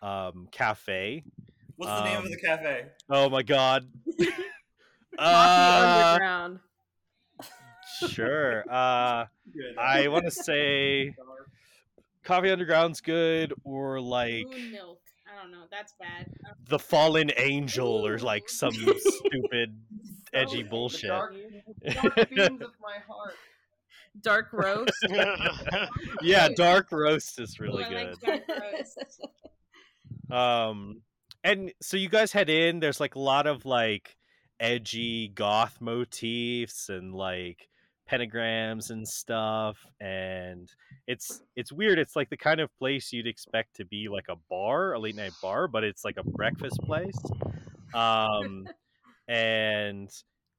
um, 0.00 0.46
cafe. 0.52 1.24
What's 1.74 1.90
the 1.92 2.04
name 2.04 2.18
of 2.18 2.24
Um, 2.26 2.30
the 2.30 2.36
cafe? 2.36 2.84
Oh 3.08 3.28
my 3.28 3.42
god. 3.42 3.88
Coffee 5.18 5.28
uh, 5.28 6.08
underground. 6.12 6.60
sure. 8.08 8.64
Uh, 8.70 9.26
I 9.78 10.08
want 10.08 10.24
to 10.26 10.30
say 10.30 11.14
Coffee 12.22 12.50
Underground's 12.50 13.00
good, 13.00 13.52
or 13.64 14.00
like 14.00 14.46
Moon 14.46 14.72
milk. 14.72 15.00
I 15.26 15.42
don't 15.42 15.50
know. 15.52 15.64
That's 15.70 15.94
bad. 15.98 16.26
The 16.68 16.78
Fallen 16.78 17.30
Angel, 17.36 18.06
or 18.06 18.18
like 18.18 18.48
some 18.48 18.72
stupid 18.98 19.76
edgy 20.32 20.62
The 20.62 20.68
bullshit. 20.68 21.08
dark, 21.08 21.34
dark 22.02 22.28
fiends 22.28 22.62
of 22.62 22.70
my 22.80 22.98
heart. 23.08 23.34
Dark 24.22 24.52
roast. 24.52 24.92
yeah, 26.22 26.48
Dark 26.48 26.90
Roast 26.92 27.38
is 27.40 27.56
ooh, 27.58 27.64
really 27.64 27.84
I 27.84 27.88
good. 27.88 28.16
like 28.28 28.46
dark 28.46 28.60
roast. 28.72 29.26
Um, 30.30 31.02
and 31.44 31.72
so 31.80 31.96
you 31.96 32.08
guys 32.08 32.32
head 32.32 32.50
in. 32.50 32.80
There's 32.80 33.00
like 33.00 33.14
a 33.14 33.20
lot 33.20 33.46
of 33.46 33.64
like 33.64 34.16
edgy 34.60 35.28
goth 35.28 35.78
motifs 35.80 36.88
and 36.90 37.14
like 37.14 37.68
pentagrams 38.10 38.90
and 38.90 39.06
stuff, 39.08 39.84
and 40.00 40.70
it's 41.06 41.42
it's 41.56 41.72
weird. 41.72 41.98
It's 41.98 42.16
like 42.16 42.30
the 42.30 42.36
kind 42.36 42.60
of 42.60 42.74
place 42.76 43.12
you'd 43.12 43.26
expect 43.26 43.76
to 43.76 43.84
be 43.84 44.08
like 44.08 44.26
a 44.28 44.36
bar, 44.48 44.92
a 44.92 44.98
late 44.98 45.16
night 45.16 45.32
bar, 45.42 45.68
but 45.68 45.84
it's 45.84 46.04
like 46.04 46.16
a 46.18 46.24
breakfast 46.24 46.78
place. 46.82 47.18
Um, 47.94 48.66
and 49.28 50.10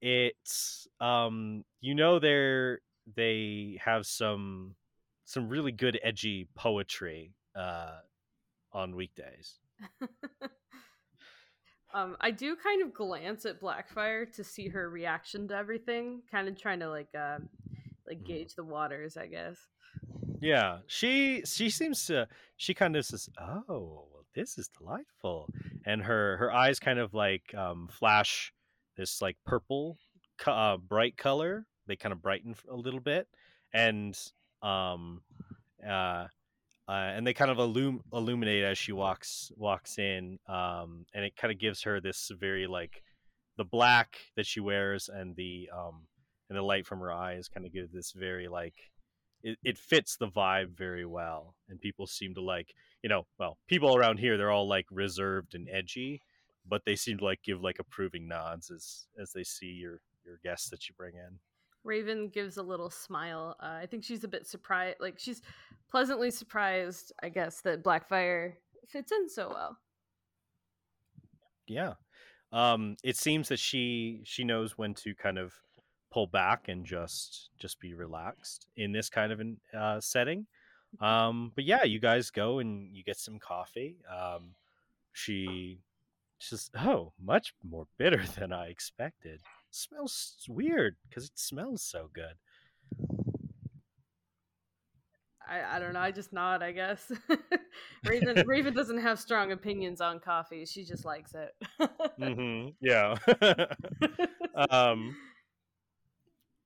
it's 0.02 0.88
um, 1.00 1.64
you 1.82 1.96
know, 1.96 2.20
they're 2.20 2.80
they 3.16 3.80
have 3.84 4.06
some 4.06 4.76
some 5.26 5.50
really 5.50 5.72
good 5.72 6.00
edgy 6.04 6.48
poetry 6.56 7.34
uh 7.56 8.00
on 8.74 8.96
weekdays. 8.96 9.60
um, 11.94 12.18
I 12.22 12.32
do 12.32 12.56
kind 12.56 12.82
of 12.82 12.94
glance 12.94 13.46
at 13.46 13.62
Blackfire 13.62 14.32
to 14.34 14.44
see 14.44 14.68
her 14.70 14.90
reaction 14.90 15.48
to 15.50 15.56
everything, 15.56 16.24
kind 16.32 16.48
of 16.48 16.60
trying 16.60 16.80
to 16.80 16.90
like 16.90 17.14
uh, 17.16 17.40
like 18.08 18.24
Mhm. 18.24 18.26
gauge 18.26 18.56
the 18.56 18.64
waters, 18.64 19.18
I 19.18 19.28
guess. 19.28 19.58
Yeah, 20.40 20.80
she 20.88 21.44
she 21.46 21.70
seems 21.70 22.06
to 22.08 22.28
she 22.58 22.74
kind 22.74 22.96
of 22.96 23.06
says, 23.06 23.30
"Oh, 23.40 23.64
well, 24.12 24.26
this 24.34 24.58
is 24.58 24.70
delightful," 24.70 25.50
and 25.86 26.04
her 26.04 26.38
her 26.38 26.52
eyes 26.52 26.80
kind 26.80 27.00
of 27.00 27.14
like 27.14 27.54
um, 27.54 27.88
flash 27.88 28.54
this 28.98 29.22
like 29.22 29.38
purple, 29.46 29.98
uh, 30.46 30.78
bright 30.78 31.18
color. 31.18 31.68
They 31.86 31.96
kind 31.96 32.14
of 32.14 32.22
brighten 32.22 32.56
a 32.70 32.76
little 32.76 33.00
bit, 33.00 33.28
and 33.74 34.18
um, 34.64 35.22
uh, 35.88 36.28
uh, 36.92 37.14
and 37.16 37.26
they 37.26 37.34
kind 37.34 37.50
of 37.50 37.58
illum- 37.58 38.02
illuminate 38.12 38.66
as 38.66 38.78
she 38.78 38.92
walks 38.92 39.52
walks 39.56 39.98
in, 39.98 40.38
um, 40.50 41.06
and 41.14 41.24
it 41.24 41.38
kind 41.38 41.54
of 41.54 41.58
gives 41.58 41.84
her 41.84 42.02
this 42.02 42.30
very 42.38 42.68
like 42.68 43.02
the 43.58 43.64
black 43.64 44.18
that 44.36 44.46
she 44.46 44.60
wears 44.60 45.10
and 45.10 45.36
the 45.36 45.70
um 45.76 46.08
and 46.50 46.58
the 46.58 46.62
light 46.62 46.86
from 46.86 47.00
her 47.00 47.14
eyes 47.14 47.48
kind 47.48 47.66
of 47.66 47.72
give 47.72 47.92
this 47.92 48.12
very 48.12 48.48
like 48.48 48.74
it, 49.44 49.58
it 49.64 49.78
fits 49.78 50.18
the 50.18 50.28
vibe 50.28 50.76
very 50.78 51.06
well 51.06 51.56
and 51.70 51.80
people 51.80 52.08
seem 52.08 52.34
to 52.34 52.42
like 52.42 52.74
you 53.04 53.10
know 53.10 53.26
well 53.40 53.58
people 53.68 53.96
around 53.96 54.18
here 54.18 54.38
they're 54.38 54.52
all 54.52 54.68
like 54.68 54.86
reserved 54.92 55.54
and 55.54 55.68
edgy 55.72 56.22
but 56.68 56.82
they 56.86 56.96
seem 56.96 57.18
to 57.18 57.26
like 57.26 57.42
give 57.44 57.62
like 57.62 57.78
approving 57.80 58.28
nods 58.28 58.72
as 58.72 59.06
as 59.22 59.32
they 59.32 59.44
see 59.44 59.68
your 59.68 60.02
your 60.26 60.40
guests 60.44 60.70
that 60.70 60.88
you 60.90 60.96
bring 60.98 61.14
in 61.16 61.40
Raven 61.84 62.30
gives 62.30 62.58
a 62.58 62.64
little 62.64 62.90
smile. 62.90 63.56
Uh, 63.60 63.80
I 63.82 63.86
think 63.86 64.04
she's 64.04 64.24
a 64.24 64.28
bit 64.28 64.46
surprised, 64.48 64.98
like 65.00 65.16
she's 65.18 65.42
pleasantly 65.90 66.32
surprised, 66.32 67.12
I 67.24 67.30
guess, 67.30 67.62
that 67.62 67.84
Blackfire 67.84 68.54
fits 68.88 69.12
in 69.12 69.30
so 69.30 69.50
well. 69.50 69.78
yeah 71.68 71.94
um 72.52 72.98
it 73.04 73.16
seems 73.16 73.48
that 73.50 73.60
she 73.60 74.22
she 74.26 74.44
knows 74.44 74.78
when 74.78 74.94
to 74.94 75.16
kind 75.16 75.38
of 75.38 75.54
pull 76.12 76.28
back 76.28 76.68
and 76.68 76.86
just 76.86 77.50
just 77.58 77.80
be 77.80 77.94
relaxed 77.94 78.68
in 78.76 78.92
this 78.92 79.10
kind 79.10 79.32
of 79.32 79.40
an 79.40 79.58
uh 79.78 80.00
setting 80.02 80.46
um 81.00 81.52
but 81.56 81.64
yeah 81.64 81.84
you 81.84 82.00
guys 82.00 82.30
go 82.32 82.60
and 82.60 82.94
you 82.96 83.04
get 83.04 83.18
some 83.18 83.40
coffee 83.40 83.96
um 84.14 84.50
she 85.14 85.80
says 86.40 86.70
oh 86.78 87.14
much 87.22 87.54
more 87.64 87.88
bitter 87.98 88.24
than 88.38 88.52
i 88.52 88.66
expected 88.68 89.40
smells 89.76 90.46
weird 90.50 90.96
because 91.08 91.26
it 91.26 91.40
smells 91.40 91.82
so 91.82 92.10
good 92.14 92.36
I, 95.48 95.76
I 95.76 95.80
don't 95.80 95.94
know. 95.94 96.00
I 96.00 96.12
just 96.12 96.32
nod, 96.32 96.64
I 96.64 96.72
guess. 96.72 97.12
Raven 98.06 98.44
Raven 98.46 98.74
doesn't 98.74 99.00
have 99.00 99.20
strong 99.20 99.52
opinions 99.52 100.00
on 100.00 100.20
coffee. 100.20 100.66
She 100.66 100.84
just 100.84 101.04
likes 101.04 101.34
it. 101.34 101.54
hmm 102.18 102.68
yeah 102.80 103.16
um 104.70 105.16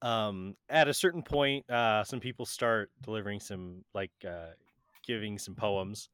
um 0.01 0.55
at 0.69 0.87
a 0.87 0.93
certain 0.93 1.23
point 1.23 1.69
uh 1.69 2.03
some 2.03 2.19
people 2.19 2.45
start 2.45 2.91
delivering 3.01 3.39
some 3.39 3.83
like 3.93 4.11
uh 4.27 4.47
giving 5.05 5.37
some 5.37 5.55
poems 5.55 6.09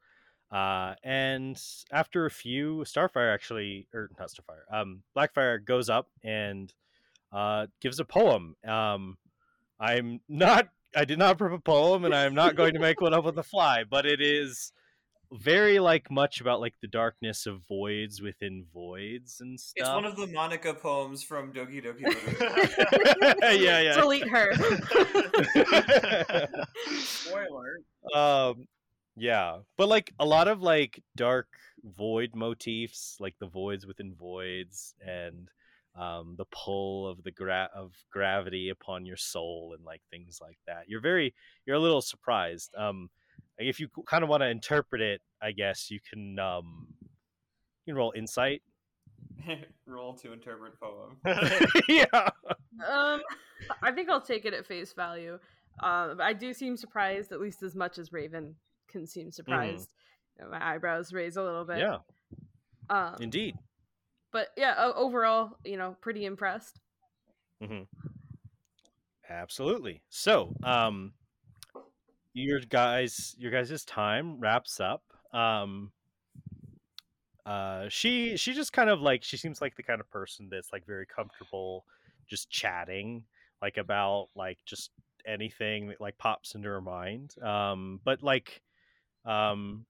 uh 0.52 0.96
and 1.04 1.62
after 1.92 2.26
a 2.26 2.32
few 2.32 2.80
starfire 2.80 3.34
actually 3.34 3.88
or 3.94 4.10
not 4.20 4.30
starfire 4.30 4.64
um 4.72 5.02
blackfire 5.16 5.64
goes 5.64 5.90
up 5.90 6.08
and 6.24 6.74
uh 7.32 7.68
gives 7.80 8.00
a 8.00 8.06
poem 8.06 8.56
um 8.68 9.18
i'm 9.80 10.20
not 10.30 10.68
i 10.96 11.06
did 11.06 11.18
not 11.18 11.38
prep 11.38 11.54
a 11.54 11.60
poem 11.60 12.04
and 12.06 12.14
i'm 12.14 12.36
not 12.36 12.56
going 12.56 12.74
to 12.74 12.80
make 12.80 13.00
one 13.00 13.14
up 13.14 13.26
on 13.26 13.36
the 13.36 13.44
fly 13.44 13.84
but 13.90 14.06
it 14.06 14.20
is 14.22 14.74
very 15.34 15.80
like 15.80 16.12
much 16.12 16.42
about 16.42 16.60
like 16.60 16.74
the 16.82 16.88
darkness 16.88 17.46
of 17.46 17.62
voids 17.68 18.22
within 18.22 18.66
voids 18.74 19.40
and 19.40 19.58
stuff 19.60 19.74
It's 19.78 19.90
one 19.90 20.06
of 20.06 20.18
the 20.18 20.28
Monika 20.28 20.78
poems 20.78 21.24
from 21.24 21.54
Doki 21.54 21.82
Doki 21.84 22.02
yeah, 23.62 23.80
yeah. 23.80 23.94
Delete 23.96 24.28
her. 24.28 24.52
Spoiler. 27.00 27.80
um, 28.14 28.68
yeah, 29.22 29.60
but 29.78 29.88
like 29.88 30.12
a 30.20 30.26
lot 30.26 30.48
of 30.48 30.64
like 30.64 31.04
dark 31.16 31.48
void 31.84 32.32
motifs, 32.34 33.18
like 33.20 33.36
the 33.40 33.46
voids 33.46 33.86
within 33.86 34.16
voids, 34.16 34.96
and 35.00 35.48
um, 35.96 36.34
the 36.40 36.46
pull 36.46 37.08
of 37.08 37.22
the 37.22 37.30
gra- 37.30 37.70
of 37.76 37.94
gravity 38.12 38.70
upon 38.70 39.06
your 39.06 39.18
soul, 39.18 39.76
and 39.78 39.86
like 39.86 40.02
things 40.10 40.40
like 40.42 40.58
that. 40.66 40.86
You're 40.88 41.02
very, 41.02 41.36
you're 41.68 41.76
a 41.76 41.80
little 41.80 42.02
surprised. 42.02 42.74
Um, 42.76 43.12
if 43.60 43.80
you 43.80 43.90
kind 44.08 44.24
of 44.24 44.30
want 44.30 44.42
to 44.42 44.50
interpret 44.50 45.04
it, 45.04 45.22
I 45.40 45.52
guess 45.52 45.92
you 45.92 46.00
can 46.00 46.40
um, 46.40 46.88
you 47.86 47.94
can 47.94 47.96
roll 47.96 48.14
insight. 48.16 48.64
Roll 49.86 50.14
to 50.16 50.34
interpret 50.34 50.74
poem. 50.80 51.18
yeah. 51.90 52.06
um, 52.88 53.22
I 53.84 53.92
think 53.92 54.10
I'll 54.10 54.22
take 54.22 54.46
it 54.46 54.54
at 54.54 54.66
face 54.66 54.94
value. 54.94 55.38
Uh, 55.80 56.16
but 56.16 56.22
I 56.22 56.34
do 56.34 56.54
seem 56.54 56.76
surprised, 56.76 57.32
at 57.32 57.40
least 57.40 57.64
as 57.64 57.76
much 57.76 57.98
as 57.98 58.12
Raven 58.12 58.56
can 58.92 59.08
seem 59.08 59.32
surprised. 59.32 59.90
You 60.38 60.46
know, 60.46 60.52
my 60.52 60.74
eyebrows 60.74 61.14
raise 61.14 61.38
a 61.38 61.44
little 61.44 61.66
bit. 61.66 61.80
Yeah. 61.80 61.98
Um, 62.90 63.16
Indeed. 63.20 63.56
but 64.32 64.50
yeah, 64.58 64.92
overall, 64.96 65.58
you 65.64 65.78
know, 65.78 65.96
pretty 66.02 66.26
impressed. 66.26 66.80
hmm 67.64 67.84
Absolutely. 69.30 70.02
So, 70.10 70.54
um, 70.64 71.14
your 72.34 72.60
guys, 72.60 73.34
your 73.38 73.52
guys' 73.52 73.86
time 73.86 74.40
wraps 74.40 74.80
up. 74.80 75.04
Um, 75.34 75.92
uh, 77.46 77.86
she 77.90 78.36
she 78.38 78.54
just 78.54 78.74
kind 78.74 78.90
of 78.90 79.02
like 79.02 79.24
she 79.24 79.38
seems 79.38 79.62
like 79.62 79.76
the 79.76 79.84
kind 79.84 80.02
of 80.02 80.10
person 80.12 80.50
that's 80.52 80.72
like 80.74 80.86
very 80.86 81.06
comfortable 81.06 81.86
just 82.28 82.50
chatting 82.50 83.24
like 83.62 83.78
about 83.78 84.30
like 84.36 84.58
just 84.66 84.92
anything 85.26 85.88
that 85.88 86.02
like 86.02 86.18
pops 86.18 86.56
into 86.56 86.68
her 86.70 86.82
mind. 86.82 87.36
Um, 87.42 88.00
but 88.04 88.24
like, 88.24 88.62
um, 89.26 89.86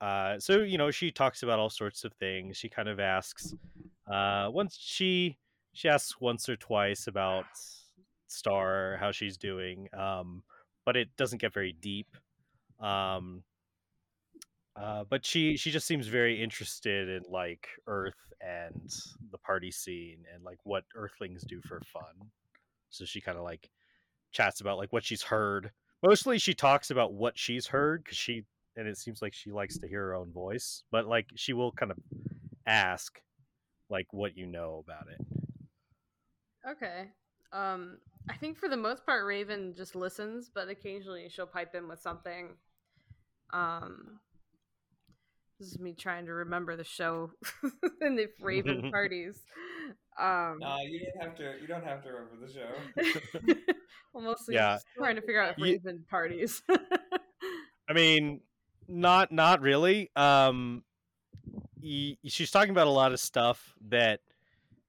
uh, 0.00 0.38
so 0.38 0.58
you 0.58 0.78
know 0.78 0.90
she 0.90 1.10
talks 1.10 1.42
about 1.42 1.58
all 1.58 1.70
sorts 1.70 2.04
of 2.04 2.12
things. 2.14 2.56
She 2.56 2.68
kind 2.68 2.88
of 2.88 2.98
asks, 3.00 3.54
uh, 4.10 4.48
once 4.52 4.76
she 4.78 5.38
she 5.72 5.88
asks 5.88 6.20
once 6.20 6.48
or 6.48 6.56
twice 6.56 7.06
about 7.06 7.46
Star, 8.28 8.96
how 8.98 9.12
she's 9.12 9.36
doing, 9.36 9.88
um, 9.96 10.42
but 10.84 10.96
it 10.96 11.08
doesn't 11.16 11.40
get 11.40 11.52
very 11.52 11.72
deep. 11.80 12.08
Um, 12.80 13.44
uh, 14.74 15.04
but 15.08 15.24
she 15.24 15.56
she 15.56 15.70
just 15.70 15.86
seems 15.86 16.06
very 16.06 16.42
interested 16.42 17.08
in 17.08 17.22
like 17.30 17.68
Earth 17.86 18.32
and 18.40 18.90
the 19.30 19.38
party 19.38 19.70
scene 19.70 20.24
and 20.34 20.42
like 20.42 20.58
what 20.64 20.84
Earthlings 20.94 21.44
do 21.44 21.60
for 21.62 21.80
fun. 21.92 22.30
So 22.90 23.04
she 23.04 23.20
kind 23.20 23.38
of 23.38 23.44
like 23.44 23.70
chats 24.32 24.60
about 24.60 24.78
like 24.78 24.92
what 24.92 25.04
she's 25.04 25.22
heard. 25.22 25.70
Mostly, 26.02 26.38
she 26.38 26.54
talks 26.54 26.90
about 26.90 27.12
what 27.12 27.38
she's 27.38 27.66
heard 27.66 28.04
because 28.04 28.18
she 28.18 28.44
and 28.76 28.88
it 28.88 28.96
seems 28.96 29.20
like 29.20 29.34
she 29.34 29.50
likes 29.52 29.78
to 29.78 29.86
hear 29.86 30.00
her 30.00 30.14
own 30.14 30.32
voice. 30.32 30.82
But 30.90 31.06
like 31.06 31.30
she 31.36 31.52
will 31.52 31.72
kind 31.72 31.92
of 31.92 31.98
ask 32.66 33.20
like 33.90 34.06
what 34.12 34.36
you 34.36 34.46
know 34.46 34.82
about 34.86 35.06
it. 35.08 35.26
Okay. 36.68 37.10
Um, 37.52 37.98
I 38.30 38.34
think 38.34 38.56
for 38.56 38.68
the 38.68 38.76
most 38.76 39.04
part, 39.04 39.26
Raven 39.26 39.74
just 39.76 39.94
listens, 39.94 40.50
but 40.52 40.68
occasionally 40.68 41.28
she'll 41.28 41.46
pipe 41.46 41.74
in 41.74 41.88
with 41.88 42.00
something. 42.00 42.50
Um, 43.52 44.20
this 45.60 45.68
is 45.68 45.78
me 45.78 45.92
trying 45.92 46.26
to 46.26 46.32
remember 46.32 46.76
the 46.76 46.84
show 46.84 47.30
and 48.00 48.18
the 48.18 48.28
Raven 48.40 48.90
parties. 48.92 49.38
Um, 50.18 50.58
Nah, 50.60 50.78
you 50.80 51.00
don't 51.00 51.24
have 51.24 51.36
to. 51.36 51.54
You 51.60 51.66
don't 51.66 51.84
have 51.84 52.02
to 52.04 52.10
remember 52.10 52.46
the 52.46 52.52
show. 52.52 53.52
well, 54.12 54.24
mostly 54.24 54.54
Yeah. 54.54 54.78
trying 54.96 55.16
to 55.16 55.22
figure 55.22 55.40
out 55.42 55.58
Ye- 55.58 55.72
Raven 55.72 56.04
parties. 56.10 56.62
I 56.68 57.92
mean, 57.94 58.40
not 58.88 59.32
not 59.32 59.60
really. 59.60 60.10
Um, 60.16 60.84
y- 61.82 62.16
she's 62.24 62.50
talking 62.50 62.70
about 62.70 62.86
a 62.86 62.90
lot 62.90 63.12
of 63.12 63.20
stuff 63.20 63.74
that, 63.88 64.20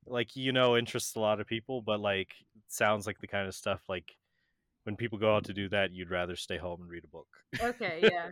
like 0.06 0.36
you 0.36 0.52
know, 0.52 0.78
interests 0.78 1.16
a 1.16 1.20
lot 1.20 1.40
of 1.40 1.48
people, 1.48 1.82
but 1.82 2.00
like 2.00 2.34
sounds 2.68 3.06
like 3.08 3.20
the 3.20 3.28
kind 3.28 3.48
of 3.48 3.56
stuff 3.56 3.82
like 3.88 4.16
when 4.84 4.96
people 4.98 5.18
go 5.18 5.36
out 5.36 5.46
to 5.46 5.54
do 5.54 5.70
that, 5.70 5.92
you'd 5.94 6.10
rather 6.10 6.36
stay 6.36 6.58
home 6.58 6.82
and 6.82 6.90
read 6.90 7.04
a 7.06 7.08
book. 7.08 7.28
okay, 7.62 8.00
yeah. 8.12 8.32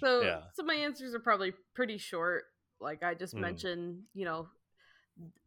So, 0.00 0.20
Yeah. 0.22 0.42
so 0.54 0.62
my 0.62 0.74
answers 0.74 1.14
are 1.14 1.20
probably 1.20 1.52
pretty 1.74 1.96
short. 1.98 2.44
Like 2.80 3.02
I 3.02 3.14
just 3.14 3.34
Mm. 3.34 3.40
mentioned, 3.40 4.02
you 4.14 4.26
know, 4.26 4.48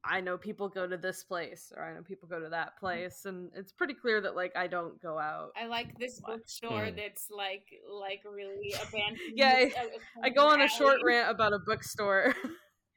I 0.04 0.22
know 0.22 0.38
people 0.38 0.70
go 0.70 0.88
to 0.88 0.98
this 0.98 1.24
place 1.24 1.72
or 1.76 1.84
I 1.84 1.94
know 1.94 2.02
people 2.02 2.28
go 2.28 2.40
to 2.40 2.50
that 2.50 2.78
place, 2.80 3.26
and 3.26 3.52
it's 3.56 3.72
pretty 3.72 3.94
clear 3.94 4.20
that 4.22 4.36
like 4.36 4.56
I 4.56 4.68
don't 4.68 5.00
go 5.02 5.20
out. 5.20 5.52
I 5.56 5.68
like 5.68 5.98
this 6.00 6.20
bookstore 6.22 6.88
Mm. 6.88 6.96
that's 6.96 7.30
like 7.30 7.66
like 7.92 8.22
really 8.26 8.74
abandoned. 8.88 9.20
Yeah, 9.36 9.66
I- 9.78 9.90
I 10.24 10.30
go 10.30 10.44
on 10.46 10.50
corner 10.58 10.64
a 10.66 10.70
short 10.70 10.98
rant 11.06 11.30
about 11.30 11.54
a 11.54 11.60
bookstore. 11.60 12.34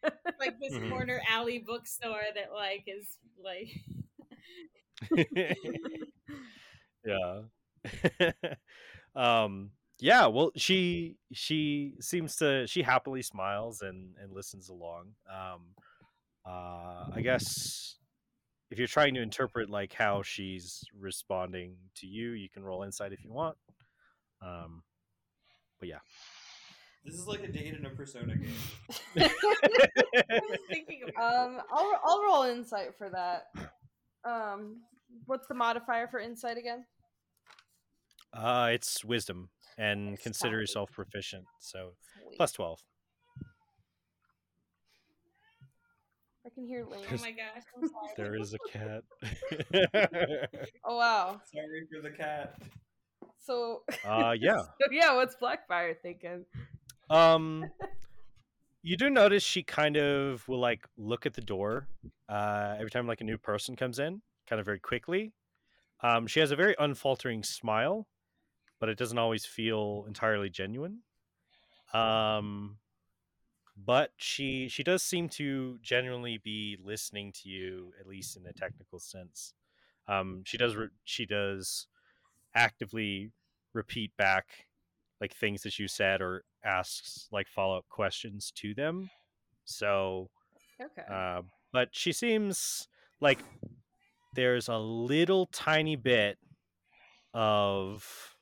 like 0.40 0.58
this 0.60 0.72
Mhm. 0.72 0.90
corner 0.90 1.20
alley 1.28 1.58
bookstore 1.58 2.22
that 2.34 2.52
like 2.52 2.84
is 2.86 3.18
like 3.42 3.68
yeah. 7.04 7.42
um 9.14 9.70
yeah, 10.00 10.26
well 10.26 10.50
she 10.56 11.16
she 11.32 11.94
seems 12.00 12.36
to 12.36 12.66
she 12.66 12.82
happily 12.82 13.22
smiles 13.22 13.82
and 13.82 14.14
and 14.20 14.32
listens 14.32 14.68
along. 14.68 15.10
Um 15.30 15.60
uh 16.46 17.06
I 17.14 17.20
guess 17.22 17.96
if 18.70 18.78
you're 18.78 18.88
trying 18.88 19.14
to 19.14 19.20
interpret 19.22 19.68
like 19.70 19.92
how 19.92 20.22
she's 20.22 20.82
responding 20.98 21.76
to 21.96 22.06
you, 22.06 22.30
you 22.32 22.48
can 22.48 22.64
roll 22.64 22.82
insight 22.82 23.12
if 23.12 23.22
you 23.24 23.32
want. 23.32 23.56
Um 24.44 24.82
but 25.78 25.88
yeah. 25.88 25.98
This 27.04 27.14
is 27.16 27.26
like 27.26 27.42
a 27.42 27.48
date 27.48 27.74
in 27.74 27.84
a 27.84 27.90
persona 27.90 28.36
game. 28.36 28.54
I 29.18 29.30
was 30.48 30.58
thinking. 30.70 31.02
Um, 31.20 31.58
I'll 31.72 32.00
I'll 32.04 32.22
roll 32.24 32.42
insight 32.44 32.90
for 32.96 33.10
that. 33.10 33.46
Um, 34.24 34.82
what's 35.26 35.48
the 35.48 35.54
modifier 35.54 36.06
for 36.06 36.20
insight 36.20 36.56
again? 36.58 36.84
Uh 38.32 38.70
it's 38.72 39.04
wisdom 39.04 39.50
and 39.76 40.14
It's 40.14 40.22
consider 40.22 40.52
fine. 40.52 40.60
yourself 40.60 40.90
proficient. 40.92 41.44
So 41.60 41.94
Sweet. 42.24 42.36
plus 42.36 42.52
12. 42.52 42.80
I 46.44 46.50
can 46.50 46.66
hear 46.66 46.84
Lane. 46.90 47.04
Oh 47.12 47.16
my 47.18 47.32
gosh, 47.32 47.62
There 48.16 48.34
is 48.36 48.54
a 48.54 48.58
cat. 48.58 49.02
Oh 50.84 50.96
wow. 50.96 51.40
Sorry 51.52 51.86
for 51.92 52.02
the 52.02 52.10
cat. 52.16 52.60
So 53.38 53.84
uh 54.04 54.34
yeah. 54.40 54.56
so 54.56 54.88
yeah, 54.90 55.14
what's 55.14 55.36
Blackfire 55.36 55.94
thinking? 56.02 56.44
Um, 57.08 57.70
you 58.82 58.96
do 58.96 59.10
notice 59.10 59.42
she 59.44 59.62
kind 59.62 59.96
of 59.96 60.46
will 60.48 60.58
like 60.58 60.86
look 60.96 61.24
at 61.26 61.34
the 61.34 61.40
door 61.40 61.86
uh, 62.28 62.74
every 62.78 62.90
time 62.90 63.06
like 63.06 63.20
a 63.20 63.24
new 63.24 63.38
person 63.38 63.76
comes 63.76 63.98
in, 63.98 64.22
kind 64.48 64.58
of 64.58 64.66
very 64.66 64.80
quickly. 64.80 65.32
Um, 66.02 66.26
she 66.26 66.40
has 66.40 66.50
a 66.50 66.56
very 66.56 66.74
unfaltering 66.78 67.44
smile, 67.44 68.08
but 68.80 68.88
it 68.88 68.98
doesn't 68.98 69.18
always 69.18 69.46
feel 69.46 70.04
entirely 70.08 70.50
genuine. 70.50 70.98
Um, 71.94 72.78
but 73.76 74.12
she 74.16 74.68
she 74.68 74.82
does 74.82 75.02
seem 75.02 75.28
to 75.30 75.78
genuinely 75.82 76.38
be 76.38 76.76
listening 76.82 77.32
to 77.32 77.48
you, 77.48 77.92
at 77.98 78.06
least 78.06 78.36
in 78.36 78.46
a 78.46 78.52
technical 78.52 78.98
sense. 78.98 79.54
Um, 80.08 80.42
she 80.44 80.58
does 80.58 80.76
re- 80.76 80.88
she 81.04 81.26
does 81.26 81.86
actively 82.54 83.32
repeat 83.72 84.16
back 84.16 84.66
like 85.20 85.34
things 85.34 85.62
that 85.62 85.78
you 85.78 85.88
said 85.88 86.20
or 86.20 86.44
asks 86.64 87.28
like 87.32 87.48
follow 87.48 87.78
up 87.78 87.88
questions 87.88 88.50
to 88.56 88.74
them. 88.74 89.10
So, 89.64 90.30
Okay. 90.80 91.02
uh, 91.10 91.42
but 91.72 91.90
she 91.92 92.12
seems 92.12 92.88
like 93.20 93.42
there's 94.34 94.68
a 94.68 94.78
little 94.78 95.46
tiny 95.46 95.96
bit 95.96 96.38
of 97.32 98.36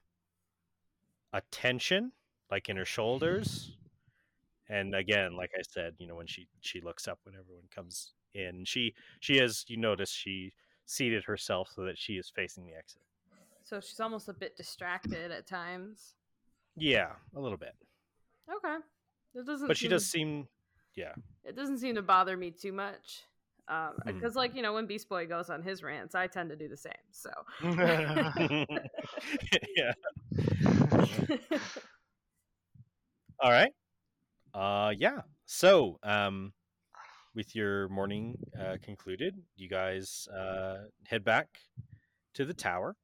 attention, 1.32 2.12
like 2.50 2.68
in 2.68 2.76
her 2.76 2.84
shoulders. 2.84 3.76
And 4.72 4.94
again, 4.94 5.36
like 5.36 5.50
I 5.58 5.62
said, 5.68 5.94
you 5.98 6.06
know, 6.06 6.14
when 6.14 6.26
she 6.28 6.46
she 6.60 6.80
looks 6.80 7.08
up 7.08 7.18
when 7.24 7.34
everyone 7.34 7.64
comes 7.74 8.12
in, 8.34 8.64
she 8.64 8.94
she 9.18 9.38
has 9.38 9.64
you 9.66 9.76
notice 9.76 10.10
she 10.10 10.52
seated 10.86 11.24
herself 11.24 11.70
so 11.74 11.84
that 11.84 11.98
she 11.98 12.14
is 12.14 12.30
facing 12.34 12.64
the 12.66 12.74
exit. 12.74 13.02
so 13.64 13.80
she's 13.80 13.98
almost 14.00 14.28
a 14.28 14.32
bit 14.32 14.56
distracted 14.56 15.30
at 15.32 15.46
times. 15.46 16.14
Yeah, 16.76 17.10
a 17.34 17.40
little 17.40 17.58
bit, 17.58 17.74
Okay. 18.48 18.76
It 19.34 19.44
doesn't. 19.46 19.66
but 19.68 19.76
she 19.76 19.88
does 19.88 20.06
seem, 20.06 20.46
yeah. 20.94 21.14
It 21.44 21.54
doesn't 21.56 21.78
seem 21.78 21.94
to 21.96 22.02
bother 22.02 22.36
me 22.36 22.50
too 22.52 22.72
much. 22.72 23.24
Um, 23.68 23.94
Hmm. 24.02 24.12
because 24.14 24.34
like 24.36 24.54
you 24.56 24.62
know, 24.62 24.72
when 24.72 24.86
Beast 24.86 25.08
Boy 25.08 25.26
goes 25.26 25.50
on 25.50 25.62
his 25.62 25.82
rants, 25.82 26.14
I 26.14 26.26
tend 26.28 26.50
to 26.50 26.56
do 26.56 26.68
the 26.68 26.76
same. 26.76 26.92
So. 27.12 27.30
yeah. 29.76 29.92
All 33.42 33.50
right. 33.50 33.72
Uh 34.54 34.92
yeah. 34.96 35.22
So, 35.46 35.98
um 36.02 36.52
with 37.34 37.54
your 37.54 37.88
morning 37.88 38.36
uh 38.58 38.76
concluded, 38.82 39.36
you 39.56 39.68
guys 39.68 40.28
uh 40.36 40.84
head 41.06 41.24
back 41.24 41.48
to 42.34 42.44
the 42.44 42.54
tower. 42.54 42.96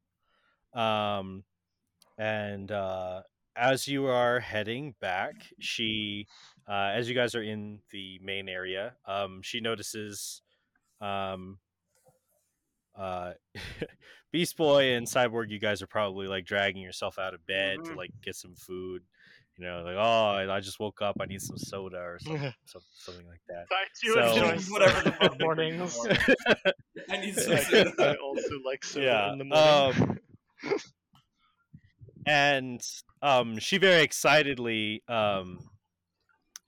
Um 0.74 1.44
and 2.18 2.70
uh 2.70 3.22
as 3.56 3.88
you 3.88 4.06
are 4.06 4.40
heading 4.40 4.94
back, 5.00 5.34
she 5.60 6.26
uh 6.68 6.90
as 6.94 7.08
you 7.08 7.14
guys 7.14 7.34
are 7.34 7.42
in 7.42 7.80
the 7.90 8.18
main 8.22 8.48
area, 8.48 8.94
um 9.06 9.40
she 9.42 9.60
notices 9.60 10.42
um 11.00 11.58
uh 12.96 13.32
Beast 14.32 14.56
Boy 14.56 14.94
and 14.94 15.06
Cyborg, 15.06 15.50
you 15.50 15.58
guys 15.60 15.82
are 15.82 15.86
probably 15.86 16.26
like 16.26 16.44
dragging 16.44 16.82
yourself 16.82 17.18
out 17.18 17.34
of 17.34 17.46
bed 17.46 17.84
to 17.84 17.92
Mhm. 17.92 17.96
like 17.96 18.10
get 18.22 18.34
some 18.36 18.54
food. 18.56 19.02
You 19.58 19.64
know, 19.64 19.82
like 19.84 19.96
oh, 19.96 20.00
I 20.36 20.56
I 20.56 20.60
just 20.60 20.78
woke 20.78 21.00
up. 21.00 21.16
I 21.20 21.24
need 21.24 21.40
some 21.40 21.56
soda 21.56 21.96
or 21.96 22.18
something, 22.20 22.52
some, 22.66 22.82
something 22.98 23.26
like 23.26 23.40
that. 23.48 23.64
I 23.70 23.84
do 24.02 24.12
So- 24.12 24.20
enjoy 24.52 24.72
Whatever 24.72 25.02
the 25.02 25.16
soda 25.20 25.34
the 25.38 25.44
mornings. 25.44 25.98
I 27.10 27.16
need 27.18 27.34
some 27.36 27.54
I, 27.54 27.60
soda. 27.60 27.92
I 27.98 28.14
also 28.16 28.54
like 28.64 28.84
soda 28.84 29.06
Yeah, 29.06 29.32
in 29.32 29.38
the 29.38 29.44
morning. 29.44 30.18
and 32.26 32.80
um, 33.22 33.58
she 33.58 33.78
very 33.78 34.02
excitedly 34.02 35.02
um, 35.08 35.60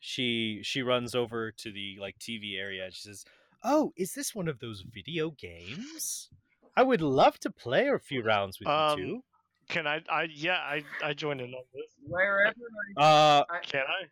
she 0.01 0.61
she 0.63 0.83
runs 0.83 1.15
over 1.15 1.53
to 1.53 1.71
the 1.73 1.99
like 2.01 2.19
TV 2.19 2.59
area. 2.59 2.87
and 2.87 2.95
She 2.95 3.03
says, 3.03 3.25
"Oh, 3.65 3.93
is 3.97 4.15
this 4.15 4.35
one 4.35 4.49
of 4.49 4.61
those 4.61 4.83
video 4.91 5.31
games? 5.33 6.31
I 6.77 6.85
would 6.85 7.03
love 7.03 7.39
to 7.41 7.51
play 7.51 7.89
a 7.89 7.99
few 7.99 8.23
rounds 8.23 8.59
with 8.61 8.69
Um, 8.69 8.99
you 8.99 9.05
two. 9.07 9.23
Can 9.69 9.87
I? 9.87 10.01
I 10.11 10.29
yeah, 10.33 10.55
I 10.57 10.83
I 11.05 11.13
joined 11.13 11.41
in 11.41 11.53
on 11.55 11.63
this. 11.75 11.85
Wherever 12.07 12.55
Uh, 12.97 13.45
Can 13.63 13.83
I? 13.83 14.07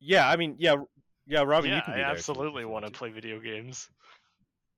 yeah, 0.00 0.28
I 0.28 0.36
mean, 0.36 0.56
yeah, 0.58 0.76
yeah, 1.26 1.42
Robin, 1.42 1.70
yeah, 1.70 1.76
you 1.76 1.82
can 1.82 1.94
I 1.94 1.96
there 1.96 2.04
absolutely 2.06 2.64
want 2.64 2.84
to 2.84 2.90
to. 2.92 2.96
play 2.98 3.10
video 3.10 3.40
games. 3.40 3.88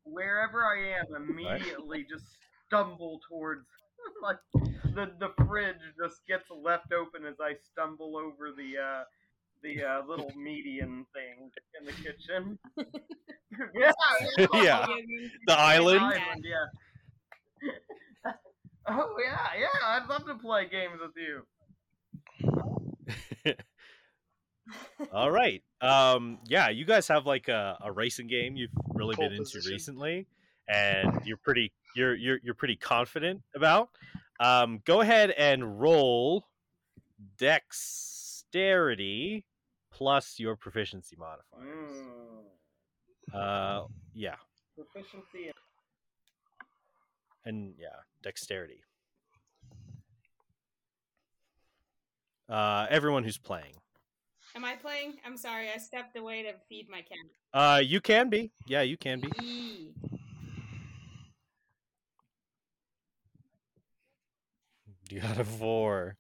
wherever 0.05 0.65
I 0.65 0.99
am, 1.01 1.29
immediately 1.29 2.07
just 2.09 2.25
stumble 2.67 3.21
towards 3.29 3.67
like 4.23 4.39
the 4.95 5.13
the 5.19 5.31
fridge 5.47 5.77
just 6.03 6.27
gets 6.27 6.45
left 6.51 6.93
open 6.93 7.27
as 7.27 7.37
I 7.41 7.55
stumble 7.73 8.17
over 8.17 8.53
the 8.57 8.79
uh 8.79 9.05
the 9.63 9.83
uh, 9.83 10.03
little 10.07 10.31
median 10.37 11.05
thing 11.13 11.51
in 11.79 11.87
the 11.87 11.93
kitchen. 11.93 12.59
yeah, 13.75 13.93
Yeah. 14.55 14.87
The 15.47 15.59
island? 15.59 16.01
Island, 16.01 16.45
yeah. 16.45 17.71
Oh 18.89 19.15
yeah, 19.25 19.39
yeah. 19.59 19.67
I'd 19.85 20.07
love 20.09 20.27
to 20.27 20.35
play 20.35 20.69
games 20.69 21.01
with 21.01 21.13
you. 21.17 21.43
All 25.13 25.31
right. 25.31 25.63
Um, 25.81 26.39
yeah, 26.49 26.69
you 26.71 26.85
guys 26.85 27.07
have 27.09 27.27
like 27.27 27.49
a, 27.49 27.79
a 27.85 27.93
racing 27.93 28.27
game 28.27 28.57
you've 28.57 28.71
really 28.95 29.15
Pole 29.15 29.27
been 29.29 29.37
into 29.37 29.45
position. 29.45 29.73
recently, 29.73 30.27
and 30.69 31.21
you're 31.25 31.37
pretty 31.37 31.73
you're 31.95 32.15
you're 32.15 32.39
you're 32.43 32.55
pretty 32.55 32.77
confident 32.77 33.43
about. 33.55 33.91
Um, 34.41 34.83
go 34.85 35.01
ahead 35.01 35.31
and 35.31 35.81
roll 35.81 36.47
dexterity 37.39 39.45
plus 39.93 40.39
your 40.39 40.57
proficiency 40.57 41.17
modifiers. 41.17 41.91
Mm. 43.33 43.35
Uh, 43.35 43.87
yeah, 44.15 44.35
Proficiency. 44.75 45.53
And 47.47 47.73
yeah, 47.79 47.89
dexterity. 48.23 48.83
Uh, 52.49 52.87
everyone 52.91 53.25
who's 53.25 53.39
playing. 53.39 53.73
Am 54.55 54.65
I 54.65 54.75
playing? 54.75 55.15
I'm 55.25 55.37
sorry, 55.37 55.69
I 55.75 55.79
stepped 55.79 56.17
away 56.17 56.43
to 56.43 56.53
feed 56.69 56.89
my 56.91 56.99
cat. 56.99 57.19
Uh, 57.55 57.79
you 57.79 58.01
can 58.01 58.29
be. 58.29 58.53
Yeah, 58.67 58.83
you 58.83 58.97
can 58.97 59.21
be. 59.21 59.31
Eee. 59.41 59.95
You 65.09 65.21
got 65.21 65.39
a 65.39 65.45
four. 65.45 66.17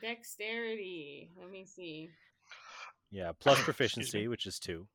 Dexterity. 0.00 1.30
Let 1.40 1.48
me 1.48 1.64
see. 1.64 2.10
Yeah, 3.12 3.30
plus 3.38 3.60
proficiency, 3.62 4.26
which 4.26 4.46
is 4.46 4.58
two. 4.58 4.88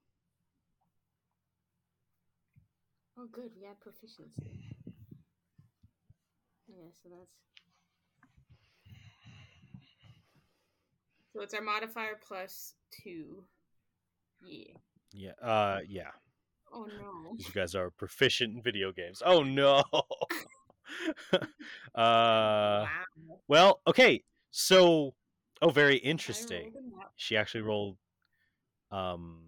Oh, 3.18 3.28
good. 3.32 3.52
We 3.58 3.66
had 3.66 3.80
proficiency. 3.80 4.68
Yeah, 6.78 6.90
so 7.02 7.10
that's. 7.10 7.32
So 11.34 11.42
it's 11.42 11.54
our 11.54 11.62
modifier 11.62 12.20
plus 12.26 12.74
two. 13.04 13.44
Yeah. 14.44 14.74
Yeah. 15.14 15.32
Uh, 15.42 15.80
yeah. 15.88 16.12
Oh 16.74 16.86
no. 16.86 17.36
You 17.38 17.46
guys 17.54 17.76
are 17.76 17.90
proficient 17.90 18.56
in 18.56 18.62
video 18.62 18.92
games. 18.92 19.22
Oh 19.26 19.44
no. 19.44 19.84
uh, 21.34 21.40
wow. 21.96 22.88
well, 23.48 23.82
okay. 23.88 24.24
So, 24.52 25.14
oh, 25.62 25.70
very 25.70 25.98
interesting. 25.98 26.74
rolled 26.74 26.76
a 26.76 26.98
nat- 26.98 27.12
She 27.16 27.38
actually 27.38 27.62
rolled. 27.62 27.98
Um, 28.92 29.40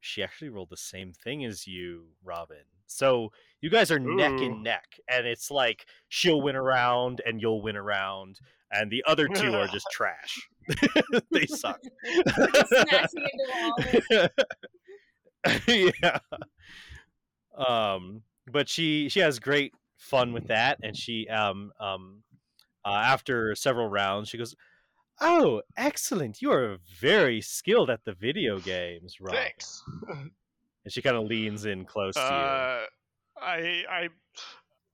she 0.00 0.22
actually 0.22 0.50
rolled 0.50 0.70
the 0.70 0.76
same 0.76 1.12
thing 1.12 1.44
as 1.44 1.66
you, 1.66 2.08
Robin. 2.22 2.64
So 2.86 3.30
you 3.60 3.70
guys 3.70 3.90
are 3.90 3.98
neck 3.98 4.40
and 4.40 4.62
neck, 4.62 4.84
and 5.08 5.26
it's 5.26 5.50
like 5.50 5.86
she'll 6.08 6.42
win 6.42 6.56
around 6.56 7.22
and 7.26 7.40
you'll 7.40 7.62
win 7.62 7.76
around, 7.76 8.38
and 8.70 8.90
the 8.90 9.02
other 9.06 9.26
two 9.28 9.54
are 9.54 9.66
just 9.68 9.86
trash. 9.92 10.48
they 11.30 11.46
suck. 11.46 11.80
Into 15.44 15.92
yeah. 16.02 16.18
Um, 17.56 18.22
but 18.50 18.68
she 18.68 19.08
she 19.08 19.20
has 19.20 19.38
great 19.38 19.72
fun 19.96 20.32
with 20.32 20.48
that, 20.48 20.78
and 20.82 20.96
she 20.96 21.28
um 21.28 21.72
um 21.80 22.22
uh, 22.84 22.90
after 22.90 23.54
several 23.54 23.88
rounds, 23.88 24.28
she 24.28 24.38
goes, 24.38 24.54
"Oh, 25.20 25.62
excellent! 25.76 26.42
You 26.42 26.52
are 26.52 26.78
very 27.00 27.40
skilled 27.40 27.88
at 27.88 28.04
the 28.04 28.12
video 28.12 28.58
games, 28.58 29.20
Rob." 29.20 29.34
Thanks. 29.34 29.82
And 30.84 30.92
she 30.92 31.02
kind 31.02 31.16
of 31.16 31.24
leans 31.24 31.64
in 31.64 31.84
close 31.84 32.14
to 32.14 32.20
Uh, 32.20 32.86
I 33.40 33.84
I 33.88 34.08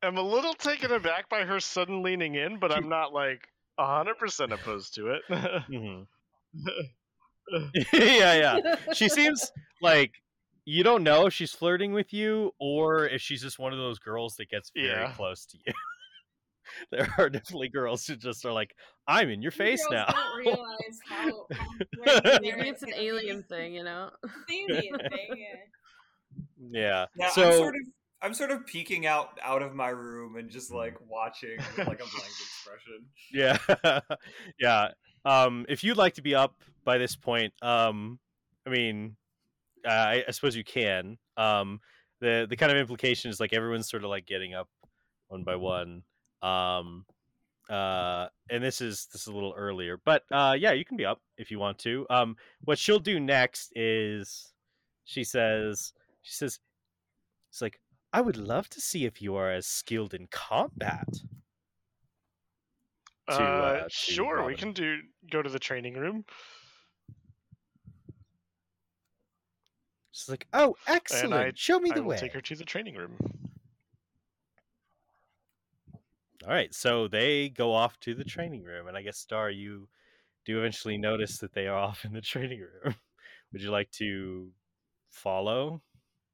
am 0.03 0.17
a 0.17 0.23
little 0.23 0.55
taken 0.55 0.93
aback 0.93 1.29
by 1.29 1.45
her 1.45 1.61
sudden 1.61 2.03
leaning 2.03 2.35
in, 2.37 2.59
but 2.59 2.73
I'm 2.73 2.89
not 2.89 3.13
like 3.13 3.49
hundred 3.79 4.19
percent 4.19 4.53
opposed 4.53 4.95
to 4.97 5.09
it. 5.09 5.23
you. 5.69 6.07
Mhm. 6.53 7.75
yeah, 7.93 8.35
yeah. 8.63 8.77
She 8.95 9.09
seems 9.09 9.51
like 9.83 10.13
you 10.65 10.85
don't 10.85 11.03
know 11.03 11.27
if 11.27 11.35
she's 11.35 11.53
flirting 11.53 11.93
with 11.93 12.13
you 12.13 12.53
or 12.61 13.07
if 13.07 13.21
she's 13.21 13.43
just 13.43 13.59
one 13.59 13.73
of 13.73 13.79
those 13.79 13.99
girls 13.99 14.37
that 14.37 14.49
gets 14.51 14.71
very 14.75 14.87
Yeah. 14.89 15.13
close 15.17 15.47
to 15.47 15.59
you. 15.67 15.73
there 16.93 17.13
are 17.19 17.29
definitely 17.29 17.69
girls 17.69 18.07
who 18.07 18.15
just 18.17 18.45
are 18.45 18.53
like, 18.53 18.77
"I'm 19.09 19.31
in 19.31 19.43
your 19.43 19.51
face 19.51 19.85
girls 19.91 20.07
now." 20.09 20.13
Don't 20.13 20.39
realize 20.39 20.99
how. 21.09 21.47
how 21.53 22.39
Maybe 22.41 22.69
it's 22.69 22.83
an 22.83 22.93
alien 22.95 23.43
thing, 23.43 23.75
you 23.75 23.83
know? 23.83 24.11
It's 24.23 24.35
an 24.49 24.77
alien 24.77 24.99
thing. 25.11 25.29
Yeah. 25.37 25.57
Yeah. 26.71 27.07
Yeah, 27.17 27.31
so 27.31 27.47
I'm 27.47 27.53
sort 27.53 27.75
of 27.75 27.81
I'm 28.23 28.35
sort 28.35 28.51
of 28.51 28.67
peeking 28.67 29.07
out 29.07 29.39
out 29.43 29.63
of 29.63 29.75
my 29.75 29.89
room 29.89 30.37
and 30.37 30.51
just 30.51 30.71
like 30.71 30.97
watching 31.09 31.57
with 31.77 31.89
like 31.89 32.01
a 32.01 32.07
blank 32.07 32.33
expression. 32.41 33.05
yeah, 33.33 34.01
yeah. 34.61 34.89
Um, 35.25 35.67
if 35.69 35.85
you'd 35.85 35.97
like 35.97 36.15
to 36.15 36.23
be 36.23 36.35
up 36.35 36.55
by 36.85 36.99
this 36.99 37.17
point, 37.17 37.53
um, 37.63 38.19
I 38.67 38.71
mean, 38.71 39.17
I, 39.87 40.25
I 40.27 40.31
suppose 40.31 40.57
you 40.57 40.65
can. 40.65 41.19
Um, 41.37 41.81
the 42.21 42.47
the 42.49 42.57
kind 42.57 42.71
of 42.71 42.79
implication 42.79 43.31
is 43.31 43.41
like 43.41 43.53
everyone's 43.53 43.89
sort 43.89 44.05
of 44.05 44.11
like 44.11 44.27
getting 44.27 44.55
up 44.55 44.69
one 45.29 45.43
by 45.43 45.57
one. 45.57 46.03
Um, 46.43 47.05
uh, 47.69 48.27
and 48.51 48.63
this 48.63 48.81
is 48.81 49.07
this 49.13 49.23
is 49.23 49.27
a 49.29 49.33
little 49.33 49.55
earlier, 49.57 49.99
but 50.05 50.25
uh, 50.31 50.57
yeah, 50.59 50.73
you 50.73 50.85
can 50.85 50.97
be 50.97 51.07
up 51.07 51.21
if 51.39 51.51
you 51.51 51.59
want 51.59 51.79
to. 51.79 52.07
Um, 52.11 52.37
what 52.65 52.79
she'll 52.79 52.99
do 52.99 53.21
next 53.21 53.73
is 53.75 54.53
she 55.05 55.25
says 55.25 55.93
she 56.23 56.33
says 56.33 56.59
it's 57.51 57.63
like 57.63 57.81
I 58.13 58.21
would 58.21 58.37
love 58.37 58.69
to 58.71 58.81
see 58.81 59.05
if 59.05 59.23
you 59.23 59.37
are 59.37 59.51
as 59.51 59.67
skilled 59.67 60.15
in 60.15 60.27
combat. 60.29 61.07
uh, 63.29 63.39
to, 63.39 63.45
uh, 63.45 63.83
to 63.85 63.91
sure, 63.91 64.45
we 64.45 64.57
can 64.57 64.73
do 64.73 64.99
go 65.31 65.43
to 65.43 65.49
the 65.51 65.59
training 65.61 65.95
room. 65.95 66.25
She's 70.13 70.29
like, 70.29 70.47
"Oh, 70.53 70.77
excellent! 70.87 71.35
I- 71.35 71.53
Show 71.55 71.79
me 71.79 71.91
I 71.93 71.95
the 71.95 72.03
will 72.03 72.11
way." 72.11 72.17
take 72.19 72.33
her 72.33 72.41
to 72.41 72.57
the 72.57 72.65
training 72.65 72.97
room. 72.97 73.17
All 76.43 76.49
right, 76.55 76.75
so 76.75 77.07
they 77.07 77.51
go 77.51 77.73
off 77.73 78.01
to 78.01 78.15
the 78.15 78.25
training 78.25 78.65
room, 78.65 78.89
and 78.89 78.97
I 78.97 79.03
guess 79.03 79.19
Star, 79.19 79.51
you 79.51 79.89
do 80.47 80.59
eventually 80.59 80.97
notice 80.97 81.39
that 81.39 81.53
they 81.53 81.67
are 81.67 81.77
off 81.77 82.05
in 82.05 82.13
the 82.13 82.21
training 82.33 82.61
room. 82.61 82.95
Would 83.53 83.63
you 83.63 83.71
like 83.71 83.91
to 83.93 84.51
follow? 85.11 85.83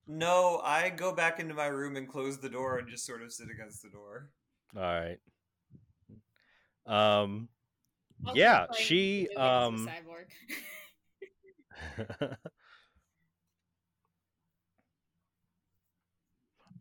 No, 0.08 0.60
I 0.62 0.90
go 0.90 1.12
back 1.12 1.40
into 1.40 1.54
my 1.54 1.66
room 1.66 1.96
and 1.96 2.08
close 2.08 2.38
the 2.38 2.48
door 2.48 2.78
and 2.78 2.88
just 2.88 3.04
sort 3.04 3.22
of 3.22 3.32
sit 3.32 3.48
against 3.50 3.82
the 3.82 3.88
door. 3.88 4.30
All 4.76 4.82
right. 4.82 5.18
Um. 6.86 7.48
Also 8.24 8.38
Yeah, 8.38 8.66
she, 8.76 9.28
um, 9.36 9.88
Cyborg. 11.98 12.36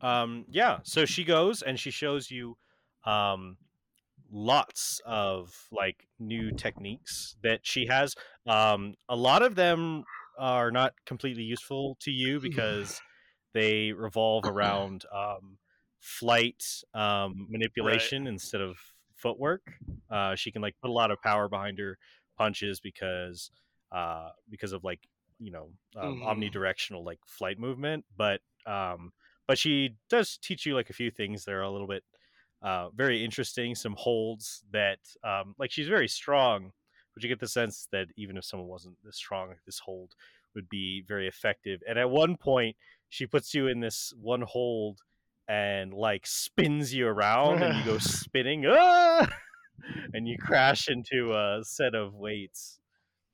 um. 0.00 0.44
Yeah. 0.48 0.78
So 0.84 1.04
she 1.04 1.24
goes 1.24 1.62
and 1.62 1.78
she 1.78 1.90
shows 1.90 2.30
you, 2.30 2.56
um, 3.04 3.56
lots 4.30 5.00
of 5.04 5.52
like 5.72 6.06
new 6.20 6.52
techniques 6.52 7.36
that 7.42 7.60
she 7.64 7.86
has. 7.86 8.14
Um. 8.46 8.94
A 9.08 9.16
lot 9.16 9.42
of 9.42 9.56
them 9.56 10.04
are 10.38 10.70
not 10.70 10.94
completely 11.06 11.42
useful 11.42 11.96
to 12.02 12.12
you 12.12 12.38
because 12.48 13.00
they 13.52 13.92
revolve 13.92 14.46
around 14.48 15.04
um, 15.12 15.58
flight 16.00 16.64
um, 16.94 17.46
manipulation 17.50 18.26
instead 18.26 18.60
of 18.60 18.76
footwork. 19.14 19.62
Uh, 20.10 20.34
she 20.34 20.50
can 20.52 20.62
like 20.62 20.76
put 20.80 20.90
a 20.90 20.92
lot 20.92 21.10
of 21.10 21.20
power 21.22 21.48
behind 21.48 21.78
her 21.78 21.98
punches 22.36 22.80
because 22.80 23.50
uh, 23.92 24.30
because 24.50 24.72
of 24.72 24.84
like 24.84 25.00
you 25.38 25.50
know 25.50 25.70
um, 25.96 26.20
Mhm. 26.20 26.38
omnidirectional 26.40 27.04
like 27.04 27.20
flight 27.26 27.58
movement. 27.58 28.04
But 28.16 28.40
um, 28.66 29.12
but 29.46 29.58
she 29.58 29.96
does 30.10 30.36
teach 30.36 30.66
you 30.66 30.74
like 30.74 30.90
a 30.90 30.94
few 30.94 31.10
things 31.10 31.44
that 31.44 31.52
are 31.54 31.62
a 31.62 31.70
little 31.70 31.86
bit 31.86 32.04
uh, 32.62 32.90
very 32.90 33.24
interesting. 33.24 33.74
Some 33.74 33.94
holds 33.98 34.64
that 34.72 34.98
um, 35.24 35.54
like 35.58 35.70
she's 35.70 35.88
very 35.88 36.08
strong, 36.08 36.72
but 37.14 37.22
you 37.22 37.28
get 37.28 37.40
the 37.40 37.48
sense 37.48 37.88
that 37.92 38.08
even 38.16 38.36
if 38.36 38.44
someone 38.44 38.68
wasn't 38.68 38.96
this 39.04 39.16
strong, 39.16 39.54
this 39.66 39.78
hold 39.78 40.14
would 40.54 40.68
be 40.68 41.02
very 41.06 41.28
effective. 41.28 41.82
And 41.86 41.98
at 41.98 42.10
one 42.10 42.36
point, 42.36 42.76
she 43.16 43.26
puts 43.26 43.54
you 43.54 43.66
in 43.68 43.80
this 43.80 44.12
one 44.20 44.42
hold 44.42 45.00
and 45.48 45.94
like 45.94 46.26
spins 46.26 46.92
you 46.92 47.06
around, 47.06 47.62
and 47.62 47.78
you 47.78 47.84
go 47.84 47.98
spinning, 47.98 48.64
ah! 48.68 49.26
and 50.12 50.28
you 50.28 50.36
crash 50.38 50.88
into 50.88 51.32
a 51.32 51.60
set 51.64 51.94
of 51.94 52.14
weights. 52.14 52.78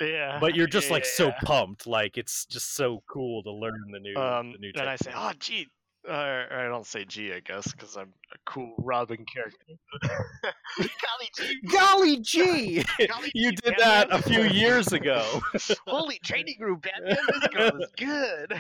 Yeah, 0.00 0.38
But 0.40 0.54
you're 0.56 0.66
just 0.66 0.90
like 0.90 1.04
so 1.04 1.28
yeah. 1.28 1.38
pumped, 1.44 1.86
like 1.86 2.16
it's 2.18 2.44
just 2.46 2.74
so 2.74 3.02
cool 3.08 3.42
to 3.44 3.52
learn 3.52 3.90
the 3.92 4.00
new, 4.00 4.16
Um, 4.16 4.52
the 4.52 4.58
new. 4.58 4.72
and 4.74 4.88
I 4.88 4.96
say, 4.96 5.12
"Oh, 5.14 5.32
gee." 5.38 5.68
Uh, 6.08 6.44
I 6.50 6.66
don't 6.68 6.84
say 6.84 7.04
G, 7.04 7.32
I 7.32 7.38
guess, 7.38 7.70
because 7.70 7.96
I'm 7.96 8.12
a 8.32 8.36
cool 8.44 8.74
Robin 8.78 9.24
character. 9.24 9.58
Golly 10.76 11.28
G! 11.36 11.62
Golly! 11.70 12.84
Golly 13.08 13.30
you 13.34 13.50
gee, 13.52 13.56
did 13.56 13.74
that 13.78 14.08
a 14.10 14.20
few 14.20 14.42
years 14.42 14.92
ago. 14.92 15.24
Holy 15.86 16.18
training 16.24 16.56
room, 16.58 16.80
Batman! 16.80 17.18
This 17.54 17.72
is 17.74 17.88
good. 17.96 18.52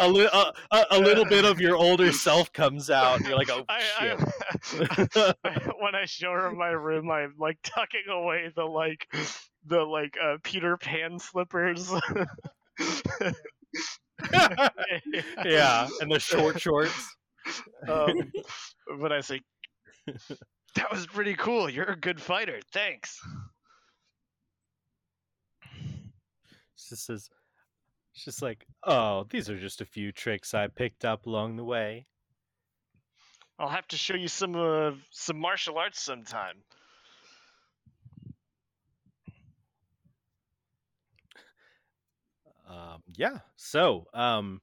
a, 0.00 0.08
li- 0.08 0.30
a, 0.32 0.52
a, 0.72 0.86
a 0.90 0.98
little 0.98 1.24
bit 1.24 1.44
of 1.44 1.60
your 1.60 1.76
older 1.76 2.10
self 2.12 2.52
comes 2.52 2.90
out, 2.90 3.18
and 3.18 3.26
you're 3.26 3.38
like, 3.38 3.50
oh 3.50 3.64
I, 3.68 3.80
shit. 4.00 4.18
I, 5.44 5.72
when 5.78 5.94
I 5.94 6.06
show 6.06 6.32
her 6.32 6.50
my 6.50 6.70
room, 6.70 7.08
I'm 7.08 7.34
like 7.38 7.58
tucking 7.62 8.08
away 8.10 8.50
the 8.56 8.64
like 8.64 9.06
the 9.64 9.82
like 9.82 10.16
uh, 10.20 10.38
Peter 10.42 10.76
Pan 10.76 11.20
slippers. 11.20 11.92
Yeah, 15.44 15.88
and 16.00 16.10
the 16.10 16.18
short 16.18 16.60
shorts. 16.60 17.16
um, 17.88 18.32
but 19.00 19.12
I 19.12 19.20
say, 19.20 19.40
that 20.06 20.90
was 20.90 21.06
pretty 21.06 21.34
cool. 21.34 21.68
You're 21.68 21.90
a 21.90 21.98
good 21.98 22.20
fighter. 22.20 22.60
Thanks. 22.72 23.18
She 26.76 26.96
says, 26.96 27.28
she's 28.12 28.24
just 28.24 28.42
like, 28.42 28.66
oh, 28.86 29.26
these 29.30 29.50
are 29.50 29.58
just 29.58 29.80
a 29.80 29.86
few 29.86 30.10
tricks 30.12 30.54
I 30.54 30.68
picked 30.68 31.04
up 31.04 31.26
along 31.26 31.56
the 31.56 31.64
way." 31.64 32.06
I'll 33.60 33.68
have 33.68 33.88
to 33.88 33.96
show 33.96 34.14
you 34.14 34.28
some 34.28 34.54
uh, 34.54 34.92
some 35.10 35.38
martial 35.38 35.78
arts 35.78 36.00
sometime. 36.00 36.62
Yeah. 43.18 43.40
So, 43.56 44.06
um, 44.14 44.62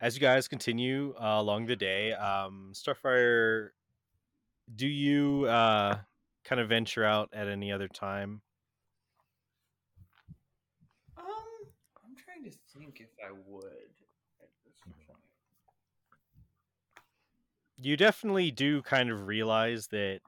as 0.00 0.14
you 0.14 0.20
guys 0.20 0.46
continue 0.46 1.14
uh, 1.20 1.40
along 1.40 1.66
the 1.66 1.74
day, 1.74 2.12
um, 2.12 2.72
Starfire, 2.74 3.70
do 4.76 4.86
you 4.86 5.46
uh, 5.46 5.96
kind 6.44 6.60
of 6.60 6.68
venture 6.68 7.04
out 7.04 7.30
at 7.32 7.48
any 7.48 7.72
other 7.72 7.88
time? 7.88 8.42
Um, 11.16 11.24
I'm 12.04 12.14
trying 12.22 12.44
to 12.44 12.56
think 12.78 13.00
if 13.00 13.08
I 13.26 13.32
would 13.32 13.64
at 13.64 14.48
this 14.64 14.74
point. 14.84 14.96
You 17.80 17.96
definitely 17.96 18.50
do 18.50 18.82
kind 18.82 19.10
of 19.10 19.26
realize 19.26 19.86
that 19.86 20.20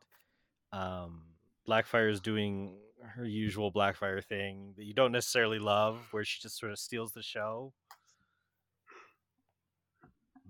um, 0.72 1.22
Blackfire 1.68 2.10
is 2.10 2.20
doing 2.20 2.76
her 3.16 3.24
usual 3.24 3.72
Blackfire 3.72 4.24
thing 4.24 4.74
that 4.76 4.84
you 4.84 4.94
don't 4.94 5.12
necessarily 5.12 5.58
love, 5.58 6.08
where 6.10 6.24
she 6.24 6.40
just 6.40 6.58
sort 6.58 6.72
of 6.72 6.78
steals 6.78 7.12
the 7.12 7.22
show. 7.22 7.72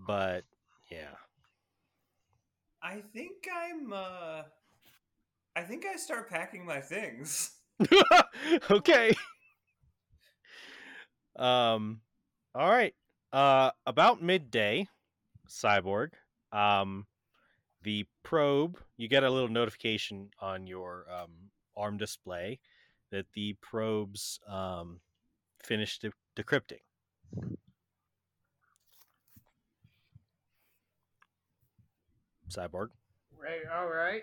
But 0.07 0.45
yeah. 0.91 1.17
I 2.83 3.03
think 3.13 3.47
I'm. 3.55 3.93
uh 3.93 4.43
I 5.57 5.63
think 5.63 5.85
I 5.85 5.97
start 5.97 6.31
packing 6.31 6.65
my 6.65 6.81
things. 6.81 7.51
okay. 8.71 9.13
Um 11.37 12.01
all 12.55 12.69
right. 12.69 12.95
Uh 13.33 13.71
about 13.87 14.23
midday, 14.23 14.89
Cyborg, 15.49 16.11
um 16.53 17.07
the 17.83 18.07
probe, 18.23 18.79
you 18.97 19.09
get 19.09 19.25
a 19.25 19.31
little 19.31 19.49
notification 19.49 20.31
on 20.41 20.67
your 20.67 21.07
um 21.11 21.51
arm 21.81 21.97
display 21.97 22.61
that 23.11 23.27
the 23.35 23.55
probe's 23.61 24.39
um 24.49 25.01
finished 25.63 26.03
de- 26.03 26.13
decrypting. 26.43 26.81
Cyborg. 32.49 32.89
Right, 33.41 33.61
all 33.73 33.89
right. 33.89 34.23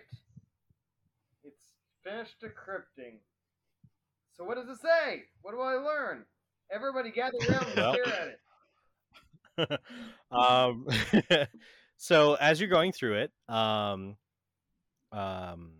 It's 1.43 1.63
finished 2.03 2.35
decrypting. 2.41 3.19
So 4.35 4.43
what 4.43 4.55
does 4.55 4.69
it 4.69 4.81
say? 4.81 5.23
What 5.41 5.53
do 5.53 5.61
I 5.61 5.73
learn? 5.73 6.25
Everybody 6.71 7.11
gather 7.11 7.37
around 7.49 7.65
and 7.67 7.75
Well- 7.75 7.93
stare 7.93 8.07
at 8.07 8.27
it. 8.27 8.39
um, 10.31 10.85
so 11.97 12.35
as 12.35 12.59
you're 12.59 12.69
going 12.69 12.91
through 12.91 13.15
it, 13.21 13.31
um, 13.49 14.15
um, 15.11 15.71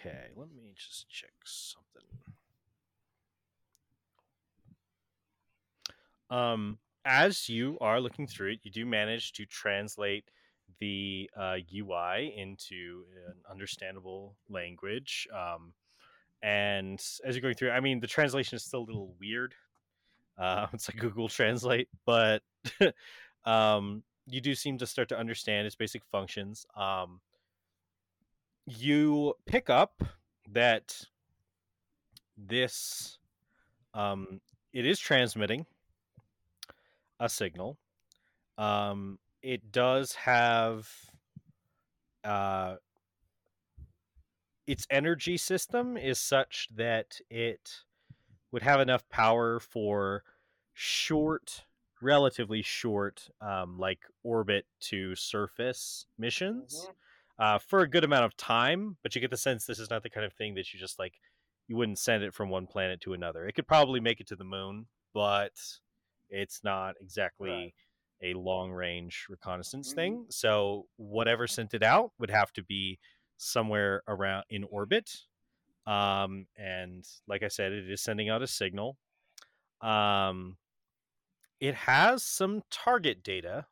okay, 0.00 0.28
let 0.36 0.48
me 0.52 0.72
just 0.74 1.08
check 1.08 1.32
something. 1.44 2.02
Um, 6.30 6.78
as 7.04 7.48
you 7.48 7.76
are 7.80 8.00
looking 8.00 8.26
through 8.26 8.52
it, 8.52 8.60
you 8.62 8.70
do 8.70 8.86
manage 8.86 9.32
to 9.32 9.46
translate 9.46 10.24
the 10.78 11.28
uh, 11.36 11.56
UI 11.74 12.34
into 12.36 13.04
an 13.26 13.34
understandable 13.50 14.36
language. 14.48 15.26
Um, 15.34 15.72
and 16.42 17.00
as 17.24 17.34
you're 17.34 17.42
going 17.42 17.54
through, 17.54 17.70
I 17.70 17.80
mean, 17.80 18.00
the 18.00 18.06
translation 18.06 18.56
is 18.56 18.64
still 18.64 18.80
a 18.80 18.86
little 18.86 19.14
weird. 19.20 19.54
Uh, 20.38 20.66
it's 20.72 20.88
like 20.88 20.98
Google 20.98 21.28
Translate, 21.28 21.88
but 22.06 22.42
um, 23.44 24.02
you 24.26 24.40
do 24.40 24.54
seem 24.54 24.78
to 24.78 24.86
start 24.86 25.08
to 25.10 25.18
understand 25.18 25.66
its 25.66 25.76
basic 25.76 26.04
functions. 26.04 26.64
Um, 26.76 27.20
you 28.78 29.34
pick 29.46 29.68
up 29.70 30.02
that 30.50 31.06
this 32.36 33.18
um, 33.94 34.40
it 34.72 34.86
is 34.86 34.98
transmitting 34.98 35.66
a 37.18 37.28
signal. 37.28 37.78
Um, 38.58 39.18
it 39.42 39.72
does 39.72 40.14
have 40.14 40.88
uh, 42.24 42.76
its 44.66 44.86
energy 44.90 45.36
system 45.36 45.96
is 45.96 46.18
such 46.18 46.68
that 46.74 47.20
it 47.30 47.84
would 48.52 48.62
have 48.62 48.80
enough 48.80 49.08
power 49.08 49.58
for 49.60 50.24
short, 50.72 51.64
relatively 52.00 52.62
short, 52.62 53.28
um, 53.40 53.78
like 53.78 54.06
orbit 54.22 54.66
to 54.80 55.14
surface 55.14 56.06
missions 56.18 56.86
Mhm. 56.88 56.94
Uh, 57.40 57.58
for 57.58 57.80
a 57.82 57.88
good 57.90 58.04
amount 58.04 58.26
of 58.26 58.36
time. 58.38 58.98
But 59.02 59.16
you 59.16 59.22
get 59.22 59.32
the 59.32 59.38
sense 59.38 59.66
this 59.66 59.80
is 59.80 59.90
not 59.90 60.04
the 60.04 60.10
kind 60.10 60.26
of 60.26 60.34
thing 60.34 60.54
that 60.56 60.74
you 60.74 60.80
just 60.80 61.00
like 61.00 61.14
you 61.68 61.76
wouldn't 61.76 62.00
send 62.00 62.24
it 62.24 62.34
from 62.34 62.50
one 62.50 62.68
planet 62.68 63.00
to 63.02 63.14
another. 63.14 63.46
It 63.48 63.54
could 63.54 63.68
probably 63.68 64.00
make 64.00 64.20
it 64.20 64.28
to 64.28 64.36
the 64.36 64.44
moon, 64.44 64.88
but 65.14 65.54
it's 66.28 66.62
not 66.64 66.96
exactly 67.00 67.74
Right. 67.74 67.74
a 68.22 68.34
long 68.34 68.72
range 68.72 69.26
reconnaissance 69.30 69.92
Mhm. 69.92 69.94
thing. 69.94 70.26
So 70.30 70.88
whatever 70.96 71.46
sent 71.46 71.74
it 71.74 71.82
out 71.82 72.12
would 72.18 72.30
have 72.30 72.52
to 72.54 72.62
be 72.62 72.98
somewhere 73.38 74.02
around 74.08 74.44
in 74.50 74.64
orbit. 74.64 75.10
Um, 75.86 76.48
and 76.56 77.06
like 77.26 77.42
I 77.42 77.48
said, 77.48 77.72
it 77.72 77.90
is 77.90 78.02
sending 78.02 78.28
out 78.30 78.42
a 78.42 78.48
signal. 78.48 78.98
Um, 79.80 80.58
it 81.60 81.74
has 81.74 82.24
some 82.24 82.62
target 82.70 83.22
data. 83.22 83.68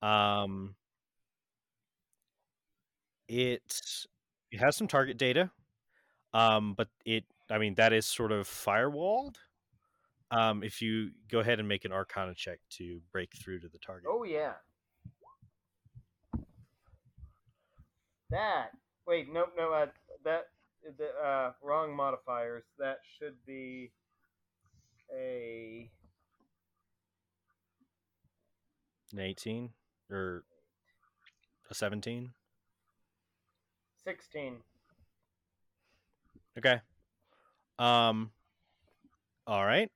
Um, 0.00 0.76
it 3.32 3.80
it 4.50 4.60
has 4.60 4.76
some 4.76 4.86
target 4.86 5.16
data. 5.16 5.50
Um, 6.34 6.74
but 6.74 6.88
it, 7.04 7.24
I 7.50 7.58
mean, 7.58 7.74
that 7.74 7.92
is 7.92 8.06
sort 8.06 8.32
of 8.32 8.46
firewalled. 8.46 9.36
Um, 10.30 10.62
if 10.62 10.80
you 10.80 11.10
go 11.30 11.40
ahead 11.40 11.58
and 11.58 11.68
make 11.68 11.84
an 11.84 11.92
Arcana 11.92 12.34
check 12.34 12.58
to 12.78 13.00
break 13.10 13.30
through 13.36 13.60
to 13.60 13.68
the 13.68 13.78
target. 13.78 14.08
Oh 14.10 14.24
yeah. 14.24 14.52
That. 18.30 18.70
Wait, 19.06 19.26
nope, 19.32 19.52
no. 19.56 19.72
Uh, 19.72 19.86
that 20.24 20.44
the 20.98 21.08
uh, 21.26 21.52
wrong 21.62 21.94
modifiers. 21.94 22.64
That 22.78 22.98
should 23.18 23.34
be 23.46 23.92
a 25.14 25.90
An 29.12 29.20
18 29.20 29.70
or 30.10 30.44
a 31.70 31.74
17. 31.74 32.30
Sixteen. 34.04 34.56
Okay. 36.58 36.80
Um 37.78 38.30
all 39.46 39.64
right. 39.64 39.90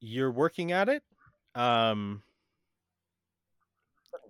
You're 0.00 0.30
working 0.30 0.72
at 0.72 0.88
it. 0.88 1.02
Um 1.54 2.22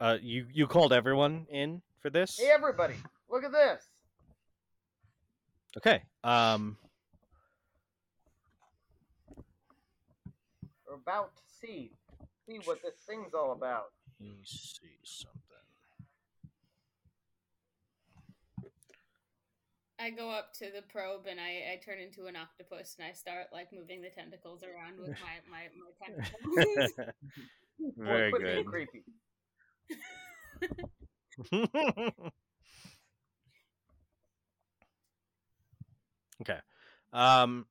uh 0.00 0.16
you 0.20 0.46
you 0.52 0.66
called 0.66 0.92
everyone 0.92 1.46
in 1.50 1.82
for 2.00 2.10
this? 2.10 2.38
Hey 2.38 2.50
everybody, 2.50 2.94
look 3.28 3.44
at 3.44 3.52
this. 3.52 3.84
Okay. 5.76 6.02
Um 6.24 6.76
We're 10.88 10.94
about 10.94 11.36
to 11.36 11.42
see 11.60 11.92
see 12.46 12.60
what 12.64 12.80
this 12.82 12.94
thing's 13.06 13.34
all 13.34 13.52
about. 13.52 13.92
let 14.20 14.30
me 14.30 14.36
see 14.44 14.96
something. 15.04 15.47
I 20.00 20.10
go 20.10 20.30
up 20.30 20.52
to 20.54 20.66
the 20.74 20.82
probe 20.82 21.26
and 21.28 21.40
I, 21.40 21.72
I 21.72 21.80
turn 21.84 21.98
into 21.98 22.26
an 22.26 22.36
octopus 22.36 22.96
and 22.98 23.06
I 23.08 23.12
start 23.12 23.46
like 23.52 23.72
moving 23.72 24.00
the 24.00 24.10
tentacles 24.10 24.62
around 24.62 24.98
with 25.00 25.16
my 25.20 25.40
my, 25.50 25.68
my 25.76 25.90
tentacles. 26.02 26.92
Very 27.96 28.30
Quick 28.30 28.42
good. 28.42 28.66
creepy. 28.66 29.04
okay. 36.42 36.58
Um 37.12 37.66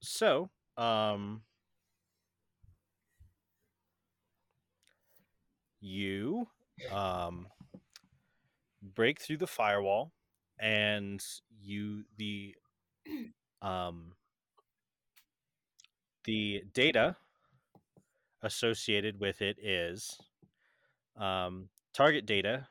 so, 0.00 0.48
um 0.76 1.42
you 5.80 6.46
um 6.92 7.46
break 8.94 9.20
through 9.20 9.38
the 9.38 9.46
firewall 9.46 10.12
and 10.58 11.22
you 11.60 12.04
the 12.16 12.54
um 13.62 14.12
the 16.24 16.62
data 16.72 17.16
associated 18.42 19.20
with 19.20 19.42
it 19.42 19.56
is 19.62 20.18
um, 21.16 21.68
target 21.92 22.26
data, 22.26 22.68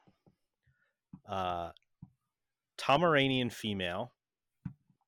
uh, 1.28 1.70
Tamaranean 2.78 3.52
female, 3.52 4.12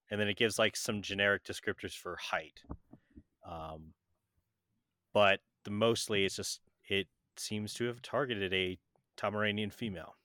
and 0.10 0.20
then 0.20 0.28
it 0.28 0.38
gives 0.38 0.58
like 0.58 0.76
some 0.76 1.02
generic 1.02 1.44
descriptors 1.44 1.96
for 1.96 2.18
height. 2.18 2.62
Um, 3.48 3.94
but 5.14 5.40
the 5.64 5.72
mostly 5.72 6.26
it's 6.26 6.36
just 6.36 6.62
it 6.88 7.08
seems 7.38 7.74
to 7.76 7.86
have 7.86 8.02
targeted 8.02 8.54
a 8.54 8.78
Tamaranean 9.18 9.72
female. 9.72 10.16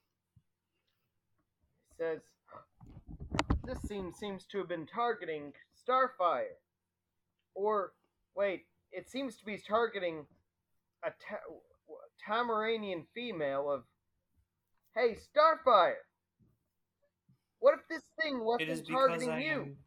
Says 1.97 2.21
this 3.65 3.81
scene 3.83 4.11
seems 4.13 4.45
to 4.45 4.57
have 4.59 4.67
been 4.67 4.85
targeting 4.85 5.53
Starfire, 5.87 6.57
or 7.55 7.93
wait, 8.35 8.65
it 8.91 9.09
seems 9.09 9.37
to 9.37 9.45
be 9.45 9.57
targeting 9.57 10.25
a 11.03 11.09
ta- 11.09 11.53
Tamaranean 12.27 13.05
female 13.13 13.69
of, 13.69 13.83
hey, 14.95 15.15
Starfire! 15.15 15.95
What 17.59 17.75
if 17.75 17.87
this 17.89 18.03
thing 18.21 18.43
wasn't 18.43 18.87
targeting 18.87 19.41
you? 19.41 19.51
am. 19.51 19.77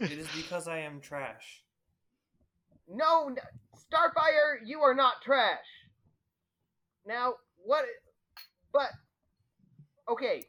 It 0.00 0.12
is 0.12 0.28
because 0.36 0.68
I 0.68 0.80
am 0.80 1.00
trash. 1.00 1.62
No, 2.88 3.34
Starfire, 3.74 4.58
you 4.64 4.80
are 4.80 4.94
not 4.94 5.22
trash. 5.22 5.64
Now, 7.06 7.34
what? 7.56 7.84
But 8.74 8.90
okay, 10.10 10.42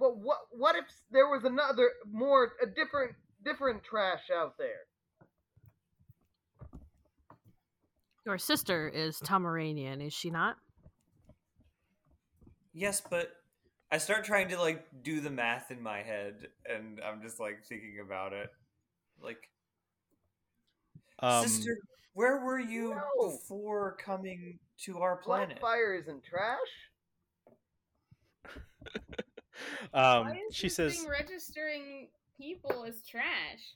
but 0.00 0.16
what? 0.16 0.38
What 0.50 0.74
if 0.74 0.86
there 1.12 1.28
was 1.28 1.44
another, 1.44 1.90
more, 2.10 2.52
a 2.62 2.66
different, 2.66 3.14
different 3.44 3.84
trash 3.84 4.30
out 4.34 4.54
there? 4.58 4.86
Your 8.24 8.38
sister 8.38 8.88
is 8.88 9.20
Tamaranean, 9.20 10.04
is 10.04 10.14
she 10.14 10.30
not? 10.30 10.56
Yes, 12.72 13.02
but 13.02 13.32
I 13.92 13.98
start 13.98 14.24
trying 14.24 14.48
to 14.48 14.58
like 14.58 14.86
do 15.02 15.20
the 15.20 15.30
math 15.30 15.70
in 15.70 15.82
my 15.82 16.02
head, 16.02 16.48
and 16.64 17.00
I'm 17.04 17.20
just 17.20 17.38
like 17.38 17.64
thinking 17.66 18.00
about 18.04 18.32
it. 18.32 18.50
Like, 19.20 19.50
Um, 21.18 21.46
sister, 21.46 21.76
where 22.14 22.38
were 22.38 22.60
you 22.60 22.94
No. 22.94 23.30
before 23.30 23.96
coming 23.96 24.58
to 24.84 25.00
our 25.00 25.16
planet? 25.16 25.60
Blackfire 25.60 26.00
isn't 26.00 26.24
trash. 26.24 26.87
um, 29.94 30.32
she 30.50 30.68
says, 30.68 31.06
registering 31.08 32.08
people 32.36 32.84
is 32.84 33.02
trash? 33.02 33.74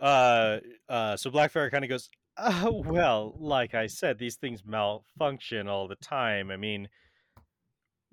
uh, 0.00 0.58
uh, 0.88 1.16
so 1.16 1.30
Blackfire 1.30 1.70
kind 1.70 1.84
of 1.84 1.90
goes, 1.90 2.08
uh, 2.36 2.70
well, 2.70 3.34
like 3.38 3.74
I 3.74 3.86
said, 3.86 4.18
these 4.18 4.36
things 4.36 4.62
malfunction 4.64 5.68
all 5.68 5.88
the 5.88 5.96
time. 5.96 6.50
I 6.50 6.56
mean, 6.56 6.88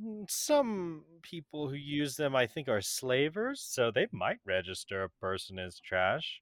mm, 0.02 0.30
some 0.30 1.04
people 1.22 1.70
who 1.70 1.76
use 1.76 2.16
them, 2.16 2.36
I 2.36 2.48
think, 2.48 2.68
are 2.68 2.82
slavers, 2.82 3.62
so 3.62 3.92
they 3.92 4.08
might 4.12 4.40
register 4.46 5.04
a 5.04 5.10
person 5.10 5.60
as 5.60 5.80
trash. 5.80 6.42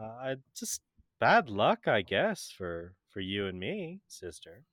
Uh, 0.00 0.36
just 0.56 0.80
bad 1.20 1.48
luck, 1.48 1.86
I 1.86 2.02
guess, 2.02 2.52
for 2.56 2.94
for 3.10 3.20
you 3.20 3.46
and 3.46 3.60
me, 3.60 4.00
sister. 4.08 4.64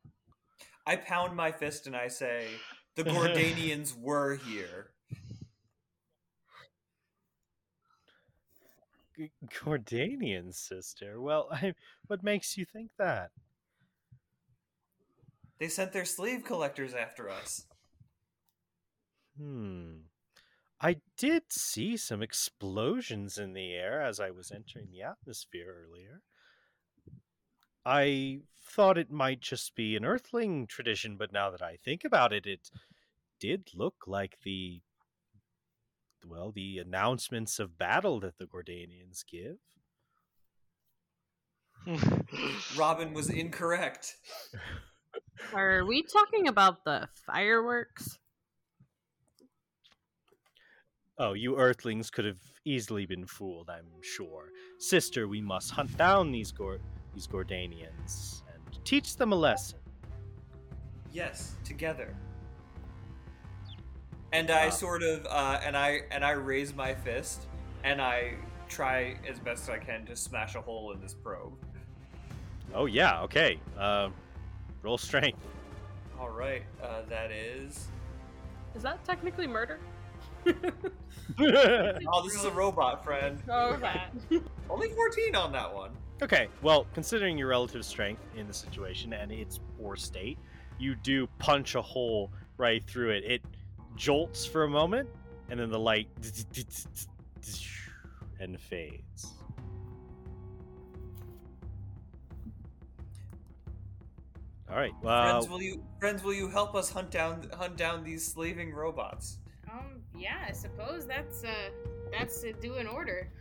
I 0.85 0.95
pound 0.95 1.35
my 1.35 1.51
fist 1.51 1.88
and 1.88 1.95
I 1.95 2.07
say, 2.07 2.47
"The 2.95 3.03
Gordanians 3.06 3.97
were 3.97 4.35
here." 4.35 4.91
G- 9.15 9.31
Gordanian 9.47 10.53
sister. 10.53 11.19
Well, 11.19 11.49
I, 11.51 11.73
what 12.07 12.23
makes 12.23 12.57
you 12.57 12.65
think 12.65 12.91
that? 12.97 13.31
They 15.60 15.68
sent 15.68 15.91
their 15.91 16.06
slave 16.06 16.45
collectors 16.45 16.93
after 16.93 17.30
us. 17.30 17.65
Hmm. 19.38 19.97
I 20.81 20.97
did 21.18 21.43
see 21.51 21.97
some 21.97 22.23
explosions 22.23 23.38
in 23.38 23.53
the 23.53 23.73
air 23.73 24.01
as 24.01 24.19
I 24.19 24.31
was 24.31 24.51
entering 24.51 24.88
the 24.91 25.01
atmosphere 25.01 25.85
earlier. 25.85 26.22
I 27.85 28.41
thought 28.70 28.98
it 28.98 29.12
might 29.12 29.41
just 29.41 29.76
be 29.76 29.96
an 29.96 30.06
earthling 30.06 30.68
tradition, 30.68 31.18
but 31.18 31.34
now 31.34 31.50
that 31.52 31.62
I 31.62 31.78
think 31.84 32.04
about 32.04 32.34
it, 32.34 32.46
it 32.46 32.70
did 33.40 33.70
look 33.74 34.06
like 34.08 34.38
the 34.44 34.82
well, 36.28 36.52
the 36.52 36.80
announcements 36.80 37.60
of 37.60 37.78
battle 37.78 38.20
that 38.20 38.38
the 38.38 38.46
Gordanians 38.46 39.24
give. 39.26 39.58
Robin 42.78 43.14
was 43.14 43.30
incorrect. 43.30 44.16
Are 45.54 45.86
we 45.86 46.04
talking 46.04 46.48
about 46.48 46.84
the 46.84 47.08
fireworks? 47.26 48.18
Oh, 51.18 51.34
you 51.34 51.58
earthlings 51.58 52.10
could 52.10 52.26
have 52.26 52.40
easily 52.64 53.06
been 53.06 53.26
fooled, 53.26 53.70
I'm 53.70 54.02
sure. 54.02 54.50
Sister, 54.78 55.28
we 55.28 55.41
must 55.41 55.72
hunt 55.72 55.98
down 55.98 56.32
these 56.32 56.52
Gor- 56.52 56.80
these 57.14 57.28
Gordanians 57.28 58.41
and 58.48 58.48
teach 58.90 59.18
them 59.18 59.32
a 59.32 59.36
lesson. 59.36 59.78
Yes, 61.14 61.53
together. 61.64 62.16
And 64.34 64.49
I 64.49 64.70
sort 64.70 65.03
of 65.03 65.28
uh, 65.30 65.60
and 65.64 65.78
I 65.78 66.02
and 66.11 66.26
I 66.26 66.32
raise 66.32 66.74
my 66.74 66.95
fist 66.95 67.45
and 67.84 68.02
I 68.02 68.34
try 68.68 69.16
as 69.28 69.40
best 69.40 69.64
as 69.64 69.70
I 69.70 69.78
can 69.78 70.06
to 70.07 70.16
smash 70.16 70.56
a 70.56 70.61
hole 70.61 70.91
in 70.91 71.02
this 71.02 71.14
probe. 71.14 71.53
Oh 72.74 72.88
yeah, 72.88 73.22
okay. 73.22 73.60
Uh, 73.78 74.10
roll 74.82 74.98
strength. 74.98 75.40
All 76.20 76.30
right, 76.30 76.64
uh, 76.84 77.02
that 77.10 77.32
is. 77.32 77.88
Is 78.76 78.82
that 78.82 79.03
technically 79.06 79.45
murder? 79.45 79.80
Oh, 81.40 82.24
this 82.24 82.36
is 82.36 82.44
a 82.44 82.52
robot 82.52 83.03
friend. 83.06 83.41
Oh, 83.49 83.78
that. 83.78 84.11
Only 84.70 84.90
14 84.90 85.36
on 85.36 85.52
that 85.53 85.74
one. 85.74 85.91
Okay, 86.22 86.48
well, 86.62 86.86
considering 86.94 87.38
your 87.38 87.48
relative 87.48 87.86
strength 87.86 88.22
in 88.36 88.48
the 88.48 88.54
situation 88.54 89.14
and 89.14 89.32
its 89.32 89.60
poor 89.78 89.96
state, 89.96 90.38
you 90.78 90.96
do 90.96 91.28
punch 91.40 91.76
a 91.76 91.82
hole 91.82 92.32
right 92.58 92.84
through 92.86 93.12
it. 93.12 93.24
It 93.26 93.41
jolts 93.96 94.46
for 94.46 94.64
a 94.64 94.70
moment, 94.70 95.10
and 95.50 95.60
then 95.60 95.70
the 95.70 95.80
light 95.80 96.08
and 98.40 98.60
fades. 98.60 99.34
All 104.70 104.78
right. 104.78 104.94
Well, 105.02 105.32
friends, 105.32 105.50
will 105.50 105.62
you 105.62 105.84
friends 106.00 106.24
will 106.24 106.34
you 106.34 106.48
help 106.48 106.76
us 106.76 106.91
hunt 106.91 107.10
down 107.10 107.50
hunt 107.58 107.76
down 107.76 108.04
these 108.04 108.26
slaving 108.26 108.72
robots? 108.72 109.40
Um, 109.72 110.02
yeah, 110.16 110.46
I 110.48 110.52
suppose 110.52 111.08
that's 111.08 111.44
uh, 111.44 111.70
that's 112.12 112.44
a 112.44 112.54
due 112.54 112.76
in 112.76 112.86
order. 112.86 113.32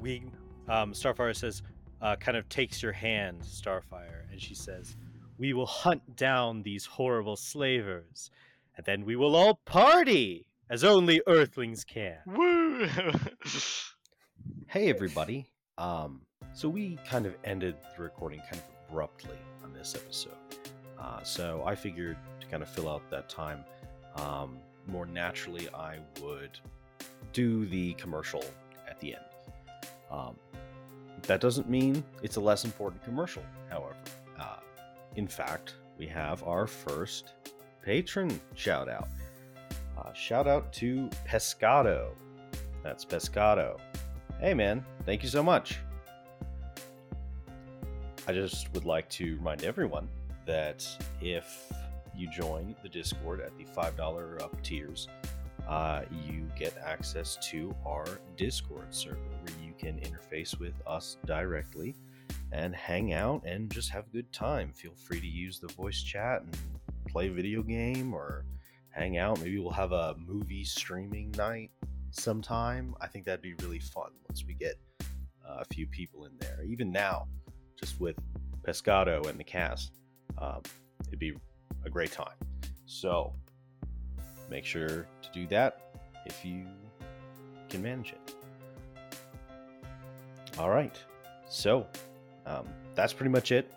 We 0.00 0.24
um, 0.68 0.92
Starfire 0.92 1.34
says, 1.34 1.62
uh, 2.02 2.16
kind 2.16 2.36
of 2.36 2.48
takes 2.48 2.82
your 2.82 2.92
hand, 2.92 3.42
Starfire, 3.42 4.30
and 4.30 4.40
she 4.40 4.54
says, 4.54 4.96
"We 5.38 5.52
will 5.52 5.66
hunt 5.66 6.16
down 6.16 6.62
these 6.62 6.84
horrible 6.84 7.36
slavers, 7.36 8.30
and 8.76 8.84
then 8.84 9.04
we 9.04 9.16
will 9.16 9.36
all 9.36 9.60
party 9.64 10.48
as 10.68 10.84
only 10.84 11.20
Earthlings 11.26 11.84
can." 11.84 12.18
Woo! 12.26 12.88
Hey 14.68 14.90
everybody. 14.90 15.46
Um, 15.78 16.20
so 16.52 16.68
we 16.68 16.98
kind 17.08 17.24
of 17.24 17.36
ended 17.44 17.76
the 17.96 18.02
recording 18.02 18.40
kind 18.40 18.56
of 18.56 18.88
abruptly 18.88 19.38
on 19.62 19.72
this 19.72 19.94
episode. 19.94 20.32
Uh, 20.98 21.22
so 21.22 21.62
I 21.64 21.74
figured 21.74 22.16
to 22.40 22.46
kind 22.48 22.62
of 22.62 22.68
fill 22.68 22.88
out 22.88 23.08
that 23.10 23.28
time 23.28 23.64
um, 24.16 24.58
more 24.86 25.06
naturally, 25.06 25.68
I 25.74 25.98
would 26.22 26.58
do 27.32 27.66
the 27.66 27.94
commercial 27.94 28.44
at 28.88 28.98
the 29.00 29.14
end. 29.14 29.24
Um, 30.10 30.36
that 31.22 31.40
doesn't 31.40 31.68
mean 31.68 32.04
it's 32.22 32.36
a 32.36 32.40
less 32.40 32.64
important 32.64 33.02
commercial, 33.02 33.42
however. 33.70 33.96
Uh, 34.38 34.56
in 35.16 35.26
fact, 35.26 35.74
we 35.98 36.06
have 36.06 36.42
our 36.44 36.66
first 36.66 37.32
patron 37.82 38.40
shout 38.54 38.88
out. 38.88 39.08
Uh, 39.98 40.12
shout 40.12 40.46
out 40.46 40.72
to 40.74 41.08
Pescado. 41.26 42.10
That's 42.82 43.04
Pescado. 43.04 43.78
Hey 44.40 44.54
man, 44.54 44.84
thank 45.04 45.22
you 45.22 45.28
so 45.28 45.42
much. 45.42 45.78
I 48.28 48.32
just 48.32 48.72
would 48.74 48.84
like 48.84 49.08
to 49.10 49.36
remind 49.36 49.64
everyone 49.64 50.08
that 50.46 50.86
if 51.20 51.72
you 52.14 52.28
join 52.30 52.74
the 52.82 52.88
Discord 52.88 53.40
at 53.40 53.56
the 53.56 53.64
$5 53.64 54.42
up 54.42 54.60
tiers, 54.62 55.08
uh, 55.68 56.02
you 56.26 56.48
get 56.58 56.76
access 56.84 57.36
to 57.50 57.74
our 57.84 58.04
Discord 58.36 58.94
server 58.94 59.20
can 59.78 59.98
interface 60.00 60.58
with 60.58 60.74
us 60.86 61.16
directly 61.26 61.94
and 62.52 62.74
hang 62.74 63.12
out 63.12 63.42
and 63.44 63.70
just 63.70 63.90
have 63.90 64.06
a 64.06 64.10
good 64.10 64.32
time. 64.32 64.72
Feel 64.72 64.94
free 64.94 65.20
to 65.20 65.26
use 65.26 65.58
the 65.58 65.68
voice 65.68 66.02
chat 66.02 66.42
and 66.42 66.56
play 67.08 67.28
a 67.28 67.32
video 67.32 67.62
game 67.62 68.14
or 68.14 68.44
hang 68.90 69.18
out. 69.18 69.38
Maybe 69.40 69.58
we'll 69.58 69.70
have 69.70 69.92
a 69.92 70.14
movie 70.18 70.64
streaming 70.64 71.32
night 71.32 71.70
sometime. 72.10 72.94
I 73.00 73.06
think 73.06 73.24
that'd 73.24 73.42
be 73.42 73.54
really 73.62 73.80
fun 73.80 74.10
once 74.28 74.44
we 74.46 74.54
get 74.54 74.76
uh, 75.46 75.58
a 75.60 75.64
few 75.74 75.86
people 75.86 76.24
in 76.24 76.32
there. 76.38 76.64
Even 76.66 76.90
now, 76.90 77.28
just 77.78 78.00
with 78.00 78.16
Pescado 78.66 79.28
and 79.28 79.38
the 79.38 79.44
cast, 79.44 79.92
um, 80.38 80.62
it'd 81.06 81.18
be 81.18 81.34
a 81.84 81.90
great 81.90 82.12
time. 82.12 82.36
So 82.86 83.32
make 84.50 84.64
sure 84.64 85.06
to 85.22 85.28
do 85.32 85.46
that 85.48 85.92
if 86.24 86.44
you 86.44 86.66
can 87.68 87.82
manage 87.82 88.12
it. 88.12 88.35
All 90.58 90.70
right. 90.70 90.96
So 91.48 91.86
um, 92.46 92.66
that's 92.94 93.12
pretty 93.12 93.30
much 93.30 93.52
it. 93.52 93.72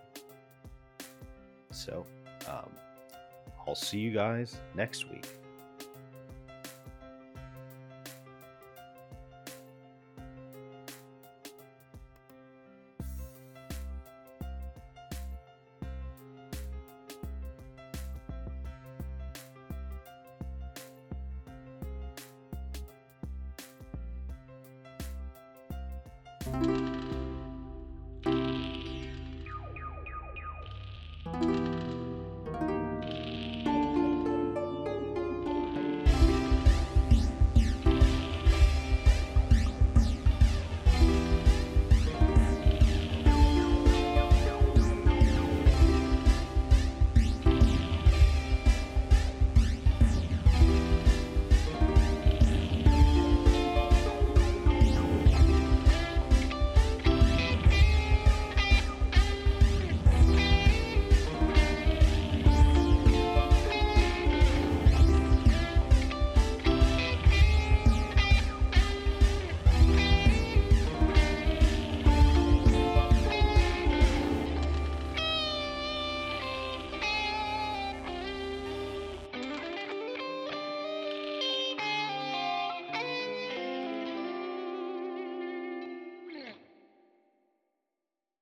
So 1.72 2.06
um, 2.48 2.70
I'll 3.68 3.76
see 3.76 4.00
you 4.00 4.12
guys 4.12 4.58
next 4.76 5.10
week. 5.10 5.28